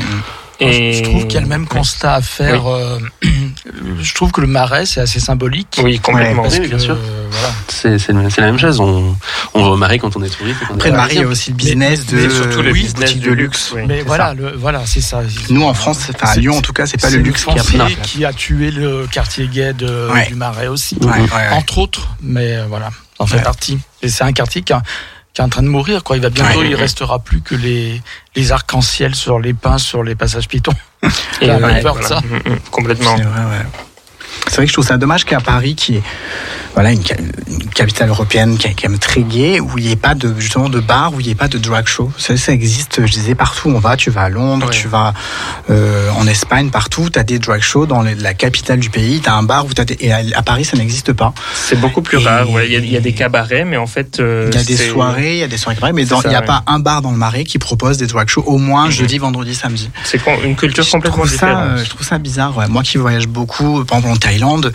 et... 0.60 0.94
Je 0.94 1.04
trouve 1.04 1.24
qu'il 1.24 1.34
y 1.34 1.38
a 1.38 1.42
le 1.42 1.48
même 1.48 1.68
constat 1.68 2.16
à 2.16 2.22
faire. 2.22 2.68
Euh, 2.68 3.00
je 4.02 4.14
trouve 4.14 4.32
que 4.32 4.42
le 4.42 4.48
marais, 4.48 4.86
c'est 4.86 5.02
assez 5.02 5.20
symbolique. 5.20 5.80
Oui, 5.84 6.00
complètement. 6.00 6.44
parce 6.44 6.60
bien 6.60 6.80
sûr. 6.80 6.96
Euh, 6.96 7.28
voilà. 7.30 7.54
C'est 7.68 8.42
la 8.42 8.46
même 8.46 8.60
chose. 8.60 8.80
On, 8.80 9.16
on 9.54 9.64
va 9.64 9.70
au 9.70 9.76
marais 9.76 10.00
quand 10.00 10.16
on 10.16 10.24
est 10.24 10.30
touriste. 10.30 10.60
Après, 10.70 10.90
le 10.90 10.96
marais, 10.96 11.16
il 11.16 11.22
y 11.22 11.24
a 11.24 11.28
aussi 11.28 11.52
le 11.52 11.56
business 11.56 12.06
de. 12.06 12.30
surtout 12.30 12.62
le 12.62 12.72
business 12.72 13.18
de 13.18 13.32
luxe. 13.32 13.74
Mais 13.88 14.02
voilà, 14.02 14.34
le, 14.34 14.52
voilà 14.56 14.86
c'est 14.86 15.02
ça. 15.02 15.22
Nous, 15.50 15.64
en 15.64 15.74
France, 15.74 16.10
enfin, 16.14 16.28
à 16.28 16.36
Lyon, 16.38 16.58
en 16.58 16.62
tout 16.62 16.74
cas, 16.74 16.86
c'est 16.86 17.02
pas 17.02 17.10
le 17.10 17.20
luxe 17.20 17.46
qui 17.46 17.60
a 17.60 17.64
pris 17.64 17.98
qui 18.04 18.26
a 18.26 18.34
tué 18.34 18.72
le 18.72 19.08
quartier 19.08 19.48
gay 19.48 19.74
de, 19.74 20.10
du 20.28 20.36
marais 20.36 20.68
aussi. 20.68 20.98
Entre 21.52 21.78
autres, 21.78 22.16
mais 22.22 22.56
euh, 22.56 22.66
voilà, 22.68 22.90
ça 22.90 23.24
en 23.24 23.28
fait 23.28 23.42
partie. 23.42 23.80
Et 24.02 24.10
c'est 24.10 24.24
un 24.24 24.34
quartier 24.34 24.62
qui 24.62 24.74
a 24.74 24.82
qui 25.36 25.42
est 25.42 25.44
en 25.44 25.50
train 25.50 25.62
de 25.62 25.68
mourir. 25.68 26.04
Quoi. 26.04 26.16
Il 26.16 26.22
va 26.24 26.30
bientôt, 26.30 26.64
il 26.64 26.76
restera 26.76 27.20
plus 27.20 27.42
que 27.42 27.56
les, 27.56 28.02
les 28.36 28.52
arcs-en-ciel 28.54 29.14
sur 29.14 29.38
les 29.38 29.54
pins, 29.54 29.78
sur 29.78 30.02
les 30.02 30.16
passages 30.16 30.48
pitons. 30.48 30.72
Et 31.42 31.48
peur 31.82 31.98
de 31.98 32.04
ça. 32.04 32.22
Mm, 32.22 32.52
mm, 32.54 32.60
complètement. 32.72 33.18
C'est 33.18 33.24
vrai, 33.24 33.42
ouais. 33.42 33.66
C'est 34.48 34.56
vrai 34.56 34.66
que 34.66 34.70
je 34.70 34.74
trouve 34.74 34.86
ça 34.86 34.98
dommage 34.98 35.26
qu'à 35.26 35.40
Paris, 35.40 35.76
qui 35.76 35.96
est 35.96 36.04
voilà, 36.76 36.92
une, 36.92 37.02
capitale 37.74 38.10
européenne 38.10 38.58
qui 38.58 38.68
est 38.68 38.76
quand 38.80 38.90
même 38.90 39.00
très 39.00 39.22
gay, 39.22 39.60
où 39.60 39.78
il 39.78 39.86
n'y 39.86 39.92
ait 39.92 39.96
pas 39.96 40.14
de, 40.14 40.34
justement 40.38 40.70
de 40.70 40.82
bar, 40.82 41.14
où 41.14 41.22
il 41.22 41.26
n'y 41.26 41.32
ait 41.32 41.36
pas 41.36 41.48
de 41.48 41.58
drag 41.58 41.88
show. 41.88 42.12
Ça, 42.18 42.36
ça 42.36 42.52
existe, 42.52 43.06
je 43.06 43.12
disais, 43.12 43.34
partout 43.34 43.70
où 43.70 43.76
on 43.76 43.80
va. 43.80 43.96
Tu 43.96 44.10
vas 44.12 44.24
à 44.24 44.30
Londres, 44.30 44.70
tu 44.72 44.88
vas 44.88 45.14
euh, 45.70 46.10
en 46.18 46.28
Espagne, 46.28 46.70
partout. 46.70 47.10
Tu 47.10 47.18
as 47.18 47.24
des 47.24 47.40
drag 47.40 47.62
shows 47.62 47.86
dans 47.86 48.02
la 48.02 48.34
capitale 48.34 48.80
du 48.80 48.90
pays. 48.90 49.22
Tu 49.22 49.30
as 49.30 49.36
un 49.36 49.44
bar 49.44 49.66
où 49.66 49.70
et 50.00 50.12
à, 50.12 50.42
Paris, 50.42 50.66
ça 50.66 50.78
n'existe 50.78 51.14
pas. 51.14 51.34
C'est 51.54 51.80
beaucoup 51.80 52.02
plus 52.02 52.18
rare. 52.18 52.48
Il 52.64 52.72
y, 52.72 52.92
y, 52.92 52.98
a 52.98 53.02
des 53.02 53.14
cabarets, 53.14 53.66
mais 53.66 53.78
en 53.78 53.88
fait. 53.88 54.20
Euh, 54.20 54.50
il 54.52 54.58
y 54.58 54.62
a 54.62 54.64
des 54.64 54.78
soirées, 54.78 55.34
il 55.34 55.40
y 55.40 55.44
a 55.44 55.48
des 55.48 55.58
soirées 55.58 55.76
cabarets, 55.76 55.94
mais 55.94 56.04
il 56.04 56.30
n'y 56.30 56.36
a 56.36 56.42
pas 56.42 56.64
un 56.68 56.80
bar 56.80 57.02
dans 57.02 57.12
le 57.12 57.18
Marais 57.18 57.46
qui 57.46 57.58
propose 57.58 57.98
des 57.98 58.08
drag 58.08 58.28
shows 58.28 58.44
au 58.46 58.58
moins 58.58 58.86
mhm. 58.86 58.92
jeudi, 58.92 59.18
vendredi, 59.18 59.56
samedi. 59.56 59.90
C'est 60.04 60.20
une 60.44 60.56
culture 60.56 60.88
complètement 60.90 61.26
différente. 61.26 61.64
Euh, 61.64 61.84
je 61.84 61.90
trouve 61.90 62.06
ça 62.06 62.18
bizarre. 62.18 62.70
Moi 62.70 62.84
qui 62.84 62.98
voyage 62.98 63.28
beaucoup, 63.28 63.86
par 63.86 64.00
exemple 64.00 64.25
Thaïlande, 64.26 64.74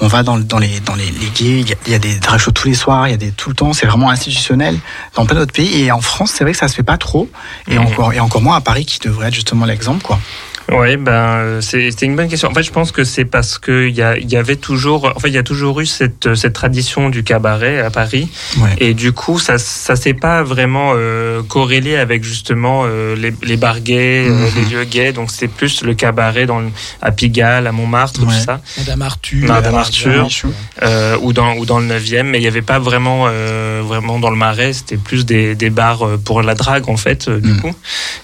on 0.00 0.08
va 0.08 0.22
dans, 0.22 0.38
dans 0.38 0.58
les, 0.58 0.80
dans 0.80 0.94
les, 0.94 1.06
les 1.06 1.28
gays, 1.28 1.64
il 1.86 1.90
y, 1.90 1.94
a 1.94 1.98
des 1.98 2.16
drag 2.16 2.38
shows 2.38 2.50
tous 2.50 2.68
les 2.68 2.74
soirs, 2.74 3.08
il 3.08 3.12
y 3.12 3.14
a 3.14 3.16
des 3.16 3.30
tout 3.30 3.48
le 3.48 3.54
temps, 3.54 3.72
c'est 3.72 3.86
vraiment 3.86 4.10
institutionnel 4.10 4.78
dans 5.14 5.24
plein 5.24 5.36
d'autres 5.36 5.54
pays. 5.54 5.84
Et 5.84 5.90
en 5.90 6.02
France, 6.02 6.32
c'est 6.34 6.44
vrai 6.44 6.52
que 6.52 6.58
ça 6.58 6.68
se 6.68 6.74
fait 6.74 6.82
pas 6.82 6.98
trop, 6.98 7.30
et, 7.66 7.78
mmh. 7.78 7.82
encore, 7.82 8.12
et 8.12 8.20
encore 8.20 8.42
moins 8.42 8.56
à 8.56 8.60
Paris 8.60 8.84
qui 8.84 8.98
devrait 8.98 9.28
être 9.28 9.34
justement 9.34 9.64
l'exemple, 9.64 10.02
quoi. 10.02 10.20
Oui, 10.70 10.96
ben 10.96 11.60
c'est 11.60 12.02
une 12.02 12.16
bonne 12.16 12.28
question. 12.28 12.48
En 12.48 12.54
fait, 12.54 12.62
je 12.62 12.70
pense 12.70 12.92
que 12.92 13.04
c'est 13.04 13.24
parce 13.24 13.58
que 13.58 13.88
il 13.88 13.94
y, 13.94 14.32
y, 14.32 14.36
avait 14.36 14.56
toujours, 14.56 15.12
en 15.14 15.18
fait, 15.18 15.28
il 15.28 15.34
y 15.34 15.38
a 15.38 15.42
toujours 15.42 15.80
eu 15.80 15.86
cette, 15.86 16.34
cette 16.34 16.52
tradition 16.52 17.08
du 17.08 17.22
cabaret 17.22 17.80
à 17.80 17.90
Paris, 17.90 18.28
et 18.78 18.94
du 18.94 19.12
coup, 19.12 19.38
ça 19.38 19.58
ça 19.58 19.96
s'est 19.96 20.14
pas 20.14 20.42
vraiment 20.42 20.92
euh, 20.94 21.42
corrélé 21.42 21.96
avec 21.96 22.22
justement 22.24 22.84
euh, 22.84 23.16
les, 23.16 23.32
les 23.42 23.56
bars 23.56 23.80
gays, 23.80 24.26
euh, 24.28 24.30
mhm. 24.30 24.50
les 24.56 24.64
lieux 24.70 24.84
gays. 24.84 25.12
Donc 25.12 25.30
c'est 25.30 25.48
plus 25.48 25.82
le 25.82 25.94
cabaret 25.94 26.46
dans 26.46 26.62
à 27.02 27.10
Pigalle, 27.12 27.66
à 27.66 27.72
Montmartre, 27.72 28.20
tout 28.20 28.30
ça. 28.30 28.60
Madame 28.78 29.02
Arthur, 29.02 29.48
Madame 29.48 29.74
Arthur, 29.74 30.28
euh, 30.82 31.16
ou 31.22 31.32
dans 31.32 31.54
ou 31.56 31.66
dans 31.66 31.78
le 31.78 31.86
9e, 31.86 32.22
mais 32.24 32.38
il 32.38 32.44
y 32.44 32.48
avait 32.48 32.62
pas 32.62 32.78
vraiment 32.78 33.28
vraiment 33.82 34.18
dans 34.18 34.30
le 34.30 34.36
Marais. 34.36 34.72
C'était 34.72 34.96
plus 34.96 35.26
des, 35.26 35.54
des 35.54 35.70
bars 35.70 36.06
pour 36.24 36.42
la 36.42 36.54
drague 36.54 36.88
en 36.88 36.96
fait, 36.96 37.28
du 37.28 37.52
mhm. 37.52 37.60
coup, 37.60 37.74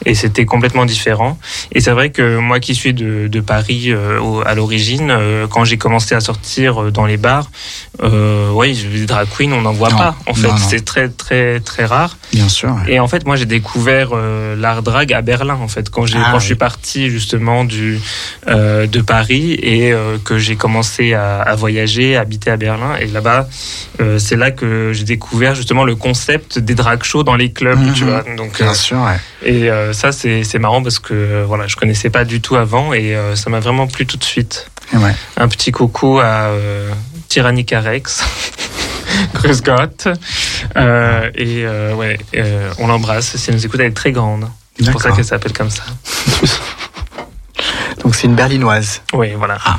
et 0.05 0.15
c'était 0.15 0.45
complètement 0.45 0.85
différent. 0.85 1.39
Et 1.73 1.81
c'est 1.81 1.93
vrai 1.93 2.11
que 2.11 2.36
que 2.37 2.41
moi 2.43 2.61
qui 2.61 2.75
suis 2.75 2.93
de, 2.93 3.29
de 3.29 3.41
Paris 3.41 3.87
euh, 3.89 4.43
à 4.45 4.55
l'origine, 4.55 5.11
euh, 5.11 5.47
quand 5.47 5.65
j'ai 5.65 5.79
commencé 5.79 6.15
à 6.15 6.21
sortir 6.21 6.83
euh, 6.83 6.91
dans 6.91 7.07
les 7.07 7.17
bars, 7.17 7.51
oui, 8.53 8.87
des 8.93 9.07
drag 9.07 9.27
queens, 9.37 9.53
on 9.53 9.63
n'en 9.63 9.73
voit 9.73 9.91
Non. 9.91 9.97
pas. 9.99 10.17
En 10.27 10.35
fait, 10.35 10.49
c'est 10.69 10.85
très 10.85 11.09
très 11.09 11.61
très 11.61 11.85
rare. 11.87 12.17
Bien 12.33 12.49
sûr. 12.49 12.71
ouais. 12.71 12.93
Et 12.95 13.01
en 13.01 13.09
fait, 13.09 13.27
moi, 13.27 13.37
j'ai 13.37 13.47
découvert 13.47 14.11
l'art 14.57 14.83
drag 14.83 15.13
à 15.13 15.23
Berlin. 15.23 15.59
En 15.61 15.69
fait, 15.69 15.89
quand 15.91 16.05
j'ai 16.07 16.19
Ah, 16.19 16.27
quand 16.31 16.35
oui. 16.35 16.41
je 16.41 16.47
suis 16.47 16.55
parti 16.57 17.09
justement 17.11 17.65
du 17.65 18.01
de 18.47 19.01
Paris 19.01 19.53
et 19.55 19.95
que 20.25 20.39
j'ai 20.39 20.57
commencé 20.57 21.15
à, 21.15 21.41
à 21.41 21.55
voyager, 21.55 22.17
à 22.17 22.21
habiter 22.21 22.51
à 22.51 22.57
Berlin. 22.57 22.97
Et 23.01 23.07
là-bas, 23.07 23.49
c'est 24.19 24.37
là 24.37 24.51
que 24.51 24.93
j'ai 24.93 25.05
découvert 25.05 25.55
justement 25.55 25.85
le 25.85 25.97
concept 25.97 26.59
des 26.59 26.75
drag 26.75 27.03
shows 27.03 27.23
dans 27.23 27.37
les 27.37 27.51
clubs. 27.53 27.79
Mhm. 27.81 27.93
Tu 27.95 28.05
vois. 28.05 28.25
Donc, 28.37 28.61
Bien 28.61 28.75
sûr, 28.75 28.99
ouais. 28.99 29.19
et 29.53 29.71
ça, 29.93 30.13
c'est 30.13 30.59
marrant 30.59 30.83
parce 30.83 30.99
que 30.99 31.45
voilà, 31.47 31.67
je 31.67 31.77
connaissais 31.77 32.11
pas 32.11 32.16
du 32.25 32.41
tout 32.41 32.57
avant 32.57 32.93
et 32.93 33.15
euh, 33.15 33.37
ça 33.37 33.51
m'a 33.51 33.61
vraiment 33.61 33.87
plu 33.87 34.07
tout 34.07 34.17
de 34.17 34.25
suite. 34.25 34.71
Ouais. 34.93 35.15
Un 35.37 35.49
petit 35.49 35.73
coucou 35.73 36.19
à 36.21 36.47
euh, 36.51 36.91
Tyrannica 37.29 37.81
Rex. 37.81 38.23
Grüß 39.35 39.63
Gott. 39.63 40.09
Euh, 40.77 41.31
et 41.35 41.65
euh, 41.65 41.95
ouais, 41.95 42.19
euh, 42.37 42.71
on 42.79 42.87
l'embrasse. 42.87 43.37
Si 43.37 43.51
elle 43.51 43.57
nous 43.57 43.67
écoute, 43.67 43.81
elle 43.81 43.87
est 43.91 43.97
très 43.97 44.13
grande. 44.13 44.49
C'est 44.79 44.91
pour 44.91 45.01
ça 45.01 45.11
qu'elle 45.13 45.25
s'appelle 45.25 45.53
comme 45.55 45.71
ça. 45.71 45.85
Donc 48.03 48.15
c'est 48.15 48.27
une 48.27 48.35
berlinoise. 48.35 49.03
Oui, 49.15 49.33
voilà. 49.37 49.59
Ah. 49.65 49.79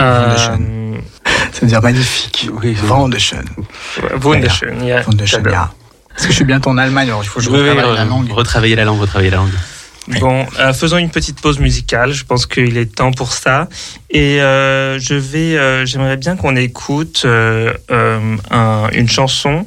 Euh, 0.00 0.36
Ça 1.52 1.60
veut 1.60 1.66
dire 1.68 1.82
magnifique. 1.82 2.48
Oui, 2.52 2.76
oui. 2.82 2.88
Wunderschön. 2.88 3.44
Wunderschön. 4.20 4.82
yeah, 4.84 5.02
Wunderschön. 5.06 5.42
Parce 5.44 6.26
que 6.26 6.28
je 6.32 6.36
suis 6.36 6.44
bientôt 6.44 6.70
en 6.70 6.78
Allemagne, 6.78 7.08
alors 7.08 7.22
il 7.22 7.26
faut 7.28 7.38
que 7.38 7.44
je 7.44 7.50
Oui, 7.50 7.60
oui, 7.60 7.70
retravaille 7.70 7.94
la 7.94 8.02
euh, 8.02 8.04
langue. 8.04 8.32
retravailler 8.32 8.76
la 8.76 8.84
langue, 8.84 9.00
retravailler 9.00 9.30
la 9.30 9.36
langue. 9.38 9.52
Bon, 10.20 10.44
euh, 10.58 10.72
faisons 10.72 10.96
une 10.98 11.10
petite 11.10 11.40
pause 11.40 11.60
musicale. 11.60 12.12
Je 12.12 12.24
pense 12.24 12.46
qu'il 12.46 12.76
est 12.76 12.92
temps 12.94 13.12
pour 13.12 13.32
ça. 13.32 13.68
Et 14.10 14.40
euh, 14.42 14.98
je 14.98 15.14
vais, 15.14 15.56
euh, 15.56 15.86
j'aimerais 15.86 16.16
bien 16.16 16.36
qu'on 16.36 16.56
écoute 16.56 17.22
euh, 17.24 17.72
euh, 17.92 18.36
un- 18.50 18.88
une 18.92 19.08
chanson 19.08 19.66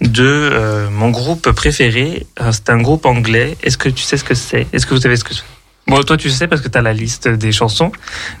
de 0.00 0.24
euh, 0.24 0.90
mon 0.90 1.10
groupe 1.10 1.50
préféré. 1.52 2.26
C'est 2.50 2.68
un 2.70 2.78
groupe 2.82 3.06
anglais. 3.06 3.56
Est-ce 3.62 3.78
que 3.78 3.88
tu 3.88 4.02
sais 4.02 4.16
ce 4.16 4.24
que 4.24 4.34
c'est? 4.34 4.66
Est-ce 4.72 4.86
que 4.86 4.94
vous 4.94 5.00
savez 5.00 5.16
ce 5.16 5.24
que 5.24 5.34
c'est? 5.34 5.42
Bon, 5.86 6.02
toi, 6.02 6.16
tu 6.16 6.30
sais 6.30 6.48
parce 6.48 6.62
que 6.62 6.68
tu 6.68 6.76
as 6.76 6.82
la 6.82 6.92
liste 6.92 7.28
des 7.28 7.52
chansons. 7.52 7.92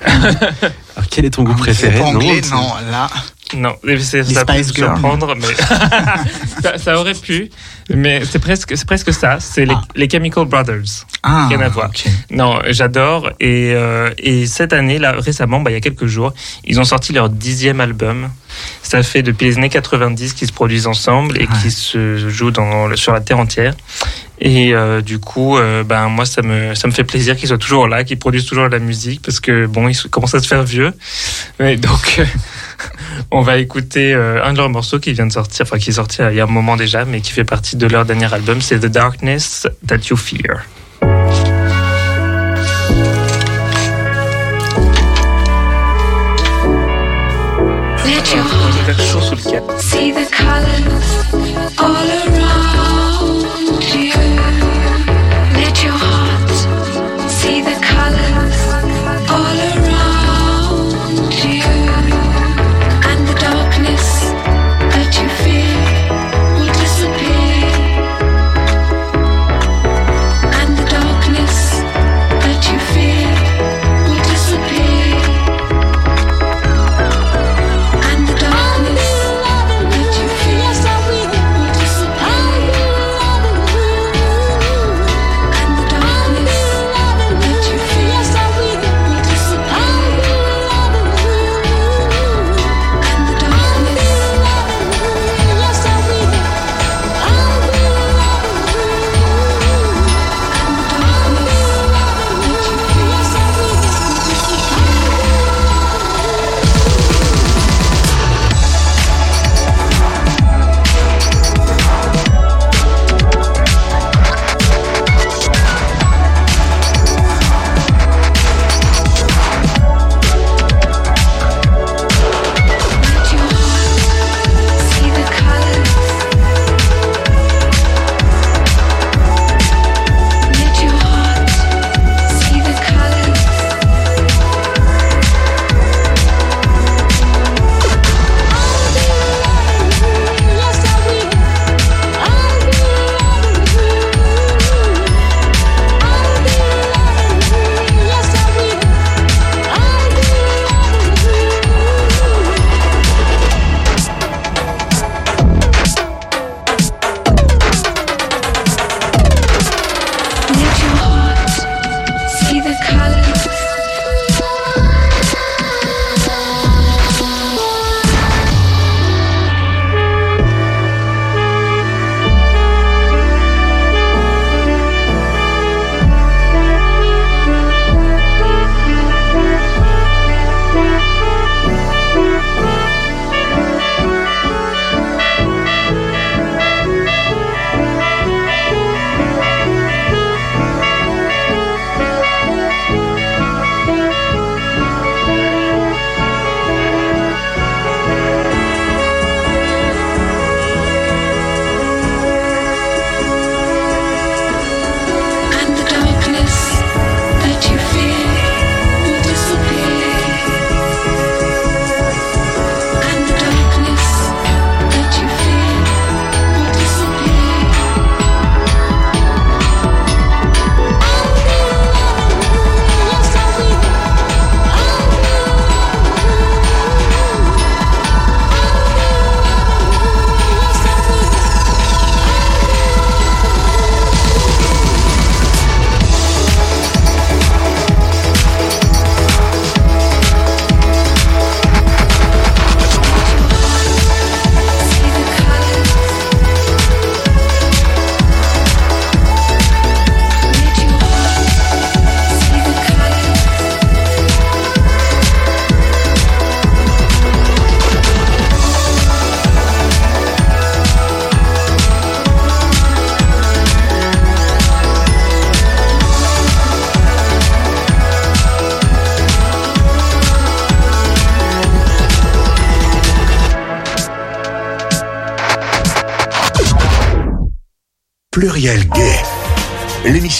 Alors, 0.04 0.34
quel 1.10 1.26
est 1.26 1.30
ton 1.30 1.44
groupe 1.44 1.58
préféré? 1.58 2.00
Groupe 2.00 2.16
anglais, 2.16 2.40
non, 2.50 2.74
là. 2.90 3.08
Non, 3.54 3.76
ça 4.34 4.44
peut 4.44 4.62
surprendre, 4.64 5.34
mais 5.36 5.54
ça, 6.62 6.78
ça 6.78 6.98
aurait 6.98 7.14
pu. 7.14 7.48
Mais 7.94 8.22
c'est 8.24 8.40
presque, 8.40 8.76
c'est 8.76 8.86
presque 8.86 9.12
ça. 9.12 9.38
C'est 9.38 9.64
les, 9.66 9.74
Ah. 9.74 9.82
les 9.94 10.08
Chemical 10.10 10.46
Brothers. 10.46 11.06
Ah, 11.22 11.46
Rien 11.48 11.60
à 11.60 11.68
voir. 11.68 11.90
Non, 12.30 12.58
j'adore. 12.70 13.30
Et, 13.38 13.72
euh, 13.74 14.10
et 14.18 14.46
cette 14.46 14.72
année, 14.72 14.98
là, 14.98 15.12
récemment, 15.12 15.60
bah, 15.60 15.70
il 15.70 15.74
y 15.74 15.76
a 15.76 15.80
quelques 15.80 16.06
jours, 16.06 16.34
ils 16.64 16.80
ont 16.80 16.84
sorti 16.84 17.12
leur 17.12 17.28
dixième 17.28 17.80
album. 17.80 18.28
Ça 18.82 19.02
fait 19.04 19.22
depuis 19.22 19.46
les 19.46 19.58
années 19.58 19.68
90 19.68 20.32
qu'ils 20.32 20.48
se 20.48 20.52
produisent 20.52 20.86
ensemble 20.88 21.36
et 21.36 21.42
Ouais. 21.42 21.48
qu'ils 21.62 21.70
se 21.72 22.28
jouent 22.28 22.50
dans, 22.50 22.96
sur 22.96 23.12
la 23.12 23.20
terre 23.20 23.38
entière. 23.38 23.74
Et 24.40 24.74
euh, 24.74 25.00
du 25.00 25.18
coup, 25.18 25.56
euh, 25.56 25.82
ben 25.82 26.08
moi, 26.08 26.26
ça 26.26 26.42
me 26.42 26.74
ça 26.74 26.86
me 26.88 26.92
fait 26.92 27.04
plaisir 27.04 27.36
qu'ils 27.36 27.48
soient 27.48 27.56
toujours 27.56 27.88
là, 27.88 28.04
qu'ils 28.04 28.18
produisent 28.18 28.44
toujours 28.44 28.66
de 28.66 28.72
la 28.72 28.80
musique 28.80 29.22
parce 29.22 29.40
que 29.40 29.64
bon, 29.66 29.88
ils 29.88 29.96
commencent 30.10 30.34
à 30.34 30.40
se 30.40 30.46
faire 30.48 30.62
vieux. 30.62 30.92
Mais 31.58 31.76
donc, 31.76 32.20
on 33.30 33.40
va 33.42 33.58
écouter 33.58 34.14
euh, 34.14 34.44
un 34.44 34.52
de 34.52 34.58
leurs 34.58 34.70
morceaux 34.70 34.98
qui 34.98 35.12
vient 35.12 35.26
de 35.26 35.32
sortir, 35.32 35.64
enfin 35.64 35.78
qui 35.78 35.90
est 35.90 35.94
sorti 35.94 36.22
il 36.30 36.36
y 36.36 36.40
a 36.40 36.44
un 36.44 36.46
moment 36.46 36.76
déjà, 36.76 37.04
mais 37.04 37.20
qui 37.20 37.32
fait 37.32 37.44
partie 37.44 37.76
de 37.76 37.86
leur 37.86 38.04
dernier 38.04 38.32
album. 38.32 38.60
C'est 38.60 38.80
The 38.80 38.86
Darkness 38.86 39.66
That 39.86 39.98
You 40.10 40.16
Fear. 40.16 40.64
Let 48.06 48.34
your 48.34 48.44
heart 48.44 49.80
see 49.80 50.12
the 50.12 50.26
colors 50.30 51.78
all 51.78 51.94
around? 51.94 52.35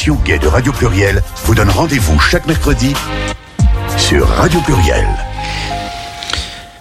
L'émission 0.06 0.24
Gay 0.24 0.38
de 0.38 0.46
Radio 0.46 0.72
Pluriel 0.72 1.20
vous 1.46 1.56
donne 1.56 1.68
rendez-vous 1.68 2.20
chaque 2.20 2.46
mercredi 2.46 2.94
sur 3.96 4.28
Radio 4.28 4.60
Pluriel. 4.60 5.04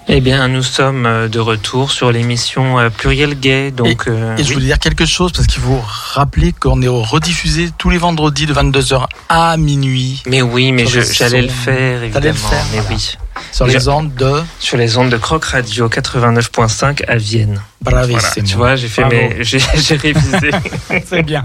Eh 0.07 0.21
bien, 0.21 0.47
nous 0.47 0.61
sommes 0.61 1.07
euh, 1.07 1.27
de 1.27 1.39
retour 1.39 1.91
sur 1.91 2.11
l'émission 2.11 2.77
euh, 2.77 2.91
Pluriel 2.91 3.33
Gay. 3.33 3.71
Donc, 3.71 4.03
et, 4.05 4.11
euh, 4.11 4.37
et 4.37 4.43
je 4.43 4.49
oui. 4.49 4.53
voulais 4.53 4.65
dire 4.67 4.77
quelque 4.77 5.05
chose 5.07 5.31
parce 5.31 5.47
qu'il 5.47 5.59
faut 5.59 5.81
rappeler 5.83 6.51
qu'on 6.53 6.83
est 6.83 6.87
rediffusé 6.87 7.71
tous 7.75 7.89
les 7.89 7.97
vendredis 7.97 8.45
de 8.45 8.53
22h 8.53 9.07
à 9.29 9.57
minuit 9.57 10.21
Mais 10.27 10.43
oui, 10.43 10.71
mais 10.71 10.85
j'allais 10.85 11.41
le 11.41 11.47
faire, 11.47 12.03
évidemment. 12.03 12.13
T'allais 12.13 12.31
le 12.31 12.37
faire, 12.37 12.65
mais 12.73 12.79
voilà. 12.81 12.95
oui. 12.95 13.17
sur 13.51 13.65
les 13.65 13.87
ondes 13.87 14.13
de 14.13 14.43
Sur 14.59 14.77
les 14.77 14.97
ondes 14.99 15.09
de 15.09 15.17
Croc 15.17 15.45
Radio 15.45 15.89
89.5 15.89 17.03
à 17.07 17.15
Vienne. 17.15 17.59
Voilà, 17.89 18.07
tu 18.07 18.55
vois, 18.55 18.75
j'ai 18.75 18.87
fait 18.87 19.05
mes, 19.05 19.37
j'ai 19.43 19.59
j'ai 19.59 19.95
révisé. 19.95 20.49
C'est 21.05 21.23
bien. 21.23 21.43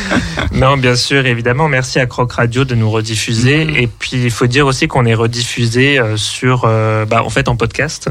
non, 0.52 0.76
bien 0.76 0.96
sûr, 0.96 1.26
évidemment, 1.26 1.68
merci 1.68 1.98
à 1.98 2.06
Croc 2.06 2.32
Radio 2.32 2.64
de 2.64 2.74
nous 2.74 2.90
rediffuser. 2.90 3.64
Mhm. 3.64 3.76
Et 3.76 3.86
puis, 3.86 4.10
il 4.24 4.30
faut 4.30 4.46
dire 4.46 4.66
aussi 4.66 4.88
qu'on 4.88 5.04
est 5.04 5.14
rediffusé 5.14 5.98
euh, 5.98 6.16
sur, 6.16 6.62
euh, 6.64 7.04
bah, 7.04 7.22
en 7.24 7.30
fait, 7.30 7.48
en 7.48 7.56
podcast. 7.56 8.08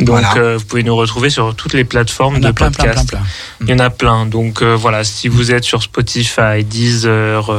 Donc, 0.00 0.08
Voilà. 0.08 0.34
euh, 0.36 0.56
vous 0.58 0.64
pouvez 0.64 0.82
nous 0.82 0.96
retrouver 0.96 1.30
sur 1.30 1.54
toutes 1.54 1.74
les 1.74 1.84
plateformes 1.84 2.40
de 2.40 2.50
plein, 2.50 2.70
podcast. 2.70 3.08
plein, 3.08 3.18
plein. 3.20 3.26
Il 3.62 3.70
y 3.70 3.72
en 3.74 3.78
a 3.78 3.90
plein. 3.90 4.26
Donc 4.26 4.62
euh, 4.62 4.74
voilà, 4.76 5.04
si 5.04 5.28
vous 5.28 5.52
êtes 5.52 5.64
sur 5.64 5.82
Spotify, 5.82 6.62
Deezer, 6.64 7.50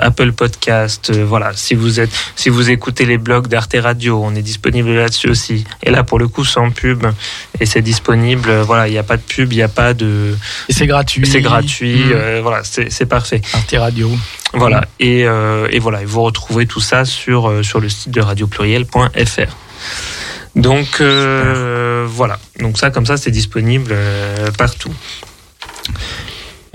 Apple 0.00 0.32
Podcast, 0.32 1.12
voilà, 1.12 1.52
si 1.54 1.74
vous 1.74 2.00
êtes, 2.00 2.10
si 2.36 2.48
vous 2.48 2.70
écoutez 2.70 3.04
les 3.06 3.18
blogs 3.18 3.48
d'Arte 3.48 3.76
Radio, 3.80 4.20
on 4.22 4.34
est 4.34 4.42
disponible 4.42 4.90
là-dessus 4.94 5.28
aussi. 5.28 5.64
Et 5.82 5.90
là, 5.90 6.04
pour 6.04 6.18
le 6.18 6.28
coup, 6.28 6.44
sans 6.44 6.70
pub, 6.70 7.06
et 7.60 7.66
c'est 7.66 7.82
disponible. 7.82 8.48
euh, 8.48 8.62
Voilà, 8.62 8.88
il 8.88 8.92
n'y 8.92 8.98
a 8.98 9.02
pas 9.02 9.16
de 9.16 9.22
pub, 9.22 9.52
il 9.52 9.56
n'y 9.56 9.62
a 9.62 9.68
pas 9.68 9.94
de, 9.94 10.36
Et 10.68 10.72
c'est 10.72 10.86
gratuit. 10.86 11.26
c'est 11.26 11.40
gratuit. 11.40 11.96
Mhm. 12.04 12.12
euh, 12.14 12.40
voilà, 12.42 12.62
c'est 12.64 13.06
parfait. 13.06 13.40
Arte 13.52 13.74
Radio. 13.78 14.10
Voilà. 14.54 14.84
Et, 15.00 15.24
euh, 15.26 15.68
et 15.70 15.78
voilà, 15.78 16.02
et 16.02 16.04
vous 16.06 16.22
retrouvez 16.22 16.66
tout 16.66 16.80
ça 16.80 17.04
sur, 17.04 17.64
sur 17.64 17.80
le 17.80 17.88
site 17.88 18.10
de 18.12 18.20
radiopluriel.fr. 18.20 19.56
Donc 20.56 21.00
euh, 21.00 22.06
voilà, 22.08 22.38
donc 22.58 22.78
ça 22.78 22.90
comme 22.90 23.06
ça 23.06 23.16
c'est 23.16 23.30
disponible 23.30 23.94
partout. 24.56 24.92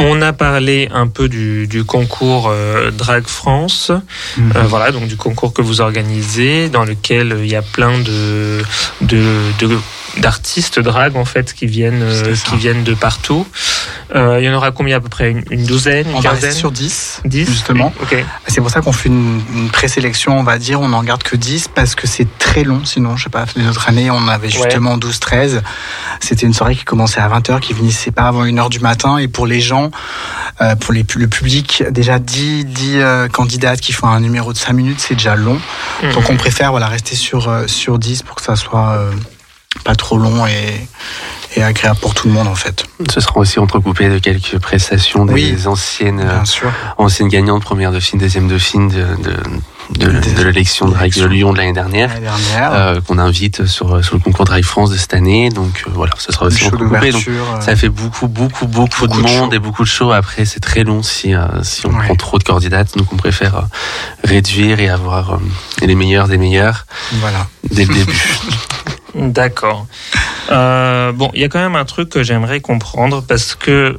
On 0.05 0.21
a 0.21 0.34
parlé 0.34 0.89
un 0.93 1.07
peu 1.07 1.30
du, 1.30 1.67
du 1.67 1.84
concours 1.84 2.49
euh, 2.51 2.91
Drag 2.91 3.25
France, 3.27 3.91
Mhm. 4.38 4.53
Euh, 4.55 4.63
voilà 4.67 4.91
donc 4.91 5.07
du 5.07 5.15
concours 5.17 5.53
que 5.53 5.61
vous 5.61 5.81
organisez, 5.81 6.69
dans 6.69 6.84
lequel 6.85 7.31
euh, 7.31 7.45
il 7.45 7.51
y 7.51 7.55
a 7.55 7.61
plein 7.61 7.97
de 7.99 8.61
de- 9.01 9.51
de- 9.59 9.77
d'artistes 10.17 10.80
drag 10.80 11.15
en 11.17 11.25
fait 11.25 11.53
qui 11.55 11.65
viennent 11.65 12.03
euh, 12.03 12.35
qui 12.45 12.55
viennent 12.57 12.84
de 12.84 12.93
partout. 12.93 13.47
Il 14.15 14.43
y 14.43 14.49
en 14.49 14.53
aura 14.53 14.69
combien 14.71 14.97
à 14.97 14.99
peu 14.99 15.09
près? 15.09 15.31
Une, 15.31 15.43
une 15.49 15.65
douzaine, 15.65 16.07
une 16.07 16.15
On 16.17 16.19
va 16.19 16.30
quinzaine? 16.31 16.51
sur 16.51 16.71
10. 16.71 17.21
10 17.25 17.49
justement. 17.49 17.91
C'est 18.47 18.61
pour 18.61 18.69
ça 18.69 18.81
qu'on 18.81 18.91
fait 18.91 19.09
une, 19.09 19.41
une 19.55 19.69
présélection, 19.71 20.38
on 20.38 20.43
va 20.43 20.59
dire, 20.59 20.80
on 20.81 20.89
n'en 20.89 21.01
garde 21.01 21.23
que 21.23 21.35
10 21.35 21.67
parce 21.73 21.95
que 21.95 22.05
c'est 22.05 22.27
très 22.38 22.63
long. 22.63 22.81
Sinon, 22.85 23.17
je 23.17 23.23
sais 23.23 23.30
pas, 23.31 23.45
les 23.55 23.67
autres 23.67 23.89
années, 23.89 24.11
on 24.11 24.27
avait 24.27 24.49
justement 24.51 24.97
12-13. 24.99 25.61
C'était 26.19 26.45
une 26.45 26.53
soirée 26.53 26.75
qui 26.75 26.84
commençait 26.84 27.21
à 27.21 27.27
20h, 27.30 27.59
qui 27.59 27.73
finissait 27.73 28.11
pas 28.11 28.23
avant 28.27 28.45
1h 28.45 28.69
du 28.69 28.80
matin. 28.81 29.17
Et 29.17 29.27
pour 29.27 29.47
les 29.47 29.61
gens, 29.61 29.89
euh, 30.61 30.76
pour 30.76 30.94
les, 30.94 31.06
le 31.15 31.28
public, 31.28 31.84
déjà 31.90 32.20
10, 32.20 32.65
10 32.65 32.94
euh, 32.98 33.28
candidates 33.28 33.82
qui 33.82 33.91
font 33.94 34.07
un 34.07 34.20
numéro 34.20 34.53
de 34.53 34.57
5 34.57 34.74
minutes, 34.74 34.99
c'est 34.99 35.15
déjà 35.15 35.36
long. 35.36 35.60
Mhm. 36.03 36.14
Donc 36.14 36.30
on 36.30 36.38
préfère 36.38 36.72
voilà, 36.72 36.88
rester 36.88 37.15
sur, 37.15 37.49
euh, 37.49 37.68
sur 37.68 37.98
10 37.99 38.22
pour 38.24 38.36
que 38.36 38.41
ça 38.44 38.56
soit 38.56 38.90
euh, 38.91 39.11
pas 39.84 39.95
trop 39.95 40.18
long 40.18 40.45
et, 40.45 40.88
et 41.56 41.64
agréable 41.64 41.99
pour 41.99 42.14
tout 42.14 42.28
le 42.28 42.34
monde 42.34 42.48
en 42.48 42.56
fait. 42.56 42.86
Ce 43.11 43.20
sera 43.20 43.40
aussi 43.40 43.60
entrecoupé 43.60 44.10
de 44.10 44.20
quelques 44.20 44.60
prestations 44.60 45.26
des 45.26 45.34
Oui. 45.34 45.57
anciennes, 45.65 46.24
anciennes 46.98 47.30
gagnantes, 47.30 47.64
première 47.64 47.91
dauphine, 47.91 48.20
deuxième 48.20 48.48
dauphine 48.48 48.90
de, 48.90 49.02
de, 49.24 49.36
de, 49.91 50.07
de 50.07 50.43
l'élection 50.43 50.88
de 50.88 50.93
Drag 50.93 51.14
Lyon 51.15 51.53
de 51.53 51.57
l'année 51.57 51.73
dernière. 51.73 52.11
Euh, 52.60 53.01
qu'on 53.01 53.18
invite 53.18 53.65
sur, 53.65 54.03
sur 54.03 54.15
le 54.15 54.22
concours 54.22 54.45
Drag 54.45 54.64
France 54.64 54.89
de 54.91 54.97
cette 54.97 55.14
année. 55.14 55.49
Donc 55.49 55.84
euh, 55.88 55.91
voilà, 55.93 56.14
ce 56.18 56.31
sera 56.31 56.45
aussi 56.45 56.65
entrecoupé. 56.65 57.11
Donc, 57.11 57.27
euh, 57.27 57.61
ça 57.61 57.76
fait 57.76 57.89
beaucoup, 57.89 58.27
beaucoup, 58.27 58.68
beaucoup, 58.68 59.07
Beaucoup 59.07 59.22
de 59.22 59.27
de 59.27 59.27
monde 59.34 59.49
shows. 59.51 59.55
et 59.55 59.60
beaucoup 59.60 59.84
de 59.84 59.88
shows. 59.89 60.11
Après, 60.11 60.45
c'est 60.45 60.60
très 60.60 60.84
long 60.84 61.03
si, 61.03 61.34
euh, 61.34 61.45
si 61.64 61.85
on 61.85 61.89
Ouais. 61.93 62.05
prend 62.05 62.15
trop 62.15 62.39
de 62.39 62.43
candidates. 62.43 62.97
Donc, 62.97 63.11
on 63.14 63.18
préfère 63.18 63.55
euh, 63.57 63.61
réduire 64.23 64.80
et 64.80 64.89
avoir 64.89 65.34
euh, 65.34 65.38
les 65.81 65.95
meilleurs 65.95 66.27
des 66.27 66.38
meilleurs 66.38 66.85
voilà. 67.14 67.47
dès 67.72 67.85
le 67.85 67.93
début. 67.93 68.23
D'accord. 69.15 69.85
Euh, 70.51 71.11
bon, 71.11 71.30
il 71.34 71.41
y 71.41 71.43
a 71.43 71.49
quand 71.49 71.60
même 71.60 71.76
un 71.76 71.85
truc 71.85 72.10
que 72.10 72.23
j'aimerais 72.23 72.61
comprendre 72.61 73.23
parce 73.27 73.53
que 73.55 73.97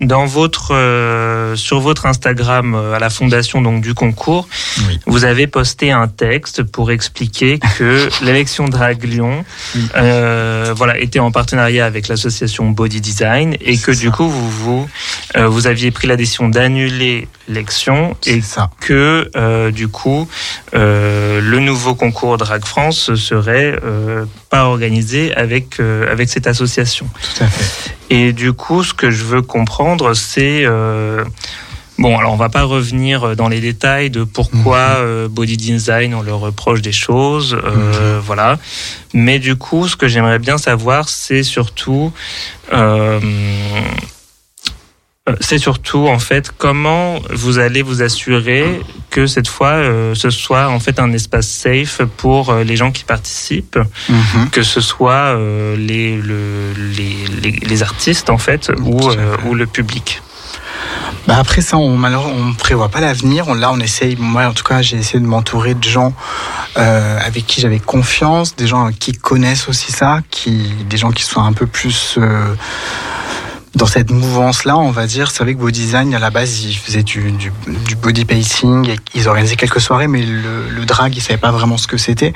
dans 0.00 0.26
votre 0.26 0.74
euh, 0.74 1.54
sur 1.56 1.78
votre 1.80 2.04
Instagram 2.06 2.74
euh, 2.74 2.94
à 2.94 2.98
la 2.98 3.10
fondation 3.10 3.62
donc 3.62 3.80
du 3.80 3.94
concours, 3.94 4.48
Oui. 4.88 4.98
vous 5.06 5.24
avez 5.24 5.46
posté 5.46 5.92
un 5.92 6.08
texte 6.08 6.64
pour 6.64 6.90
expliquer 6.90 7.60
que 7.78 8.08
l'élection 8.24 8.64
Drag 8.68 9.02
Lyon 9.04 9.44
euh, 9.96 10.72
voilà 10.76 10.98
était 10.98 11.20
en 11.20 11.30
partenariat 11.30 11.86
avec 11.86 12.08
l'association 12.08 12.70
Body 12.70 13.00
Design 13.00 13.56
et 13.60 13.78
que 13.78 13.92
du 13.92 14.10
coup 14.10 14.28
vous 14.28 14.50
vous 14.50 14.88
euh, 15.36 15.46
vous 15.48 15.66
aviez 15.68 15.92
pris 15.92 16.08
la 16.08 16.16
décision 16.16 16.48
d'annuler 16.48 17.28
l'élection 17.48 18.16
et 18.26 18.40
ça. 18.40 18.70
que 18.80 19.30
euh, 19.36 19.70
du 19.70 19.86
coup 19.88 20.28
euh, 20.74 21.40
le 21.40 21.60
nouveau 21.60 21.94
concours 21.94 22.36
Drag 22.36 22.64
France 22.64 23.14
serait 23.14 23.78
euh, 23.84 24.24
pas 24.50 24.64
organisé 24.64 25.32
avec 25.36 25.78
euh, 25.78 26.10
avec 26.10 26.28
cette 26.28 26.46
association. 26.48 27.06
Tout 27.36 27.44
à 27.44 27.46
fait. 27.46 27.93
Et 28.10 28.32
du 28.32 28.52
coup, 28.52 28.84
ce 28.84 28.94
que 28.94 29.10
je 29.10 29.24
veux 29.24 29.42
comprendre, 29.42 30.14
c'est 30.14 30.64
euh, 30.64 31.24
bon. 31.98 32.18
Alors, 32.18 32.32
on 32.32 32.36
va 32.36 32.48
pas 32.48 32.62
revenir 32.62 33.36
dans 33.36 33.48
les 33.48 33.60
détails 33.60 34.10
de 34.10 34.24
pourquoi 34.24 34.76
euh, 34.98 35.28
Body 35.28 35.56
Design 35.56 36.14
on 36.14 36.22
leur 36.22 36.40
reproche 36.40 36.82
des 36.82 36.92
choses, 36.92 37.56
euh, 37.64 38.20
voilà. 38.22 38.58
Mais 39.12 39.38
du 39.38 39.56
coup, 39.56 39.88
ce 39.88 39.96
que 39.96 40.08
j'aimerais 40.08 40.38
bien 40.38 40.58
savoir, 40.58 41.08
c'est 41.08 41.42
surtout 41.42 42.12
euh, 42.72 43.20
c'est 45.40 45.56
surtout 45.58 46.06
en 46.08 46.18
fait 46.18 46.50
comment 46.56 47.18
vous 47.30 47.58
allez 47.58 47.80
vous 47.80 48.02
assurer 48.02 48.80
que 49.08 49.26
cette 49.26 49.48
fois 49.48 49.68
euh, 49.70 50.14
ce 50.14 50.28
soit 50.28 50.68
en 50.68 50.78
fait 50.80 50.98
un 50.98 51.12
espace 51.14 51.46
safe 51.48 52.02
pour 52.18 52.50
euh, 52.50 52.62
les 52.62 52.76
gens 52.76 52.90
qui 52.92 53.04
participent, 53.04 53.78
Mhm. 54.10 54.50
que 54.50 54.62
ce 54.62 54.82
soit 54.82 55.12
euh, 55.34 55.76
les, 55.76 56.16
le- 56.18 56.74
les, 56.76 57.16
les, 57.42 57.52
les 57.52 57.82
artistes 57.82 58.28
en 58.28 58.36
fait 58.36 58.70
ou, 58.82 59.08
euh, 59.08 59.36
ou 59.46 59.54
le 59.54 59.66
public. 59.66 60.20
Bah 61.26 61.36
après 61.38 61.62
ça, 61.62 61.78
on 61.78 61.96
malheureusement, 61.96 62.48
on 62.50 62.52
prévoit 62.52 62.90
pas 62.90 63.00
l'avenir. 63.00 63.48
On- 63.48 63.54
Là, 63.54 63.72
on 63.72 63.80
essaye. 63.80 64.16
Moi, 64.16 64.44
en 64.44 64.52
tout 64.52 64.64
cas, 64.64 64.82
j'ai 64.82 64.98
essayé 64.98 65.20
de 65.20 65.24
m'entourer 65.26 65.72
de 65.74 65.82
gens 65.84 66.12
euh, 66.76 67.18
avec 67.24 67.46
qui 67.46 67.62
j'avais 67.62 67.78
confiance, 67.78 68.54
des 68.56 68.66
gens 68.66 68.90
qui 68.92 69.12
connaissent 69.12 69.68
aussi 69.70 69.90
ça, 69.90 70.20
qui, 70.30 70.68
des 70.90 70.98
gens 70.98 71.12
qui 71.12 71.22
sont 71.22 71.40
un 71.42 71.54
peu 71.54 71.66
plus 71.66 72.16
euh, 72.18 72.54
dans 73.74 73.86
cette 73.86 74.10
mouvance-là, 74.10 74.76
on 74.76 74.90
va 74.90 75.06
dire. 75.06 75.30
C'est 75.30 75.42
vrai 75.42 75.54
que 75.54 75.58
Body 75.58 75.80
Design, 75.80 76.14
à 76.14 76.18
la 76.18 76.30
base, 76.30 76.64
ils 76.64 76.74
faisaient 76.74 77.02
du, 77.02 77.32
du, 77.32 77.52
du 77.66 77.96
body 77.96 78.24
pacing, 78.24 78.88
et 78.88 78.96
ils 79.14 79.28
organisaient 79.28 79.56
quelques 79.56 79.80
soirées, 79.80 80.06
mais 80.06 80.22
le, 80.22 80.68
le 80.70 80.84
drag, 80.84 81.14
ils 81.16 81.20
savaient 81.20 81.38
pas 81.38 81.50
vraiment 81.50 81.76
ce 81.76 81.86
que 81.86 81.96
c'était. 81.96 82.32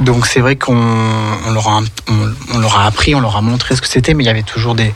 Donc 0.00 0.26
c'est 0.26 0.40
vrai 0.40 0.56
qu'on 0.56 0.76
on 0.76 1.50
leur, 1.52 1.68
a, 1.68 1.80
on, 2.08 2.32
on 2.54 2.58
leur 2.58 2.78
a 2.78 2.86
appris, 2.86 3.14
on 3.14 3.20
leur 3.20 3.36
a 3.36 3.42
montré 3.42 3.74
ce 3.76 3.82
que 3.82 3.88
c'était, 3.88 4.14
mais 4.14 4.24
il 4.24 4.26
y 4.26 4.30
avait 4.30 4.42
toujours 4.42 4.74
des, 4.74 4.92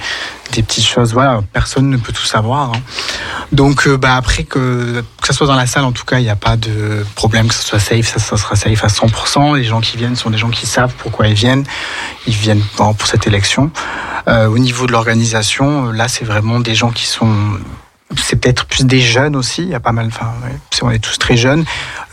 des 0.52 0.62
petites 0.62 0.84
choses. 0.86 1.12
Voilà, 1.12 1.40
personne 1.52 1.88
ne 1.90 1.96
peut 1.96 2.12
tout 2.12 2.24
savoir. 2.24 2.72
hein. 2.72 2.80
Donc 3.52 3.86
euh, 3.86 3.96
bah, 3.96 4.16
après, 4.16 4.44
que, 4.44 5.02
que 5.20 5.26
ça 5.26 5.32
soit 5.32 5.46
dans 5.46 5.54
la 5.56 5.66
salle, 5.66 5.84
en 5.84 5.92
tout 5.92 6.04
cas, 6.04 6.18
il 6.18 6.22
n'y 6.24 6.30
a 6.30 6.36
pas 6.36 6.56
de 6.56 7.04
problème 7.14 7.48
que 7.48 7.54
ce 7.54 7.62
soit 7.64 7.78
safe, 7.78 8.06
ça, 8.06 8.18
ça 8.18 8.36
sera 8.36 8.56
safe 8.56 8.82
à 8.84 8.88
100%. 8.88 9.56
Les 9.56 9.64
gens 9.64 9.80
qui 9.80 9.96
viennent 9.96 10.16
sont 10.16 10.30
des 10.30 10.38
gens 10.38 10.50
qui 10.50 10.66
savent 10.66 10.94
pourquoi 10.98 11.28
ils 11.28 11.34
viennent. 11.34 11.64
Ils 12.26 12.34
viennent 12.34 12.62
pour 12.76 12.94
pour 12.94 13.06
cette 13.08 13.26
élection. 13.26 13.70
Euh, 14.28 14.46
au 14.48 14.58
niveau 14.58 14.86
de 14.86 14.92
l'organisation, 14.92 15.88
euh, 15.88 15.92
là, 15.92 16.08
c'est 16.08 16.24
vraiment 16.24 16.60
des 16.60 16.74
gens 16.74 16.90
qui 16.90 17.06
sont 17.06 17.34
c'est 18.16 18.36
peut-être 18.36 18.66
plus 18.66 18.84
des 18.84 19.00
jeunes 19.00 19.34
aussi. 19.34 19.62
Il 19.62 19.68
y 19.68 19.74
a 19.74 19.80
pas 19.80 19.90
mal. 19.92 20.06
Enfin, 20.06 20.32
ouais, 20.44 20.56
on 20.82 20.90
est 20.90 20.98
tous 21.00 21.18
très 21.18 21.36
jeunes. 21.36 21.64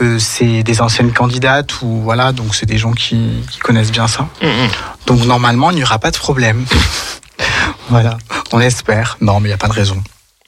Euh, 0.02 0.18
c'est 0.20 0.64
des 0.64 0.82
anciennes 0.82 1.12
candidates 1.14 1.82
ou 1.82 2.02
voilà. 2.02 2.32
Donc 2.32 2.56
c'est 2.56 2.66
des 2.66 2.78
gens 2.78 2.92
qui, 2.94 3.44
qui 3.52 3.60
connaissent 3.60 3.92
bien 3.92 4.08
ça. 4.08 4.28
Donc 5.06 5.24
normalement, 5.26 5.70
il 5.72 5.76
n'y 5.78 5.84
aura 5.84 6.00
pas 6.00 6.12
de 6.12 6.18
problème. 6.18 6.66
voilà, 7.90 8.18
on 8.52 8.60
espère. 8.60 9.18
Non, 9.22 9.40
mais 9.40 9.48
il 9.48 9.52
n'y 9.52 9.56
a 9.56 9.58
pas 9.58 9.68
de 9.68 9.74
raison. 9.74 10.02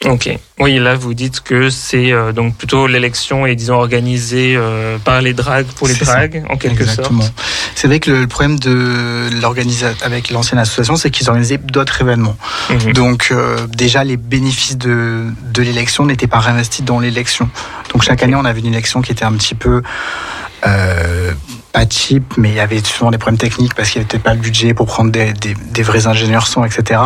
Ok. 0.05 0.37
Oui, 0.59 0.79
là 0.79 0.95
vous 0.95 1.13
dites 1.13 1.39
que 1.39 1.69
c'est 1.69 2.11
euh, 2.11 2.33
donc 2.33 2.55
plutôt 2.57 2.87
l'élection 2.87 3.45
est 3.45 3.55
disons 3.55 3.75
organisée 3.75 4.53
euh, 4.57 4.97
par 4.97 5.21
les 5.21 5.33
drags 5.33 5.65
pour 5.65 5.87
les 5.87 5.93
ça. 5.93 6.03
drags 6.05 6.43
en 6.49 6.57
quelque 6.57 6.81
Exactement. 6.83 7.21
sorte. 7.21 7.33
C'est 7.75 7.87
vrai 7.87 8.01
que 8.01 8.11
le, 8.11 8.19
le 8.21 8.27
problème 8.27 8.59
de 8.59 9.29
l'organisation 9.41 9.95
avec 10.01 10.29
l'ancienne 10.29 10.59
association, 10.59 10.97
c'est 10.97 11.09
qu'ils 11.09 11.29
organisaient 11.29 11.57
d'autres 11.57 12.01
événements. 12.01 12.35
Mhm. 12.69 12.91
Donc 12.93 13.29
euh, 13.31 13.65
déjà, 13.67 14.03
les 14.03 14.17
bénéfices 14.17 14.77
de, 14.77 15.27
de 15.53 15.61
l'élection 15.61 16.05
n'étaient 16.05 16.27
pas 16.27 16.39
réinvestis 16.39 16.83
dans 16.83 16.99
l'élection. 16.99 17.49
Donc 17.93 18.03
chaque 18.03 18.23
année, 18.23 18.35
on 18.35 18.43
avait 18.43 18.59
une 18.59 18.73
élection 18.73 19.01
qui 19.01 19.11
était 19.13 19.25
un 19.25 19.33
petit 19.33 19.55
peu... 19.55 19.81
pas 21.73 21.85
cheap, 21.89 22.37
mais 22.37 22.49
il 22.49 22.55
y 22.55 22.59
avait 22.59 22.81
souvent 22.83 23.09
des 23.09 23.17
problèmes 23.17 23.39
techniques 23.39 23.73
parce 23.73 23.89
qu'il 23.89 23.99
n'y 23.99 24.03
avait 24.03 24.11
peut-être 24.11 24.23
pas 24.23 24.35
le 24.35 24.39
budget 24.39 24.75
pour 24.75 24.85
prendre 24.85 25.11
des, 25.11 25.83
vrais 25.83 26.05
ingénieurs 26.05 26.45
son, 26.45 26.63
etc. 26.63 27.01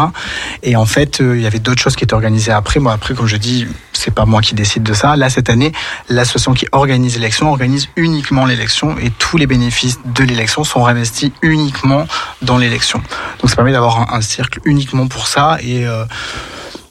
Et 0.61 0.76
en 0.76 0.85
fait, 0.85 1.22
euh, 1.22 1.38
il 1.38 1.41
y 1.41 1.48
avait 1.48 1.60
d'autres 1.60 1.81
choses 1.81 1.95
qui 1.95 2.03
étaient 2.03 2.14
organisées 2.14 2.52
après. 2.52 2.81
Moi, 2.81 2.91
après, 2.91 3.14
comme 3.15 3.27
je 3.27 3.38
dis, 3.38 3.65
c'est 3.94 4.14
pas 4.14 4.26
moi 4.26 4.41
qui 4.41 4.56
décide 4.56 4.84
de 4.84 4.94
ça. 4.94 5.15
Là, 5.15 5.30
cette 5.30 5.49
année, 5.49 5.72
l'association 6.10 6.53
qui 6.53 6.68
organise 6.73 7.15
l'élection 7.15 7.49
organise 7.49 7.88
uniquement 7.95 8.45
l'élection 8.45 8.98
et 8.99 9.10
tous 9.10 9.38
les 9.38 9.48
bénéfices 9.48 9.99
de 10.03 10.23
l'élection 10.26 10.65
sont 10.65 10.84
réinvestis 10.84 11.31
uniquement 11.41 12.06
dans 12.41 12.57
l'élection. 12.57 13.02
Donc, 13.39 13.49
ça 13.49 13.56
permet 13.56 13.72
d'avoir 13.72 14.02
un, 14.02 14.18
un, 14.18 14.22
cercle 14.22 14.60
uniquement 14.65 15.07
pour 15.07 15.27
ça 15.27 15.57
et 15.61 15.88
euh, 15.88 16.03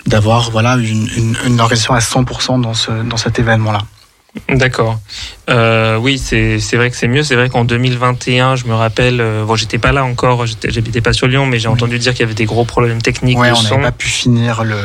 d'avoir 0.06 0.50
voilà 0.50 0.76
une, 0.76 1.60
organisation 1.60 1.94
à 1.94 1.98
100% 1.98 2.60
dans, 2.62 2.72
ce, 2.72 2.90
dans 2.90 3.18
cet 3.18 3.38
événement-là. 3.38 3.80
D'accord. 4.48 5.00
Euh, 5.48 5.96
oui, 5.96 6.18
c'est 6.18 6.58
vrai 6.74 6.90
que 6.90 6.96
c'est 6.96 7.08
mieux. 7.08 7.22
C'est 7.22 7.34
vrai 7.34 7.48
qu'en 7.48 7.64
2021, 7.64 8.56
je 8.56 8.66
me 8.66 8.74
rappelle, 8.74 9.20
euh, 9.20 9.44
bon, 9.44 9.56
j'étais 9.56 9.78
pas 9.78 9.92
là 9.92 10.04
encore, 10.04 10.46
j'habitais 10.46 11.00
pas 11.00 11.12
sur 11.12 11.26
Lyon, 11.26 11.46
mais 11.46 11.58
j'ai 11.58 11.68
oui. 11.68 11.74
entendu 11.74 11.98
dire 11.98 12.12
qu'il 12.12 12.20
y 12.20 12.24
avait 12.24 12.34
des 12.34 12.44
gros 12.44 12.64
problèmes 12.64 13.02
techniques. 13.02 13.38
Ouais, 13.38 13.50
on 13.50 13.62
n'avait 13.62 13.82
pas 13.82 13.92
pu 13.92 14.08
finir 14.08 14.64
le. 14.64 14.76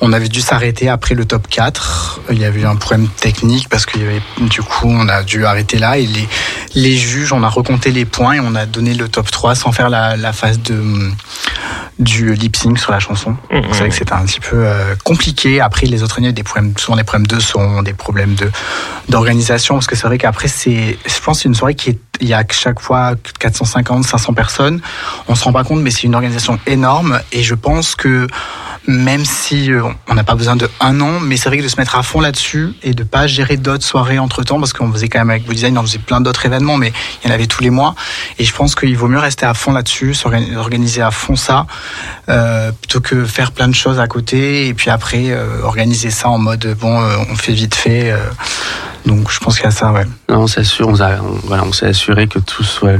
On 0.00 0.12
avait 0.12 0.28
dû 0.28 0.40
s'arrêter 0.40 0.88
après 0.88 1.14
le 1.14 1.24
top 1.24 1.48
4. 1.48 2.20
Il 2.30 2.38
y 2.38 2.44
avait 2.44 2.60
eu 2.60 2.66
un 2.66 2.76
problème 2.76 3.08
technique 3.08 3.68
parce 3.68 3.86
qu'il 3.86 4.02
y 4.02 4.04
avait, 4.04 4.22
du 4.40 4.62
coup, 4.62 4.88
on 4.88 5.08
a 5.08 5.22
dû 5.22 5.44
arrêter 5.44 5.78
là 5.78 5.98
et 5.98 6.06
les, 6.06 6.28
les 6.74 6.96
juges, 6.96 7.32
on 7.32 7.42
a 7.42 7.48
recompté 7.48 7.90
les 7.90 8.04
points 8.04 8.34
et 8.34 8.40
on 8.40 8.54
a 8.54 8.66
donné 8.66 8.94
le 8.94 9.08
top 9.08 9.30
3 9.30 9.54
sans 9.56 9.72
faire 9.72 9.88
la, 9.88 10.16
la 10.16 10.32
phase 10.32 10.60
de 10.60 10.80
du 11.98 12.34
lip 12.34 12.56
sync 12.56 12.78
sur 12.78 12.92
la 12.92 13.00
chanson. 13.00 13.32
Mmh, 13.50 13.60
c'est 13.72 13.78
vrai 13.78 13.88
que 13.88 13.94
c'était 13.94 14.12
un 14.12 14.24
petit 14.24 14.40
peu 14.40 14.56
euh, 14.56 14.94
compliqué. 15.04 15.60
Après, 15.60 15.86
les 15.86 16.02
autres 16.02 16.18
années, 16.18 16.32
des 16.32 16.42
problèmes, 16.42 16.72
souvent 16.76 16.96
des 16.96 17.04
problèmes 17.04 17.26
de 17.26 17.40
son, 17.40 17.82
des 17.82 17.92
problèmes 17.92 18.34
de 18.34 18.50
d'organisation, 19.08 19.74
parce 19.74 19.86
que 19.86 19.96
c'est 19.96 20.06
vrai 20.06 20.18
qu'après, 20.18 20.48
c'est, 20.48 20.98
je 21.06 21.20
pense, 21.20 21.40
c'est 21.40 21.48
une 21.48 21.54
soirée 21.54 21.74
qui 21.74 21.90
est, 21.90 21.98
il 22.20 22.28
y 22.28 22.34
a 22.34 22.44
chaque 22.50 22.80
fois 22.80 23.14
450, 23.38 24.04
500 24.04 24.32
personnes. 24.34 24.80
On 25.28 25.34
se 25.34 25.44
rend 25.44 25.52
pas 25.52 25.64
compte, 25.64 25.80
mais 25.80 25.90
c'est 25.90 26.04
une 26.04 26.14
organisation 26.14 26.58
énorme. 26.66 27.20
Et 27.32 27.42
je 27.42 27.54
pense 27.54 27.94
que 27.94 28.26
même 28.88 29.26
si 29.26 29.70
on 30.08 30.14
n'a 30.14 30.24
pas 30.24 30.34
besoin 30.34 30.56
de 30.56 30.68
un 30.80 31.00
an, 31.02 31.20
mais 31.20 31.36
c'est 31.36 31.50
vrai 31.50 31.58
que 31.58 31.62
de 31.62 31.68
se 31.68 31.76
mettre 31.76 31.94
à 31.94 32.02
fond 32.02 32.20
là-dessus 32.20 32.72
et 32.82 32.94
de 32.94 33.04
pas 33.04 33.26
gérer 33.26 33.58
d'autres 33.58 33.84
soirées 33.84 34.18
entre 34.18 34.42
temps, 34.42 34.58
parce 34.58 34.72
qu'on 34.72 34.90
faisait 34.90 35.08
quand 35.08 35.18
même 35.18 35.30
avec 35.30 35.46
Design, 35.46 35.76
on 35.76 35.82
faisait 35.82 35.98
plein 35.98 36.22
d'autres 36.22 36.46
événements, 36.46 36.78
mais 36.78 36.92
il 37.22 37.28
y 37.28 37.30
en 37.30 37.34
avait 37.34 37.46
tous 37.46 37.62
les 37.62 37.68
mois. 37.68 37.94
Et 38.38 38.44
je 38.44 38.54
pense 38.54 38.74
qu'il 38.74 38.96
vaut 38.96 39.08
mieux 39.08 39.18
rester 39.18 39.44
à 39.44 39.52
fond 39.52 39.72
là-dessus, 39.72 40.14
s'organiser 40.14 41.02
à 41.02 41.10
fond 41.10 41.36
ça, 41.36 41.66
euh, 42.30 42.72
plutôt 42.72 43.00
que 43.00 43.26
faire 43.26 43.52
plein 43.52 43.68
de 43.68 43.74
choses 43.74 44.00
à 44.00 44.06
côté 44.06 44.68
et 44.68 44.74
puis 44.74 44.88
après 44.88 45.30
euh, 45.30 45.62
organiser 45.62 46.10
ça 46.10 46.30
en 46.30 46.38
mode 46.38 46.74
bon, 46.80 47.02
euh, 47.02 47.16
on 47.30 47.36
fait 47.36 47.52
vite 47.52 47.74
fait. 47.74 48.14
Donc 49.06 49.30
je 49.30 49.38
pense 49.38 49.56
qu'il 49.56 49.64
y 49.64 49.68
a 49.68 49.70
ça, 49.70 49.92
ouais. 49.92 50.04
Non, 50.28 50.40
on 50.40 50.46
s'assure, 50.46 50.88
on, 50.88 51.00
a, 51.00 51.20
on, 51.20 51.38
voilà, 51.44 51.64
on 51.64 51.72
s'est 51.72 51.86
assuré 51.86 52.26
que 52.26 52.38
tout 52.38 52.64
soit 52.64 52.98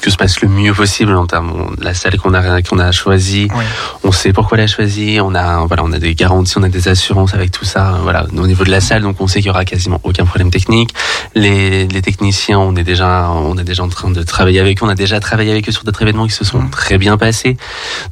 que 0.00 0.10
se 0.10 0.16
passe 0.16 0.40
le 0.40 0.48
mieux 0.48 0.72
possible 0.72 1.14
en 1.14 1.26
termes 1.26 1.74
de 1.76 1.84
la 1.84 1.94
salle 1.94 2.18
qu'on 2.18 2.34
a 2.34 2.62
qu'on 2.62 2.78
a 2.78 2.92
choisie. 2.92 3.48
Oui. 3.54 3.64
On 4.04 4.12
sait 4.12 4.32
pourquoi 4.32 4.56
la 4.56 4.66
choisie. 4.66 5.18
On 5.20 5.34
a 5.34 5.66
voilà, 5.66 5.82
on 5.84 5.92
a 5.92 5.98
des 5.98 6.14
garanties, 6.14 6.56
on 6.56 6.62
a 6.62 6.68
des 6.68 6.88
assurances 6.88 7.34
avec 7.34 7.50
tout 7.50 7.64
ça. 7.64 7.98
Voilà, 8.02 8.26
au 8.36 8.46
niveau 8.46 8.64
de 8.64 8.70
la 8.70 8.80
salle, 8.80 9.02
donc 9.02 9.20
on 9.20 9.26
sait 9.26 9.40
qu'il 9.40 9.48
y 9.48 9.50
aura 9.50 9.64
quasiment 9.64 10.00
aucun 10.04 10.24
problème 10.24 10.50
technique. 10.50 10.94
Les, 11.34 11.88
les 11.88 12.02
techniciens, 12.02 12.58
on 12.58 12.76
est 12.76 12.84
déjà 12.84 13.30
on 13.30 13.58
est 13.58 13.64
déjà 13.64 13.82
en 13.82 13.88
train 13.88 14.10
de 14.10 14.22
travailler 14.22 14.60
avec 14.60 14.82
eux. 14.82 14.86
On 14.86 14.88
a 14.88 14.94
déjà 14.94 15.20
travaillé 15.20 15.50
avec 15.50 15.68
eux 15.68 15.72
sur 15.72 15.84
d'autres 15.84 16.02
événements 16.02 16.26
qui 16.26 16.34
se 16.34 16.44
sont 16.44 16.60
mmh. 16.60 16.70
très 16.70 16.98
bien 16.98 17.16
passés. 17.16 17.56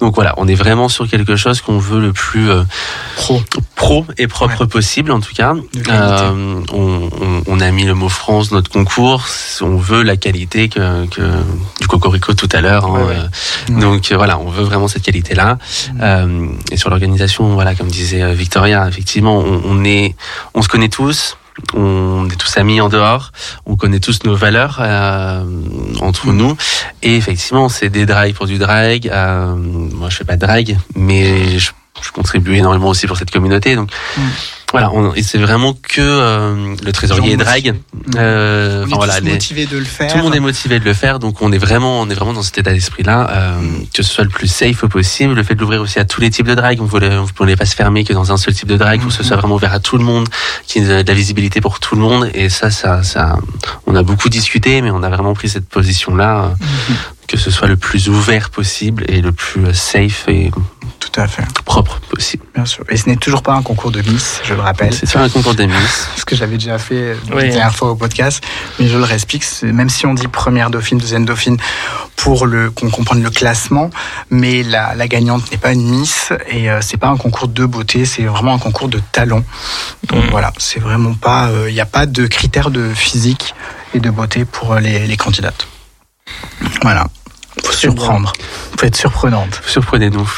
Donc 0.01 0.15
voilà, 0.15 0.35
on 0.39 0.49
est 0.49 0.55
vraiment 0.55 0.89
sur 0.89 1.09
quelque 1.09 1.37
chose 1.37 1.61
qu'on 1.61 1.79
veut 1.79 2.01
le 2.01 2.13
plus 2.13 2.51
euh, 2.51 2.65
pro 3.17 3.43
pro 3.77 4.07
et 4.19 4.27
propre 4.27 4.63
ouais. 4.63 4.67
possible 4.67 5.13
en 5.13 5.21
tout 5.21 5.35
cas. 5.35 5.55
Euh, 5.89 6.61
on, 6.87 7.11
on, 7.21 7.43
on, 7.47 7.61
a 7.61 7.71
mis 7.71 7.85
le 7.85 7.95
mot 7.95 8.09
France 8.09 8.53
notre 8.53 8.71
concours. 8.71 9.25
On 9.61 9.77
veut 9.77 10.03
la 10.03 10.17
qualité 10.17 10.69
que, 10.69 11.07
que 11.07 11.23
du 11.81 11.87
cocorico 11.89 12.35
tout 12.35 12.49
à 12.53 12.61
l'heure. 12.61 12.87
Hein, 12.87 13.05
ouais, 13.05 13.17
ouais. 13.75 13.81
Donc 13.81 14.11
euh, 14.11 14.17
voilà, 14.17 14.39
on 14.39 14.49
veut 14.49 14.65
vraiment 14.65 14.89
cette 14.89 15.03
qualité-là. 15.03 15.55
Mmh. 15.55 15.99
Euh, 16.03 16.47
et 16.71 16.77
sur 16.77 16.91
l'organisation, 16.91 17.55
voilà, 17.55 17.75
comme 17.75 17.89
disait 17.89 18.35
Victoria, 18.35 18.87
effectivement, 18.89 19.39
on, 19.39 19.63
on, 19.65 19.85
est, 19.85 20.15
on 20.55 20.63
se 20.63 20.69
connaît 20.69 20.89
tous. 20.89 21.37
On 21.73 22.29
est 22.29 22.37
tous 22.37 22.59
amis 22.59 22.83
en 22.83 22.91
dehors, 22.91 23.33
on 23.65 23.77
connaît 23.77 23.99
tous 23.99 24.25
nos 24.25 24.37
valeurs 24.37 24.77
euh, 24.79 25.43
entre 26.03 26.27
mmh. 26.27 26.37
nous, 26.37 26.55
et 27.03 27.17
effectivement, 27.17 27.71
c'est 27.71 27.89
des 27.89 28.05
drags 28.05 28.35
pour 28.35 28.47
du 28.47 28.59
drag. 28.59 29.09
Euh, 29.09 29.55
moi, 29.57 30.11
je 30.11 30.17
fais 30.17 30.25
pas 30.25 30.37
de 30.37 30.45
drag, 30.45 30.77
mais 30.95 31.59
je, 31.59 31.71
je, 32.03 32.11
contribue 32.11 32.57
énormément 32.57 32.89
aussi 32.89 33.07
pour 33.07 33.17
cette 33.17 33.31
communauté, 33.31 33.75
donc. 33.75 33.91
Mmh. 34.19 34.21
Voilà, 34.73 34.91
c'est 35.23 35.39
vraiment 35.39 35.75
que 35.75 36.01
euh, 36.01 36.75
le 36.85 36.93
trésorier 36.93 37.33
est 37.33 37.37
drag. 37.37 37.75
Euh, 38.17 38.85
on 38.85 38.91
est 38.91 38.95
voilà, 38.95 39.21
motivé 39.21 39.65
de 39.67 39.79
le 39.79 39.85
faire. 39.85 40.11
Tout 40.11 40.19
le 40.19 40.25
monde 40.25 40.35
est 40.35 40.41
motivé 40.41 40.81
de 40.81 40.85
le 40.85 40.93
faire, 40.93 41.19
donc 41.19 41.41
on 41.41 41.53
est 41.53 41.59
vraiment, 41.59 42.01
on 42.01 42.11
est 42.11 42.15
vraiment 42.15 42.33
dans 42.33 42.43
cet 42.43 42.59
état 42.59 42.73
d'esprit-là, 42.73 43.31
euh, 43.31 43.61
mm. 43.61 43.87
que 43.95 44.03
ce 44.03 44.13
soit 44.13 44.25
le 44.25 44.31
plus 44.31 44.49
safe 44.49 44.85
possible. 44.87 45.35
Le 45.35 45.45
fait 45.45 45.55
de 45.55 45.61
l'ouvrir 45.61 45.81
aussi 45.81 45.99
à 46.01 46.05
tous 46.05 46.21
les 46.21 46.31
types 46.31 46.49
de 46.49 46.55
drag, 46.55 46.79
vous 46.79 46.99
ne 46.99 47.27
voulez 47.39 47.57
pas 47.57 47.65
se 47.65 47.77
fermer 47.77 48.05
que 48.05 48.13
dans 48.13 48.33
un 48.33 48.37
seul 48.37 48.55
type 48.55 48.69
de 48.69 48.77
drag, 48.77 49.01
mm 49.01 49.05
-hmm. 49.05 49.07
que 49.07 49.13
ce 49.15 49.23
soit 49.23 49.37
vraiment 49.37 49.55
ouvert 49.55 49.73
à 49.73 49.81
tout 49.81 49.99
le 49.99 50.05
monde, 50.05 50.29
qu'il 50.67 50.83
y 50.83 50.91
ait 50.91 51.05
de 51.05 51.09
la 51.09 51.15
visibilité 51.15 51.61
pour 51.61 51.79
tout 51.79 51.95
le 51.95 52.03
monde. 52.03 52.31
Et 52.35 52.49
ça, 52.49 52.71
ça, 52.71 53.03
ça, 53.03 53.39
on 53.87 53.95
a 53.95 54.03
beaucoup 54.03 54.29
discuté, 54.29 54.83
mais 54.83 54.91
on 54.91 55.03
a 55.03 55.11
vraiment 55.11 55.35
pris 55.35 55.49
cette 55.49 55.69
position-là, 55.69 56.33
mm 56.49 56.55
-hmm. 56.55 56.97
que 57.31 57.37
ce 57.45 57.51
soit 57.57 57.69
le 57.75 57.79
plus 57.89 58.03
ouvert 58.09 58.47
possible 58.51 59.03
et 59.15 59.21
le 59.29 59.33
plus 59.33 59.63
safe 59.73 60.21
et 60.29 60.51
tout 61.11 61.21
à 61.21 61.27
fait 61.27 61.45
propre 61.65 62.01
possible. 62.09 62.45
Bien 62.55 62.65
sûr. 62.65 62.85
Et 62.89 62.97
ce 62.97 63.09
n'est 63.09 63.17
toujours 63.17 63.43
pas 63.43 63.53
un 63.53 63.63
concours 63.63 63.91
de 63.91 64.03
Miss, 64.03 64.41
je 64.45 64.55
le 64.55 64.61
rappelle. 64.61 64.93
C'est 64.93 65.11
pas 65.11 65.21
un 65.21 65.29
concours 65.29 65.55
de 65.55 65.65
Miss. 65.65 66.09
Ce 66.17 66.25
que 66.25 66.37
j'avais 66.37 66.57
déjà 66.57 66.79
fait 66.79 67.17
oui. 67.29 67.43
la 67.43 67.49
dernière 67.49 67.75
fois 67.75 67.91
au 67.91 67.97
podcast, 67.97 68.43
mais 68.79 68.89
je 68.89 68.97
le 68.97 69.05
réexplique. 69.05 69.45
Même 69.63 69.89
si 69.89 70.07
on 70.07 70.15
dit 70.15 70.29
première 70.29 70.71
dauphine, 70.71 70.99
deuxième 70.99 71.25
dauphine, 71.25 71.57
pour 72.17 72.47
le 72.47 72.71
qu'on 72.71 72.91
comprenne 72.91 73.23
le 73.23 73.31
classement, 73.31 73.91
mais 74.31 74.63
la, 74.63 74.95
la 74.95 75.09
gagnante 75.09 75.51
n'est 75.51 75.59
pas 75.59 75.73
une 75.73 75.89
Miss 75.89 76.33
et 76.49 76.71
euh, 76.71 76.81
c'est 76.81 76.97
pas 76.97 77.09
un 77.09 77.17
concours 77.17 77.49
de 77.49 77.65
beauté, 77.67 78.05
c'est 78.05 78.25
vraiment 78.25 78.55
un 78.55 78.59
concours 78.59 78.89
de 78.89 79.01
talent. 79.13 79.43
Donc 80.05 80.25
mmh. 80.25 80.31
voilà, 80.31 80.53
c'est 80.59 80.81
vraiment 80.81 81.15
pas, 81.15 81.49
il 81.51 81.57
euh, 81.57 81.71
n'y 81.71 81.81
a 81.81 81.87
pas 81.87 82.07
de 82.07 82.27
critères 82.27 82.71
de 82.71 82.93
physique 82.95 83.55
et 83.95 84.01
de 84.01 84.11
beauté 84.11 84.45
pour 84.45 84.75
les, 84.77 85.07
les 85.07 85.17
candidates. 85.17 85.69
Voilà 86.83 87.07
faut 87.65 87.73
surprendre. 87.73 88.33
faut 88.79 88.87
être 88.87 88.97
surprenante. 88.97 89.61
Surprenez-nous. 89.67 90.31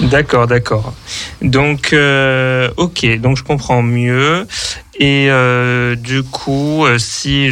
d'accord, 0.00 0.46
d'accord. 0.46 0.94
Donc, 1.42 1.92
euh, 1.92 2.70
ok, 2.76 3.06
donc 3.20 3.36
je 3.36 3.42
comprends 3.42 3.82
mieux. 3.82 4.46
Et 4.98 5.26
euh, 5.28 5.96
du 5.96 6.22
coup, 6.22 6.84
euh, 6.84 6.98
si 6.98 7.50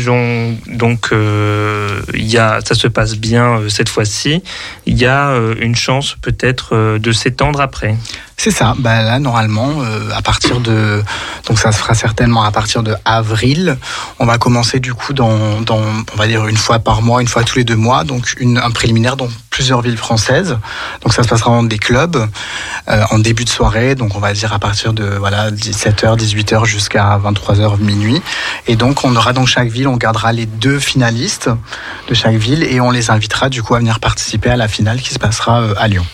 donc 0.67 1.09
euh, 1.13 2.01
il 2.15 2.31
y 2.31 2.39
a, 2.39 2.61
ça 2.65 2.75
se 2.75 2.87
passe 2.87 3.17
bien 3.17 3.63
cette 3.69 3.89
fois-ci, 3.89 4.43
il 4.87 4.97
y 4.97 5.07
a 5.07 5.35
une 5.61 5.75
chance 5.75 6.17
peut-être 6.21 6.99
de 6.99 7.13
s'étendre 7.13 7.61
après. 7.61 7.97
C'est 8.37 8.51
ça. 8.51 8.75
Bah 8.79 9.03
là, 9.03 9.19
normalement, 9.19 9.83
à 10.15 10.23
partir 10.23 10.61
de, 10.61 11.03
donc 11.47 11.59
ça 11.59 11.71
se 11.71 11.79
fera 11.79 11.95
certainement 11.95 12.43
à 12.43 12.51
partir 12.51 12.83
de 12.83 12.95
avril. 13.05 13.79
On 14.19 14.27
va 14.27 14.39
commencer 14.39 14.81
du 14.81 14.95
coup 14.95 15.13
dans, 15.13 15.61
dans, 15.61 15.81
on 16.13 16.17
va 16.17 16.27
dire 16.27 16.47
une 16.47 16.57
fois 16.57 16.81
par 16.81 17.03
mois, 17.03 17.21
une 17.21 17.29
fois 17.29 17.45
tous 17.45 17.59
les 17.59 17.65
deux 17.65 17.77
mois, 17.77 18.05
donc 18.05 18.35
une, 18.41 18.59
un 18.59 18.71
préliminaire 18.71 19.17
dans 19.17 19.29
plusieurs 19.51 19.81
villes 19.83 19.97
françaises. 19.97 20.59
Donc 21.03 21.13
ça 21.13 21.23
se 21.23 21.29
passera 21.29 21.51
dans 21.51 21.63
des 21.63 21.79
clubs 21.79 22.27
en 22.87 23.19
début 23.19 23.45
de 23.45 23.51
soirée. 23.51 23.95
Donc 23.95 24.17
on 24.17 24.21
va 24.21 24.33
dire 24.33 24.53
à 24.53 24.59
partir 24.59 24.93
de 24.93 25.05
voilà 25.05 25.51
17h, 25.51 26.19
18h 26.19 26.65
jusqu'à 26.65 27.21
23h 27.23 27.79
minuit. 27.79 28.23
Et 28.67 28.77
donc, 28.77 29.05
on 29.05 29.15
aura 29.17 29.33
dans 29.33 29.47
chaque 29.47 29.69
ville, 29.69 29.89
on 29.89 29.97
gardera 29.97 30.33
les 30.33 30.47
deux 30.47 30.79
finalistes 30.79 31.51
de 32.09 32.15
chaque 32.15 32.37
ville 32.37 32.63
et 32.63 32.81
on 32.81 32.91
les 32.91 33.11
invitera 33.11 33.49
du 33.49 33.63
coup 33.63 33.75
à 33.75 33.79
venir 33.79 34.01
participer 34.01 34.51
à 34.51 34.57
la 34.57 34.69
finale 34.69 35.01
qui 35.01 35.13
se 35.13 35.19
passera 35.19 35.63
à 35.77 35.89
Lyon. 35.89 36.07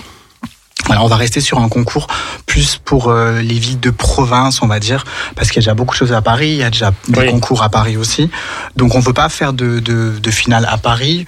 Alors 0.91 1.05
on 1.05 1.09
va 1.09 1.17
rester 1.17 1.41
sur 1.41 1.59
un 1.59 1.69
concours 1.69 2.07
plus 2.47 2.81
pour 2.83 3.09
euh, 3.09 3.41
les 3.41 3.59
villes 3.59 3.81
de 3.81 3.91
province, 3.91 4.63
on 4.63 4.67
va 4.67 4.81
dire, 4.81 5.05
parce 5.37 5.49
qu'il 5.49 5.57
y 5.57 5.59
a 5.59 5.63
déjà 5.63 5.75
beaucoup 5.75 5.95
de 5.95 5.99
choses 5.99 6.13
à 6.13 6.23
Paris, 6.23 6.51
il 6.51 6.57
y 6.57 6.63
a 6.63 6.71
déjà 6.71 6.93
des 7.09 7.21
oui. 7.21 7.31
concours 7.31 7.63
à 7.63 7.69
Paris 7.69 7.97
aussi. 7.97 8.31
Donc 8.77 8.95
on 8.95 8.99
ne 8.99 9.05
veut 9.05 9.13
pas 9.13 9.29
faire 9.29 9.53
de, 9.53 9.81
de, 9.81 10.19
de 10.19 10.31
finale 10.31 10.67
à 10.71 10.79
Paris. 10.79 11.27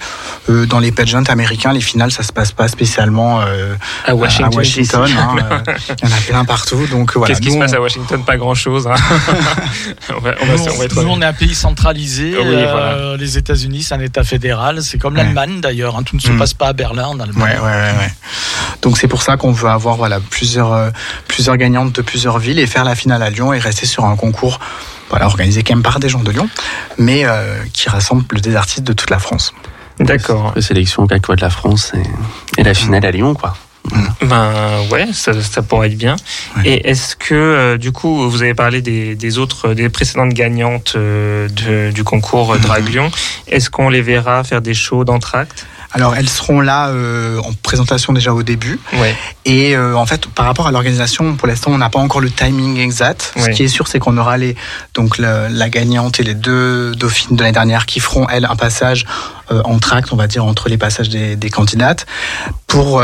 Euh, 0.49 0.65
dans 0.65 0.79
les 0.79 0.91
pageants 0.91 1.23
américains, 1.23 1.73
les 1.73 1.81
finales, 1.81 2.11
ça 2.11 2.23
se 2.23 2.33
passe 2.33 2.51
pas 2.51 2.67
spécialement 2.67 3.41
euh, 3.41 3.75
à 4.05 4.15
Washington. 4.15 4.53
À 4.53 4.57
Washington 4.57 5.09
hein, 5.17 5.63
il 6.01 6.09
y 6.09 6.11
en 6.11 6.15
a 6.15 6.21
plein 6.21 6.45
partout. 6.45 6.87
Donc 6.87 7.15
voilà. 7.15 7.33
Qu'est-ce 7.33 7.41
qui 7.41 7.51
se 7.51 7.59
passe 7.59 7.73
à 7.73 7.81
Washington? 7.81 8.23
Pas 8.25 8.37
grand-chose. 8.37 8.87
Hein. 8.87 8.95
on 10.09 10.19
va, 10.19 10.35
on 10.41 10.45
va, 10.45 10.53
nous, 10.55 10.61
on, 10.63 10.77
va 10.77 10.85
être... 10.85 11.03
nous, 11.03 11.09
on 11.09 11.21
est 11.21 11.25
un 11.25 11.33
pays 11.33 11.53
centralisé. 11.55 12.35
Oui, 12.37 12.45
voilà. 12.45 13.15
Les 13.17 13.37
États-Unis, 13.37 13.83
c'est 13.83 13.93
un 13.93 13.99
État 13.99 14.23
fédéral. 14.23 14.81
C'est 14.81 14.97
comme 14.97 15.15
l'Allemagne 15.15 15.55
ouais. 15.55 15.61
d'ailleurs. 15.61 15.97
Hein. 15.97 16.03
Tout 16.03 16.15
ne 16.15 16.21
se 16.21 16.31
mmh. 16.31 16.37
passe 16.37 16.53
pas 16.53 16.69
à 16.69 16.73
Berlin, 16.73 17.07
en 17.07 17.19
Allemagne. 17.19 17.59
Ouais, 17.59 17.59
ouais, 17.59 17.97
ouais, 17.99 18.13
Donc 18.81 18.97
c'est 18.97 19.07
pour 19.07 19.21
ça 19.21 19.37
qu'on 19.37 19.50
on 19.51 19.53
veut 19.53 19.69
avoir 19.69 19.97
voilà, 19.97 20.19
plusieurs, 20.19 20.71
euh, 20.71 20.89
plusieurs 21.27 21.57
gagnantes 21.57 21.93
de 21.93 22.01
plusieurs 22.01 22.39
villes 22.39 22.59
et 22.59 22.67
faire 22.67 22.85
la 22.85 22.95
finale 22.95 23.21
à 23.21 23.29
Lyon 23.29 23.51
et 23.51 23.59
rester 23.59 23.85
sur 23.85 24.05
un 24.05 24.15
concours 24.15 24.59
voilà, 25.09 25.25
organisé 25.25 25.61
quand 25.61 25.75
même 25.75 25.83
par 25.83 25.99
des 25.99 26.07
gens 26.07 26.23
de 26.23 26.31
Lyon, 26.31 26.47
mais 26.97 27.25
euh, 27.25 27.57
qui 27.73 27.89
rassemble 27.89 28.39
des 28.39 28.55
artistes 28.55 28.85
de 28.85 28.93
toute 28.93 29.09
la 29.09 29.19
France. 29.19 29.53
D'accord. 29.99 30.53
La 30.55 30.61
sélection 30.61 31.03
au 31.03 31.07
de 31.07 31.41
la 31.41 31.49
France 31.49 31.91
et, 31.93 32.61
et 32.61 32.63
la 32.63 32.73
finale 32.73 33.05
à 33.05 33.11
Lyon, 33.11 33.33
quoi. 33.33 33.55
Ben 34.21 34.53
ouais, 34.91 35.07
ça, 35.11 35.33
ça, 35.41 35.61
pourrait 35.63 35.87
être 35.87 35.97
bien. 35.97 36.15
Et 36.63 36.89
est-ce 36.89 37.15
que 37.15 37.33
euh, 37.33 37.77
du 37.77 37.91
coup, 37.91 38.29
vous 38.29 38.43
avez 38.43 38.53
parlé 38.53 38.81
des, 38.81 39.15
des 39.15 39.37
autres, 39.39 39.73
des 39.73 39.89
précédentes 39.89 40.33
gagnantes 40.33 40.93
euh, 40.95 41.49
de, 41.49 41.91
du 41.91 42.03
concours. 42.03 42.57
Draglion. 42.57 43.09
Est-ce 43.47 43.69
qu'on 43.69 43.89
les 43.89 44.01
verra 44.01 44.43
faire 44.43 44.61
des 44.61 44.75
shows 44.75 45.03
d'entracte 45.03 45.65
alors 45.93 46.15
elles 46.15 46.29
seront 46.29 46.61
là 46.61 46.89
euh, 46.89 47.39
en 47.39 47.51
présentation 47.53 48.13
déjà 48.13 48.33
au 48.33 48.43
début. 48.43 48.79
Ouais. 48.93 49.15
Et 49.45 49.75
euh, 49.75 49.95
en 49.95 50.05
fait, 50.05 50.25
par 50.27 50.45
rapport 50.45 50.67
à 50.67 50.71
l'organisation, 50.71 51.35
pour 51.35 51.47
l'instant, 51.47 51.71
on 51.71 51.77
n'a 51.77 51.89
pas 51.89 51.99
encore 51.99 52.21
le 52.21 52.29
timing 52.29 52.77
exact. 52.77 53.33
Ce 53.37 53.49
qui 53.49 53.63
est 53.63 53.67
sûr, 53.67 53.87
c'est 53.87 53.99
qu'on 53.99 54.17
aura 54.17 54.37
les 54.37 54.55
donc 54.93 55.17
la, 55.17 55.49
la, 55.49 55.69
gagnante 55.69 56.19
et 56.19 56.23
les 56.23 56.35
deux 56.35 56.95
dauphines 56.95 57.35
de 57.35 57.41
l'année 57.41 57.53
dernière 57.53 57.85
qui 57.85 57.99
feront 57.99 58.27
elles 58.29 58.45
un 58.45 58.55
passage 58.55 59.05
euh, 59.51 59.61
en 59.63 59.79
tract, 59.79 60.13
on 60.13 60.15
va 60.15 60.27
dire 60.27 60.45
entre 60.45 60.69
les 60.69 60.77
passages 60.77 61.09
des, 61.09 61.35
des 61.35 61.49
candidates. 61.49 62.05
Pour 62.67 63.03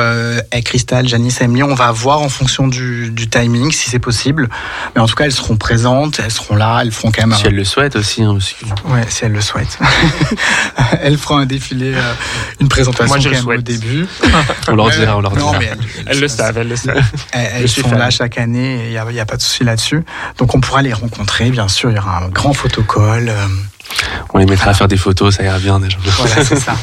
Cristal, 0.64 1.10
Janice, 1.10 1.42
Emily, 1.42 1.64
on 1.64 1.76
va 1.76 1.92
voir 1.92 2.22
en 2.22 2.30
fonction 2.30 2.70
du, 2.70 3.10
du 3.10 3.30
timing 3.30 3.72
si 3.74 3.90
c'est 3.90 4.00
possible. 4.00 4.50
Mais 4.96 5.02
en 5.02 5.08
tout 5.08 5.16
cas, 5.16 5.26
elles 5.26 5.34
seront 5.34 5.58
présentes, 5.58 6.22
elles 6.24 6.32
seront 6.32 6.56
là, 6.56 6.80
elles 6.82 6.94
feront 6.94 7.12
quand 7.12 7.28
même. 7.28 7.38
Si 7.38 7.48
elles 7.48 7.56
le 7.56 7.66
souhaitent 7.66 7.98
aussi. 7.98 8.24
Hein. 8.24 8.38
Ouais, 8.86 9.04
si 9.10 9.26
elles 9.26 9.34
le 9.34 9.42
souhaitent. 9.42 9.78
elles 11.02 11.18
feront 11.18 11.38
un 11.38 11.46
défilé, 11.46 11.94
une 12.62 12.70
présentation 12.78 13.08
Moi, 13.08 13.20
je 13.20 13.30
quand 13.30 13.36
le 13.36 13.42
souhaite. 13.42 13.60
au 13.60 13.62
début. 13.62 14.08
on 14.68 14.76
leur 14.76 14.90
dira, 14.90 15.18
on 15.18 15.22
leur 15.22 15.32
dira. 15.32 15.52
Non, 15.52 15.60
mais 15.60 15.66
elles, 15.66 15.78
elles 16.08 16.20
le 16.20 16.28
savent, 16.28 16.58
elles 16.58 16.68
le 16.68 16.76
savent. 16.76 17.04
Elles, 17.32 17.64
elles 17.64 17.70
sont 17.70 17.92
là 17.92 18.10
chaque 18.10 18.38
année, 18.38 18.86
il 18.88 19.14
n'y 19.14 19.20
a, 19.20 19.26
pas 19.26 19.38
de 19.38 19.42
souci 19.42 19.64
là-dessus. 19.64 20.04
Donc 20.38 20.56
on 20.56 20.62
pourra 20.62 20.82
les 20.82 20.94
rencontrer, 20.94 21.50
bien 21.50 21.68
sûr, 21.68 21.90
il 21.92 21.96
y 21.96 22.00
aura 22.00 22.24
un 22.24 22.30
grand 22.30 22.54
photocall. 22.54 23.30
Euh... 23.30 23.48
On 24.34 24.38
les 24.38 24.46
mettra 24.46 24.72
à 24.72 24.74
faire 24.74 24.88
des 24.88 24.98
photos, 24.98 25.36
ça 25.36 25.44
ira 25.44 25.60
bien 25.60 25.80
déjà. 25.80 25.98
Voilà, 26.04 26.44
c'est 26.44 26.60
ça. 26.60 26.76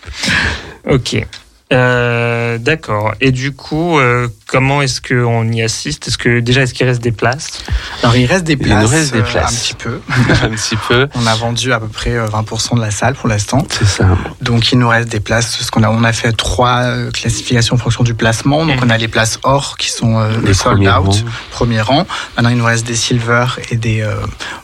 ok. 0.90 1.26
Euh, 1.72 2.58
D'accord. 2.58 3.14
Et 3.20 3.32
du 3.32 3.52
coup, 3.52 3.98
euh, 3.98 4.28
comment 4.46 4.82
est-ce 4.82 5.00
qu'on 5.00 5.50
y 5.50 5.62
assiste? 5.62 6.08
Est-ce 6.08 6.18
que 6.18 6.40
déjà, 6.40 6.62
est-ce 6.62 6.74
qu'il 6.74 6.86
reste 6.86 7.02
des 7.02 7.12
places? 7.12 7.64
Alors, 8.02 8.16
il 8.16 8.26
reste 8.26 8.44
des 8.44 8.56
places. 8.56 8.82
Il 8.82 8.82
nous 8.82 8.88
reste 8.88 9.12
des 9.12 9.22
places. 9.22 9.74
Euh, 9.86 10.00
un 10.16 10.20
petit 10.20 10.34
peu. 10.34 10.44
un 10.46 10.48
petit 10.50 10.76
peu. 10.76 11.08
On 11.14 11.26
a 11.26 11.34
vendu 11.34 11.72
à 11.72 11.80
peu 11.80 11.88
près 11.88 12.10
20% 12.10 12.76
de 12.76 12.80
la 12.80 12.90
salle 12.90 13.14
pour 13.14 13.28
l'instant. 13.28 13.66
C'est 13.70 13.86
ça. 13.86 14.06
Donc, 14.40 14.70
il 14.72 14.78
nous 14.78 14.88
reste 14.88 15.08
des 15.08 15.20
places. 15.20 15.56
Parce 15.56 15.70
qu'on 15.70 15.82
a, 15.82 15.90
on 15.90 16.04
a 16.04 16.12
fait 16.12 16.32
trois 16.32 17.10
classifications 17.12 17.76
en 17.76 17.78
fonction 17.78 18.04
du 18.04 18.14
placement. 18.14 18.66
Donc, 18.66 18.78
on 18.82 18.90
a 18.90 18.98
les 18.98 19.08
places 19.08 19.38
or 19.42 19.76
qui 19.78 19.90
sont 19.90 20.18
euh, 20.18 20.30
les 20.44 20.54
sold 20.54 20.80
out, 20.82 20.86
rangs. 20.86 21.24
premier 21.50 21.80
rang. 21.80 22.06
Maintenant, 22.36 22.50
il 22.50 22.56
nous 22.58 22.64
reste 22.64 22.86
des 22.86 22.96
silver 22.96 23.46
et 23.70 23.76
des 23.76 24.06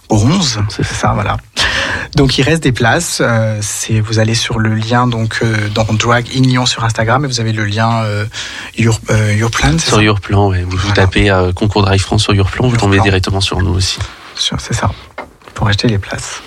bronze. 0.09 0.61
C'est 0.69 0.85
ça, 0.85 1.13
voilà. 1.15 1.37
Donc 2.15 2.39
il 2.39 2.43
reste 2.43 2.63
des 2.63 2.73
places. 2.73 3.21
Euh, 3.21 3.59
c'est 3.61 4.01
vous 4.01 4.19
allez 4.19 4.35
sur 4.35 4.59
le 4.59 4.75
lien 4.75 5.07
donc 5.07 5.41
euh, 5.43 5.69
dans 5.75 5.85
Drag 5.85 6.27
in 6.35 6.43
Lyon 6.43 6.67
sur 6.67 6.85
Instagram 6.85 7.25
et 7.25 7.29
vous 7.29 7.41
avez 7.41 7.53
le 7.53 7.65
lien 7.65 8.03
euh, 8.05 8.25
Your, 8.77 8.99
Yourplan. 9.37 9.79
Sur 9.79 10.01
Yourplan, 10.01 10.49
ouais. 10.49 10.63
Vous, 10.63 10.77
voilà. 10.77 10.85
vous 10.87 10.93
tapez 10.95 11.53
concours 11.55 11.83
Drive 11.83 12.01
France 12.01 12.23
sur 12.23 12.35
Yourplan, 12.35 12.69
vous 12.69 12.77
tombez 12.77 13.01
directement 13.01 13.41
sur 13.41 13.61
nous 13.61 13.75
aussi. 13.75 13.99
C'est 14.35 14.75
ça. 14.75 14.91
Pour 15.55 15.69
acheter 15.69 15.89
les 15.89 15.99
places. 15.99 16.43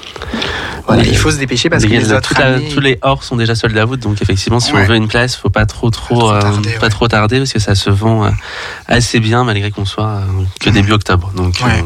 Voilà, 0.88 1.04
il 1.04 1.18
faut 1.18 1.32
se 1.32 1.38
dépêcher 1.38 1.70
parce 1.70 1.84
que 1.84 1.90
les, 1.90 2.00
les 2.00 2.14
autres 2.14 2.34
la, 2.38 2.56
années... 2.56 2.70
tous 2.70 2.80
les 2.80 2.98
hors 3.02 3.24
sont 3.24 3.36
déjà 3.36 3.56
sold 3.56 3.78
out 3.78 4.00
donc 4.00 4.22
effectivement 4.22 4.60
si 4.60 4.74
ouais. 4.74 4.82
on 4.82 4.86
veut 4.86 4.96
une 4.96 5.08
place 5.08 5.36
faut 5.36 5.50
pas 5.50 5.66
trop 5.66 5.90
trop, 5.90 6.32
pas 6.32 6.40
trop 6.40 6.52
tarder, 6.52 6.70
euh, 6.76 6.80
pas 6.80 6.90
trop 6.90 7.08
tarder 7.08 7.38
parce 7.38 7.54
que 7.54 7.60
ça 7.60 7.76
se 7.76 7.90
vend 7.90 8.26
euh, 8.26 8.30
assez 8.88 9.20
bien 9.20 9.44
malgré 9.44 9.72
qu'on 9.72 9.86
soit 9.86 10.06
euh, 10.06 10.26
que 10.60 10.70
début 10.70 10.92
octobre. 10.92 11.32
Donc 11.36 11.56
ouais. 11.64 11.84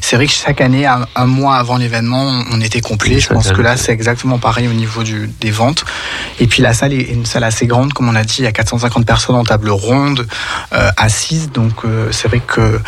c'est 0.00 0.16
vrai 0.16 0.26
que 0.26 0.32
chaque 0.32 0.60
année 0.60 0.86
un, 0.86 1.06
un 1.16 1.26
mois 1.26 1.56
avant 1.56 1.76
l'événement 1.76 2.44
on 2.52 2.60
était 2.60 2.80
complet. 2.80 3.20
Je 3.20 3.28
pense 3.28 3.50
que 3.52 3.62
là 3.62 3.76
c'est 3.76 3.92
exactement 3.92 4.38
pareil 4.38 4.68
au 4.68 4.72
niveau 4.72 5.02
du, 5.02 5.30
des 5.40 5.50
ventes. 5.50 5.84
Et 6.38 6.46
puis 6.46 6.62
la 6.62 6.72
salle 6.72 6.92
est 6.92 7.10
une 7.10 7.26
salle 7.26 7.44
assez 7.44 7.66
grande 7.66 7.92
comme 7.92 8.08
on 8.08 8.14
a 8.14 8.24
dit. 8.24 8.36
Il 8.38 8.44
y 8.44 8.48
a 8.48 8.52
450 8.52 9.06
personnes 9.06 9.36
en 9.36 9.44
table 9.44 9.70
ronde 9.70 10.26
assises. 10.96 11.50
Donc 11.52 11.82
c'est 12.10 12.28
vrai 12.28 12.40
que 12.46 12.80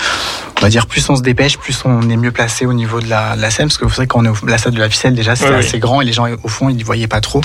on 0.58 0.60
va 0.60 0.68
dire 0.68 0.86
plus 0.86 1.08
on 1.10 1.16
se 1.16 1.22
dépêche 1.22 1.58
plus 1.58 1.82
on 1.84 2.08
est 2.08 2.16
mieux 2.16 2.30
placé 2.30 2.66
au 2.66 2.72
niveau 2.72 3.00
de 3.00 3.08
la, 3.08 3.34
la 3.34 3.50
scène 3.50 3.66
parce 3.66 3.78
que 3.78 3.84
vous 3.84 3.94
savez 3.94 4.06
quand 4.06 4.20
on 4.20 4.24
est 4.24 4.28
au, 4.28 4.46
la 4.52 4.58
salle 4.58 4.72
de 4.74 4.78
la 4.78 4.88
ficelle 4.88 5.14
déjà 5.14 5.34
c'était 5.34 5.50
Ouais, 5.50 5.56
assez 5.56 5.74
oui. 5.74 5.78
grand 5.80 6.00
et 6.00 6.04
les 6.04 6.12
gens 6.12 6.26
au 6.42 6.48
fond 6.48 6.68
ils 6.68 6.76
ne 6.76 6.84
voyaient 6.84 7.08
pas 7.08 7.20
trop. 7.20 7.40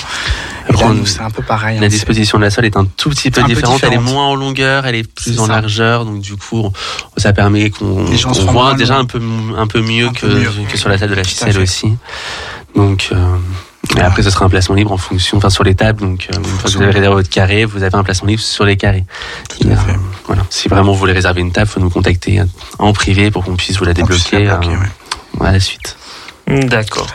Et 0.68 0.72
là, 0.72 0.86
c'est 1.04 1.20
un 1.22 1.30
peu 1.30 1.42
pareil. 1.42 1.78
La 1.80 1.86
hein, 1.86 1.88
disposition 1.88 2.38
de 2.38 2.44
la 2.44 2.50
salle 2.50 2.66
est 2.66 2.76
un 2.76 2.84
tout 2.84 3.08
petit 3.10 3.30
peu 3.30 3.42
différente. 3.42 3.80
Elle 3.82 3.94
est 3.94 3.98
moins 3.98 4.26
en 4.26 4.34
longueur, 4.36 4.86
elle 4.86 4.94
est 4.94 5.10
plus 5.10 5.34
C'est 5.34 5.40
en 5.40 5.46
ça. 5.46 5.52
largeur. 5.54 6.04
Donc 6.04 6.20
du 6.20 6.36
coup, 6.36 6.70
ça 7.16 7.32
permet 7.32 7.70
qu'on 7.70 8.04
voit 8.52 8.74
déjà 8.74 8.96
un 8.96 9.04
peu 9.06 9.20
un 9.56 9.66
peu 9.66 9.80
mieux 9.80 10.08
Un 10.08 10.12
que 10.12 10.26
peu 10.26 10.34
mieux. 10.34 10.50
que 10.70 10.76
sur 10.78 10.88
la 10.88 10.98
salle 10.98 11.10
de 11.10 11.14
la 11.14 11.24
ficelle 11.24 11.58
aussi. 11.58 11.96
Donc 12.76 13.08
euh, 13.12 13.16
et 13.96 14.00
après, 14.00 14.22
ce 14.22 14.28
sera 14.30 14.44
un 14.44 14.50
placement 14.50 14.74
libre 14.74 14.92
en 14.92 14.98
fonction, 14.98 15.38
enfin 15.38 15.48
sur 15.48 15.64
les 15.64 15.74
tables. 15.74 16.00
Donc, 16.02 16.28
euh, 16.30 16.36
une 16.36 16.44
fois 16.44 16.70
que 16.70 16.76
vous 16.76 16.82
avez 16.82 16.92
réservé 16.92 17.14
votre 17.14 17.30
carré, 17.30 17.64
vous 17.64 17.82
avez 17.82 17.94
un 17.94 18.02
placement 18.04 18.28
libre 18.28 18.42
sur 18.42 18.64
les 18.66 18.76
carrés. 18.76 19.04
Tout 19.48 19.66
à 19.66 19.70
Et, 19.70 19.72
euh, 19.74 19.76
voilà. 20.26 20.42
Si 20.50 20.68
vraiment 20.68 20.92
vous 20.92 20.98
voulez 20.98 21.14
réserver 21.14 21.40
une 21.40 21.52
table, 21.52 21.68
faut 21.70 21.80
nous 21.80 21.88
contacter 21.88 22.42
en 22.78 22.92
privé 22.92 23.30
pour 23.30 23.44
qu'on 23.44 23.56
puisse 23.56 23.78
vous 23.78 23.84
la 23.86 23.94
débloquer 23.94 24.44
la 24.44 24.56
bloquer, 24.58 24.74
euh, 24.74 25.40
ouais. 25.40 25.48
à 25.48 25.52
la 25.52 25.60
suite. 25.60 25.96
D'accord. 26.48 27.06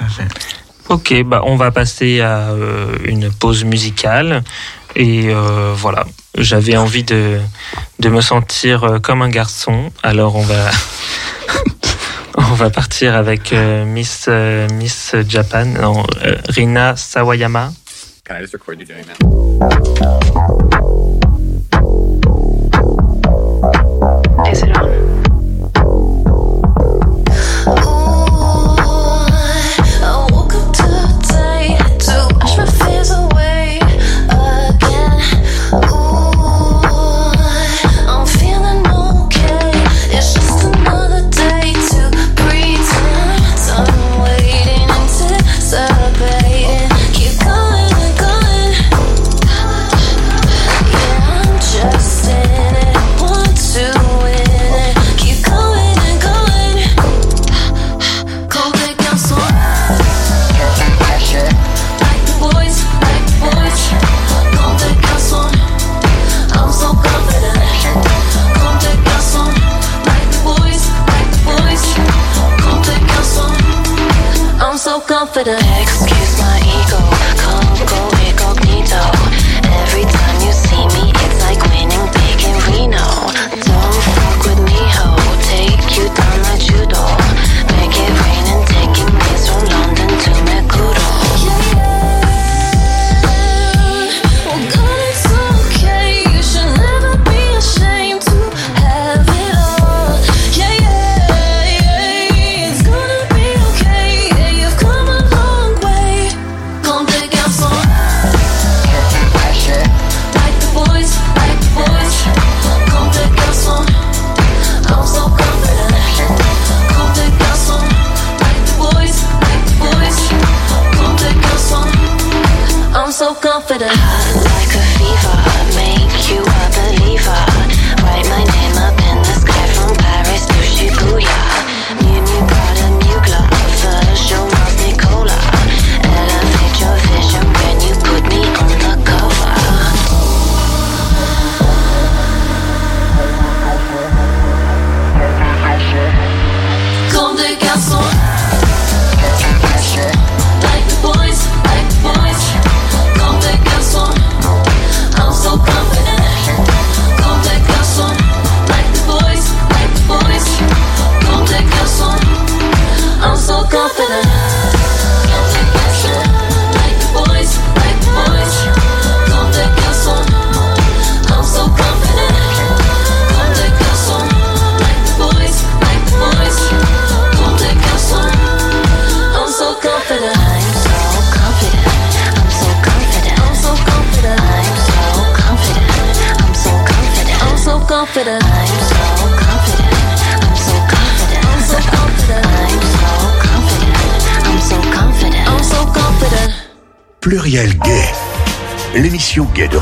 Ok, 0.89 1.23
bah 1.23 1.41
on 1.45 1.55
va 1.55 1.71
passer 1.71 2.21
à 2.21 2.49
euh, 2.51 2.97
une 3.05 3.31
pause 3.31 3.63
musicale. 3.63 4.43
Et 4.95 5.29
euh, 5.29 5.73
voilà, 5.75 6.05
j'avais 6.37 6.77
envie 6.77 7.03
de, 7.03 7.39
de 7.99 8.09
me 8.09 8.21
sentir 8.21 8.83
euh, 8.83 8.99
comme 8.99 9.21
un 9.21 9.29
garçon. 9.29 9.91
Alors 10.03 10.35
on 10.35 10.43
va, 10.43 10.69
on 12.37 12.53
va 12.53 12.69
partir 12.69 13.15
avec 13.15 13.53
euh, 13.53 13.85
Miss, 13.85 14.25
euh, 14.27 14.67
Miss 14.73 15.15
Japan, 15.27 15.65
non, 15.65 16.03
euh, 16.23 16.35
Rina 16.49 16.95
Sawayama. 16.95 17.71
Can 18.25 18.35
I 18.35 18.41
just 18.41 18.53
record 18.53 18.79
you 18.79 18.85
doing 18.85 19.03
that? 19.05 19.17
Is 24.51 24.61
it 24.61 24.77
on? 24.77 25.12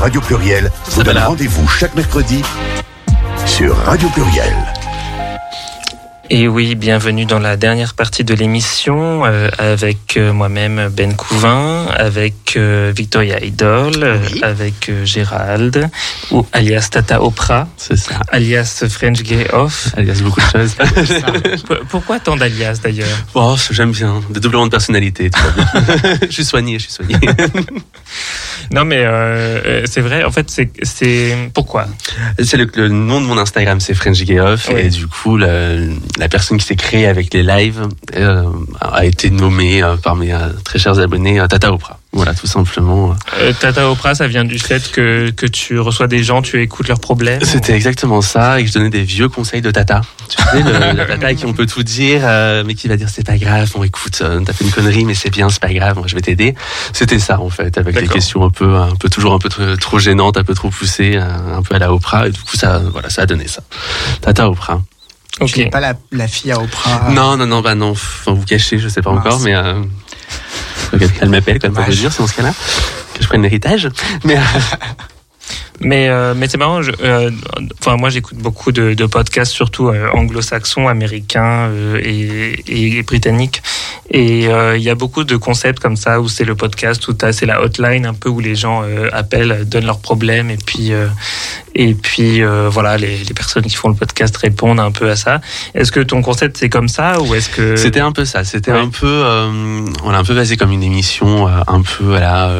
Radio 0.02 0.20
Pluriel 0.20 0.68
vous 0.88 1.04
donne 1.04 1.16
rendez-vous 1.16 1.68
chaque 1.68 1.94
mercredi 1.94 2.42
sur 3.46 3.76
Radio 3.84 4.08
Pluriel. 4.08 4.52
Et 6.28 6.48
oui, 6.48 6.74
bienvenue 6.74 7.24
dans 7.24 7.38
la 7.38 7.56
dernière 7.56 7.94
partie 7.94 8.24
de 8.24 8.34
l'émission 8.34 9.24
euh, 9.24 9.48
avec 9.58 10.16
euh, 10.16 10.32
moi-même 10.32 10.88
Ben 10.88 11.14
Couvin, 11.14 11.86
avec 11.94 12.56
euh, 12.56 12.92
Victoria 12.92 13.44
Idol, 13.44 13.92
euh, 14.02 14.18
avec 14.42 14.88
euh, 14.88 15.04
Gérald, 15.04 15.88
ou 16.32 16.44
alias 16.52 16.88
Tata 16.90 17.22
Oprah, 17.22 17.68
C'est 17.76 17.96
ça. 17.96 18.18
alias 18.32 18.84
French 18.88 19.22
Gay 19.22 19.46
Off. 19.52 19.90
Alias 19.96 20.20
beaucoup 20.20 20.40
de 20.40 20.46
choses. 20.46 20.74
Pourquoi 21.90 22.18
tant 22.18 22.34
d'alias 22.34 22.80
d'ailleurs? 22.82 23.06
Bon, 23.34 23.54
j'aime 23.70 23.92
bien. 23.92 24.20
Des 24.30 24.40
doublements 24.40 24.66
de 24.66 24.72
personnalité. 24.72 25.30
tout 25.30 25.40
va 25.40 25.80
bien. 25.80 26.18
je 26.22 26.32
suis 26.32 26.44
soigné, 26.44 26.80
je 26.80 26.84
suis 26.84 26.92
soigné. 26.92 27.14
Non 28.72 28.84
mais 28.86 29.04
euh, 29.04 29.60
euh, 29.66 29.82
c'est 29.84 30.00
vrai, 30.00 30.24
en 30.24 30.30
fait 30.30 30.50
c'est 30.50 30.70
c'est 30.82 31.36
pourquoi? 31.52 31.86
C'est 32.42 32.56
le, 32.56 32.66
le 32.74 32.88
nom 32.88 33.20
de 33.20 33.26
mon 33.26 33.36
Instagram, 33.36 33.80
c'est 33.80 33.94
French 33.94 34.22
Gay 34.24 34.40
Off. 34.40 34.70
Oui. 34.72 34.80
Et 34.80 34.88
du 34.88 35.06
coup, 35.06 35.36
la 35.36 36.28
personne 36.30 36.56
qui 36.56 36.66
s'est 36.66 36.76
créée 36.76 37.06
avec 37.06 37.34
les 37.34 37.42
lives 37.42 37.86
euh, 38.16 38.44
a 38.80 39.04
été 39.04 39.28
nommée 39.30 39.82
euh, 39.82 39.96
par 39.96 40.16
mes 40.16 40.34
très 40.64 40.78
chers 40.78 40.98
abonnés 40.98 41.44
Tata 41.48 41.72
Oprah. 41.72 41.91
Voilà, 42.32 42.40
tout 42.40 42.46
simplement. 42.46 43.14
Euh, 43.38 43.52
Tata 43.52 43.90
Oprah, 43.90 44.14
ça 44.14 44.26
vient 44.26 44.44
du 44.44 44.58
fait 44.58 44.90
que, 44.90 45.30
que 45.30 45.46
tu 45.46 45.78
reçois 45.78 46.06
des 46.06 46.22
gens, 46.22 46.40
tu 46.40 46.60
écoutes 46.62 46.88
leurs 46.88 47.00
problèmes 47.00 47.44
C'était 47.44 47.74
exactement 47.74 48.22
ça, 48.22 48.58
et 48.60 48.62
que 48.62 48.68
je 48.68 48.74
donnais 48.74 48.90
des 48.90 49.02
vieux 49.02 49.28
conseils 49.28 49.60
de 49.60 49.70
Tata. 49.70 50.02
Tu 50.28 50.36
sais, 50.42 50.62
le, 50.62 50.96
le 50.96 51.06
Tata 51.06 51.26
à 51.26 51.34
qui 51.34 51.46
on 51.46 51.52
peut 51.52 51.66
tout 51.66 51.82
dire, 51.82 52.20
euh, 52.24 52.62
mais 52.66 52.74
qui 52.74 52.88
va 52.88 52.96
dire 52.96 53.08
c'est 53.08 53.26
pas 53.26 53.36
grave, 53.36 53.70
bon 53.74 53.82
écoute, 53.84 54.18
euh, 54.22 54.40
t'as 54.40 54.52
fait 54.52 54.64
une 54.64 54.70
connerie, 54.70 55.04
mais 55.04 55.14
c'est 55.14 55.30
bien, 55.30 55.48
c'est 55.48 55.60
pas 55.60 55.72
grave, 55.72 55.96
moi 55.98 56.06
je 56.06 56.14
vais 56.14 56.22
t'aider. 56.22 56.54
C'était 56.92 57.18
ça 57.18 57.40
en 57.40 57.50
fait, 57.50 57.76
avec 57.76 57.94
des 57.94 58.00
D'accord. 58.02 58.14
questions 58.14 58.44
un 58.44 58.50
peu, 58.50 58.76
un 58.76 58.94
peu 58.96 59.08
toujours 59.08 59.34
un 59.34 59.38
peu 59.38 59.48
trop, 59.48 59.76
trop 59.76 59.98
gênantes, 59.98 60.36
un 60.36 60.44
peu 60.44 60.54
trop 60.54 60.70
poussées, 60.70 61.16
un 61.16 61.62
peu 61.62 61.74
à 61.74 61.78
la 61.78 61.92
Oprah, 61.92 62.28
et 62.28 62.30
du 62.30 62.40
coup 62.40 62.56
ça, 62.56 62.78
voilà, 62.92 63.10
ça 63.10 63.22
a 63.22 63.26
donné 63.26 63.48
ça. 63.48 63.62
Tata 64.20 64.48
Oprah. 64.48 64.80
Ok. 65.40 65.52
Tu 65.52 65.60
n'es 65.60 65.70
pas 65.70 65.80
la, 65.80 65.94
la 66.12 66.28
fille 66.28 66.52
à 66.52 66.60
Oprah. 66.60 67.10
Non, 67.10 67.38
non, 67.38 67.46
non, 67.46 67.62
bah 67.62 67.74
non, 67.74 67.90
enfin, 67.92 68.32
vous 68.32 68.44
cachez, 68.44 68.78
je 68.78 68.88
sais 68.88 69.00
pas 69.00 69.12
Mince. 69.12 69.26
encore, 69.26 69.40
mais 69.40 69.54
euh, 69.54 69.80
faut 70.32 70.96
que 70.96 71.04
quelqu'un 71.04 71.26
m'appelle 71.26 71.58
quand 71.58 71.68
même 71.68 71.74
pour 71.74 71.86
me 71.86 71.92
dire, 71.92 72.12
c'est 72.12 72.20
dans 72.20 72.26
ce 72.26 72.34
cas-là, 72.34 72.52
que 73.14 73.22
je 73.22 73.28
prenne 73.28 73.42
l'héritage. 73.42 73.88
Mais 74.24 74.36
euh, 74.36 74.40
Mais, 75.80 76.08
euh, 76.08 76.34
mais 76.36 76.48
c'est 76.48 76.58
marrant, 76.58 76.80
euh, 77.02 77.30
enfin, 77.80 77.96
moi 77.96 78.08
j'écoute 78.08 78.38
beaucoup 78.38 78.70
de, 78.70 78.94
de 78.94 79.06
podcasts, 79.06 79.50
surtout 79.52 79.88
euh, 79.88 80.08
anglo-saxons, 80.12 80.86
américains 80.86 81.68
euh, 81.70 81.98
et, 82.02 82.62
et 82.98 83.02
britanniques. 83.02 83.62
Et 84.10 84.44
il 84.44 84.82
y 84.82 84.90
a 84.90 84.94
beaucoup 84.94 85.24
de 85.24 85.36
concepts 85.36 85.80
comme 85.80 85.96
ça 85.96 86.20
où 86.20 86.28
c'est 86.28 86.44
le 86.44 86.54
podcast, 86.54 87.08
où 87.08 87.14
c'est 87.32 87.46
la 87.46 87.62
hotline 87.62 88.04
un 88.04 88.12
peu 88.12 88.28
où 88.28 88.40
les 88.40 88.54
gens 88.54 88.82
appellent, 89.10 89.66
donnent 89.66 89.86
leurs 89.86 90.00
problèmes 90.00 90.50
et 90.50 90.58
puis, 90.58 90.92
et 91.74 91.94
puis 91.94 92.42
voilà, 92.68 92.98
les, 92.98 93.24
les 93.24 93.34
personnes 93.34 93.62
qui 93.62 93.74
font 93.74 93.88
le 93.88 93.94
podcast 93.94 94.36
répondent 94.36 94.80
un 94.80 94.90
peu 94.92 95.08
à 95.08 95.16
ça. 95.16 95.40
Est-ce 95.74 95.90
que 95.90 96.00
ton 96.00 96.20
concept 96.20 96.58
c'est 96.58 96.68
comme 96.68 96.88
ça 96.88 97.22
ou 97.22 97.34
est-ce 97.34 97.48
que. 97.48 97.76
C'était 97.76 98.00
un 98.00 98.12
peu 98.12 98.26
ça. 98.26 98.44
C'était 98.44 98.72
Ouais. 98.72 98.80
un 98.80 98.88
peu, 98.90 99.24
on 100.04 100.10
l'a 100.10 100.18
un 100.18 100.24
peu 100.24 100.34
basé 100.34 100.58
comme 100.58 100.72
une 100.72 100.82
émission, 100.82 101.46
un 101.48 101.80
peu 101.82 102.16
à 102.16 102.20
la. 102.20 102.52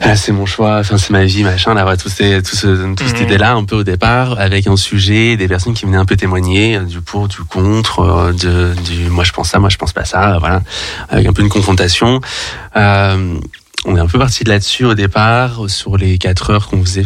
Ah, 0.00 0.14
c'est 0.16 0.32
mon 0.32 0.46
choix, 0.46 0.78
enfin 0.78 0.96
c'est 0.96 1.10
ma 1.10 1.24
vie, 1.24 1.42
machin, 1.42 1.74
là, 1.74 1.82
voilà, 1.82 1.96
tout, 1.96 2.08
ces, 2.08 2.42
tout, 2.42 2.54
ce, 2.56 2.66
toute 2.94 3.06
cette 3.08 3.18
Mhm. 3.18 3.24
idée-là, 3.24 3.54
un 3.54 3.64
peu 3.64 3.76
au 3.76 3.82
départ, 3.84 4.38
avec 4.38 4.66
un 4.66 4.76
sujet, 4.76 5.36
des 5.36 5.48
personnes 5.48 5.74
qui 5.74 5.84
venaient 5.86 5.96
un 5.96 6.04
peu 6.04 6.16
témoigner 6.16 6.76
euh, 6.76 6.82
du 6.82 7.00
pour, 7.00 7.26
du 7.28 7.38
contre, 7.38 8.00
euh, 8.00 8.32
de, 8.32 8.74
du 8.82 9.10
moi 9.10 9.24
je 9.24 9.32
pense 9.32 9.48
ça, 9.50 9.58
moi 9.58 9.68
je 9.70 9.76
pense 9.76 9.92
pas 9.92 10.04
ça, 10.04 10.38
voilà, 10.38 10.62
avec 11.08 11.26
un 11.26 11.32
peu 11.32 11.42
une 11.42 11.48
confrontation. 11.48 12.20
Euh, 12.76 13.34
on 13.84 13.96
est 13.96 14.00
un 14.00 14.06
peu 14.06 14.18
parti 14.18 14.44
de 14.44 14.48
là-dessus 14.48 14.84
au 14.84 14.94
départ, 14.94 15.68
sur 15.68 15.96
les 15.96 16.18
4 16.18 16.50
heures 16.50 16.68
qu'on 16.68 16.84
faisait, 16.84 17.04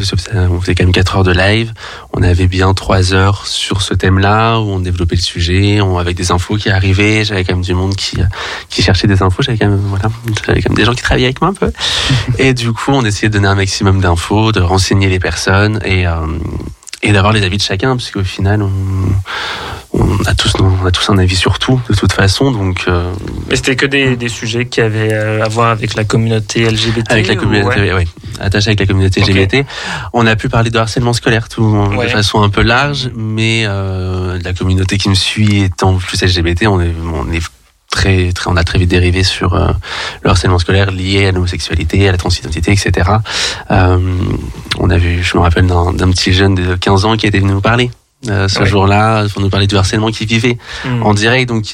on 0.51 0.61
faisait 0.61 0.75
quand 0.75 0.85
même 0.85 0.93
4 0.93 1.17
heures 1.17 1.25
de 1.25 1.33
live. 1.33 1.73
On 2.15 2.23
avait 2.23 2.47
bien 2.47 2.73
3 2.73 3.13
heures 3.13 3.47
sur 3.47 3.83
ce 3.83 3.93
thème-là, 3.93 4.59
où 4.59 4.71
on 4.71 4.81
développait 4.81 5.17
le 5.17 5.21
sujet, 5.21 5.81
on, 5.83 5.99
avec 5.99 6.17
des 6.17 6.33
infos 6.33 6.57
qui 6.57 6.71
arrivaient. 6.71 7.25
J'avais 7.25 7.45
quand 7.45 7.55
même 7.55 7.65
du 7.65 7.75
monde 7.75 7.95
qui, 7.95 8.17
qui 8.71 8.83
cherchait 8.83 9.07
des 9.07 9.23
infos. 9.23 9.43
J'avais 9.43 9.59
quand 9.59 9.69
même, 9.69 9.83
voilà, 9.85 10.11
j'avais 10.47 10.63
quand 10.63 10.71
même 10.71 10.79
des 10.79 10.85
gens 10.85 10.95
qui 10.95 11.03
travaillaient 11.03 11.27
avec 11.27 11.43
moi 11.43 11.51
un 11.51 11.55
peu. 11.55 11.73
Et 12.39 12.55
du 12.55 12.73
coup, 12.73 12.93
on 12.93 13.05
essayait 13.05 13.29
de 13.29 13.35
donner 13.35 13.49
un 13.49 13.55
maximum 13.55 14.01
d'infos, 14.01 14.53
de 14.53 14.61
renseigner 14.61 15.09
les 15.09 15.19
personnes 15.19 15.81
et, 15.85 16.07
euh, 16.07 16.27
et 17.03 17.13
d'avoir 17.13 17.33
les 17.33 17.43
avis 17.43 17.57
de 17.57 17.63
chacun, 17.63 17.97
parce 17.97 18.11
qu'au 18.11 18.23
final, 18.25 18.63
on, 18.63 18.71
on 19.93 20.19
a 20.25 20.35
tous, 20.35 20.53
on 20.61 20.87
a 20.87 20.91
tous 20.91 21.11
un 21.11 21.19
avis 21.19 21.35
sur 21.37 21.59
tout, 21.59 21.81
de 21.91 21.95
toute 21.95 22.13
façon. 22.13 22.51
Donc, 22.53 22.85
euh, 22.89 23.13
Mais 23.49 23.57
c'était 23.57 23.77
que 23.77 23.87
des, 23.87 24.17
des 24.17 24.29
sujets 24.29 24.67
qui 24.67 24.81
avaient 24.81 25.13
euh, 25.13 25.45
à 25.45 25.49
voir 25.49 25.71
avec 25.71 25.95
la 25.95 26.05
communauté 26.05 26.65
LGBT 26.65 27.11
Avec 27.11 27.27
la 27.29 27.37
communauté, 27.37 27.81
ouais. 27.81 27.93
oui, 27.93 28.05
attaché 28.41 28.69
avec 28.69 28.81
la 28.81 28.87
communauté. 28.87 29.21
LGBT. 29.21 29.67
On 30.13 30.27
a 30.27 30.37
pu 30.37 30.49
parler 30.49 30.71
de 30.71 30.79
harcèlement 30.79 31.13
scolaire 31.13 31.49
tout, 31.49 31.63
Ouais. 31.97 32.07
de 32.07 32.11
façon 32.11 32.41
un 32.43 32.51
peu 32.51 32.63
large, 32.63 33.11
mais 33.17 33.65
euh, 33.67 34.39
la 34.43 34.53
communauté 34.53 34.97
qui 34.97 35.09
me 35.09 35.15
suit 35.15 35.65
étant 35.65 35.95
plus 35.97 36.23
LGBT, 36.23 36.69
on 36.69 36.81
est, 36.81 36.95
on 37.13 37.31
est 37.33 37.43
très, 37.93 38.33
très, 38.33 38.51
on 38.51 38.57
a 38.57 38.65
très 38.65 38.79
vite 38.81 38.89
dérivé 38.91 39.23
sur 39.23 39.55
euh, 39.55 39.69
le 40.23 40.31
harcèlement 40.31 40.59
scolaire 40.59 40.91
lié 40.91 41.27
à 41.29 41.33
l'homosexualité, 41.33 42.09
à 42.09 42.13
la 42.13 42.19
transidentité, 42.19 42.73
etc. 42.73 42.91
Euh, 43.71 43.99
on 44.81 44.89
a 44.91 44.97
vu, 44.99 45.23
je 45.23 45.37
me 45.37 45.43
rappelle 45.43 45.67
d'un 45.67 46.11
petit 46.11 46.33
jeune 46.33 46.55
de 46.57 46.75
15 46.75 47.05
ans 47.05 47.17
qui 47.17 47.27
était 47.27 47.39
venu 47.39 47.53
nous 47.53 47.61
parler. 47.61 47.91
euh, 48.29 48.47
ce 48.49 48.61
Ouais. 48.61 48.67
jour-là, 48.67 49.27
pour 49.33 49.43
nous 49.43 49.51
parler 49.51 49.67
du 49.67 49.77
harcèlement 49.77 50.11
qu'il 50.13 50.29
vivait 50.29 50.57
Hmm. 50.85 51.03
en 51.03 51.13
direct. 51.13 51.49
Donc 51.49 51.65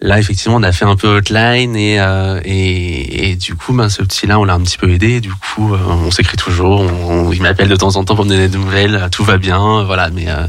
là, 0.00 0.18
effectivement, 0.18 0.56
on 0.56 0.62
a 0.62 0.72
fait 0.72 0.84
un 0.84 0.96
peu 0.96 1.08
hotline 1.08 1.74
et, 1.76 2.00
euh, 2.00 2.40
et, 2.44 3.30
et 3.30 3.36
du 3.36 3.54
coup, 3.56 3.72
ben, 3.72 3.88
ce 3.88 4.02
petit-là, 4.02 4.38
on 4.38 4.44
l'a 4.44 4.54
un 4.54 4.60
petit 4.60 4.78
peu 4.78 4.88
aidé. 4.90 5.20
Du 5.20 5.30
coup, 5.32 5.74
euh, 5.74 5.78
on 5.88 6.10
s'écrit 6.10 6.36
toujours. 6.36 6.80
On, 6.80 7.28
on- 7.28 7.32
il 7.32 7.42
m'appelle 7.42 7.68
de 7.68 7.76
temps 7.76 7.96
en 7.96 8.04
temps 8.04 8.14
pour 8.14 8.24
me 8.24 8.30
donner 8.30 8.48
des 8.48 8.56
nouvelles. 8.58 8.94
euh, 8.94 9.08
Tout 9.10 9.24
va 9.24 9.38
bien, 9.38 9.60
euh, 9.60 9.84
voilà. 9.84 10.08
Mais, 10.10 10.26
euh, 10.28 10.46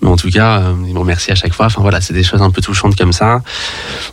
mais 0.00 0.08
en 0.08 0.16
tout 0.16 0.30
cas, 0.30 0.60
euh, 0.60 0.74
il 0.86 0.94
me 0.94 0.98
remercie 1.00 1.30
à 1.32 1.34
chaque 1.34 1.52
fois. 1.52 1.66
Enfin 1.66 1.82
voilà, 1.82 2.00
c'est 2.00 2.14
des 2.14 2.22
choses 2.22 2.42
un 2.42 2.50
peu 2.50 2.62
touchantes 2.62 2.96
comme 2.96 3.12
ça. 3.12 3.42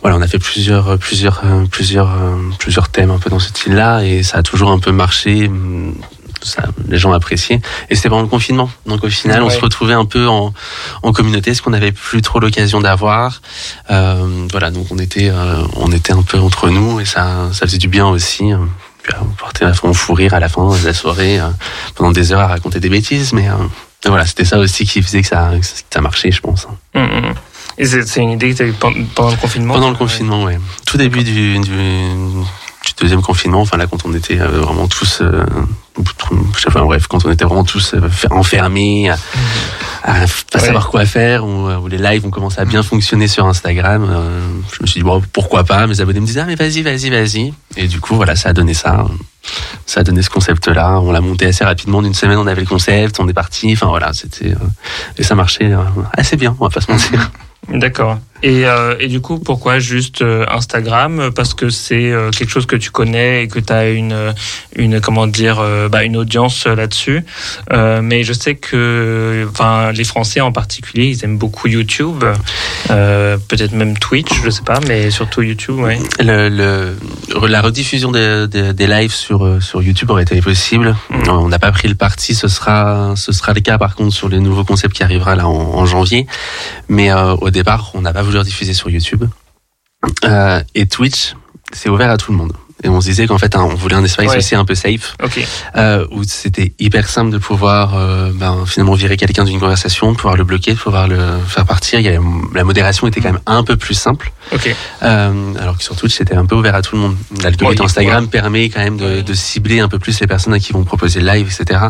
Voilà, 0.02 0.16
on 0.16 0.22
a 0.22 0.26
fait 0.26 0.38
plusieurs, 0.38 0.98
plusieurs, 0.98 1.42
plusieurs, 1.70 2.10
plusieurs 2.58 2.88
thèmes 2.88 3.10
un 3.10 3.18
peu 3.18 3.30
dans 3.30 3.38
ce 3.38 3.48
style-là 3.50 4.02
et 4.04 4.22
ça 4.22 4.38
a 4.38 4.42
toujours 4.42 4.70
un 4.70 4.78
peu 4.78 4.92
marché. 4.92 5.50
Hum, 6.40 6.46
Ça, 6.48 6.62
les 6.88 6.98
gens 6.98 7.12
appréciaient. 7.12 7.60
Et 7.88 7.94
c'était 7.94 8.08
pendant 8.08 8.22
le 8.22 8.28
confinement. 8.28 8.70
Donc 8.86 9.04
au 9.04 9.10
final, 9.10 9.42
on 9.42 9.50
se 9.50 9.60
retrouvait 9.60 9.94
un 9.94 10.04
peu 10.04 10.28
en, 10.28 10.52
en 11.02 11.12
communauté, 11.12 11.54
ce 11.54 11.62
qu'on 11.62 11.70
n'avait 11.70 11.92
plus 11.92 12.22
trop 12.22 12.40
l'occasion 12.40 12.80
d'avoir. 12.80 13.40
Euh, 13.90 14.46
voilà, 14.50 14.70
donc 14.70 14.86
on 14.90 14.98
était, 14.98 15.30
euh, 15.30 15.62
on 15.76 15.92
était 15.92 16.12
un 16.12 16.22
peu 16.22 16.38
entre 16.38 16.70
nous 16.70 17.00
et 17.00 17.04
ça, 17.04 17.48
ça 17.52 17.66
faisait 17.66 17.78
du 17.78 17.88
bien 17.88 18.06
aussi. 18.06 18.52
Puis, 19.02 19.14
euh, 19.14 19.70
on 19.70 19.74
fond 19.74 19.94
fou 19.94 20.14
rire 20.14 20.34
à 20.34 20.40
la 20.40 20.48
fin 20.48 20.76
de 20.76 20.84
la 20.84 20.94
soirée, 20.94 21.40
euh, 21.40 21.48
pendant 21.94 22.12
des 22.12 22.32
heures 22.32 22.40
à 22.40 22.46
raconter 22.46 22.80
des 22.80 22.88
bêtises, 22.88 23.32
mais 23.32 23.48
voilà, 24.06 24.26
c'était 24.26 24.44
ça 24.44 24.58
aussi 24.58 24.86
qui 24.86 25.02
faisait 25.02 25.22
que 25.22 25.28
ça, 25.28 25.50
que 25.60 25.66
ça 25.90 26.00
marchait, 26.00 26.30
je 26.30 26.40
pense. 26.40 26.66
Hum, 26.94 27.02
hum. 27.02 27.34
Et 27.78 27.86
c'est 27.86 28.20
une 28.20 28.30
idée 28.30 28.52
que 28.52 28.56
tu 28.56 28.62
as 28.62 28.72
pendant 29.14 29.30
le 29.30 29.36
confinement 29.36 29.74
Pendant 29.74 29.90
le 29.90 29.96
confinement, 29.96 30.44
ouais. 30.44 30.58
Tout 30.84 30.98
début 30.98 31.24
du, 31.24 31.58
du, 31.60 31.72
du 32.86 32.92
deuxième 32.98 33.22
confinement, 33.22 33.60
enfin 33.60 33.76
là, 33.76 33.86
quand 33.86 34.04
on 34.06 34.14
était 34.14 34.40
euh, 34.40 34.60
vraiment 34.60 34.88
tous, 34.88 35.20
euh, 35.20 35.44
pas, 36.72 36.82
bref, 36.82 37.06
quand 37.08 37.24
on 37.26 37.30
était 37.30 37.44
vraiment 37.44 37.64
tous 37.64 37.94
euh, 37.94 38.00
enfermés, 38.30 39.10
à, 39.10 39.16
à 40.02 40.14
pas 40.50 40.58
Ouais. 40.60 40.60
savoir 40.64 40.88
quoi 40.88 41.04
faire, 41.04 41.44
où, 41.44 41.68
où 41.70 41.88
les 41.88 41.98
lives 41.98 42.24
ont 42.26 42.30
commencé 42.30 42.58
à 42.58 42.64
bien 42.64 42.82
fonctionner 42.82 43.28
sur 43.28 43.46
Instagram, 43.46 44.06
euh, 44.10 44.48
je 44.74 44.78
me 44.82 44.86
suis 44.86 45.00
dit, 45.00 45.04
bon, 45.04 45.22
pourquoi 45.32 45.64
pas? 45.64 45.86
Mes 45.86 46.00
abonnés 46.00 46.20
me 46.20 46.26
disaient, 46.26 46.40
ah, 46.40 46.46
mais 46.46 46.54
vas-y, 46.54 46.80
vas-y, 46.82 47.10
vas-y. 47.10 47.52
Et 47.76 47.86
du 47.86 48.00
coup, 48.00 48.16
voilà, 48.16 48.34
ça 48.34 48.48
a 48.50 48.52
donné 48.54 48.72
ça. 48.74 49.04
Ça 49.86 50.00
a 50.00 50.02
donné 50.02 50.22
ce 50.22 50.30
concept-là. 50.30 51.00
On 51.00 51.12
l'a 51.12 51.20
monté 51.20 51.46
assez 51.46 51.64
rapidement. 51.64 52.02
D'une 52.02 52.14
semaine, 52.14 52.38
on 52.38 52.46
avait 52.46 52.60
le 52.60 52.66
concept, 52.66 53.18
on 53.20 53.28
est 53.28 53.32
parti. 53.32 53.70
Enfin 53.72 53.86
voilà, 53.88 54.12
c'était. 54.12 54.50
euh, 54.52 54.56
et 55.18 55.22
ça 55.22 55.34
marchait 55.34 55.72
euh, 55.72 55.78
assez 56.12 56.36
bien, 56.36 56.54
on 56.60 56.64
va 56.64 56.70
pas 56.70 56.80
se 56.80 56.90
mentir. 56.90 57.30
D'accord. 57.68 58.18
Et, 58.42 58.66
euh, 58.66 58.94
et 58.98 59.08
du 59.08 59.20
coup, 59.20 59.38
pourquoi 59.38 59.78
juste 59.78 60.22
euh, 60.22 60.46
Instagram? 60.50 61.30
Parce 61.34 61.52
que 61.54 61.68
c'est 61.68 62.10
euh, 62.10 62.30
quelque 62.30 62.50
chose 62.50 62.66
que 62.66 62.76
tu 62.76 62.90
connais 62.90 63.42
et 63.44 63.48
que 63.48 63.58
tu 63.58 63.72
as 63.72 63.90
une, 63.90 64.34
une, 64.76 65.00
comment 65.00 65.26
dire, 65.26 65.62
bah, 65.90 66.04
une 66.04 66.16
audience 66.16 66.66
là-dessus. 66.66 67.22
Euh, 67.72 68.00
mais 68.02 68.22
je 68.24 68.32
sais 68.32 68.54
que 68.54 69.46
enfin, 69.50 69.92
les 69.92 70.04
Français 70.04 70.40
en 70.40 70.52
particulier, 70.52 71.06
ils 71.06 71.24
aiment 71.24 71.38
beaucoup 71.38 71.68
YouTube, 71.68 72.24
euh, 72.90 73.36
peut-être 73.48 73.72
même 73.72 73.98
Twitch, 73.98 74.30
je 74.44 74.50
sais 74.50 74.62
pas, 74.62 74.80
mais 74.88 75.10
surtout 75.10 75.42
YouTube, 75.42 75.76
ouais. 75.78 75.98
Le, 76.18 76.48
le- 76.48 76.96
la 77.46 77.60
rediffusion 77.60 78.10
des, 78.12 78.46
des, 78.48 78.72
des 78.72 78.86
lives 78.86 79.12
sur, 79.12 79.62
sur 79.62 79.82
YouTube 79.82 80.10
aurait 80.10 80.22
été 80.22 80.40
possible. 80.40 80.96
Mm. 81.10 81.28
On 81.28 81.48
n'a 81.48 81.58
pas 81.58 81.72
pris 81.72 81.88
le 81.88 81.94
parti. 81.94 82.34
Ce 82.34 82.48
sera, 82.48 83.14
ce 83.16 83.32
sera 83.32 83.52
le 83.52 83.60
cas 83.60 83.78
par 83.78 83.94
contre 83.94 84.14
sur 84.14 84.28
les 84.28 84.38
nouveaux 84.40 84.64
concepts 84.64 84.94
qui 84.94 85.02
arrivera 85.02 85.36
là 85.36 85.46
en, 85.46 85.52
en 85.52 85.86
janvier. 85.86 86.26
Mais 86.88 87.10
au 87.12 87.50
départ, 87.50 87.90
on 87.94 88.00
n'a 88.02 88.12
pas 88.12 88.22
voulu 88.22 88.29
rediffuser 88.38 88.74
sur 88.74 88.90
YouTube. 88.90 89.24
Euh, 90.24 90.62
et 90.74 90.86
Twitch, 90.86 91.34
c'est 91.72 91.88
ouvert 91.88 92.10
à 92.10 92.16
tout 92.16 92.32
le 92.32 92.38
monde. 92.38 92.52
Et 92.82 92.88
on 92.88 93.00
se 93.00 93.06
disait 93.06 93.26
qu'en 93.26 93.38
fait, 93.38 93.54
hein, 93.56 93.66
on 93.70 93.74
voulait 93.74 93.94
un 93.96 94.04
espace 94.04 94.26
Ouais. 94.30 94.36
aussi 94.36 94.54
un 94.54 94.64
peu 94.64 94.74
safe, 94.74 95.14
Ok. 95.22 95.44
euh, 95.76 96.06
où 96.10 96.22
c'était 96.24 96.72
hyper 96.78 97.08
simple 97.08 97.30
de 97.30 97.38
pouvoir 97.38 97.94
euh, 97.96 98.30
ben, 98.34 98.64
finalement 98.66 98.94
virer 98.94 99.16
quelqu'un 99.16 99.44
d'une 99.44 99.60
conversation, 99.60 100.14
pouvoir 100.14 100.36
le 100.36 100.44
bloquer, 100.44 100.74
pouvoir 100.74 101.08
le 101.08 101.18
faire 101.46 101.64
partir. 101.66 101.98
Il 102.00 102.06
y 102.06 102.08
avait, 102.08 102.20
la 102.54 102.64
modération 102.64 103.06
était 103.06 103.20
quand 103.20 103.32
même 103.32 103.40
un 103.46 103.62
peu 103.64 103.76
plus 103.76 103.94
simple. 103.94 104.32
Ok. 104.52 104.74
Euh, 105.02 105.54
alors 105.60 105.76
que 105.78 105.82
sur 105.84 105.96
Twitch, 105.96 106.16
c'était 106.16 106.34
un 106.34 106.46
peu 106.46 106.54
ouvert 106.56 106.74
à 106.74 106.82
tout 106.82 106.96
le 106.96 107.02
monde. 107.02 107.16
L'algorithme 107.42 107.82
Instagram 107.84 108.28
permet 108.28 108.68
quand 108.68 108.80
même 108.80 108.96
de, 108.96 109.20
de 109.20 109.34
cibler 109.34 109.80
un 109.80 109.88
peu 109.88 109.98
plus 109.98 110.18
les 110.20 110.26
personnes 110.26 110.54
à 110.54 110.58
qui 110.58 110.72
vont 110.72 110.84
proposer 110.84 111.20
le 111.20 111.26
live, 111.26 111.48
etc. 111.60 111.80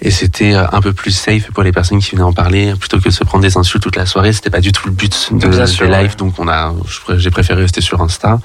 Et 0.00 0.10
c'était 0.10 0.54
un 0.54 0.80
peu 0.80 0.92
plus 0.92 1.12
safe 1.12 1.50
pour 1.52 1.62
les 1.62 1.72
personnes 1.72 2.00
qui 2.00 2.10
venaient 2.12 2.22
en 2.22 2.32
parler, 2.32 2.74
plutôt 2.78 2.98
que 2.98 3.04
de 3.04 3.14
se 3.14 3.24
prendre 3.24 3.42
des 3.42 3.56
insultes 3.56 3.82
toute 3.82 3.96
la 3.96 4.06
soirée. 4.06 4.32
C'était 4.32 4.50
pas 4.50 4.60
du 4.60 4.72
tout 4.72 4.86
le 4.86 4.92
but 4.92 5.28
de, 5.32 5.46
de 5.48 5.84
live, 5.86 6.16
donc 6.16 6.34
on 6.38 6.48
a, 6.48 6.72
j'ai 7.16 7.30
préféré 7.30 7.62
rester 7.62 7.80
sur 7.80 8.00
Insta. 8.00 8.38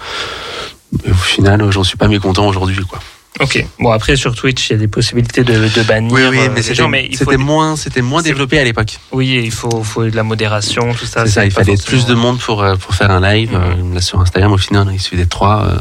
Au 1.09 1.14
final, 1.14 1.69
j'en 1.72 1.84
suis 1.84 1.97
pas 1.97 2.07
mécontent 2.07 2.47
aujourd'hui, 2.47 2.84
quoi. 2.85 2.99
Ok. 3.39 3.64
Bon 3.80 3.91
après 3.91 4.15
sur 4.15 4.34
Twitch 4.34 4.69
il 4.69 4.73
y 4.73 4.76
a 4.77 4.80
des 4.80 4.88
possibilités 4.88 5.43
de, 5.43 5.53
de 5.68 5.84
bannir 5.84 6.11
euh, 6.18 6.31
mais 6.31 6.47
les 6.55 6.61
c'était, 6.64 6.73
gens, 6.73 6.89
mais 6.89 7.07
c'était 7.14 7.38
moins, 7.38 7.76
c'était 7.76 8.01
moins 8.01 8.23
développé 8.23 8.57
à 8.57 8.64
l'époque. 8.64 8.97
oui 9.11 9.39
il 9.45 9.51
faut 9.51 9.84
faut 9.84 10.03
de 10.05 10.15
la 10.15 10.23
modération 10.23 10.91
tout 10.95 11.05
ça. 11.05 11.23
C'est 11.27 11.31
ça, 11.34 11.45
il 11.45 11.51
fallait 11.51 11.76
forcément- 11.77 11.88
plus 12.03 12.05
de 12.07 12.15
monde 12.15 12.39
pour, 12.39 12.64
euh, 12.64 12.76
pour 12.77 12.95
faire 12.95 13.11
un 13.11 13.22
live. 13.22 13.51
Mhm. 13.51 13.91
Euh, 13.91 13.93
Là, 13.93 14.01
sur 14.01 14.19
Instagram, 14.19 14.51
au 14.53 14.57
final, 14.57 14.88
il 14.91 14.99
suffisait 14.99 15.26
de 15.26 15.30
trois. 15.30 15.65
euh, 15.65 15.77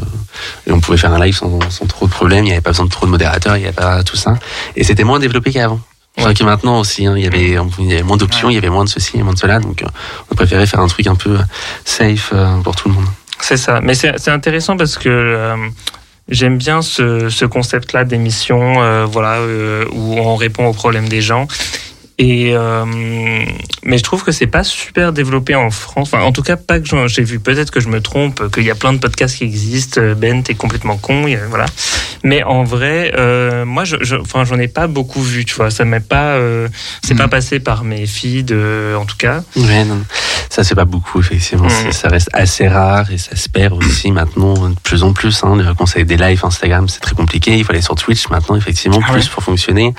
et 0.66 0.72
on 0.72 0.80
pouvait 0.80 0.98
faire 0.98 1.14
un 1.14 1.24
live 1.24 1.34
sans, 1.34 1.58
sans 1.70 1.86
trop 1.86 2.06
de 2.06 2.10
problèmes. 2.12 2.44
Il 2.44 2.48
n'y 2.48 2.52
avait 2.52 2.60
pas 2.60 2.72
besoin 2.72 2.84
de 2.84 2.90
trop 2.90 3.06
de 3.06 3.10
modérateurs, 3.12 3.56
il 3.56 3.60
n'y 3.60 3.66
avait 3.66 3.74
pas 3.74 4.02
tout 4.04 4.16
ça. 4.16 4.34
Et 4.76 4.84
c'était 4.84 5.04
moins 5.04 5.18
développé 5.18 5.50
qu'avant. 5.50 5.80
Enfin, 6.18 6.28
Ouais. 6.28 6.34
que 6.34 6.44
maintenant 6.44 6.80
aussi, 6.80 7.06
hein, 7.06 7.14
il, 7.16 7.24
y 7.24 7.26
avait, 7.26 7.56
il 7.78 7.86
y 7.86 7.92
avait 7.94 8.02
moins 8.02 8.16
d'options, 8.18 8.50
il 8.50 8.54
y 8.54 8.58
avait 8.58 8.70
moins 8.70 8.84
de 8.84 8.88
ceci 8.90 9.16
et 9.18 9.22
moins 9.22 9.32
de 9.34 9.38
cela. 9.38 9.60
Donc, 9.60 9.82
euh, 9.82 9.86
on 10.28 10.32
a 10.32 10.36
préféré 10.36 10.66
faire 10.66 10.80
un 10.80 10.88
truc 10.88 11.06
un 11.06 11.14
peu 11.14 11.38
safe 11.86 12.30
euh, 12.34 12.56
pour 12.58 12.76
tout 12.76 12.88
le 12.88 12.94
monde. 12.94 13.06
C'est 13.40 13.56
ça. 13.56 13.80
Mais 13.80 13.94
c'est 13.94 14.28
intéressant 14.28 14.76
parce 14.76 14.96
que 14.98 15.08
euh, 15.08 15.56
j'aime 16.28 16.58
bien 16.58 16.82
ce, 16.82 17.28
ce 17.28 17.44
concept-là 17.44 18.04
d'émission, 18.04 18.82
euh, 18.82 19.04
voilà, 19.04 19.36
euh, 19.36 19.84
où 19.92 20.18
on 20.18 20.36
répond 20.36 20.66
aux 20.66 20.72
problèmes 20.72 21.08
des 21.08 21.20
gens. 21.20 21.46
Et 22.18 22.52
euh, 22.56 22.84
mais 23.84 23.98
je 23.98 24.02
trouve 24.02 24.24
que 24.24 24.32
c'est 24.32 24.46
pas 24.46 24.64
super 24.64 25.12
développé 25.12 25.54
en 25.54 25.70
France. 25.70 26.08
Enfin, 26.14 26.24
en 26.24 26.32
tout 26.32 26.42
cas, 26.42 26.56
pas 26.56 26.80
que 26.80 26.86
j'ai 27.08 27.22
vu. 27.22 27.38
Peut-être 27.40 27.70
que 27.70 27.78
je 27.80 27.88
me 27.88 28.00
trompe, 28.00 28.50
qu'il 28.52 28.64
y 28.64 28.70
a 28.70 28.74
plein 28.74 28.94
de 28.94 28.98
podcasts 28.98 29.36
qui 29.36 29.44
existent. 29.44 30.00
Ben, 30.16 30.42
t'es 30.42 30.54
complètement 30.54 30.96
con, 30.96 31.26
voilà. 31.50 31.66
Mais 32.24 32.42
en 32.42 32.64
vrai, 32.64 33.12
euh, 33.16 33.64
moi, 33.66 33.84
je, 33.84 33.96
je- 34.00 34.16
enfin, 34.16 34.44
j'en 34.44 34.58
ai 34.58 34.66
pas 34.68 34.86
beaucoup 34.86 35.20
vu. 35.22 35.44
Tu 35.44 35.54
vois, 35.54 35.70
ça 35.70 35.84
m'est 35.84 36.00
pas, 36.00 36.36
euh, 36.36 36.68
c'est 37.04 37.14
Mm. 37.14 37.18
pas 37.18 37.28
passé 37.28 37.60
par 37.60 37.84
mes 37.84 38.06
feeds, 38.06 38.50
euh, 38.52 38.96
en 38.96 39.04
tout 39.04 39.16
cas. 39.18 39.42
Ouais, 39.54 39.84
non, 39.84 40.00
ça 40.48 40.64
c'est 40.64 40.74
pas 40.74 40.86
beaucoup 40.86 41.20
effectivement. 41.20 41.68
C'est- 41.68 41.92
Ça 41.92 42.08
reste 42.08 42.30
assez 42.32 42.66
rare 42.66 43.10
et 43.12 43.18
ça 43.18 43.36
se 43.36 43.48
perd 43.48 43.74
aussi 43.74 44.10
maintenant 44.10 44.54
de 44.70 44.74
plus 44.82 45.02
en 45.02 45.12
plus. 45.12 45.44
Hein. 45.44 45.56
Le 45.56 45.74
conseil 45.74 46.04
des 46.06 46.16
lives 46.16 46.40
Instagram 46.44 46.88
c'est 46.88 47.00
très 47.00 47.14
compliqué. 47.14 47.56
Il 47.56 47.64
faut 47.64 47.72
aller 47.72 47.82
sur 47.82 47.94
Twitch 47.94 48.28
maintenant 48.30 48.56
effectivement 48.56 49.00
Ah 49.06 49.12
plus 49.12 49.22
ouais. 49.24 49.30
pour 49.32 49.42
fonctionner. 49.42 49.94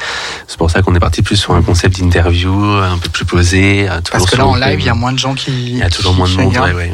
C'est 0.48 0.58
pour 0.58 0.70
ça 0.72 0.82
qu'on 0.82 0.96
est 0.96 1.00
parti 1.00 1.22
plus 1.22 1.36
sur 1.38 1.54
un 1.54 1.62
concept 1.62 2.00
d'interview 2.12 2.54
un 2.54 2.98
peu 2.98 3.10
plus 3.10 3.26
posé. 3.26 3.88
euh, 3.90 4.00
Parce 4.12 4.26
que 4.26 4.36
là, 4.38 4.46
en 4.48 4.56
live, 4.56 4.80
il 4.80 4.86
y 4.86 4.90
a 4.90 4.94
moins 4.94 5.12
de 5.14 5.20
gens 5.20 5.34
qui. 5.36 5.52
il 5.52 5.78
y 5.78 5.84
a 5.84 5.90
toujours 5.90 6.14
moins 6.16 6.28
de 6.28 6.34
monde. 6.34 6.48
regardent. 6.50 6.70
Ouais, 6.70 6.76
ouais. 6.76 6.94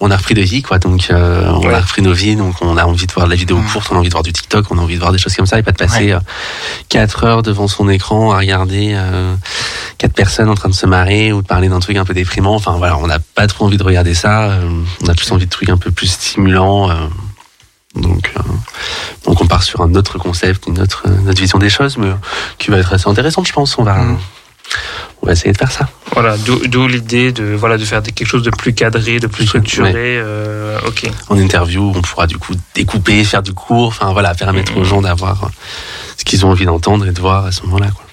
On 0.00 0.10
a 0.10 0.16
repris 0.16 0.34
de 0.34 0.42
vie, 0.42 0.62
quoi. 0.62 0.78
Donc, 0.78 1.08
euh, 1.10 1.50
on 1.50 1.66
Ouais. 1.66 1.74
a 1.74 1.80
repris 1.80 2.02
nos 2.02 2.12
vies. 2.12 2.36
Donc, 2.36 2.54
on 2.60 2.76
a 2.76 2.84
envie 2.84 3.06
de 3.06 3.12
voir 3.12 3.26
de 3.26 3.30
la 3.30 3.36
vidéo 3.36 3.58
Mm. 3.58 3.66
courte, 3.72 3.88
on 3.90 3.96
a 3.96 3.98
envie 3.98 4.08
de 4.08 4.12
voir 4.14 4.22
du 4.22 4.32
TikTok, 4.32 4.66
on 4.70 4.78
a 4.78 4.80
envie 4.82 4.94
de 4.94 5.00
voir 5.00 5.12
des 5.12 5.18
choses 5.18 5.34
comme 5.34 5.46
ça 5.46 5.58
et 5.58 5.62
pas 5.62 5.72
de 5.72 5.76
passer 5.78 6.12
euh, 6.12 6.18
quatre 6.88 7.24
heures 7.24 7.42
devant 7.42 7.66
son 7.68 7.88
écran 7.88 8.32
à 8.32 8.38
regarder 8.38 8.92
euh, 8.94 9.34
quatre 9.98 10.12
personnes 10.14 10.48
en 10.50 10.54
train 10.54 10.68
de 10.68 10.74
se 10.74 10.86
marrer 10.86 11.32
ou 11.32 11.40
de 11.42 11.46
parler 11.46 11.68
d'un 11.68 11.80
truc 11.80 11.96
un 11.96 12.04
peu 12.04 12.14
déprimant. 12.14 12.54
Enfin, 12.54 12.72
voilà, 12.76 12.96
on 12.98 13.06
n'a 13.06 13.18
pas 13.34 13.46
trop 13.46 13.64
envie 13.66 13.78
de 13.78 13.82
regarder 13.82 14.14
ça. 14.14 14.44
euh, 14.50 14.68
on 15.02 15.08
a 15.08 15.14
plus 15.14 15.30
envie 15.32 15.46
de 15.46 15.50
trucs 15.50 15.68
un 15.70 15.78
peu 15.78 15.90
plus 15.90 16.08
stimulants. 16.08 16.90
Donc, 17.96 18.32
euh, 18.36 18.40
donc, 19.24 19.40
on 19.40 19.46
part 19.46 19.62
sur 19.62 19.80
un 19.80 19.94
autre 19.94 20.18
concept, 20.18 20.66
une 20.66 20.80
autre, 20.80 21.04
vision 21.36 21.58
des 21.58 21.70
choses, 21.70 21.96
mais 21.98 22.10
qui 22.58 22.70
va 22.70 22.78
être 22.78 22.92
assez 22.92 23.08
intéressante, 23.08 23.46
je 23.46 23.52
pense. 23.52 23.76
On 23.78 23.82
va, 23.82 23.94
Mm. 23.96 24.18
on 25.22 25.26
va 25.26 25.32
essayer 25.32 25.52
de 25.52 25.58
faire 25.58 25.70
ça. 25.70 25.88
Voilà, 26.12 26.36
d'où 26.38 26.86
l'idée 26.88 27.32
de 27.32 27.54
voilà 27.54 27.76
de 27.78 27.84
faire 27.84 28.02
quelque 28.02 28.26
chose 28.26 28.42
de 28.42 28.50
plus 28.50 28.72
cadré, 28.74 29.18
de 29.20 29.26
plus 29.26 29.42
Ouais. 29.42 29.48
structuré. 29.48 29.92
euh, 30.18 30.78
ok. 30.86 31.10
en 31.28 31.36
interview, 31.38 31.92
on 31.94 32.02
pourra 32.02 32.26
du 32.26 32.36
coup 32.38 32.52
découper, 32.74 33.22
faire 33.24 33.42
du 33.42 33.52
cours, 33.52 33.88
enfin 33.88 34.12
voilà, 34.12 34.34
permettre 34.34 34.72
Mhm. 34.72 34.78
aux 34.78 34.84
gens 34.84 35.00
d'avoir 35.02 35.50
ce 36.16 36.24
qu'ils 36.24 36.44
ont 36.46 36.50
envie 36.50 36.66
d'entendre 36.66 37.06
et 37.06 37.12
de 37.12 37.20
voir 37.20 37.46
à 37.46 37.52
ce 37.52 37.62
moment-là. 37.62 37.88
quoi. 37.94 38.05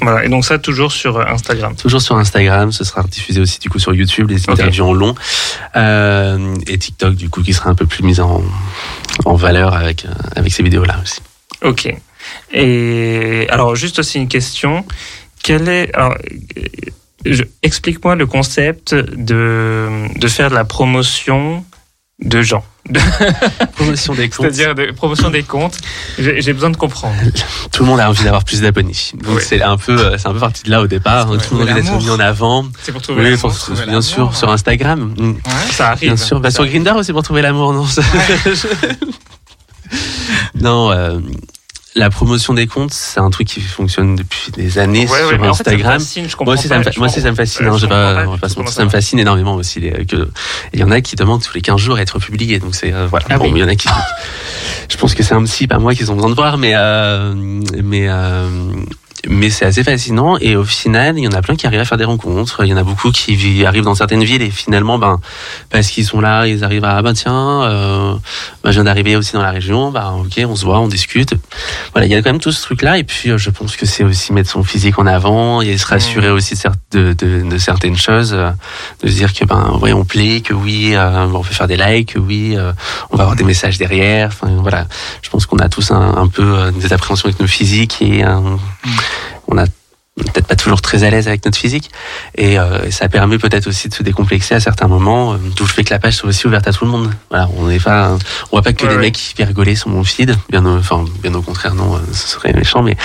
Voilà. 0.00 0.24
Et 0.24 0.28
donc 0.28 0.44
ça 0.44 0.58
toujours 0.58 0.92
sur 0.92 1.18
euh, 1.18 1.24
Instagram. 1.26 1.74
Toujours 1.76 2.00
sur 2.00 2.16
Instagram, 2.16 2.72
ce 2.72 2.84
sera 2.84 3.02
diffusé 3.02 3.40
aussi 3.40 3.58
du 3.58 3.68
coup 3.68 3.78
sur 3.78 3.94
YouTube, 3.94 4.30
les 4.30 4.48
interviews 4.48 4.86
en 4.86 4.92
long, 4.94 5.14
Euh, 5.76 6.54
et 6.66 6.78
TikTok 6.78 7.14
du 7.14 7.28
coup 7.28 7.42
qui 7.42 7.52
sera 7.52 7.70
un 7.70 7.74
peu 7.74 7.86
plus 7.86 8.02
mis 8.02 8.20
en, 8.20 8.42
en 9.24 9.34
valeur 9.34 9.74
avec, 9.74 10.04
euh, 10.04 10.08
avec 10.36 10.52
ces 10.52 10.62
vidéos-là 10.62 10.96
aussi. 11.02 11.20
Ok. 11.62 11.94
Et 12.52 13.46
alors 13.50 13.76
juste 13.76 13.98
aussi 13.98 14.18
une 14.18 14.28
question. 14.28 14.84
Quel 15.42 15.68
est 15.68 15.94
alors 15.94 16.14
explique-moi 17.62 18.14
le 18.14 18.26
concept 18.26 18.94
de 18.94 19.88
de 20.16 20.28
faire 20.28 20.50
de 20.50 20.54
la 20.54 20.64
promotion 20.64 21.64
de 22.20 22.42
gens. 22.42 22.64
Promotion 23.76 24.14
des 24.14 24.28
comptes. 24.28 24.52
C'est-à-dire 24.52 24.74
de 24.74 24.90
promotion 24.92 25.30
des 25.30 25.42
comptes. 25.42 25.76
J'ai 26.18 26.52
besoin 26.52 26.70
de 26.70 26.76
comprendre. 26.76 27.14
Tout 27.72 27.82
le 27.82 27.88
monde 27.88 28.00
a 28.00 28.08
envie 28.08 28.24
d'avoir 28.24 28.44
plus 28.44 28.62
d'abonnés. 28.62 28.96
Donc 29.14 29.40
c'est 29.40 29.62
un 29.62 29.76
peu, 29.76 29.96
euh, 29.98 30.18
c'est 30.18 30.26
un 30.28 30.32
peu 30.32 30.40
parti 30.40 30.62
de 30.64 30.70
là 30.70 30.80
au 30.80 30.86
départ. 30.86 31.26
Tout 31.26 31.54
le 31.54 31.58
monde 31.58 31.68
a 31.68 31.72
envie 31.72 31.82
d'être 31.82 31.84
l'amour. 31.92 32.02
mis 32.02 32.10
en 32.10 32.20
avant. 32.20 32.66
C'est 32.82 32.92
pour 32.92 33.02
trouver 33.02 33.22
Oui, 33.22 33.30
l'amour. 33.30 33.54
bien 33.86 34.00
sûr, 34.00 34.34
sur 34.34 34.50
Instagram. 34.50 35.14
Mm. 35.16 35.34
Ça 35.72 35.90
arrive. 35.90 36.08
Bien 36.08 36.16
sûr. 36.16 36.40
Bah, 36.40 36.50
sur. 36.50 36.66
Grindr 36.66 36.96
aussi 36.96 37.12
pour 37.12 37.22
trouver 37.22 37.42
l'amour, 37.42 37.72
non 37.72 37.86
Non, 40.54 40.90
euh, 40.92 41.18
la 41.96 42.08
promotion 42.08 42.54
des 42.54 42.66
comptes, 42.68 42.92
c'est 42.92 43.18
un 43.18 43.30
truc 43.30 43.48
qui 43.48 43.60
fonctionne 43.60 44.14
depuis 44.14 44.52
des 44.52 44.78
années 44.78 45.06
Ouais, 45.06 45.10
ouais, 45.10 45.18
sur 45.18 45.26
en 45.26 45.28
fait, 45.28 45.36
ça 45.38 45.42
me 45.42 45.48
Instagram. 45.50 45.98
fascine, 46.00 46.26
moi 46.44 46.54
aussi, 46.54 46.68
ça 46.68 46.78
me, 46.78 46.84
fa- 46.84 46.90
je 46.92 46.98
moi 47.00 47.06
aussi, 47.08 47.14
comprends- 47.16 47.22
ça 47.26 47.30
me 47.32 47.36
fascine. 47.36 47.66
Ouais, 47.66 47.72
hein, 47.72 47.78
je 47.78 47.86
pas, 47.86 48.14
pas 48.14 48.22
on 48.22 48.30
va 48.30 48.34
du 48.34 48.40
pas 48.40 48.46
tout 48.46 48.50
se 48.50 48.54
comment 48.54 48.64
mentir, 48.64 48.72
ça 48.74 48.80
ça 48.80 48.84
me 48.84 48.90
fascine 48.90 49.18
énormément 49.18 49.54
aussi. 49.56 49.80
les- 49.80 50.06
que- 50.06 50.28
Il 50.72 50.78
y 50.80 50.84
en 50.84 50.90
a 50.92 51.00
qui 51.00 51.16
demandent 51.16 51.42
tous 51.42 51.52
les 51.54 51.60
15 51.62 51.80
jours 51.80 51.96
à 51.96 52.02
être 52.02 52.18
publiés. 52.20 52.58
Donc 52.60 52.74
c'est 52.76 52.92
euh, 52.92 53.06
voilà. 53.08 53.26
Ah 53.28 53.38
bon, 53.38 53.46
oui. 53.46 53.52
il 53.56 53.60
y 53.60 53.64
en 53.64 53.68
a 53.68 53.74
qui. 53.74 53.88
je 54.88 54.96
pense 54.98 55.14
que 55.14 55.22
c'est 55.24 55.34
un 55.34 55.42
psy, 55.44 55.66
pas 55.66 55.78
moi, 55.78 55.94
qu'ils 55.94 56.10
ont 56.12 56.14
besoin 56.14 56.30
de 56.30 56.34
voir, 56.36 56.58
mais 56.58 56.72
euh, 56.76 57.34
mais 57.82 58.06
euh, 58.08 58.48
mais 59.28 59.50
c'est 59.50 59.64
assez 59.64 59.84
fascinant. 59.84 60.36
Et 60.38 60.56
au 60.56 60.64
final 60.64 61.18
il 61.18 61.24
y 61.24 61.28
en 61.28 61.32
a 61.32 61.42
plein 61.42 61.56
qui 61.56 61.66
arrivent 61.66 61.80
à 61.80 61.84
faire 61.84 61.98
des 61.98 62.04
rencontres. 62.04 62.64
Il 62.64 62.68
y 62.68 62.74
en 62.74 62.76
a 62.76 62.82
beaucoup 62.82 63.10
qui 63.10 63.64
arrivent 63.64 63.84
dans 63.84 63.94
certaines 63.94 64.24
villes 64.24 64.42
et 64.42 64.50
finalement 64.50 64.98
ben 64.98 65.20
parce 65.70 65.88
qu'ils 65.88 66.04
sont 66.06 66.20
là 66.20 66.46
ils 66.46 66.64
arrivent 66.64 66.84
à 66.84 66.96
ah 66.96 67.02
ben 67.02 67.12
tiens 67.12 67.62
euh, 67.62 68.14
ben, 68.64 68.70
je 68.70 68.76
viens 68.76 68.84
d'arriver 68.84 69.16
aussi 69.16 69.32
dans 69.34 69.42
la 69.42 69.50
région. 69.50 69.90
Ben 69.90 70.12
ok 70.24 70.44
on 70.48 70.56
se 70.56 70.64
voit 70.64 70.80
on 70.80 70.88
discute. 70.88 71.34
Voilà 71.92 72.06
il 72.06 72.12
y 72.12 72.14
a 72.14 72.22
quand 72.22 72.30
même 72.30 72.40
tout 72.40 72.52
ce 72.52 72.62
truc 72.62 72.82
là 72.82 72.98
et 72.98 73.04
puis 73.04 73.30
euh, 73.30 73.38
je 73.38 73.50
pense 73.50 73.76
que 73.76 73.86
c'est 73.86 74.04
aussi 74.04 74.32
mettre 74.32 74.50
son 74.50 74.64
physique 74.64 74.98
en 74.98 75.06
avant 75.06 75.60
et 75.60 75.76
se 75.78 75.86
rassurer 75.86 76.30
aussi 76.30 76.54
de, 76.54 76.58
cer- 76.60 76.72
de, 76.92 77.12
de, 77.12 77.48
de 77.48 77.58
certaines 77.58 77.96
choses 77.96 78.32
euh, 78.34 78.50
de 79.02 79.08
se 79.08 79.14
dire 79.14 79.32
que 79.32 79.44
ben 79.44 79.78
ouais 79.82 79.92
on 79.92 80.04
plaît 80.04 80.40
que 80.40 80.54
oui 80.54 80.92
euh, 80.94 81.26
on 81.32 81.42
peut 81.42 81.54
faire 81.54 81.68
des 81.68 81.76
likes 81.76 82.14
que 82.14 82.18
oui 82.18 82.56
euh, 82.56 82.72
on 83.10 83.16
va 83.16 83.24
avoir 83.24 83.36
des 83.36 83.44
messages 83.44 83.78
derrière. 83.78 84.28
Enfin 84.28 84.48
voilà. 84.60 84.86
Je 85.22 85.30
pense 85.30 85.46
qu'on 85.46 85.58
a 85.58 85.68
tous 85.68 85.90
un, 85.90 86.16
un 86.16 86.28
peu 86.28 86.70
des 86.72 86.92
appréhensions 86.92 87.26
avec 87.28 87.40
nos 87.40 87.46
physiques 87.46 87.98
et 88.02 88.24
euh, 88.24 88.38
on 89.50 89.58
a 89.58 89.64
peut-être 90.16 90.46
pas 90.48 90.56
toujours 90.56 90.82
très 90.82 91.02
à 91.04 91.08
l'aise 91.08 91.28
avec 91.28 91.44
notre 91.46 91.56
physique 91.56 91.90
et, 92.36 92.58
euh, 92.58 92.90
ça 92.90 93.08
permet 93.08 93.38
peut-être 93.38 93.68
aussi 93.68 93.88
de 93.88 93.94
se 93.94 94.02
décomplexer 94.02 94.54
à 94.54 94.60
certains 94.60 94.88
moments 94.88 95.32
euh, 95.32 95.36
d'où 95.56 95.64
le 95.64 95.70
fait 95.70 95.84
que 95.84 95.94
la 95.94 95.98
page 95.98 96.14
soit 96.16 96.28
aussi 96.28 96.46
ouverte 96.46 96.66
à 96.68 96.72
tout 96.72 96.84
le 96.84 96.90
monde 96.90 97.10
voilà 97.30 97.48
on 97.56 97.68
n'est 97.68 97.78
pas 97.78 98.10
on 98.50 98.56
voit 98.56 98.62
pas 98.62 98.72
que 98.74 98.84
Ouais, 98.84 98.94
ouais. 98.94 99.00
mecs 99.00 99.14
qui 99.14 99.34
viennent 99.34 99.48
rigoler 99.48 99.76
sur 99.76 99.88
mon 99.88 100.02
feed 100.04 100.36
bien 100.50 100.66
au, 100.66 100.76
enfin 100.76 101.04
bien 101.22 101.32
au 101.34 101.40
contraire 101.42 101.74
non 101.74 101.94
euh, 101.94 101.98
ce 102.12 102.28
serait 102.28 102.52
méchant 102.52 102.82
mais 102.82 102.96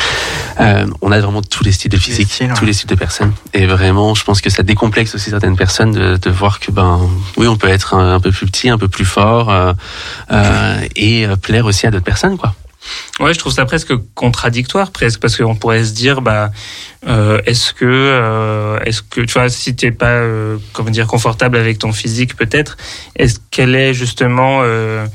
euh, 0.60 0.88
on 1.02 1.12
a 1.12 1.20
vraiment 1.22 1.42
tous 1.42 1.64
les 1.64 1.72
styles 1.72 1.92
de 1.92 1.98
physique 1.98 2.30
styles, 2.32 2.48
ouais. 2.48 2.58
tous 2.58 2.66
les 2.66 2.74
styles 2.74 2.90
de 2.90 2.96
personnes 2.96 3.34
et 3.54 3.66
vraiment 3.66 4.14
je 4.16 4.24
pense 4.24 4.42
que 4.42 4.50
ça 4.50 4.64
décomplexe 4.64 5.16
aussi 5.16 5.30
certaines 5.30 5.56
personnes 5.56 5.92
de, 5.94 6.18
de 6.18 6.30
voir 6.32 6.60
que 6.60 6.72
ben 6.72 7.00
oui 7.38 7.48
on 7.48 7.56
peut 7.56 7.70
être 7.70 7.94
un, 7.94 8.16
un 8.16 8.20
peu 8.20 8.32
plus 8.32 8.48
petit 8.48 8.68
un 8.70 8.78
peu 8.80 8.88
plus 8.90 9.06
fort 9.06 9.52
euh, 9.52 9.72
euh, 10.32 10.82
et 10.98 11.28
plaire 11.42 11.66
aussi 11.66 11.88
à 11.88 11.92
d'autres 11.92 12.04
personnes 12.04 12.38
quoi 12.38 12.56
Ouais, 13.20 13.34
je 13.34 13.40
trouve 13.40 13.52
ça 13.54 13.66
presque 13.66 13.94
contradictoire, 14.14 14.92
presque, 14.92 15.20
parce 15.20 15.38
qu'on 15.38 15.56
pourrait 15.56 15.84
se 15.86 15.94
dire, 15.94 16.22
bah, 16.22 16.52
euh, 17.08 17.40
est-ce 17.46 17.74
que, 17.74 17.86
euh, 17.86 18.78
est-ce 18.86 19.02
que, 19.02 19.22
tu 19.22 19.34
vois, 19.34 19.50
si 19.50 19.76
t'es 19.76 19.92
pas, 19.92 20.10
euh, 20.12 20.58
comment 20.74 20.90
dire, 20.92 21.08
confortable 21.08 21.58
avec 21.58 21.80
ton 21.80 21.92
physique, 21.94 22.36
peut-être, 22.36 22.78
est-ce 23.16 23.40
quel 23.52 23.74
est 23.76 23.94
justement 23.94 24.62
le- 24.64 25.06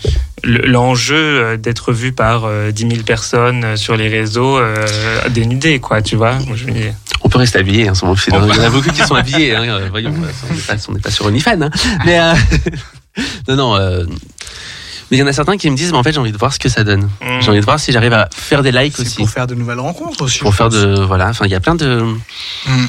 l'enjeu 0.43 1.57
d'être 1.59 1.93
vu 1.93 2.13
par 2.13 2.45
euh, 2.47 2.71
10 2.71 2.89
000 2.89 3.03
personnes 3.03 3.77
sur 3.77 3.97
les 3.97 4.09
réseaux 4.09 4.59
dénudées, 5.29 5.79
quoi, 5.81 6.01
tu 6.03 6.17
vois 6.17 6.35
Moi, 6.47 6.57
je 6.57 6.65
me 6.67 6.73
dis, 6.73 6.85
On 7.23 7.29
peut 7.29 7.39
rester 7.39 7.59
habillé, 7.59 7.89
hein. 7.89 7.93
On 8.03 8.15
Il 8.15 8.57
y 8.57 8.59
en 8.59 8.63
a 8.65 8.71
beaucoup 8.71 8.91
qui 8.91 9.03
sont 9.03 9.15
habillés. 9.15 9.55
Hein, 9.55 9.89
voyons, 9.91 10.13
on 10.17 10.55
n'est 10.55 10.61
pas, 10.63 10.75
pas 11.03 11.11
sur 11.11 11.27
OnlyFans. 11.27 11.61
Hein. 11.63 11.71
Mais 12.07 12.19
non, 13.49 13.57
non. 13.57 14.07
Euh, 15.11 15.13
mais 15.13 15.17
il 15.17 15.21
y 15.21 15.23
en 15.23 15.27
a 15.27 15.33
certains 15.33 15.57
qui 15.57 15.69
me 15.71 15.77
disent, 15.77 15.93
mais 15.93 15.99
en 15.99 16.03
fait, 16.03 16.13
j'ai 16.13 16.19
envie 16.21 16.33
de 16.33 16.39
voir 16.39 16.53
ce 16.53 16.59
que 16.59 16.69
ça 16.69 16.85
donne. 16.85 17.11
Mm. 17.21 17.41
J'ai 17.41 17.49
envie 17.51 17.61
de 17.61 17.65
voir 17.65 17.81
si 17.81 17.93
j'arrive 17.93 18.13
à 18.13 18.29
faire 18.35 18.63
des 18.63 18.73
likes 18.73 18.99
aussi. 18.99 19.17
pour 19.17 19.31
faire 19.31 19.47
de 19.47 19.55
nouvelles 19.55 19.81
rencontres 19.81 20.23
aussi. 20.23 20.39
Pour 20.41 20.55
faire 20.55 20.69
pense. 20.69 20.75
de 20.77 21.01
voilà. 21.05 21.29
Enfin, 21.29 21.45
il 21.47 21.51
y 21.51 21.55
a 21.55 21.61
plein 21.61 21.75
de. 21.75 22.03
Mm. 22.67 22.87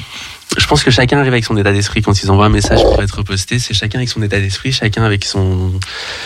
je 0.58 0.66
pense 0.66 0.82
que 0.84 0.90
chacun 0.90 1.18
arrive 1.18 1.32
avec 1.32 1.44
son 1.44 1.56
état 1.56 1.72
d'esprit 1.72 2.02
quand 2.02 2.22
ils 2.22 2.30
envoient 2.30 2.46
un 2.46 2.50
message 2.50 2.82
pour 2.82 3.02
être 3.02 3.22
posté. 3.22 3.58
C'est 3.58 3.74
chacun 3.74 3.98
avec 3.98 4.08
son 4.10 4.22
état 4.22 4.38
d'esprit, 4.38 4.70
chacun 4.72 5.02
avec 5.02 5.24
son, 5.24 5.72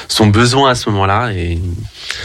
son 0.08 0.26
besoin 0.26 0.70
à 0.70 0.74
ce 0.74 0.90
moment-là. 0.90 1.32
Et 1.32 1.58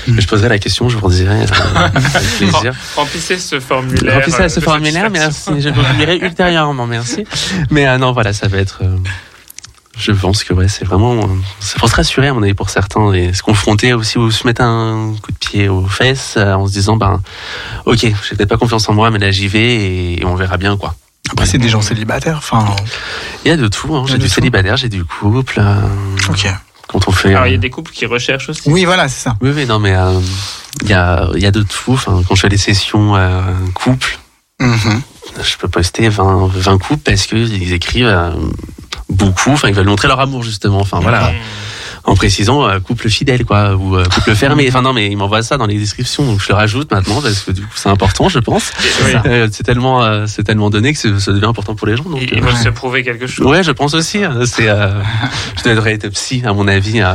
Mm. 0.07 0.19
je 0.19 0.27
poserai 0.27 0.49
la 0.49 0.59
question, 0.59 0.89
je 0.89 0.97
vous 0.97 1.05
redirai 1.07 1.41
euh, 1.43 1.75
avec 1.75 1.93
plaisir. 2.37 2.73
Remplissez 2.95 3.37
ce 3.37 3.59
formulaire. 3.59 4.15
Remplissez 4.15 4.41
euh, 4.41 4.49
ce 4.49 4.59
de 4.59 4.65
formulaire, 4.65 5.09
merci. 5.09 5.49
Je 5.59 5.69
vous 5.69 5.81
le 5.81 5.97
dirai 5.97 6.17
ultérieurement, 6.17 6.85
merci. 6.87 7.23
Mais 7.71 7.87
euh, 7.87 7.97
non, 7.97 8.11
voilà, 8.11 8.31
ça 8.33 8.47
va 8.47 8.57
être. 8.59 8.79
euh, 8.83 8.97
je 9.97 10.11
pense 10.13 10.43
que 10.43 10.53
ouais, 10.53 10.67
c'est 10.67 10.85
vraiment. 10.85 11.15
euh, 11.15 11.25
C'est 11.59 11.77
pour 11.77 11.89
se 11.89 11.95
rassurer, 11.95 12.27
à 12.27 12.33
mon 12.33 12.41
avis, 12.43 12.53
pour 12.53 12.69
certains, 12.69 13.11
et 13.13 13.33
se 13.33 13.43
confronter 13.43 13.93
aussi 13.93 14.17
ou 14.17 14.31
se 14.31 14.47
mettre 14.47 14.61
un 14.61 15.13
coup 15.21 15.31
de 15.31 15.37
pied 15.37 15.67
aux 15.69 15.85
fesses 15.85 16.35
euh, 16.37 16.53
en 16.53 16.65
se 16.67 16.71
disant, 16.73 16.95
ben, 16.97 17.21
ok, 17.85 17.99
j'ai 17.99 18.11
peut-être 18.35 18.49
pas 18.49 18.57
confiance 18.57 18.87
en 18.89 18.93
moi, 18.93 19.11
mais 19.11 19.19
là 19.19 19.31
j'y 19.31 19.47
vais 19.47 20.13
et 20.15 20.23
on 20.25 20.35
verra 20.35 20.57
bien 20.57 20.77
quoi. 20.77 20.95
Après, 21.31 21.45
c'est 21.45 21.57
des 21.59 21.69
gens 21.69 21.81
célibataires. 21.81 22.37
Enfin, 22.37 22.65
Il 23.45 23.49
y 23.49 23.51
a 23.51 23.57
de 23.57 23.67
tout, 23.67 23.95
hein. 23.95 24.03
Y 24.05 24.11
j'ai 24.11 24.17
du 24.17 24.25
tout. 24.27 24.33
célibataire, 24.33 24.75
j'ai 24.77 24.89
du 24.89 25.03
couple. 25.05 25.59
euh, 25.59 25.81
ok. 26.29 26.47
Quand 26.87 27.07
on 27.07 27.11
fait. 27.11 27.29
Alors, 27.29 27.47
il 27.47 27.51
y 27.51 27.53
euh, 27.53 27.57
a 27.57 27.61
des 27.61 27.69
couples 27.69 27.91
qui 27.91 28.05
recherchent 28.05 28.49
aussi. 28.49 28.63
Oui, 28.65 28.83
voilà, 28.85 29.07
c'est 29.07 29.21
ça. 29.23 29.37
Oui, 29.41 29.51
oui, 29.55 29.65
non, 29.65 29.79
mais 29.79 29.95
euh, 29.95 30.19
il 30.83 30.89
y, 30.89 30.93
a, 30.93 31.29
il 31.35 31.41
y 31.41 31.45
a 31.45 31.51
de 31.51 31.61
tout. 31.61 31.93
Enfin, 31.93 32.21
quand 32.27 32.35
je 32.35 32.41
fais 32.41 32.49
des 32.49 32.57
sessions 32.57 33.15
euh, 33.15 33.41
couple, 33.73 34.17
Mhm. 34.59 35.01
je 35.41 35.57
peux 35.57 35.67
poster 35.67 36.07
20, 36.09 36.47
20 36.53 36.77
couples 36.79 37.01
parce 37.03 37.25
qu'ils 37.27 37.73
écrivent 37.73 38.05
euh, 38.05 38.31
beaucoup. 39.11 39.51
Enfin, 39.51 39.67
ils 39.69 39.75
veulent 39.75 39.87
montrer 39.87 40.07
leur 40.07 40.19
amour, 40.19 40.43
justement. 40.43 40.79
Enfin, 40.79 40.99
voilà. 40.99 41.31
En 42.03 42.15
précisant 42.15 42.67
euh, 42.67 42.79
couple 42.79 43.09
fidèle, 43.09 43.45
quoi, 43.45 43.75
ou 43.75 43.95
euh, 43.95 44.03
couple 44.05 44.33
fermé. 44.33 44.65
Enfin, 44.67 44.81
non, 44.81 44.91
mais 44.91 45.07
ils 45.11 45.15
m'envoient 45.15 45.43
ça 45.43 45.57
dans 45.57 45.67
les 45.67 45.77
descriptions, 45.77 46.25
donc 46.25 46.41
je 46.41 46.47
le 46.49 46.55
rajoute 46.55 46.89
maintenant 46.89 47.21
parce 47.21 47.41
que 47.41 47.51
du 47.51 47.61
coup, 47.61 47.67
c'est 47.75 47.89
important, 47.89 48.27
je 48.27 48.39
pense. 48.39 48.71
Oui. 49.05 49.11
Euh, 49.27 49.47
c'est 49.51 49.61
tellement, 49.61 50.25
c'est 50.25 50.41
tellement 50.43 50.71
donné 50.71 50.93
que 50.93 50.99
c'est- 50.99 51.19
ça 51.19 51.31
devient 51.31 51.45
important 51.45 51.75
pour 51.75 51.85
les 51.85 51.95
gens. 51.95 52.03
Donc, 52.05 52.19
Ils, 52.23 52.41
veulent 52.41 52.57
se 52.57 52.69
prouver 52.69 53.03
quelque 53.03 53.27
chose. 53.27 53.45
Ouais, 53.45 53.61
je 53.61 53.69
pense 53.69 53.93
aussi. 53.93 54.23
hein. 54.23 54.39
C'est, 54.45 54.67
euh, 54.67 54.99
je 55.63 55.69
devrais 55.69 55.93
être 55.93 56.09
psy, 56.09 56.41
à 56.43 56.53
mon 56.53 56.67
avis. 56.67 57.01
euh. 57.01 57.13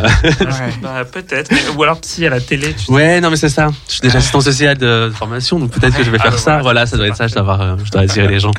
Bah, 0.80 1.04
peut-être. 1.04 1.50
Ou 1.76 1.82
alors 1.82 2.00
psy 2.00 2.24
à 2.24 2.30
la 2.30 2.40
télé. 2.40 2.72
Tu. 2.74 2.88
Ouais, 2.92 3.20
non, 3.20 3.30
mais 3.30 3.36
c'est 3.36 3.48
ça. 3.48 3.70
Je 3.88 3.92
suis 3.94 4.00
déjà 4.02 4.18
assistant 4.18 4.40
social 4.40 4.78
de, 4.78 5.10
formation, 5.12 5.58
donc 5.58 5.72
peut-être 5.72 5.96
que 5.96 6.04
je 6.04 6.10
vais 6.12 6.18
Ah, 6.20 6.30
faire 6.30 6.32
bah, 6.32 6.38
ça. 6.38 6.50
voilà, 6.60 6.62
Voilà, 6.62 6.86
c'est 6.86 6.92
ça 6.92 6.96
doit 6.98 7.06
être 7.08 7.16
ça. 7.16 7.26
Je 7.26 7.32
dois, 7.34 7.40
avoir, 7.42 7.78
je 7.84 7.90
dois 7.90 8.02
attirer 8.02 8.28
les 8.28 8.38
gens. 8.38 8.52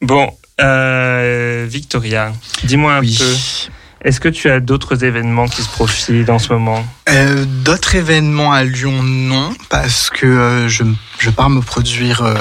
Bon, 0.00 0.30
euh, 0.60 1.66
Victoria, 1.68 2.32
dis-moi 2.64 2.94
un 2.94 3.00
Oui. 3.00 3.16
peu. 3.18 3.68
Est-ce 4.04 4.20
que 4.20 4.28
tu 4.28 4.48
as 4.48 4.60
d'autres 4.60 5.02
événements 5.02 5.48
qui 5.48 5.60
se 5.60 5.68
profilent 5.68 6.30
en 6.30 6.38
ce 6.38 6.52
moment? 6.52 6.84
Euh, 7.10 7.44
D'autres 7.64 7.96
événements 7.96 8.52
à 8.52 8.62
Lyon, 8.62 9.02
non, 9.02 9.50
parce 9.70 10.08
que 10.08 10.24
euh, 10.24 10.68
je, 10.68 10.84
je 11.18 11.30
pars 11.30 11.50
me 11.50 11.60
produire, 11.62 12.22
euh, 12.22 12.34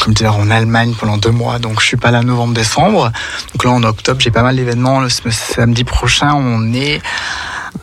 comme 0.00 0.14
dire, 0.14 0.34
en 0.34 0.50
Allemagne 0.50 0.94
pendant 0.98 1.18
deux 1.18 1.30
mois, 1.30 1.58
donc 1.58 1.80
je 1.82 1.86
suis 1.86 1.98
pas 1.98 2.10
là 2.12 2.22
novembre-décembre. 2.22 3.12
Donc 3.52 3.64
là, 3.64 3.70
en 3.72 3.82
octobre, 3.82 4.22
j'ai 4.22 4.30
pas 4.30 4.42
mal 4.42 4.56
d'événements. 4.56 5.00
Le 5.00 5.10
samedi 5.10 5.84
prochain, 5.84 6.32
on 6.34 6.72
est 6.72 7.02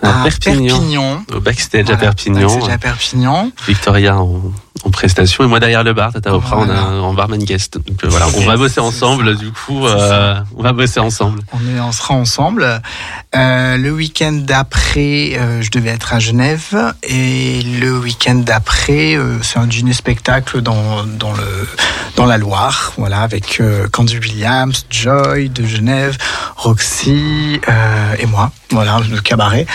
À 0.01 0.21
à 0.21 0.23
Perpignan. 0.23 0.67
Perpignan. 0.79 1.23
Au 1.31 1.39
backstage 1.39 1.83
Voilà, 1.85 1.97
à 1.99 2.01
Perpignan. 2.01 2.41
backstage 2.47 2.73
à 2.73 2.77
Perpignan. 2.79 3.51
Victoria 3.67 4.17
en, 4.17 4.41
en 4.85 4.91
prestation 4.91 5.43
et 5.43 5.47
moi 5.47 5.59
derrière 5.59 5.83
le 5.83 5.93
bar, 5.93 6.13
Tata 6.13 6.33
Oprah, 6.33 6.57
on 6.57 6.65
Voilà. 6.65 6.81
a 6.81 6.91
en 6.91 7.13
barman 7.13 7.43
guest. 7.43 7.77
Donc 7.85 8.03
euh, 8.03 8.07
voilà, 8.09 8.27
on 8.37 8.45
va 8.45 8.55
bosser 8.55 8.79
ensemble. 8.79 9.35
Du 9.37 9.51
coup, 9.51 9.85
euh, 9.85 10.35
on 10.55 10.63
va 10.63 10.71
bosser 10.73 10.99
ensemble. 10.99 11.41
On, 11.51 11.57
est, 11.75 11.79
on 11.79 11.91
sera 11.91 12.13
ensemble. 12.13 12.81
Euh, 13.35 13.77
le 13.77 13.91
week-end 13.91 14.31
d'après, 14.31 15.37
euh, 15.37 15.61
je 15.61 15.69
devais 15.71 15.89
être 15.89 16.13
à 16.13 16.19
Genève. 16.19 16.93
Et 17.03 17.61
le 17.81 17.97
week-end 17.99 18.35
d'après, 18.35 19.17
c'est 19.41 19.59
un 19.59 19.67
dîner 19.67 19.93
spectacle 19.93 20.61
dans, 20.61 21.03
dans, 21.03 21.33
le, 21.33 21.67
dans 22.15 22.25
la 22.25 22.37
Loire. 22.37 22.93
Voilà, 22.97 23.21
avec 23.21 23.61
Candy 23.91 24.17
Williams, 24.17 24.85
Joy 24.89 25.49
de 25.49 25.65
Genève, 25.65 26.17
Roxy 26.55 27.59
et 28.19 28.25
moi. 28.27 28.51
Voilà, 28.71 28.99
le 29.09 29.19
cabaret. 29.19 29.65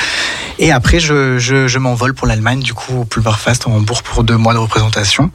Et 0.59 0.73
après, 0.73 1.01
je, 1.01 1.39
je, 1.39 1.67
je 1.67 1.79
m'envole 1.79 2.15
pour 2.15 2.27
l'Allemagne, 2.27 2.61
du 2.61 2.75
coup, 2.75 3.01
au 3.01 3.05
Pulverfest 3.05 3.67
en 3.67 3.73
Hambourg 3.73 4.03
pour 4.03 4.25
deux 4.25 4.37
mois 4.37 4.55
de 4.55 4.59
représentation. 4.59 5.31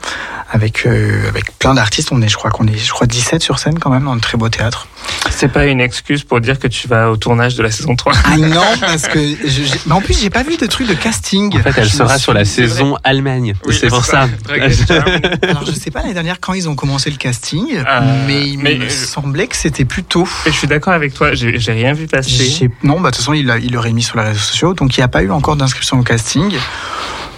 Avec, 0.51 0.87
euh, 0.87 1.27
avec 1.27 1.57
plein 1.59 1.75
d'artistes. 1.75 2.09
On 2.11 2.21
est, 2.21 2.27
je 2.27 2.37
crois 2.37 2.49
qu'on 2.51 2.65
est, 2.67 2.77
je 2.77 2.91
crois, 2.91 3.05
17 3.05 3.41
sur 3.41 3.59
scène 3.59 3.77
quand 3.77 3.91
même, 3.91 4.05
dans 4.05 4.13
un 4.13 4.19
très 4.19 4.37
beau 4.37 4.49
théâtre. 4.49 4.87
C'est 5.31 5.47
pas 5.51 5.65
une 5.67 5.79
excuse 5.79 6.23
pour 6.23 6.41
dire 6.41 6.59
que 6.59 6.67
tu 6.67 6.87
vas 6.87 7.11
au 7.11 7.15
tournage 7.17 7.55
de 7.55 7.63
la 7.63 7.71
saison 7.71 7.95
3 7.95 8.13
Ah 8.25 8.37
non, 8.37 8.61
parce 8.81 9.07
que. 9.07 9.19
je- 9.19 9.77
mais 9.85 9.93
en 9.93 10.01
plus, 10.01 10.19
j'ai 10.19 10.29
pas 10.29 10.43
vu 10.43 10.57
de 10.57 10.65
truc 10.65 10.87
de 10.87 10.93
casting. 10.93 11.55
En 11.57 11.61
fait, 11.61 11.73
elle 11.77 11.85
Je 11.85 11.95
sera 11.95 12.09
suis- 12.15 12.19
sur 12.23 12.33
la 12.33 12.43
saison 12.45 12.97
Allemagne. 13.03 13.53
Oui, 13.65 13.77
c'est 13.79 13.87
pour 13.87 14.03
ça. 14.03 14.27
ça. 14.47 14.53
Alors, 15.43 15.65
je 15.65 15.71
sais 15.71 15.91
pas 15.91 16.01
l'année 16.01 16.13
dernière 16.13 16.39
quand 16.41 16.53
ils 16.53 16.67
ont 16.67 16.75
commencé 16.75 17.09
le 17.09 17.15
casting, 17.17 17.65
Euh, 17.77 18.23
mais 18.27 18.49
il 18.49 18.59
mais, 18.59 18.75
me 18.75 18.85
euh, 18.85 18.89
semblait 18.89 19.47
que 19.47 19.55
c'était 19.55 19.85
plus 19.85 20.03
tôt. 20.03 20.27
Et 20.45 20.51
je 20.51 20.57
suis 20.57 20.67
d'accord 20.67 20.93
avec 20.93 21.13
toi, 21.13 21.29
j'ai 21.33 21.71
rien 21.71 21.93
vu 21.93 22.07
passer. 22.07 22.69
Non, 22.83 22.99
bah, 22.99 23.11
de 23.11 23.15
toute 23.15 23.23
façon, 23.23 23.33
il 23.33 23.45
l'aurait 23.71 23.93
mis 23.93 24.03
sur 24.03 24.17
les 24.17 24.23
réseaux 24.25 24.39
sociaux, 24.39 24.73
donc 24.73 24.97
il 24.97 24.99
n'y 24.99 25.03
a 25.05 25.09
pas 25.09 25.21
eu 25.23 25.31
encore 25.31 25.55
d'inscription 25.55 25.99
au 25.99 26.03
casting. 26.03 26.51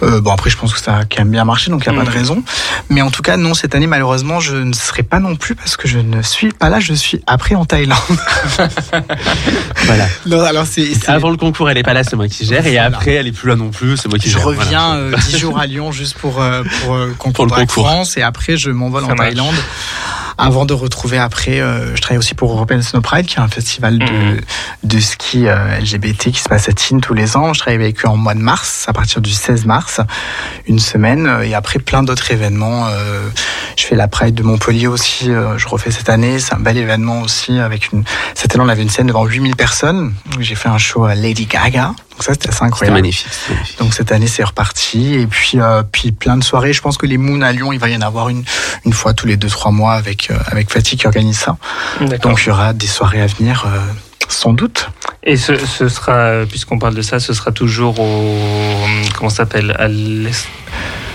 Euh, 0.02 0.20
bon, 0.20 0.32
après, 0.32 0.50
je 0.50 0.56
pense 0.56 0.72
que 0.74 0.80
ça 0.80 0.96
a 0.96 1.04
quand 1.04 1.18
même 1.20 1.30
bien 1.30 1.44
marché, 1.44 1.70
donc 1.70 1.84
il 1.86 1.90
n'y 1.90 1.94
a 1.96 1.98
pas 1.98 2.04
Mm. 2.04 2.12
de 2.12 2.18
raison. 2.18 2.42
Mais 2.90 3.02
en 3.02 3.10
tout 3.10 3.22
cas, 3.22 3.36
non, 3.36 3.54
cette 3.54 3.74
année, 3.74 3.86
malheureusement, 3.86 4.40
je 4.40 4.56
ne 4.56 4.72
serai 4.72 5.02
pas 5.04 5.20
non 5.20 5.36
plus 5.36 5.54
parce 5.54 5.76
que 5.76 5.86
je 5.88 5.98
ne 5.98 6.22
suis 6.22 6.50
pas 6.50 6.68
là, 6.68 6.80
je 6.80 6.92
suis 6.94 7.22
après 7.26 7.54
en 7.54 7.64
Thaïlande. 7.64 7.98
Voilà. 9.86 10.06
non, 10.26 10.40
alors 10.42 10.66
c'est. 10.66 11.08
Avant 11.08 11.30
le 11.30 11.36
concours, 11.36 11.68
elle 11.70 11.78
est 11.78 11.82
pas 11.82 11.92
là, 11.94 12.04
c'est 12.04 12.16
moi 12.16 12.28
qui 12.28 12.44
gère. 12.46 12.66
Et 12.66 12.72
Voilà. 12.72 12.86
après, 12.86 13.12
elle 13.14 13.26
est 13.26 13.32
plus 13.32 13.48
là 13.48 13.56
non 13.56 13.70
plus, 13.70 13.96
c'est 13.96 14.08
moi 14.08 14.18
qui 14.18 14.28
Je 14.30 14.38
gère. 14.38 14.46
reviens 14.46 14.94
Voilà. 14.98 15.16
euh, 15.16 15.16
10 15.28 15.38
jours 15.38 15.58
à 15.58 15.66
Lyon 15.66 15.92
juste 15.92 16.16
pour, 16.18 16.40
euh, 16.40 16.62
pour, 16.82 16.94
euh, 16.94 17.14
Pour 17.34 17.46
le 17.46 17.50
concours. 17.50 17.86
France 17.86 18.16
et 18.16 18.22
après 18.22 18.56
je 18.56 18.70
m'envole 18.70 19.04
en 19.04 19.14
marche. 19.14 19.34
Avant 20.38 20.64
de 20.64 20.74
retrouver 20.74 21.18
après, 21.18 21.60
euh, 21.60 21.94
je 21.94 22.00
travaille 22.00 22.18
aussi 22.18 22.34
pour 22.34 22.52
European 22.52 22.80
Snow 22.82 23.00
Pride 23.00 23.26
qui 23.26 23.36
est 23.36 23.40
un 23.40 23.48
festival 23.48 23.98
de, 23.98 24.04
Mhm. 24.04 24.40
de 24.84 24.98
ski 25.00 25.46
euh, 25.46 25.78
LGBT 25.78 26.30
qui 26.32 26.40
se 26.40 26.48
passe 26.48 26.68
à 26.68 26.72
Tignes 26.72 27.00
tous 27.00 27.14
les 27.14 27.36
ans. 27.36 27.52
Je 27.52 27.60
travaille 27.60 27.80
avec 27.82 28.04
eux 28.04 28.08
en 28.08 28.16
mois 28.16 28.34
de 28.34 28.40
mars, 28.40 28.84
à 28.88 28.92
partir 28.92 29.20
du 29.20 29.30
16 29.32 29.64
mars, 29.66 30.00
une 30.66 30.78
semaine 30.78 31.26
euh, 31.26 31.42
et 31.42 31.54
après 31.54 31.78
plein 31.78 32.02
d'autres 32.02 32.30
événements. 32.30 32.86
euh, 32.88 33.28
je 33.76 33.84
fais 33.84 33.96
la 33.96 34.08
Pride 34.08 34.34
de 34.34 34.42
Montpellier 34.42 34.86
aussi, 34.86 35.30
euh, 35.30 35.56
je 35.58 35.66
refais 35.68 35.90
cette 35.90 36.08
année, 36.10 36.38
c'est 36.38 36.54
un 36.54 36.58
bel 36.60 36.76
événement 36.76 37.22
aussi 37.22 37.58
avec 37.58 37.90
une, 37.92 38.04
cette 38.34 38.54
année 38.54 38.64
on 38.64 38.68
avait 38.68 38.82
une 38.82 38.90
scène 38.90 39.06
devant 39.06 39.24
8000 39.24 39.56
personnes. 39.56 40.14
J'ai 40.40 40.54
fait 40.54 40.68
un 40.68 40.78
show 40.78 41.04
à 41.04 41.14
Lady 41.14 41.46
Gaga. 41.46 41.94
Donc 42.12 42.24
ça 42.24 42.32
c'était 42.32 42.48
assez 42.50 42.64
incroyable. 42.64 42.98
magnifique. 42.98 43.26
c'était 43.30 43.54
magnifique. 43.54 43.78
Donc 43.78 43.94
cette 43.94 44.12
année 44.12 44.26
c'est 44.26 44.44
reparti 44.44 45.14
et 45.14 45.26
puis 45.26 45.58
euh, 45.60 45.82
puis 45.90 46.12
plein 46.12 46.36
de 46.36 46.44
soirées. 46.44 46.72
Je 46.72 46.80
pense 46.82 46.98
que 46.98 47.06
les 47.06 47.18
Moons 47.18 47.40
à 47.42 47.52
Lyon, 47.52 47.72
il 47.72 47.78
va 47.78 47.88
y 47.88 47.96
en 47.96 48.02
avoir 48.02 48.28
une 48.28 48.44
une 48.84 48.92
fois 48.92 49.14
tous 49.14 49.26
les 49.26 49.36
deux 49.36 49.48
trois 49.48 49.70
mois 49.72 49.94
avec 49.94 50.30
euh, 50.30 50.36
avec 50.46 50.70
Fatih 50.70 50.96
qui 50.96 51.06
organise 51.06 51.38
ça. 51.38 51.56
Donc 52.22 52.42
il 52.44 52.48
y 52.48 52.50
aura 52.50 52.72
des 52.72 52.86
soirées 52.86 53.20
à 53.22 53.26
venir 53.26 53.64
euh, 53.66 53.78
sans 54.28 54.52
doute. 54.52 54.88
Et 55.24 55.36
ce, 55.36 55.56
ce 55.56 55.88
sera, 55.88 56.44
puisqu'on 56.48 56.78
parle 56.78 56.94
de 56.94 57.02
ça, 57.02 57.20
ce 57.20 57.32
sera 57.32 57.52
toujours 57.52 58.00
au. 58.00 58.36
Comment 59.16 59.30
s'appelle 59.30 59.76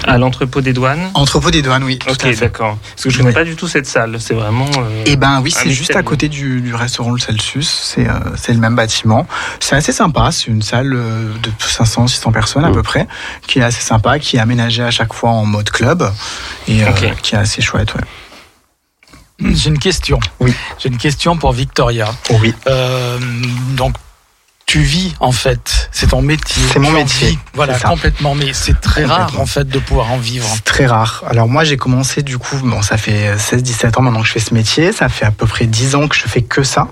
À 0.05 0.17
l'entrepôt 0.17 0.61
des 0.61 0.71
douanes 0.71 1.09
Entrepôt 1.13 1.51
des 1.51 1.61
douanes, 1.61 1.83
oui. 1.83 1.99
Ok, 2.09 2.39
d'accord. 2.39 2.77
Parce 2.91 3.03
que 3.03 3.09
je 3.09 3.17
connais 3.17 3.29
Oui. 3.29 3.35
pas 3.35 3.43
du 3.43 3.57
tout 3.57 3.67
cette 3.67 3.85
salle. 3.85 4.15
C'est 4.21 4.33
vraiment. 4.33 4.69
euh, 4.77 5.03
Et 5.05 5.17
ben 5.17 5.41
oui, 5.43 5.51
c'est 5.51 5.71
juste 5.71 5.95
à 5.97 6.03
côté 6.03 6.29
du, 6.29 6.61
du 6.61 6.73
restaurant 6.73 7.11
Le 7.11 7.19
Celsius. 7.19 7.67
C'est 7.69 8.07
euh, 8.07 8.13
c'est 8.37 8.53
le 8.53 8.59
même 8.59 8.75
bâtiment. 8.77 9.27
C'est 9.59 9.75
assez 9.75 9.91
sympa. 9.91 10.29
C'est 10.31 10.47
une 10.47 10.61
salle 10.61 10.93
euh, 10.95 11.33
de 11.43 11.51
500-600 11.59 12.31
personnes 12.31 12.63
à 12.63 12.71
peu 12.71 12.83
près, 12.83 13.07
qui 13.45 13.59
est 13.59 13.63
assez 13.63 13.81
sympa, 13.81 14.19
qui 14.19 14.37
est 14.37 14.39
aménagée 14.39 14.83
à 14.83 14.91
chaque 14.91 15.11
fois 15.13 15.31
en 15.31 15.45
mode 15.45 15.69
club 15.69 16.09
et 16.69 16.81
euh, 16.85 16.87
qui 17.21 17.35
est 17.35 17.37
assez 17.37 17.61
chouette. 17.61 17.93
Ouais. 17.95 18.01
J'ai 19.39 19.69
une 19.69 19.79
question. 19.79 20.19
Oui. 20.39 20.53
J'ai 20.79 20.89
une 20.89 20.97
question 20.97 21.37
pour 21.37 21.51
Victoria. 21.51 22.13
Oui. 22.41 22.53
Euh, 22.67 23.19
donc, 23.75 23.93
tu 24.67 24.81
vis 24.81 25.15
en 25.21 25.31
fait, 25.31 25.89
c'est 25.93 26.07
ton 26.07 26.21
métier. 26.21 26.61
C'est 26.73 26.79
mon 26.79 26.91
métier, 26.91 27.29
vis, 27.29 27.39
Voilà, 27.53 27.79
complètement. 27.79 28.35
Mais 28.35 28.51
c'est 28.51 28.79
très 28.81 29.05
rare 29.05 29.39
en 29.39 29.45
fait 29.45 29.65
de 29.65 29.79
pouvoir 29.79 30.11
en 30.11 30.17
vivre. 30.17 30.45
C'est 30.53 30.65
très 30.65 30.85
rare. 30.85 31.23
Alors 31.29 31.47
moi 31.47 31.63
j'ai 31.63 31.77
commencé 31.77 32.21
du 32.21 32.37
coup, 32.37 32.57
bon 32.61 32.81
ça 32.81 32.97
fait 32.97 33.37
16-17 33.37 33.97
ans 33.97 34.01
maintenant 34.01 34.19
que 34.19 34.27
je 34.27 34.33
fais 34.33 34.41
ce 34.41 34.53
métier, 34.53 34.91
ça 34.91 35.07
fait 35.07 35.25
à 35.25 35.31
peu 35.31 35.47
près 35.47 35.67
10 35.67 35.95
ans 35.95 36.09
que 36.09 36.17
je 36.17 36.27
fais 36.27 36.41
que 36.41 36.63
ça. 36.63 36.89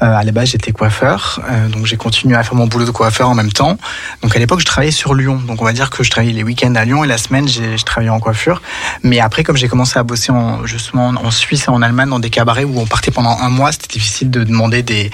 Euh, 0.00 0.06
à 0.06 0.24
la 0.24 0.32
base 0.32 0.48
j'étais 0.48 0.72
coiffeur, 0.72 1.40
euh, 1.50 1.68
donc 1.68 1.84
j'ai 1.84 1.98
continué 1.98 2.34
à 2.34 2.42
faire 2.42 2.54
mon 2.54 2.66
boulot 2.66 2.86
de 2.86 2.90
coiffeur 2.90 3.28
en 3.28 3.34
même 3.34 3.52
temps. 3.52 3.76
Donc 4.22 4.34
à 4.34 4.38
l'époque 4.38 4.60
je 4.60 4.64
travaillais 4.64 4.90
sur 4.90 5.14
Lyon, 5.14 5.38
donc 5.46 5.60
on 5.60 5.66
va 5.66 5.74
dire 5.74 5.90
que 5.90 6.02
je 6.02 6.10
travaillais 6.10 6.32
les 6.32 6.42
week-ends 6.42 6.74
à 6.76 6.86
Lyon 6.86 7.04
et 7.04 7.06
la 7.06 7.18
semaine 7.18 7.46
je 7.46 7.84
travaillais 7.84 8.10
en 8.10 8.20
coiffure. 8.20 8.62
Mais 9.02 9.20
après 9.20 9.44
comme 9.44 9.58
j'ai 9.58 9.68
commencé 9.68 9.98
à 9.98 10.02
bosser 10.02 10.32
en, 10.32 10.64
justement 10.64 11.08
en 11.08 11.30
Suisse 11.30 11.66
et 11.66 11.70
en 11.70 11.82
Allemagne 11.82 12.08
dans 12.08 12.20
des 12.20 12.30
cabarets 12.30 12.64
où 12.64 12.80
on 12.80 12.86
partait 12.86 13.10
pendant 13.10 13.38
un 13.38 13.50
mois, 13.50 13.70
c'était 13.70 13.92
difficile 13.92 14.30
de 14.30 14.44
demander 14.44 14.82
des, 14.82 15.10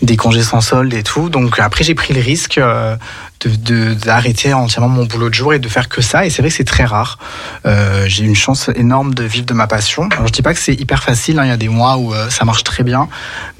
des 0.00 0.16
congés 0.16 0.44
sans 0.44 0.60
solde 0.60 0.94
et 0.94 1.02
tout. 1.02 1.23
Donc 1.30 1.58
après 1.58 1.84
j'ai 1.84 1.94
pris 1.94 2.14
le 2.14 2.20
risque 2.20 2.58
euh, 2.58 2.96
de- 3.40 3.56
de- 3.56 3.94
d'arrêter 3.94 4.52
entièrement 4.52 4.88
mon 4.88 5.04
boulot 5.04 5.28
de 5.28 5.34
jour 5.34 5.54
et 5.54 5.58
de 5.58 5.68
faire 5.68 5.88
que 5.88 6.00
ça. 6.02 6.24
Et 6.26 6.30
c'est 6.30 6.42
vrai 6.42 6.50
que 6.50 6.56
c'est 6.56 6.64
très 6.64 6.84
rare. 6.84 7.18
Euh, 7.66 8.04
j'ai 8.08 8.24
une 8.24 8.34
chance 8.36 8.70
énorme 8.74 9.14
de 9.14 9.24
vivre 9.24 9.46
de 9.46 9.54
ma 9.54 9.66
passion. 9.66 10.08
Alors 10.12 10.26
je 10.28 10.32
dis 10.32 10.42
pas 10.42 10.54
que 10.54 10.60
c'est 10.60 10.74
hyper 10.74 11.02
facile. 11.02 11.38
hein. 11.38 11.44
Il 11.44 11.48
y 11.48 11.52
a 11.52 11.56
des 11.56 11.68
mois 11.68 11.96
où 11.96 12.14
euh, 12.14 12.30
ça 12.30 12.44
marche 12.44 12.64
très 12.64 12.84
bien, 12.84 13.08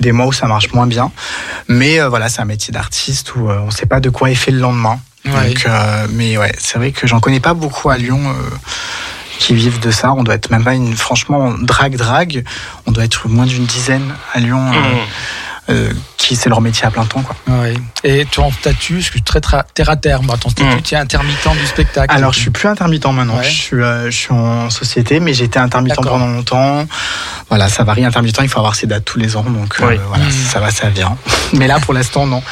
des 0.00 0.12
mois 0.12 0.26
où 0.26 0.32
ça 0.32 0.46
marche 0.46 0.72
moins 0.72 0.86
bien. 0.86 1.10
Mais 1.68 2.00
euh, 2.00 2.08
voilà, 2.08 2.28
c'est 2.28 2.40
un 2.40 2.46
métier 2.46 2.72
d'artiste 2.72 3.34
où 3.36 3.48
on 3.48 3.70
sait 3.70 3.86
pas 3.86 4.00
de 4.00 4.10
quoi 4.10 4.30
est 4.30 4.34
fait 4.34 4.50
le 4.50 4.58
lendemain. 4.60 4.98
Ouais. 5.26 5.48
Donc, 5.54 5.66
mais 6.10 6.36
ouais, 6.36 6.52
c'est 6.58 6.76
vrai 6.78 6.92
que 6.92 7.06
j'en 7.06 7.18
connais 7.20 7.40
pas 7.40 7.54
beaucoup 7.54 7.88
à 7.90 7.96
Lyon. 7.96 8.20
qui 9.38 9.54
vivent 9.54 9.80
de 9.80 9.90
ça. 9.90 10.12
On 10.12 10.22
doit 10.22 10.34
être 10.36 10.50
même 10.50 10.62
pas 10.64 10.74
une, 10.74 10.94
franchement, 10.94 11.52
drag 11.60 11.96
drag. 11.96 12.44
On 12.86 12.92
doit 12.92 13.04
être 13.04 13.28
moins 13.28 13.46
d'une 13.46 13.66
dizaine 13.66 14.14
à 14.32 14.38
Lyon. 14.40 14.60
Mmh. 14.60 14.74
Euh, 15.70 15.92
qui 16.18 16.36
c'est 16.36 16.48
leur 16.48 16.60
métier 16.60 16.84
à 16.86 16.90
plein 16.90 17.04
temps 17.04 17.22
quoi. 17.22 17.36
Oui. 17.48 17.74
Et 18.02 18.26
ton 18.26 18.50
statut, 18.52 19.00
je 19.00 19.06
suis 19.10 19.22
très 19.22 19.40
terre 19.74 19.88
à 19.90 19.96
terre. 19.96 20.22
Bah, 20.22 20.34
ton 20.40 20.48
statut, 20.50 20.68
Mm. 20.76 20.82
tu 20.82 20.94
es 20.94 20.98
intermittent 20.98 21.48
du 21.60 21.66
spectacle. 21.66 22.14
Alors 22.14 22.32
je 22.32 22.38
suis 22.40 22.50
plus 22.50 22.68
intermittent 22.68 23.06
maintenant, 23.06 23.36
Ouais. 23.38 23.44
je, 23.44 23.50
suis, 23.50 23.76
euh, 23.76 24.10
je 24.10 24.16
suis 24.16 24.32
en 24.32 24.68
société 24.70 25.20
mais 25.20 25.32
j'étais 25.34 25.58
intermittent 25.58 25.96
pendant 25.96 26.26
longtemps. 26.28 26.86
Voilà, 27.48 27.68
ça 27.68 27.84
varie 27.84 28.04
intermittent, 28.04 28.38
il 28.42 28.48
faut 28.48 28.58
avoir 28.58 28.74
ses 28.74 28.86
dates 28.86 29.04
tous 29.04 29.18
les 29.18 29.36
ans 29.36 29.42
donc 29.44 29.76
euh, 29.80 29.88
Oui. 29.88 30.00
voilà, 30.08 30.24
Mm. 30.24 30.30
ça 30.30 30.60
va 30.60 30.70
ça 30.70 30.88
vient. 30.90 31.16
mais 31.52 31.66
là 31.66 31.78
pour 31.80 31.94
l'instant 31.94 32.26
non. 32.26 32.42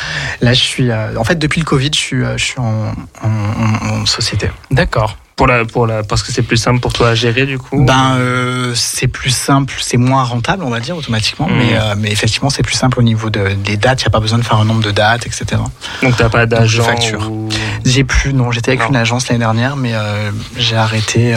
Là 0.41 0.53
je 0.53 0.61
suis 0.63 0.91
euh, 0.91 1.17
en 1.19 1.25
fait 1.25 1.37
depuis 1.39 1.61
le 1.61 1.67
Covid, 1.67 1.91
je 1.95 1.99
suis 1.99 2.25
euh, 2.25 2.37
je 2.39 2.45
suis 2.45 2.59
en, 2.59 2.93
en- 3.23 3.29
en- 3.29 4.01
en 4.03 4.07
société. 4.07 4.51
D'accord. 4.71 5.17
Pour 5.43 5.49
la, 5.49 5.65
pour 5.65 5.87
la, 5.89 6.05
parce 6.05 6.23
que 6.23 6.31
c'est 6.31 6.43
plus 6.43 6.57
simple 6.57 6.79
pour 6.79 6.93
toi 6.93 7.09
à 7.09 7.15
gérer 7.17 7.47
du 7.47 7.59
coup. 7.59 7.85
Ben 7.85 8.15
euh, 8.17 8.73
c'est 8.77 9.09
plus 9.09 9.31
simple, 9.31 9.75
c'est 9.81 9.97
moins 9.97 10.23
rentable 10.23 10.63
on 10.63 10.71
va 10.71 10.79
dire 10.79 10.97
automatiquement 10.97 11.49
Mm. 11.49 11.57
mais 11.59 11.71
euh, 11.77 11.95
mais 11.99 12.13
effectivement 12.13 12.49
c'est 12.49 12.63
plus 12.63 12.77
simple 12.77 13.01
au 13.01 13.03
niveau 13.03 13.29
de, 13.29 13.49
des 13.65 13.77
dates, 13.77 14.03
il 14.03 14.05
y 14.05 14.07
a 14.07 14.11
pas 14.11 14.21
besoin 14.21 14.39
de 14.39 14.45
faire 14.45 14.59
un 14.59 14.65
nombre 14.65 14.83
de 14.85 14.93
dates 14.93 15.27
etc. 15.27 15.61
Donc 16.03 16.17
t'as 16.17 16.29
pas 16.29 16.47
d'agent. 16.47 16.85
facture. 16.85 17.29
ou- 17.29 17.49
J'ai 17.85 18.05
plus, 18.05 18.33
non, 18.33 18.53
j'étais 18.53 18.71
avec 18.71 18.83
Non. 18.83 18.91
une 18.91 18.97
agence 18.97 19.27
l'année 19.29 19.41
dernière, 19.41 19.75
mais 19.75 19.95
euh, 19.95 20.31
j'ai 20.57 20.77
arrêté. 20.77 21.37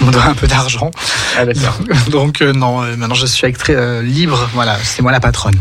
on 0.00 0.04
me 0.04 0.12
doit 0.12 0.24
un 0.26 0.34
peu 0.34 0.46
d'argent. 0.46 0.92
Ah. 1.36 1.44
Donc, 2.10 2.40
non, 2.42 2.82
maintenant 2.96 3.14
je 3.16 3.26
suis 3.26 3.44
avec 3.44 3.58
très, 3.58 4.02
libre. 4.04 4.48
Voilà, 4.54 4.76
c'est 4.84 5.02
moi 5.02 5.10
la 5.10 5.18
patronne. 5.20 5.58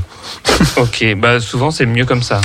ok, 0.77 1.15
bah 1.17 1.39
souvent 1.39 1.71
c'est 1.71 1.87
mieux 1.87 2.05
comme 2.05 2.21
ça. 2.21 2.41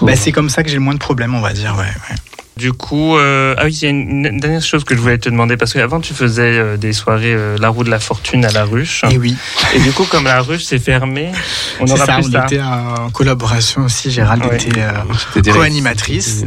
Bah, 0.00 0.16
c'est 0.16 0.32
comme 0.32 0.48
ça 0.48 0.62
que 0.62 0.70
j'ai 0.70 0.76
le 0.76 0.80
moins 0.80 0.94
de 0.94 0.98
problèmes, 0.98 1.34
on 1.34 1.40
va 1.42 1.52
dire. 1.52 1.74
Ouais, 1.76 1.84
ouais. 1.84 2.16
Du 2.56 2.72
coup, 2.72 3.16
euh, 3.18 3.54
ah 3.58 3.64
oui, 3.66 3.74
il 3.74 3.82
y 3.82 3.86
a 3.86 3.90
une, 3.90 4.24
une 4.24 4.40
dernière 4.40 4.62
chose 4.62 4.82
que 4.82 4.96
je 4.96 5.00
voulais 5.02 5.18
te 5.18 5.28
demander 5.28 5.58
parce 5.58 5.74
qu'avant 5.74 6.00
tu 6.00 6.14
faisais 6.14 6.56
euh, 6.56 6.76
des 6.78 6.94
soirées 6.94 7.34
euh, 7.34 7.58
la 7.60 7.68
roue 7.68 7.84
de 7.84 7.90
la 7.90 7.98
fortune 8.00 8.46
à 8.46 8.50
la 8.50 8.64
ruche 8.64 9.02
Et 9.10 9.18
oui, 9.18 9.36
et 9.74 9.78
du 9.80 9.92
coup 9.92 10.04
comme 10.04 10.24
la 10.24 10.40
ruche 10.40 10.64
c'est 10.64 10.78
fermé, 10.78 11.32
on 11.80 11.86
aura 11.86 12.06
ça. 12.06 12.14
plus 12.14 12.28
On 12.28 12.32
ça. 12.32 12.44
était 12.46 12.62
en 12.62 13.10
collaboration 13.10 13.82
aussi. 13.84 14.10
Gérald 14.10 14.42
Ouais. 14.46 14.56
était 14.56 14.80
euh, 14.80 15.52
co-animatrice. 15.52 16.44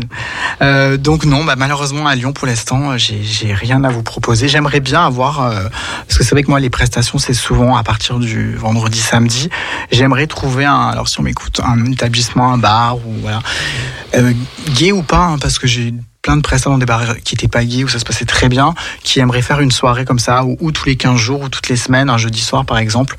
Euh, 0.63 0.97
donc 0.97 1.25
non, 1.25 1.43
bah, 1.43 1.53
malheureusement 1.55 2.07
à 2.07 2.15
Lyon 2.15 2.33
pour 2.33 2.47
l'instant, 2.47 2.97
j'ai 2.97 3.21
j'ai 3.21 3.53
rien 3.53 3.83
à 3.83 3.89
vous 3.89 4.01
proposer. 4.01 4.47
J'aimerais 4.47 4.79
bien 4.79 5.05
avoir, 5.05 5.45
euh, 5.45 5.69
parce 6.07 6.17
que 6.17 6.23
c'est 6.23 6.31
vrai 6.31 6.41
que 6.41 6.49
moi 6.49 6.59
les 6.59 6.71
prestations 6.71 7.19
c'est 7.19 7.35
souvent 7.35 7.75
à 7.77 7.83
partir 7.83 8.17
du 8.17 8.55
vendredi, 8.55 8.97
samedi. 8.99 9.49
J'aimerais 9.91 10.25
trouver 10.25 10.65
un, 10.65 10.87
alors 10.87 11.07
si 11.07 11.19
on 11.19 11.23
m'écoute, 11.23 11.61
un 11.63 11.85
établissement, 11.85 12.51
un 12.51 12.57
bar 12.57 12.97
ou 12.97 13.13
voilà, 13.21 13.41
euh, 14.15 14.33
gay 14.73 14.91
ou 14.91 15.03
pas, 15.03 15.25
hein, 15.25 15.37
parce 15.39 15.59
que 15.59 15.67
j'ai 15.67 15.93
plein 16.29 16.37
de 16.37 16.69
dans 16.69 16.77
des 16.77 16.85
bars 16.85 17.01
qui 17.23 17.35
étaient 17.35 17.47
pas 17.47 17.63
gays 17.63 17.83
où 17.83 17.87
ça 17.87 17.97
se 17.97 18.05
passait 18.05 18.25
très 18.25 18.49
bien, 18.49 18.75
qui 19.03 19.19
aimeraient 19.19 19.41
faire 19.41 19.61
une 19.61 19.71
soirée 19.71 20.05
comme 20.05 20.19
ça 20.19 20.43
ou, 20.43 20.57
ou 20.59 20.71
tous 20.71 20.85
les 20.85 20.95
15 20.95 21.17
jours 21.17 21.41
ou 21.41 21.49
toutes 21.49 21.69
les 21.69 21.75
semaines, 21.75 22.09
un 22.09 22.17
jeudi 22.17 22.41
soir 22.41 22.65
par 22.65 22.77
exemple. 22.77 23.15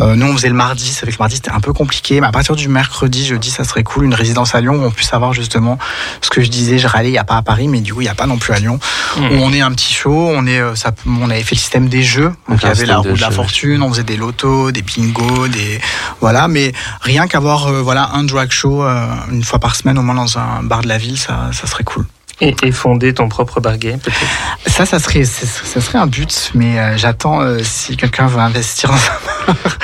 Euh, 0.00 0.14
nous 0.14 0.26
on 0.26 0.32
faisait 0.32 0.48
le 0.48 0.54
mardi, 0.54 0.86
c'est 0.86 1.04
que 1.04 1.10
le 1.10 1.16
mardi 1.18 1.36
c'était 1.36 1.50
un 1.50 1.60
peu 1.60 1.72
compliqué, 1.72 2.20
mais 2.20 2.28
à 2.28 2.32
partir 2.32 2.56
du 2.56 2.68
mercredi, 2.68 3.26
jeudi, 3.26 3.50
ça 3.50 3.64
serait 3.64 3.82
cool, 3.82 4.04
une 4.04 4.14
résidence 4.14 4.54
à 4.54 4.60
Lyon 4.60 4.76
où 4.76 4.84
on 4.84 4.90
puisse 4.90 5.12
avoir 5.12 5.32
justement 5.32 5.78
ce 6.22 6.30
que 6.30 6.40
je 6.42 6.48
disais, 6.48 6.78
je 6.78 6.86
râlais, 6.86 7.08
il 7.08 7.12
n'y 7.12 7.18
a 7.18 7.24
pas 7.24 7.36
à 7.36 7.42
Paris, 7.42 7.68
mais 7.68 7.80
du 7.80 7.92
coup 7.92 8.00
il 8.00 8.04
n'y 8.04 8.10
a 8.10 8.14
pas 8.14 8.26
non 8.26 8.38
plus 8.38 8.52
à 8.54 8.58
Lyon, 8.58 8.78
Mmh. 9.16 9.24
où 9.32 9.34
on 9.42 9.52
est 9.52 9.62
un 9.62 9.72
petit 9.72 9.94
show, 9.94 10.12
on 10.14 10.46
est, 10.46 10.60
euh, 10.60 10.74
ça, 10.74 10.92
on 11.06 11.30
avait 11.30 11.42
fait 11.42 11.54
le 11.54 11.60
système 11.60 11.88
des 11.88 12.02
jeux, 12.02 12.32
donc 12.48 12.62
il 12.62 12.66
y 12.66 12.70
avait 12.70 12.84
la 12.84 12.98
roue 12.98 13.12
de 13.12 13.20
la 13.20 13.30
jeux. 13.30 13.34
fortune, 13.34 13.82
on 13.82 13.88
faisait 13.90 14.04
des 14.04 14.16
lotos, 14.16 14.72
des 14.72 14.82
bingo, 14.82 15.48
des 15.48 15.80
voilà, 16.20 16.48
mais 16.48 16.72
rien 17.00 17.26
qu'avoir 17.26 17.68
euh, 17.68 17.80
voilà 17.80 18.10
un 18.12 18.24
drag 18.24 18.50
show 18.50 18.82
euh, 18.84 19.06
une 19.30 19.42
fois 19.42 19.58
par 19.58 19.74
semaine 19.74 19.98
au 19.98 20.02
moins 20.02 20.14
dans 20.14 20.38
un 20.38 20.62
bar 20.62 20.82
de 20.82 20.88
la 20.88 20.98
ville, 20.98 21.18
ça, 21.18 21.50
ça 21.52 21.66
serait 21.66 21.84
cool. 21.84 22.04
Et, 22.42 22.54
et 22.62 22.70
fonder 22.70 23.14
ton 23.14 23.30
propre 23.30 23.60
bar 23.60 23.78
gay 23.78 23.96
peut-être. 24.02 24.20
Ça, 24.66 24.84
ça 24.84 24.98
serait, 24.98 25.24
ça 25.24 25.46
serait- 25.46 25.66
ça 25.66 25.80
serait 25.80 25.96
un 25.96 26.06
but, 26.06 26.50
mais 26.54 26.78
euh, 26.78 26.98
j'attends 26.98 27.40
euh, 27.40 27.60
si 27.62 27.96
quelqu'un 27.96 28.26
veut 28.26 28.40
investir 28.40 28.90
dans 28.90 28.96
ça. 28.98 29.12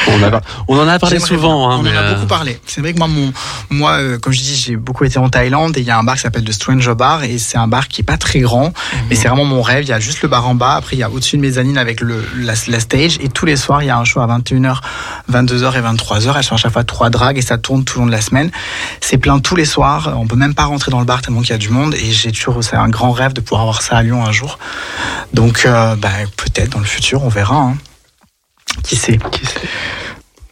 On, 0.08 0.22
a- 0.22 0.40
on 0.68 0.78
en 0.78 0.86
a 0.86 0.98
parlé 0.98 1.16
souvent. 1.18 1.70
Hein, 1.70 1.76
on 1.78 1.82
mais, 1.82 1.92
en 1.92 1.94
a 1.96 2.02
euh, 2.02 2.14
beaucoup 2.14 2.26
parlé. 2.26 2.60
C'est 2.66 2.82
vrai 2.82 2.92
que 2.92 2.98
moi, 2.98 3.06
mon, 3.08 3.32
moi, 3.70 3.92
euh, 3.92 4.18
comme 4.18 4.34
je 4.34 4.40
dis, 4.42 4.54
j'ai 4.54 4.76
beaucoup 4.76 5.04
été 5.04 5.18
en 5.18 5.30
Thaïlande 5.30 5.78
et 5.78 5.80
il 5.80 5.86
y 5.86 5.90
a 5.90 5.96
un 5.98 6.02
bar 6.04 6.16
qui 6.16 6.20
s'appelle 6.20 6.44
The 6.44 6.52
Stranger 6.52 6.94
Bar 6.94 7.24
et 7.24 7.38
c'est 7.38 7.56
un 7.56 7.68
bar 7.68 7.88
qui 7.88 8.02
est 8.02 8.04
pas 8.04 8.18
très 8.18 8.40
grand, 8.40 8.74
mais 9.08 9.16
c'est 9.16 9.28
vraiment 9.28 9.46
mon 9.46 9.62
rêve. 9.62 9.84
Il 9.84 9.88
y 9.88 9.92
a 9.94 10.00
juste 10.00 10.20
le 10.20 10.28
bar 10.28 10.46
en 10.46 10.54
bas. 10.54 10.74
Après, 10.74 10.96
il 10.96 10.98
y 10.98 11.02
a 11.04 11.08
au-dessus 11.10 11.36
une 11.36 11.42
mezzanine 11.42 11.78
avec 11.78 12.02
le, 12.02 12.22
la, 12.36 12.52
la 12.68 12.80
stage 12.80 13.16
et 13.22 13.28
tous 13.30 13.46
les 13.46 13.56
soirs, 13.56 13.82
il 13.82 13.86
y 13.86 13.90
a 13.90 13.96
un 13.96 14.04
show 14.04 14.20
à 14.20 14.26
21h, 14.26 14.76
22h 15.32 15.78
et 15.78 15.80
23h. 15.80 16.34
Elles 16.36 16.44
sont 16.44 16.54
à 16.56 16.58
chaque 16.58 16.72
fois 16.72 16.84
trois 16.84 17.08
dragues 17.08 17.38
et 17.38 17.42
ça 17.42 17.56
tourne 17.56 17.84
tout 17.84 17.98
le 17.98 18.02
long 18.02 18.06
de 18.08 18.12
la 18.12 18.20
semaine. 18.20 18.50
C'est 19.00 19.16
plein 19.16 19.38
tous 19.38 19.56
les 19.56 19.64
soirs. 19.64 20.12
On 20.18 20.26
peut 20.26 20.36
même 20.36 20.54
pas 20.54 20.64
rentrer 20.64 20.90
dans 20.90 20.98
le 21.00 21.06
bar 21.06 21.22
tellement 21.22 21.40
qu'il 21.40 21.50
y 21.50 21.54
a 21.54 21.58
du 21.58 21.70
monde 21.70 21.94
et 21.94 22.10
j'ai 22.10 22.32
c'est 22.62 22.76
un 22.76 22.88
grand 22.88 23.12
rêve 23.12 23.32
de 23.32 23.40
pouvoir 23.40 23.62
avoir 23.62 23.82
ça 23.82 23.96
à 23.98 24.02
Lyon 24.02 24.24
un 24.24 24.32
jour. 24.32 24.58
Donc, 25.32 25.64
euh, 25.64 25.94
bah, 25.96 26.10
peut-être 26.36 26.70
dans 26.70 26.78
le 26.78 26.84
futur, 26.84 27.22
on 27.24 27.28
verra. 27.28 27.56
hein. 27.56 27.76
Qui 28.84 28.96
sait? 28.96 29.18
Qui 29.30 29.46
sait, 29.46 29.60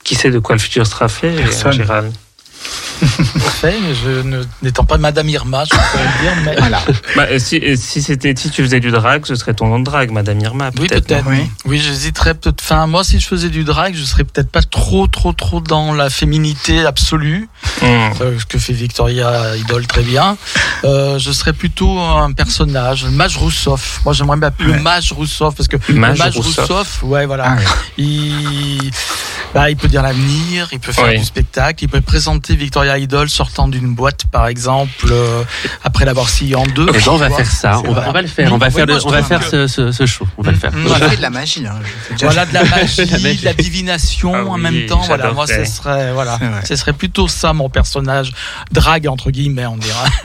qui 0.05 0.15
sait 0.15 0.31
de 0.31 0.39
quoi 0.39 0.55
le 0.55 0.61
futur 0.61 0.87
sera 0.87 1.09
fait, 1.09 1.35
Personne. 1.37 1.73
Gérald? 1.73 2.13
Parfait, 3.01 3.77
mais 3.83 3.95
je 3.95 4.21
ne- 4.23 4.45
n'étant 4.63 4.85
pas 4.85 4.99
Madame 4.99 5.29
Irma, 5.29 5.65
je 5.65 5.71
pourrais 5.71 6.05
le 6.05 6.23
dire. 6.23 6.33
Mais... 6.45 6.57
Voilà. 6.59 6.83
bah, 7.17 7.39
Si, 7.39 7.61
si 7.77 8.03
c'était 8.03 8.35
si 8.37 8.51
tu 8.51 8.63
faisais 8.63 8.81
du 8.81 8.91
drag, 8.91 9.25
ce 9.27 9.35
serait 9.35 9.55
ton 9.55 9.69
nom 9.69 9.79
de 9.79 9.85
drag, 9.85 10.11
Madame 10.11 10.39
Irma. 10.41 10.71
Oui, 10.79 10.87
Peut-être. 10.89 11.25
Oui. 11.27 11.51
Oui, 11.65 11.79
j'hésiterais 11.79 12.35
peut-être. 12.35 12.61
Enfin, 12.63 12.87
moi, 12.87 13.03
si 13.05 13.19
je 13.19 13.27
faisais 13.27 13.49
du 13.49 13.65
drag, 13.65 13.95
je 13.95 14.05
serais 14.05 14.25
peut-être 14.25 14.51
pas 14.51 14.63
trop, 14.63 15.07
trop, 15.07 15.33
trop 15.33 15.61
dans 15.61 15.95
la 15.95 16.11
féminité 16.11 16.85
absolue, 16.85 17.49
Mmh. 17.83 17.87
euh, 17.87 18.39
ce 18.39 18.45
que 18.45 18.59
fait 18.59 18.73
Victoria 18.75 19.57
Idol 19.57 19.87
très 19.87 20.03
bien. 20.03 20.37
Euh, 20.85 21.19
je 21.19 21.33
serais 21.33 21.53
plutôt 21.55 21.99
un 21.99 22.33
personnage, 22.33 23.05
le 23.05 23.11
Mage 23.11 23.37
Rousseff. 23.39 24.01
Moi, 24.05 24.13
j'aimerais 24.13 24.37
bien 24.37 24.51
le 24.59 24.75
Mage 24.81 25.13
Rousseff 25.13 25.55
parce 25.57 25.69
que 25.69 25.77
Mage 25.93 26.19
le 26.19 26.25
Mage 26.25 26.37
Rousseff. 26.37 26.67
Rousseff, 26.69 27.03
ouais, 27.05 27.25
voilà. 27.27 27.57
Ah. 27.59 27.63
Il, 27.97 28.91
bah, 29.55 29.71
il 29.71 29.77
peut 29.77 29.89
dire 29.89 30.03
l'avenir, 30.03 30.69
il 30.73 30.79
peut 30.81 30.93
faire 30.93 31.07
Oui. 31.09 31.19
du 31.19 31.25
spectacle, 31.25 31.85
il 31.85 31.89
peut 31.89 32.01
présenter 32.01 32.50
Victoria 32.57 32.99
Idol 32.99 33.29
sortant 33.31 33.69
d'une 33.69 33.95
boîte, 33.95 34.25
par 34.31 34.47
exemple, 34.49 35.07
euh, 35.11 35.43
après 35.85 36.05
l'avoir 36.05 36.29
scié 36.29 36.55
en 36.57 36.65
deux. 36.67 36.87
eh 36.89 36.93
ben, 36.93 37.03
on 37.09 37.17
va 37.17 37.31
faire 37.31 37.51
ça. 37.51 37.81
On 37.87 37.93
va, 37.93 38.05
on 38.09 38.13
va 38.13 38.23
le 38.23 38.29
faire. 38.29 38.53
On 38.53 38.59
va 38.59 38.67
Oui, 38.67 38.73
faire, 38.73 38.87
moi, 38.87 38.95
le- 38.97 39.01
je 39.01 39.07
on 39.07 39.11
va 39.11 39.23
faire 39.23 39.41
que- 39.41 39.67
ce, 39.67 39.67
ce, 39.67 39.93
ce 39.93 40.07
show. 40.07 40.27
On 40.39 40.43
va 40.43 40.51
le 40.53 40.57
faire. 40.59 40.73
Mm, 40.73 40.83
On 40.85 40.89
voilà. 40.89 41.09
fait 41.11 41.17
de 41.17 41.23
la 41.23 41.31
magie. 41.31 41.67
Hein. 41.67 41.79
Voilà 42.21 42.47
de 42.47 42.55
la 42.55 42.65
magie, 42.65 43.05
La 43.11 43.19
magie. 43.19 43.41
de 43.41 43.45
la 43.45 43.53
divination 43.55 44.33
Ah 44.35 44.45
en 44.45 44.59
même 44.59 44.87
temps. 44.87 45.01
Voilà, 45.07 45.33
moi, 45.33 45.47
ce 45.47 45.65
serait, 45.65 46.13
voilà, 46.13 46.39
ce 46.65 46.77
serait 46.77 46.93
plutôt 46.93 47.29
ça 47.29 47.53
mon 47.53 47.69
personnage 47.69 48.33
drague 48.73 49.07
entre 49.09 49.31
guillemets, 49.31 49.67
on 49.67 49.77
dira. 49.77 50.05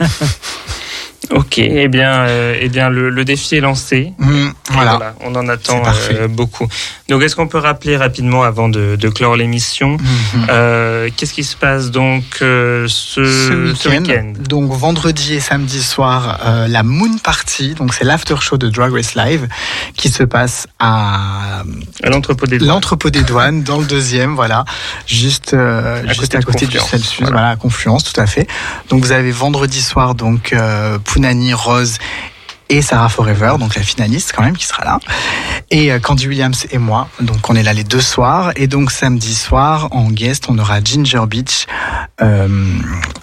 Ok, 1.30 1.58
eh 1.58 1.88
bien, 1.88 2.20
euh, 2.20 2.56
eh 2.60 2.68
bien 2.68 2.88
le, 2.88 3.10
le 3.10 3.24
défi 3.24 3.56
est 3.56 3.60
lancé. 3.60 4.12
Mmh, 4.18 4.46
voilà. 4.70 5.14
on 5.24 5.34
en 5.34 5.48
attend 5.48 5.82
euh, 6.12 6.28
beaucoup. 6.28 6.68
Donc, 7.08 7.22
est-ce 7.22 7.34
qu'on 7.36 7.48
peut 7.48 7.58
rappeler 7.58 7.96
rapidement, 7.96 8.42
avant 8.44 8.68
de, 8.68 8.96
de 8.96 9.08
clore 9.08 9.36
l'émission, 9.36 9.96
Mhm. 9.96 10.46
euh, 10.50 11.08
qu'est-ce 11.16 11.32
qui 11.34 11.44
se 11.44 11.56
passe 11.56 11.90
donc 11.90 12.22
ce, 12.40 13.88
week-end. 13.88 14.32
donc 14.48 14.70
vendredi 14.72 15.34
et 15.34 15.40
samedi 15.40 15.82
soir, 15.82 16.38
la 16.68 16.82
Moon 16.82 17.16
Party, 17.22 17.74
donc 17.74 17.94
c'est 17.94 18.04
l'after 18.04 18.36
show 18.40 18.56
de 18.56 18.68
Drag 18.68 18.92
Race 18.92 19.14
Live 19.14 19.48
qui 19.96 20.08
se 20.08 20.22
passe 20.22 20.66
à 20.78 21.62
À 22.02 22.10
l'entrepôt 22.10 22.46
des 22.46 22.58
douanes. 22.58 22.68
l'entrepôt 22.70 23.10
des 23.10 23.22
douanes, 23.22 23.62
dans 23.62 23.78
le 23.78 23.86
deuxième, 23.86 24.34
voilà, 24.34 24.64
juste, 25.06 25.54
À 25.54 26.06
juste 26.06 26.20
côté 26.20 26.36
à 26.36 26.42
côté 26.42 26.66
du 26.66 26.78
Celsius, 26.78 27.16
voilà. 27.20 27.32
voilà. 27.32 27.48
à 27.50 27.56
Confluence, 27.56 28.04
tout 28.12 28.20
à 28.20 28.26
fait. 28.26 28.46
Donc 28.90 29.02
vous 29.02 29.12
avez 29.12 29.30
vendredi 29.32 29.80
soir 29.82 30.14
donc 30.14 30.54
Pounani, 31.16 31.54
Rose 31.54 31.96
et 32.68 32.82
Sarah 32.82 33.08
Forever, 33.08 33.54
donc 33.58 33.74
la 33.74 33.82
finaliste 33.82 34.34
quand 34.36 34.42
même 34.42 34.56
qui 34.56 34.66
sera 34.66 34.84
là, 34.84 34.98
et 35.70 35.90
euh, 35.90 35.98
Candy 35.98 36.28
Williams 36.28 36.66
et 36.70 36.78
moi, 36.78 37.08
donc 37.20 37.48
on 37.48 37.56
est 37.56 37.62
là 37.62 37.72
les 37.72 37.84
deux 37.84 38.02
soirs, 38.02 38.52
et 38.56 38.66
donc 38.66 38.90
samedi 38.90 39.34
soir 39.34 39.88
en 39.92 40.10
guest 40.10 40.44
on 40.50 40.58
aura 40.58 40.82
Ginger 40.84 41.22
Beach, 41.26 41.66
euh, 42.20 42.48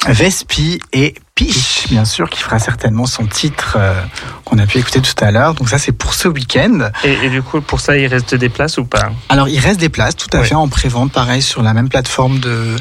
Vespi 0.08 0.80
et 0.92 1.14
Piche, 1.36 1.88
bien 1.90 2.06
sûr, 2.06 2.30
qui 2.30 2.42
fera 2.44 2.60
certainement 2.60 3.08
son 3.08 3.26
titre 3.26 3.78
euh, 3.80 4.00
qu'on 4.46 4.60
a 4.60 4.68
pu 4.68 4.78
écouter 4.78 5.02
tout 5.02 5.24
à 5.24 5.32
l'heure. 5.32 5.56
Donc 5.56 5.68
ça 5.68 5.80
c'est 5.80 5.92
pour 5.92 6.14
ce 6.14 6.28
week-end. 6.28 6.92
Et, 7.04 7.14
et 7.24 7.30
du 7.30 7.42
coup, 7.42 7.60
pour 7.60 7.80
ça, 7.80 7.98
il 7.98 8.06
reste 8.06 8.36
des 8.36 8.50
places 8.50 8.78
ou 8.78 8.86
pas? 8.86 9.10
Alors, 9.30 9.50
il 9.50 9.58
reste 9.60 9.80
des 9.80 9.90
places, 9.90 10.16
tout 10.16 10.30
à 10.32 10.44
fait, 10.44 10.54
en 10.54 10.68
pré-vente, 10.68 11.12
pareil, 11.12 11.42
sur 11.42 11.64
la 11.64 11.74
même 11.74 11.90
plateforme 11.90 12.38
de, 12.40 12.76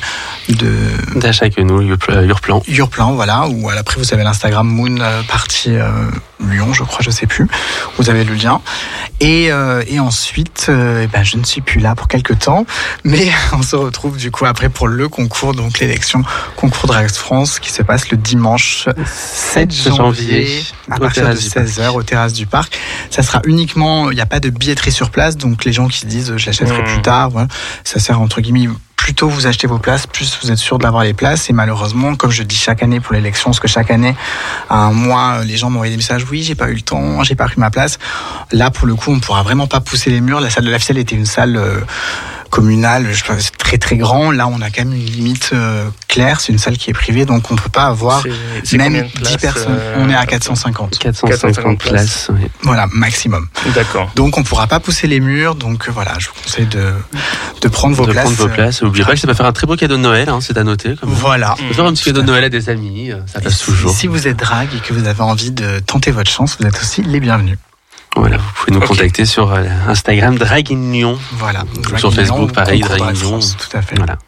de 0.48 0.72
D'achat 1.18 1.50
que 1.50 1.60
nous, 1.60 1.80
Urpl- 1.82 2.24
Urplan. 2.26 2.62
Urplan, 2.68 3.12
voilà, 3.14 3.46
ou 3.48 3.70
après, 3.70 3.96
vous 3.98 4.12
avez 4.12 4.24
l'Instagram 4.24 4.66
Moon 4.66 4.98
euh, 5.00 5.22
Party 5.28 5.70
euh, 5.76 5.88
Lyon, 6.40 6.72
je 6.72 6.82
crois, 6.82 6.98
je 7.00 7.10
sais 7.10 7.26
plus. 7.26 7.46
Vous 7.98 8.10
avez 8.10 8.24
le 8.24 8.34
lien. 8.34 8.60
Et, 9.20 9.52
euh, 9.52 9.82
et 9.86 10.00
ensuite, 10.00 10.66
euh, 10.68 11.02
eh 11.04 11.06
ben, 11.06 11.22
je 11.22 11.36
ne 11.36 11.44
suis 11.44 11.60
plus 11.60 11.78
là 11.80 11.94
pour 11.94 12.08
quelques 12.08 12.38
temps, 12.40 12.66
mais 13.04 13.30
on 13.52 13.62
se 13.62 13.76
retrouve 13.76 14.16
du 14.16 14.30
coup 14.32 14.44
après 14.46 14.68
pour 14.68 14.88
le 14.88 15.08
concours, 15.08 15.54
donc 15.54 15.78
l'élection 15.78 16.22
concours 16.56 16.86
Drag 16.88 17.04
Race 17.04 17.16
France, 17.16 17.58
qui 17.60 17.70
se 17.70 17.82
passe 17.82 18.10
le 18.10 18.16
dimanche 18.16 18.88
7 19.06 19.72
janvier, 19.72 19.96
janvier, 19.96 20.62
à 20.90 20.98
partir 20.98 21.28
de 21.28 21.34
terrasses 21.36 21.42
du 21.44 21.50
parc. 21.50 21.66
16h 21.68 21.88
aux 21.96 22.02
terrasses 22.02 22.32
du 22.32 22.46
parc. 22.46 22.78
Ça 23.10 23.22
sera 23.22 23.40
uniquement, 23.44 24.10
il 24.10 24.14
n'y 24.16 24.20
a 24.20 24.26
pas 24.26 24.40
de 24.40 24.50
billetterie 24.50 24.92
sur 24.92 25.10
place, 25.10 25.36
donc 25.36 25.64
les 25.64 25.72
gens 25.72 25.86
qui 25.88 25.98
se 26.00 26.06
disent 26.06 26.34
je 26.36 26.46
l'achèterai 26.46 26.80
Mmh. 26.82 26.84
plus 26.84 27.02
tard, 27.02 27.30
voilà, 27.30 27.48
ça 27.84 28.00
sert 28.00 28.20
entre 28.20 28.40
guillemets 28.40 28.68
plus 29.02 29.14
tôt 29.14 29.28
vous 29.28 29.48
achetez 29.48 29.66
vos 29.66 29.80
places, 29.80 30.06
plus 30.06 30.38
vous 30.40 30.52
êtes 30.52 30.58
sûr 30.58 30.78
d'avoir 30.78 31.02
les 31.02 31.12
places. 31.12 31.50
Et 31.50 31.52
malheureusement, 31.52 32.14
comme 32.14 32.30
je 32.30 32.44
dis 32.44 32.54
chaque 32.54 32.84
année 32.84 33.00
pour 33.00 33.14
l'élection, 33.14 33.50
parce 33.50 33.58
que 33.58 33.66
chaque 33.66 33.90
année, 33.90 34.14
un 34.70 34.92
mois, 34.92 35.42
les 35.44 35.56
gens 35.56 35.70
m'envoient 35.70 35.88
des 35.88 35.96
messages, 35.96 36.24
oui, 36.30 36.44
j'ai 36.44 36.54
pas 36.54 36.68
eu 36.68 36.74
le 36.74 36.82
temps, 36.82 37.20
j'ai 37.24 37.34
pas 37.34 37.46
pris 37.46 37.58
ma 37.58 37.68
place. 37.68 37.98
Là, 38.52 38.70
pour 38.70 38.86
le 38.86 38.94
coup, 38.94 39.10
on 39.10 39.18
pourra 39.18 39.42
vraiment 39.42 39.66
pas 39.66 39.80
pousser 39.80 40.10
les 40.10 40.20
murs. 40.20 40.40
La 40.40 40.50
salle 40.50 40.64
de 40.66 40.70
la 40.70 40.78
ficelle 40.78 40.98
était 40.98 41.16
une 41.16 41.26
salle 41.26 41.56
euh, 41.56 41.80
communale, 42.52 43.10
je 43.12 43.24
pense, 43.24 43.50
très 43.56 43.78
très 43.78 43.96
grand. 43.96 44.30
Là, 44.30 44.46
on 44.46 44.60
a 44.60 44.68
quand 44.68 44.84
même 44.84 44.92
une 44.92 45.06
limite 45.06 45.50
euh, 45.54 45.88
claire. 46.06 46.38
C'est 46.40 46.52
une 46.52 46.58
salle 46.58 46.76
qui 46.76 46.90
est 46.90 46.92
privée, 46.92 47.24
donc 47.24 47.50
on 47.50 47.56
peut 47.56 47.70
pas 47.70 47.84
avoir 47.86 48.22
même 48.74 49.08
10 49.22 49.36
personnes. 49.38 49.72
Euh, 49.72 49.96
on 49.98 50.10
est 50.10 50.14
à 50.14 50.26
450. 50.26 50.98
450, 50.98 51.78
places. 51.78 52.28
Oui. 52.30 52.46
Voilà, 52.62 52.86
maximum. 52.92 53.48
D'accord. 53.74 54.12
Donc 54.16 54.36
on 54.36 54.42
pourra 54.42 54.66
pas 54.66 54.80
pousser 54.80 55.06
les 55.06 55.18
murs. 55.18 55.54
Donc 55.54 55.88
voilà, 55.88 56.12
je 56.18 56.28
vous 56.28 56.34
conseille 56.44 56.66
de, 56.66 56.92
de 57.62 57.68
prendre 57.68 57.96
vos 57.96 58.04
de 58.04 58.12
places. 58.12 58.24
prendre 58.24 58.36
vos 58.36 58.48
places. 58.48 58.82
N'oubliez 58.82 59.06
pas 59.06 59.14
que 59.14 59.20
ça 59.20 59.26
peut 59.26 59.34
faire 59.34 59.46
un 59.46 59.52
très 59.52 59.66
beau 59.66 59.76
cadeau 59.76 59.96
de 59.96 60.02
Noël, 60.02 60.28
hein, 60.28 60.40
c'est 60.42 60.58
à 60.58 60.62
noter. 60.62 60.94
Comme 60.96 61.10
voilà. 61.10 61.54
Peut 61.56 61.74
faire 61.74 61.86
un 61.86 61.94
petit 61.94 62.04
cadeau 62.04 62.20
de 62.20 62.26
Noël 62.26 62.44
à 62.44 62.50
des 62.50 62.68
amis, 62.68 63.12
ça 63.24 63.40
passe 63.40 63.60
toujours. 63.60 63.94
Si 63.94 64.06
vous 64.06 64.28
êtes 64.28 64.36
drague 64.36 64.74
et 64.76 64.80
que 64.80 64.92
vous 64.92 65.08
avez 65.08 65.22
envie 65.22 65.52
de 65.52 65.78
tenter 65.78 66.10
votre 66.10 66.30
chance, 66.30 66.58
vous 66.60 66.66
êtes 66.66 66.78
aussi 66.78 67.02
les 67.02 67.18
bienvenus. 67.18 67.56
Voilà, 68.16 68.36
vous 68.36 68.52
pouvez 68.54 68.72
nous 68.72 68.78
okay. 68.78 68.86
contacter 68.88 69.24
sur 69.24 69.52
euh, 69.52 69.64
Instagram 69.88 70.36
Draguignon. 70.36 71.18
Voilà. 71.32 71.64
Drag 71.80 71.98
sur 71.98 72.12
Facebook, 72.12 72.52
pareil, 72.52 72.80
Draguignon. 72.80 73.40
Tout 73.40 73.76
à 73.76 73.82
fait. 73.82 73.96
Voilà. 73.96 74.18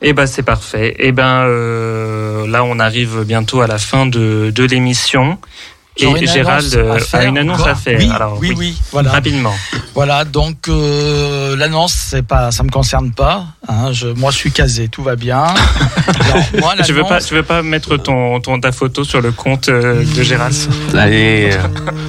Eh 0.00 0.12
ben 0.12 0.26
c'est 0.26 0.42
parfait. 0.42 0.94
Eh 0.98 1.12
ben 1.12 1.42
euh, 1.44 2.46
là 2.46 2.64
on 2.64 2.78
arrive 2.78 3.24
bientôt 3.24 3.60
à 3.60 3.66
la 3.66 3.78
fin 3.78 4.06
de, 4.06 4.52
de 4.54 4.64
l'émission. 4.64 5.38
Et 5.98 6.26
Gérald 6.26 6.98
a 7.12 7.24
une 7.24 7.38
annonce 7.38 7.66
à 7.66 7.74
faire. 7.74 7.98
Oui, 7.98 8.10
Alors, 8.14 8.38
oui, 8.40 8.48
oui, 8.50 8.54
oui, 8.58 8.78
voilà. 8.92 9.10
Rapidement. 9.10 9.54
Voilà, 9.94 10.24
donc 10.24 10.68
euh, 10.68 11.56
l'annonce, 11.56 11.92
c'est 11.92 12.22
pas, 12.22 12.52
ça 12.52 12.62
me 12.62 12.70
concerne 12.70 13.10
pas. 13.10 13.46
Hein, 13.66 13.92
je, 13.92 14.06
moi, 14.06 14.30
je 14.30 14.36
suis 14.36 14.52
casé, 14.52 14.88
tout 14.88 15.02
va 15.02 15.16
bien. 15.16 15.42
Alors, 16.20 16.44
moi, 16.60 16.74
je 16.86 16.92
veux 16.92 17.02
pas, 17.02 17.18
je 17.18 17.34
veux 17.34 17.42
pas 17.42 17.62
mettre 17.62 17.96
ton, 17.96 18.40
ton 18.40 18.60
ta 18.60 18.70
photo 18.70 19.02
sur 19.02 19.20
le 19.20 19.32
compte 19.32 19.68
euh, 19.68 20.04
de 20.04 20.22
Gérald. 20.22 20.54
Allez, 20.96 21.50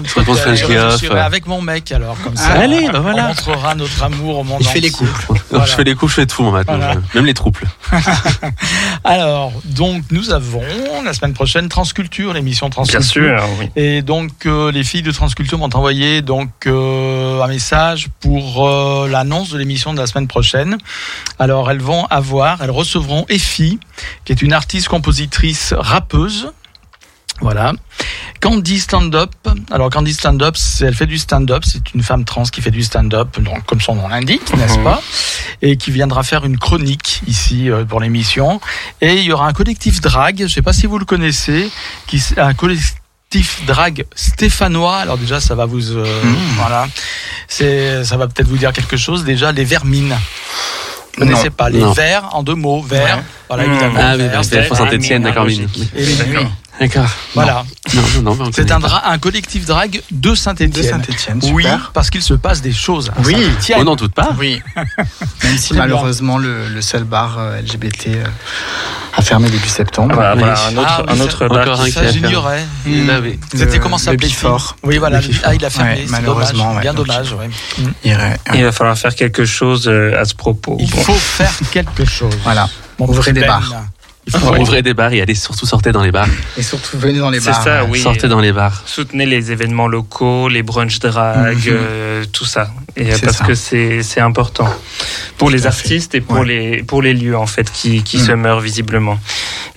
sur 0.05 0.19
le 0.19 0.25
compte 0.25 0.37
French 0.37 0.59
je 0.59 1.11
avec 1.11 1.47
mon 1.47 1.61
mec 1.61 1.91
alors 1.91 2.15
comme 2.23 2.35
ça. 2.35 2.49
Ah, 2.53 2.59
allez, 2.59 2.87
bah 2.91 2.99
voilà. 2.99 3.25
On 3.25 3.27
montrera 3.29 3.75
notre 3.75 4.03
amour 4.03 4.39
au 4.39 4.43
monde. 4.43 4.59
Il 4.61 4.67
fait 4.67 4.79
les 4.79 4.91
couples. 4.91 5.27
Voilà. 5.49 5.65
Je 5.65 5.73
fais 5.73 5.83
les 5.83 5.95
couples, 5.95 6.11
je 6.11 6.15
fais 6.15 6.25
tout 6.25 6.43
moi 6.43 6.51
maintenant, 6.51 6.77
voilà. 6.77 6.95
même 7.15 7.25
les 7.25 7.33
trouples. 7.33 7.65
alors, 9.03 9.51
donc 9.65 10.03
nous 10.11 10.31
avons 10.31 10.63
la 11.03 11.13
semaine 11.13 11.33
prochaine 11.33 11.69
Transculture, 11.69 12.33
l'émission 12.33 12.69
Transculture. 12.69 13.21
Bien 13.21 13.39
sûr, 13.39 13.49
oui. 13.59 13.69
Et 13.81 14.01
donc 14.01 14.45
euh, 14.45 14.73
les 14.73 14.83
filles 14.83 15.03
de 15.03 15.11
Transculture 15.13 15.57
m'ont 15.57 15.73
envoyé 15.73 16.21
donc 16.21 16.49
euh, 16.67 17.41
un 17.41 17.47
message 17.47 18.09
pour 18.19 18.67
euh, 18.67 19.07
l'annonce 19.07 19.51
de 19.51 19.57
l'émission 19.57 19.93
de 19.93 19.99
la 19.99 20.05
semaine 20.05 20.27
prochaine. 20.27 20.77
Alors 21.39 21.71
elles 21.71 21.79
vont 21.79 22.03
avoir, 22.07 22.61
elles 22.61 22.71
recevront 22.71 23.25
Effie, 23.29 23.79
qui 24.25 24.33
est 24.33 24.41
une 24.41 24.51
artiste 24.51 24.89
compositrice 24.89 25.73
rappeuse. 25.77 26.51
Voilà. 27.39 27.71
Candy 28.41 28.81
Stand-Up. 28.81 29.31
Alors 29.71 29.89
Candy 29.89 30.13
Stand-Up, 30.13 30.57
elle 30.81 30.93
fait 30.93 31.05
du 31.05 31.17
stand-up. 31.17 31.63
C'est 31.65 31.93
une 31.93 32.03
femme 32.03 32.25
trans 32.25 32.43
qui 32.43 32.61
fait 32.61 32.71
du 32.71 32.83
stand-up, 32.83 33.39
donc 33.39 33.65
comme 33.65 33.79
son 33.79 33.95
nom 33.95 34.09
l'indique, 34.09 34.53
n'est-ce 34.57 34.77
Mhm. 34.79 34.83
pas? 34.83 35.01
Et 35.61 35.77
qui 35.77 35.91
viendra 35.91 36.23
faire 36.23 36.43
une 36.43 36.57
chronique 36.57 37.21
ici 37.27 37.69
euh, 37.69 37.85
pour 37.85 38.01
l'émission. 38.01 38.59
Et 38.99 39.19
il 39.19 39.23
y 39.23 39.31
aura 39.31 39.47
un 39.47 39.53
collectif 39.53 40.01
drag. 40.01 40.35
Je 40.39 40.43
ne 40.43 40.47
sais 40.49 40.61
pas 40.61 40.73
si 40.73 40.85
vous 40.85 40.99
le 40.99 41.05
connaissez, 41.05 41.71
qui 42.07 42.21
un 42.35 42.53
collectif 42.53 42.95
drag 43.67 44.05
stéphanois. 44.15 44.97
Alors 44.97 45.17
déjà, 45.17 45.39
ça 45.39 45.55
va 45.55 45.65
vous, 45.65 45.91
euh, 45.91 46.05
voilà, 46.57 46.87
c'est, 47.47 48.03
ça 48.03 48.17
va 48.17 48.27
peut-être 48.27 48.47
vous 48.47 48.57
dire 48.57 48.73
quelque 48.73 48.97
chose. 48.97 49.23
Déjà, 49.23 49.51
les 49.51 49.65
vermines. 49.65 50.17
Vous 51.17 51.25
Non. 51.25 51.31
connaissez 51.31 51.49
pas 51.49 51.69
les 51.69 51.79
Non. 51.79 51.91
vers 51.93 52.33
en 52.35 52.43
deux 52.43 52.55
mots, 52.55 52.81
vers. 52.81 53.17
Ouais. 53.17 53.23
Voilà, 53.49 53.63
Mmh. 53.67 53.71
évidemment. 53.71 53.99
Ah 54.01 54.15
oui, 54.17 54.75
Saint-Etienne, 54.75 55.23
d'accord, 55.23 55.45
oui. 55.45 55.55
logique. 55.57 55.89
et 55.95 56.05
les 56.05 56.15
D'accord. 56.15 56.43
nuits. 56.43 56.49
D'accord. 56.79 57.09
Voilà. 57.33 57.63
Non, 57.93 58.01
non, 58.23 58.35
non, 58.35 58.51
C'est 58.55 58.71
un, 58.71 58.79
dra- 58.79 59.09
un 59.09 59.17
collectif 59.17 59.65
drag 59.65 60.01
de 60.11 60.29
De 60.29 60.35
Saint-Etienne. 60.35 60.83
Saint-Etienne, 60.83 61.39
Oui, 61.53 61.63
super. 61.63 61.91
parce 61.93 62.09
qu'il 62.09 62.21
se 62.21 62.33
passe 62.35 62.61
des 62.61 62.71
choses. 62.71 63.09
à 63.09 63.19
Oui. 63.25 63.33
Saint-Étienne. 63.33 63.79
On 63.81 63.83
n'en 63.83 63.95
doute 63.95 64.13
pas. 64.13 64.29
Oui. 64.39 64.61
Même 65.43 65.57
si 65.57 65.73
malheureusement 65.73 66.37
le, 66.37 66.67
le 66.69 66.81
seul 66.81 67.03
bar 67.03 67.37
euh, 67.39 67.59
LGBT 67.61 68.07
euh, 68.07 68.23
a 69.17 69.21
fermé 69.21 69.49
début 69.49 69.67
septembre. 69.67 70.15
Ah, 70.21 70.35
voilà, 70.35 70.35
Oui. 70.35 70.43
un 70.75 70.77
autre, 70.77 70.87
Ah, 71.07 71.11
un 71.11 71.17
ça- 71.17 71.23
autre 71.23 71.45
Encore 71.45 71.65
bar. 71.65 71.81
un 71.81 71.85
qui- 71.85 71.91
Ça, 71.91 72.11
j'ignorais. 72.11 72.63
Oui. 72.85 73.39
C'était 73.51 73.65
Le- 73.77 73.79
comment 73.79 73.97
le 73.97 74.01
s'appelait 74.01 74.27
Before. 74.27 74.75
Oui, 74.83 74.97
voilà. 74.99 75.19
Le 75.21 75.27
le- 75.27 75.33
Ah, 75.43 75.55
il 75.55 75.65
a 75.65 75.69
fermé. 75.69 75.91
Ouais, 75.91 76.01
c'est 76.05 76.11
malheureusement, 76.11 76.63
dommage. 76.63 76.75
ouais. 76.75 76.81
Bien 76.81 76.93
dommage, 76.93 77.33
ouais. 77.33 77.49
Mm. 77.79 78.55
Il 78.55 78.63
va 78.63 78.71
falloir 78.71 78.97
faire 78.97 79.15
quelque 79.15 79.43
chose 79.45 79.87
euh, 79.87 80.19
à 80.21 80.25
ce 80.25 80.35
propos. 80.35 80.77
Il 80.79 80.89
Bon. 80.89 81.01
faut 81.01 81.13
faire 81.13 81.51
quelque 81.71 82.05
chose. 82.05 82.37
Voilà. 82.43 82.69
Ouvrez 82.99 83.33
des 83.33 83.45
bars. 83.45 83.73
Il 84.27 84.33
faut 84.37 84.55
Ouvrez 84.55 84.81
des 84.83 84.93
bars 84.93 85.11
et 85.11 85.21
allez 85.21 85.33
surtout 85.33 85.65
sortez 85.65 85.91
dans 85.91 86.03
les 86.03 86.11
bars. 86.11 86.27
Et 86.57 86.61
surtout, 86.61 86.99
venez 86.99 87.17
dans 87.19 87.29
les 87.31 87.39
C'est 87.39 87.49
bars. 87.49 87.63
ça, 87.63 87.83
ouais. 87.85 87.89
oui. 87.91 87.99
Sortez 87.99 88.27
dans 88.27 88.39
les 88.41 88.51
bars. 88.51 88.83
Soutenez 88.85 89.25
les 89.25 89.51
événements 89.51 89.87
locaux, 89.87 90.49
les 90.49 90.61
brunch 90.61 90.99
drag, 90.99 91.57
Mhm. 91.57 91.63
euh, 91.71 92.25
tout 92.31 92.45
ça. 92.45 92.69
Et 92.95 93.11
C'est 93.11 93.25
parce 93.25 93.37
ça. 93.37 93.45
que 93.45 93.55
c'est 93.55 94.03
c'est 94.03 94.19
important 94.21 94.67
pour 95.37 95.49
les 95.49 95.59
fait. 95.59 95.67
artistes 95.67 96.15
et 96.15 96.21
pour 96.21 96.39
Ouais. 96.39 96.45
les 96.47 96.83
pour 96.83 97.01
les 97.01 97.13
lieux 97.13 97.37
en 97.37 97.47
fait 97.47 97.71
qui 97.71 98.03
qui 98.03 98.17
Mhm. 98.17 98.25
se 98.25 98.31
meurent 98.33 98.59
visiblement. 98.61 99.17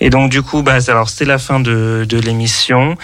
Et 0.01 0.10
donc 0.10 0.30
du 0.30 0.43
coup, 0.43 0.62
bah 0.62 0.78
alors 0.89 1.09
c'était 1.09 1.24
la 1.26 1.39
fin 1.39 1.60
de 1.60 2.05
de 2.09 2.18
l'émission. 2.18 2.97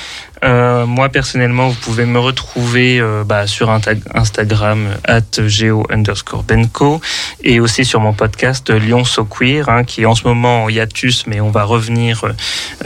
Euh, 0.44 0.86
moi 0.86 1.08
personnellement, 1.08 1.68
vous 1.68 1.74
pouvez 1.80 2.04
me 2.06 2.18
retrouver 2.20 3.00
euh, 3.00 3.24
bah, 3.24 3.48
sur 3.48 3.70
Instagram 4.14 4.86
at 5.04 5.46
geo 5.48 5.84
underscore 5.90 6.44
benco 6.44 7.00
et 7.42 7.58
aussi 7.58 7.84
sur 7.84 8.00
mon 8.00 8.12
podcast 8.12 8.70
Lyon 8.70 9.04
So 9.04 9.24
Queer, 9.24 9.68
hein, 9.68 9.82
qui 9.84 10.02
est 10.02 10.06
en 10.06 10.14
ce 10.14 10.24
moment 10.28 10.64
en 10.64 10.68
hiatus, 10.68 11.26
mais 11.26 11.40
on 11.40 11.50
va 11.50 11.64
revenir 11.64 12.24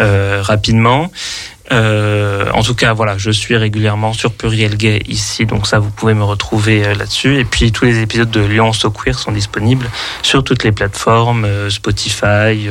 euh, 0.01 0.41
rapidement. 0.43 1.11
Euh, 1.73 2.51
en 2.53 2.63
tout 2.63 2.75
cas, 2.75 2.93
voilà, 2.93 3.17
je 3.17 3.31
suis 3.31 3.57
régulièrement 3.57 4.13
sur 4.13 4.33
Pluriel 4.33 4.77
Gay 4.77 5.03
ici, 5.09 5.47
donc 5.47 5.67
ça, 5.67 5.79
vous 5.79 5.91
pouvez 5.91 6.15
me 6.15 6.25
retrouver 6.25 6.85
euh, 6.85 6.95
là-dessus. 6.95 7.39
Et 7.39 7.45
puis, 7.45 7.73
tous 7.73 7.87
les 7.87 8.01
épisodes 8.01 8.31
de 8.31 8.41
Lyon 8.41 8.73
So 8.73 8.91
Queer 8.91 9.19
sont 9.19 9.33
disponibles 9.33 9.89
sur 10.23 10.45
toutes 10.45 10.65
les 10.65 10.73
plateformes, 10.73 11.45
euh, 11.45 11.71
Spotify, 11.71 12.69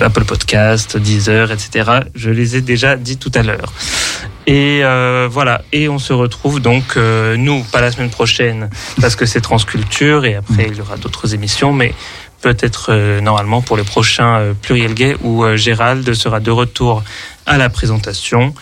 Apple 0.00 0.24
Podcast, 0.24 0.96
Deezer, 0.96 1.50
etc. 1.50 2.00
Je 2.14 2.30
les 2.30 2.56
ai 2.56 2.60
déjà 2.60 2.96
dit 2.96 3.16
tout 3.16 3.32
à 3.34 3.42
l'heure. 3.42 3.72
Et 4.46 4.82
voilà, 5.30 5.62
et 5.72 5.88
on 5.88 5.98
se 5.98 6.12
retrouve 6.12 6.60
donc, 6.60 6.96
nous, 6.96 7.62
pas 7.64 7.80
la 7.80 7.90
semaine 7.90 8.10
prochaine, 8.10 8.70
parce 9.00 9.16
que 9.16 9.26
c'est 9.26 9.40
Transculture, 9.40 10.24
et 10.24 10.34
après, 10.36 10.66
il 10.68 10.76
y 10.76 10.80
aura 10.80 10.96
d'autres 10.96 11.34
émissions, 11.34 11.72
mais 11.72 11.94
peut-être 12.42 12.86
euh, 12.90 13.20
normalement 13.20 13.62
pour 13.62 13.76
les 13.78 13.84
prochains 13.84 14.38
euh, 14.38 14.52
Pluriel 14.60 14.92
Gay, 14.92 15.16
où 15.22 15.44
euh, 15.44 15.56
Gérald 15.56 16.12
sera 16.12 16.40
de 16.40 16.50
retour 16.50 17.02
à 17.46 17.56
la 17.56 17.70
présentation. 17.70 18.54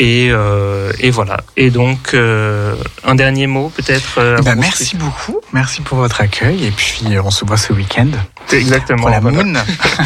Et, 0.00 0.28
euh, 0.30 0.90
et 0.98 1.10
voilà. 1.10 1.36
Et 1.56 1.70
donc, 1.70 2.14
euh, 2.14 2.74
un 3.04 3.14
dernier 3.14 3.46
mot 3.46 3.68
peut-être 3.68 4.18
euh, 4.18 4.36
Eh 4.40 4.42
ben, 4.42 4.56
merci 4.56 4.96
beaucoup. 4.96 5.40
Merci 5.52 5.82
pour 5.82 5.98
votre 5.98 6.20
accueil. 6.20 6.64
Et 6.64 6.72
puis, 6.72 7.16
on 7.22 7.30
se 7.30 7.44
voit 7.44 7.56
ce 7.56 7.72
week-end. 7.72 8.08
Exactement. 8.50 9.02
pour 9.02 9.10
la 9.10 9.20
voilà. 9.20 9.44
Moon. 9.44 9.54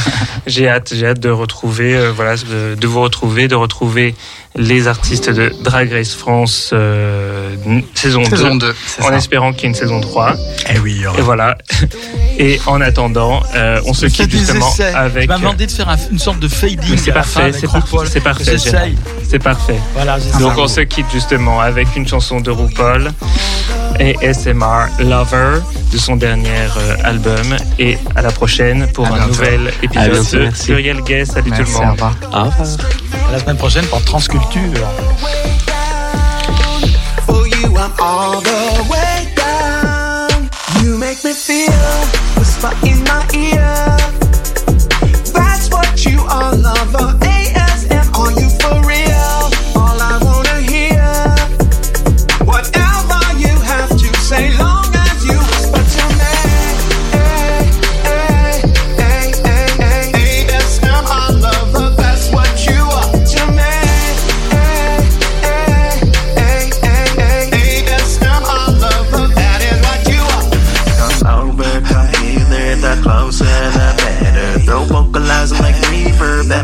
J'ai 0.47 0.69
hâte, 0.69 0.93
j'ai 0.95 1.07
hâte 1.07 1.21
de 1.21 1.31
retrouver, 1.31 2.11
voilà, 2.15 2.37
de, 2.37 2.75
de 2.75 2.87
vous 2.87 3.01
retrouver, 3.01 3.49
de 3.49 3.55
retrouver 3.55 4.15
les 4.57 4.89
artistes 4.89 5.31
de 5.31 5.53
Drag 5.63 5.93
Race 5.93 6.15
France 6.15 6.71
euh, 6.73 7.55
saison, 7.95 8.25
Saison 8.25 8.57
2, 8.57 8.69
2, 8.69 8.75
c'est 8.87 9.03
en 9.05 9.09
ça. 9.09 9.17
espérant 9.17 9.53
qu'il 9.53 9.63
y 9.63 9.67
ait 9.67 9.69
une 9.69 9.75
saison 9.75 10.01
3. 10.01 10.35
Eh 10.75 10.79
oui, 10.81 10.95
il 10.97 11.03
y 11.03 11.07
aura. 11.07 11.19
Et 11.19 11.23
voilà. 11.23 11.59
Et 12.41 12.61
en 12.67 12.81
attendant, 12.81 13.43
euh, 13.57 13.81
on 13.87 13.93
se 13.95 14.07
quitte 14.07 14.31
justement 14.31 14.69
essais. 14.73 14.93
avec. 14.95 15.23
Tu 15.25 15.29
m'as 15.29 15.39
demandé 15.39 15.67
de 15.67 15.71
faire 15.73 15.89
un- 15.89 15.97
une 16.11 16.19
sorte 16.21 16.39
de 16.39 16.47
fading. 16.49 16.97
C'est 16.97 17.11
parfait, 17.13 17.53
c'est 17.53 17.67
par- 17.67 17.85
parfait. 18.37 18.59
C'est 19.29 19.39
parfait. 19.41 19.79
Voilà. 19.95 20.19
Donc 20.41 20.57
on 20.57 20.69
se 20.69 20.81
quitte 20.83 21.07
justement 21.13 21.61
avec 21.61 21.89
une 21.97 22.07
chanson 22.07 22.41
de 22.41 22.51
RuPaul 22.51 23.11
et 23.99 24.17
SMR 24.33 24.87
Lover 25.01 25.61
de 25.93 25.99
son 25.99 26.15
dernier 26.17 26.49
euh, 26.77 26.97
album 27.03 27.57
et 27.81 27.99
à 28.15 28.23
la 28.23 28.31
prochaine 28.31 28.87
pour 28.93 29.07
À 29.07 29.09
un 29.09 29.13
bientôt. 29.15 29.29
nouvel 29.31 29.73
épisode 29.83 30.11
bientôt, 30.13 30.37
de. 30.37 30.65
Pluriel 30.65 31.03
Gay. 31.03 31.25
Salut 31.25 31.51
Merci, 31.51 31.65
tout 31.65 31.71
le 31.71 31.77
au 31.77 31.87
monde. 31.87 31.93
revoir. 31.95 32.15
Au 32.33 32.45
revoir. 32.51 32.69
À 33.29 33.33
la 33.33 33.39
semaine 33.41 33.57
prochaine 33.57 33.85
pour 33.87 34.01
Transculture. 34.39 34.73
For 37.27 37.47
you, 37.47 37.77
I'm 37.77 37.93
all 38.01 38.41
the 38.41 38.87
way 38.91 39.33
down. 39.35 40.51
You 40.83 40.99
make 40.99 41.25
me 41.25 41.33
feel 41.33 41.73
whisper 42.37 42.73
in 42.87 43.03
my 43.05 43.27
ear. 43.35 43.97
That's 45.33 45.71
what 45.71 46.05
you 46.07 46.21
are, 46.21 46.55
lover. 46.55 47.19
Eh? 47.25 47.28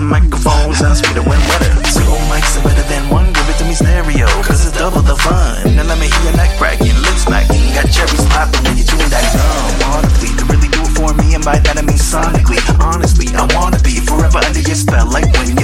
Microphones, 0.05 0.83
I'm 0.83 0.95
speeding 0.95 1.25
when 1.25 1.41
wetter. 1.49 1.73
Two 1.97 2.05
mics 2.29 2.61
are 2.61 2.65
better 2.69 2.85
than 2.93 3.09
one, 3.09 3.33
give 3.33 3.49
it 3.49 3.57
to 3.57 3.65
me 3.65 3.73
stereo, 3.73 4.27
cause 4.45 4.67
it's 4.67 4.77
double 4.77 5.01
the 5.01 5.17
fun. 5.17 5.77
Now 5.77 5.85
let 5.89 5.99
me 5.99 6.13
hear 6.13 6.29
your 6.29 6.37
neck 6.37 6.59
cracking, 6.59 6.93
lips 7.01 7.25
smacking, 7.25 7.65
got 7.73 7.89
cherries 7.89 8.25
popping 8.29 8.63
when 8.69 8.77
you're 8.77 8.85
doing 8.85 9.09
that 9.09 9.25
gum. 9.33 9.97
Audibly, 9.97 10.29
you 10.37 10.45
really 10.45 10.69
do 10.69 10.85
it 10.85 10.93
for 10.93 11.11
me, 11.17 11.35
and 11.35 11.45
by 11.45 11.59
that 11.59 11.79
I 11.79 11.83
mean 11.83 11.97
sonically. 11.97 12.61
Honestly, 12.85 13.33
I 13.33 13.49
wanna 13.57 13.81
be 13.81 13.97
forever 13.97 14.45
under 14.45 14.61
your 14.61 14.77
spell, 14.77 15.09
like 15.09 15.33
when 15.41 15.57
you 15.57 15.64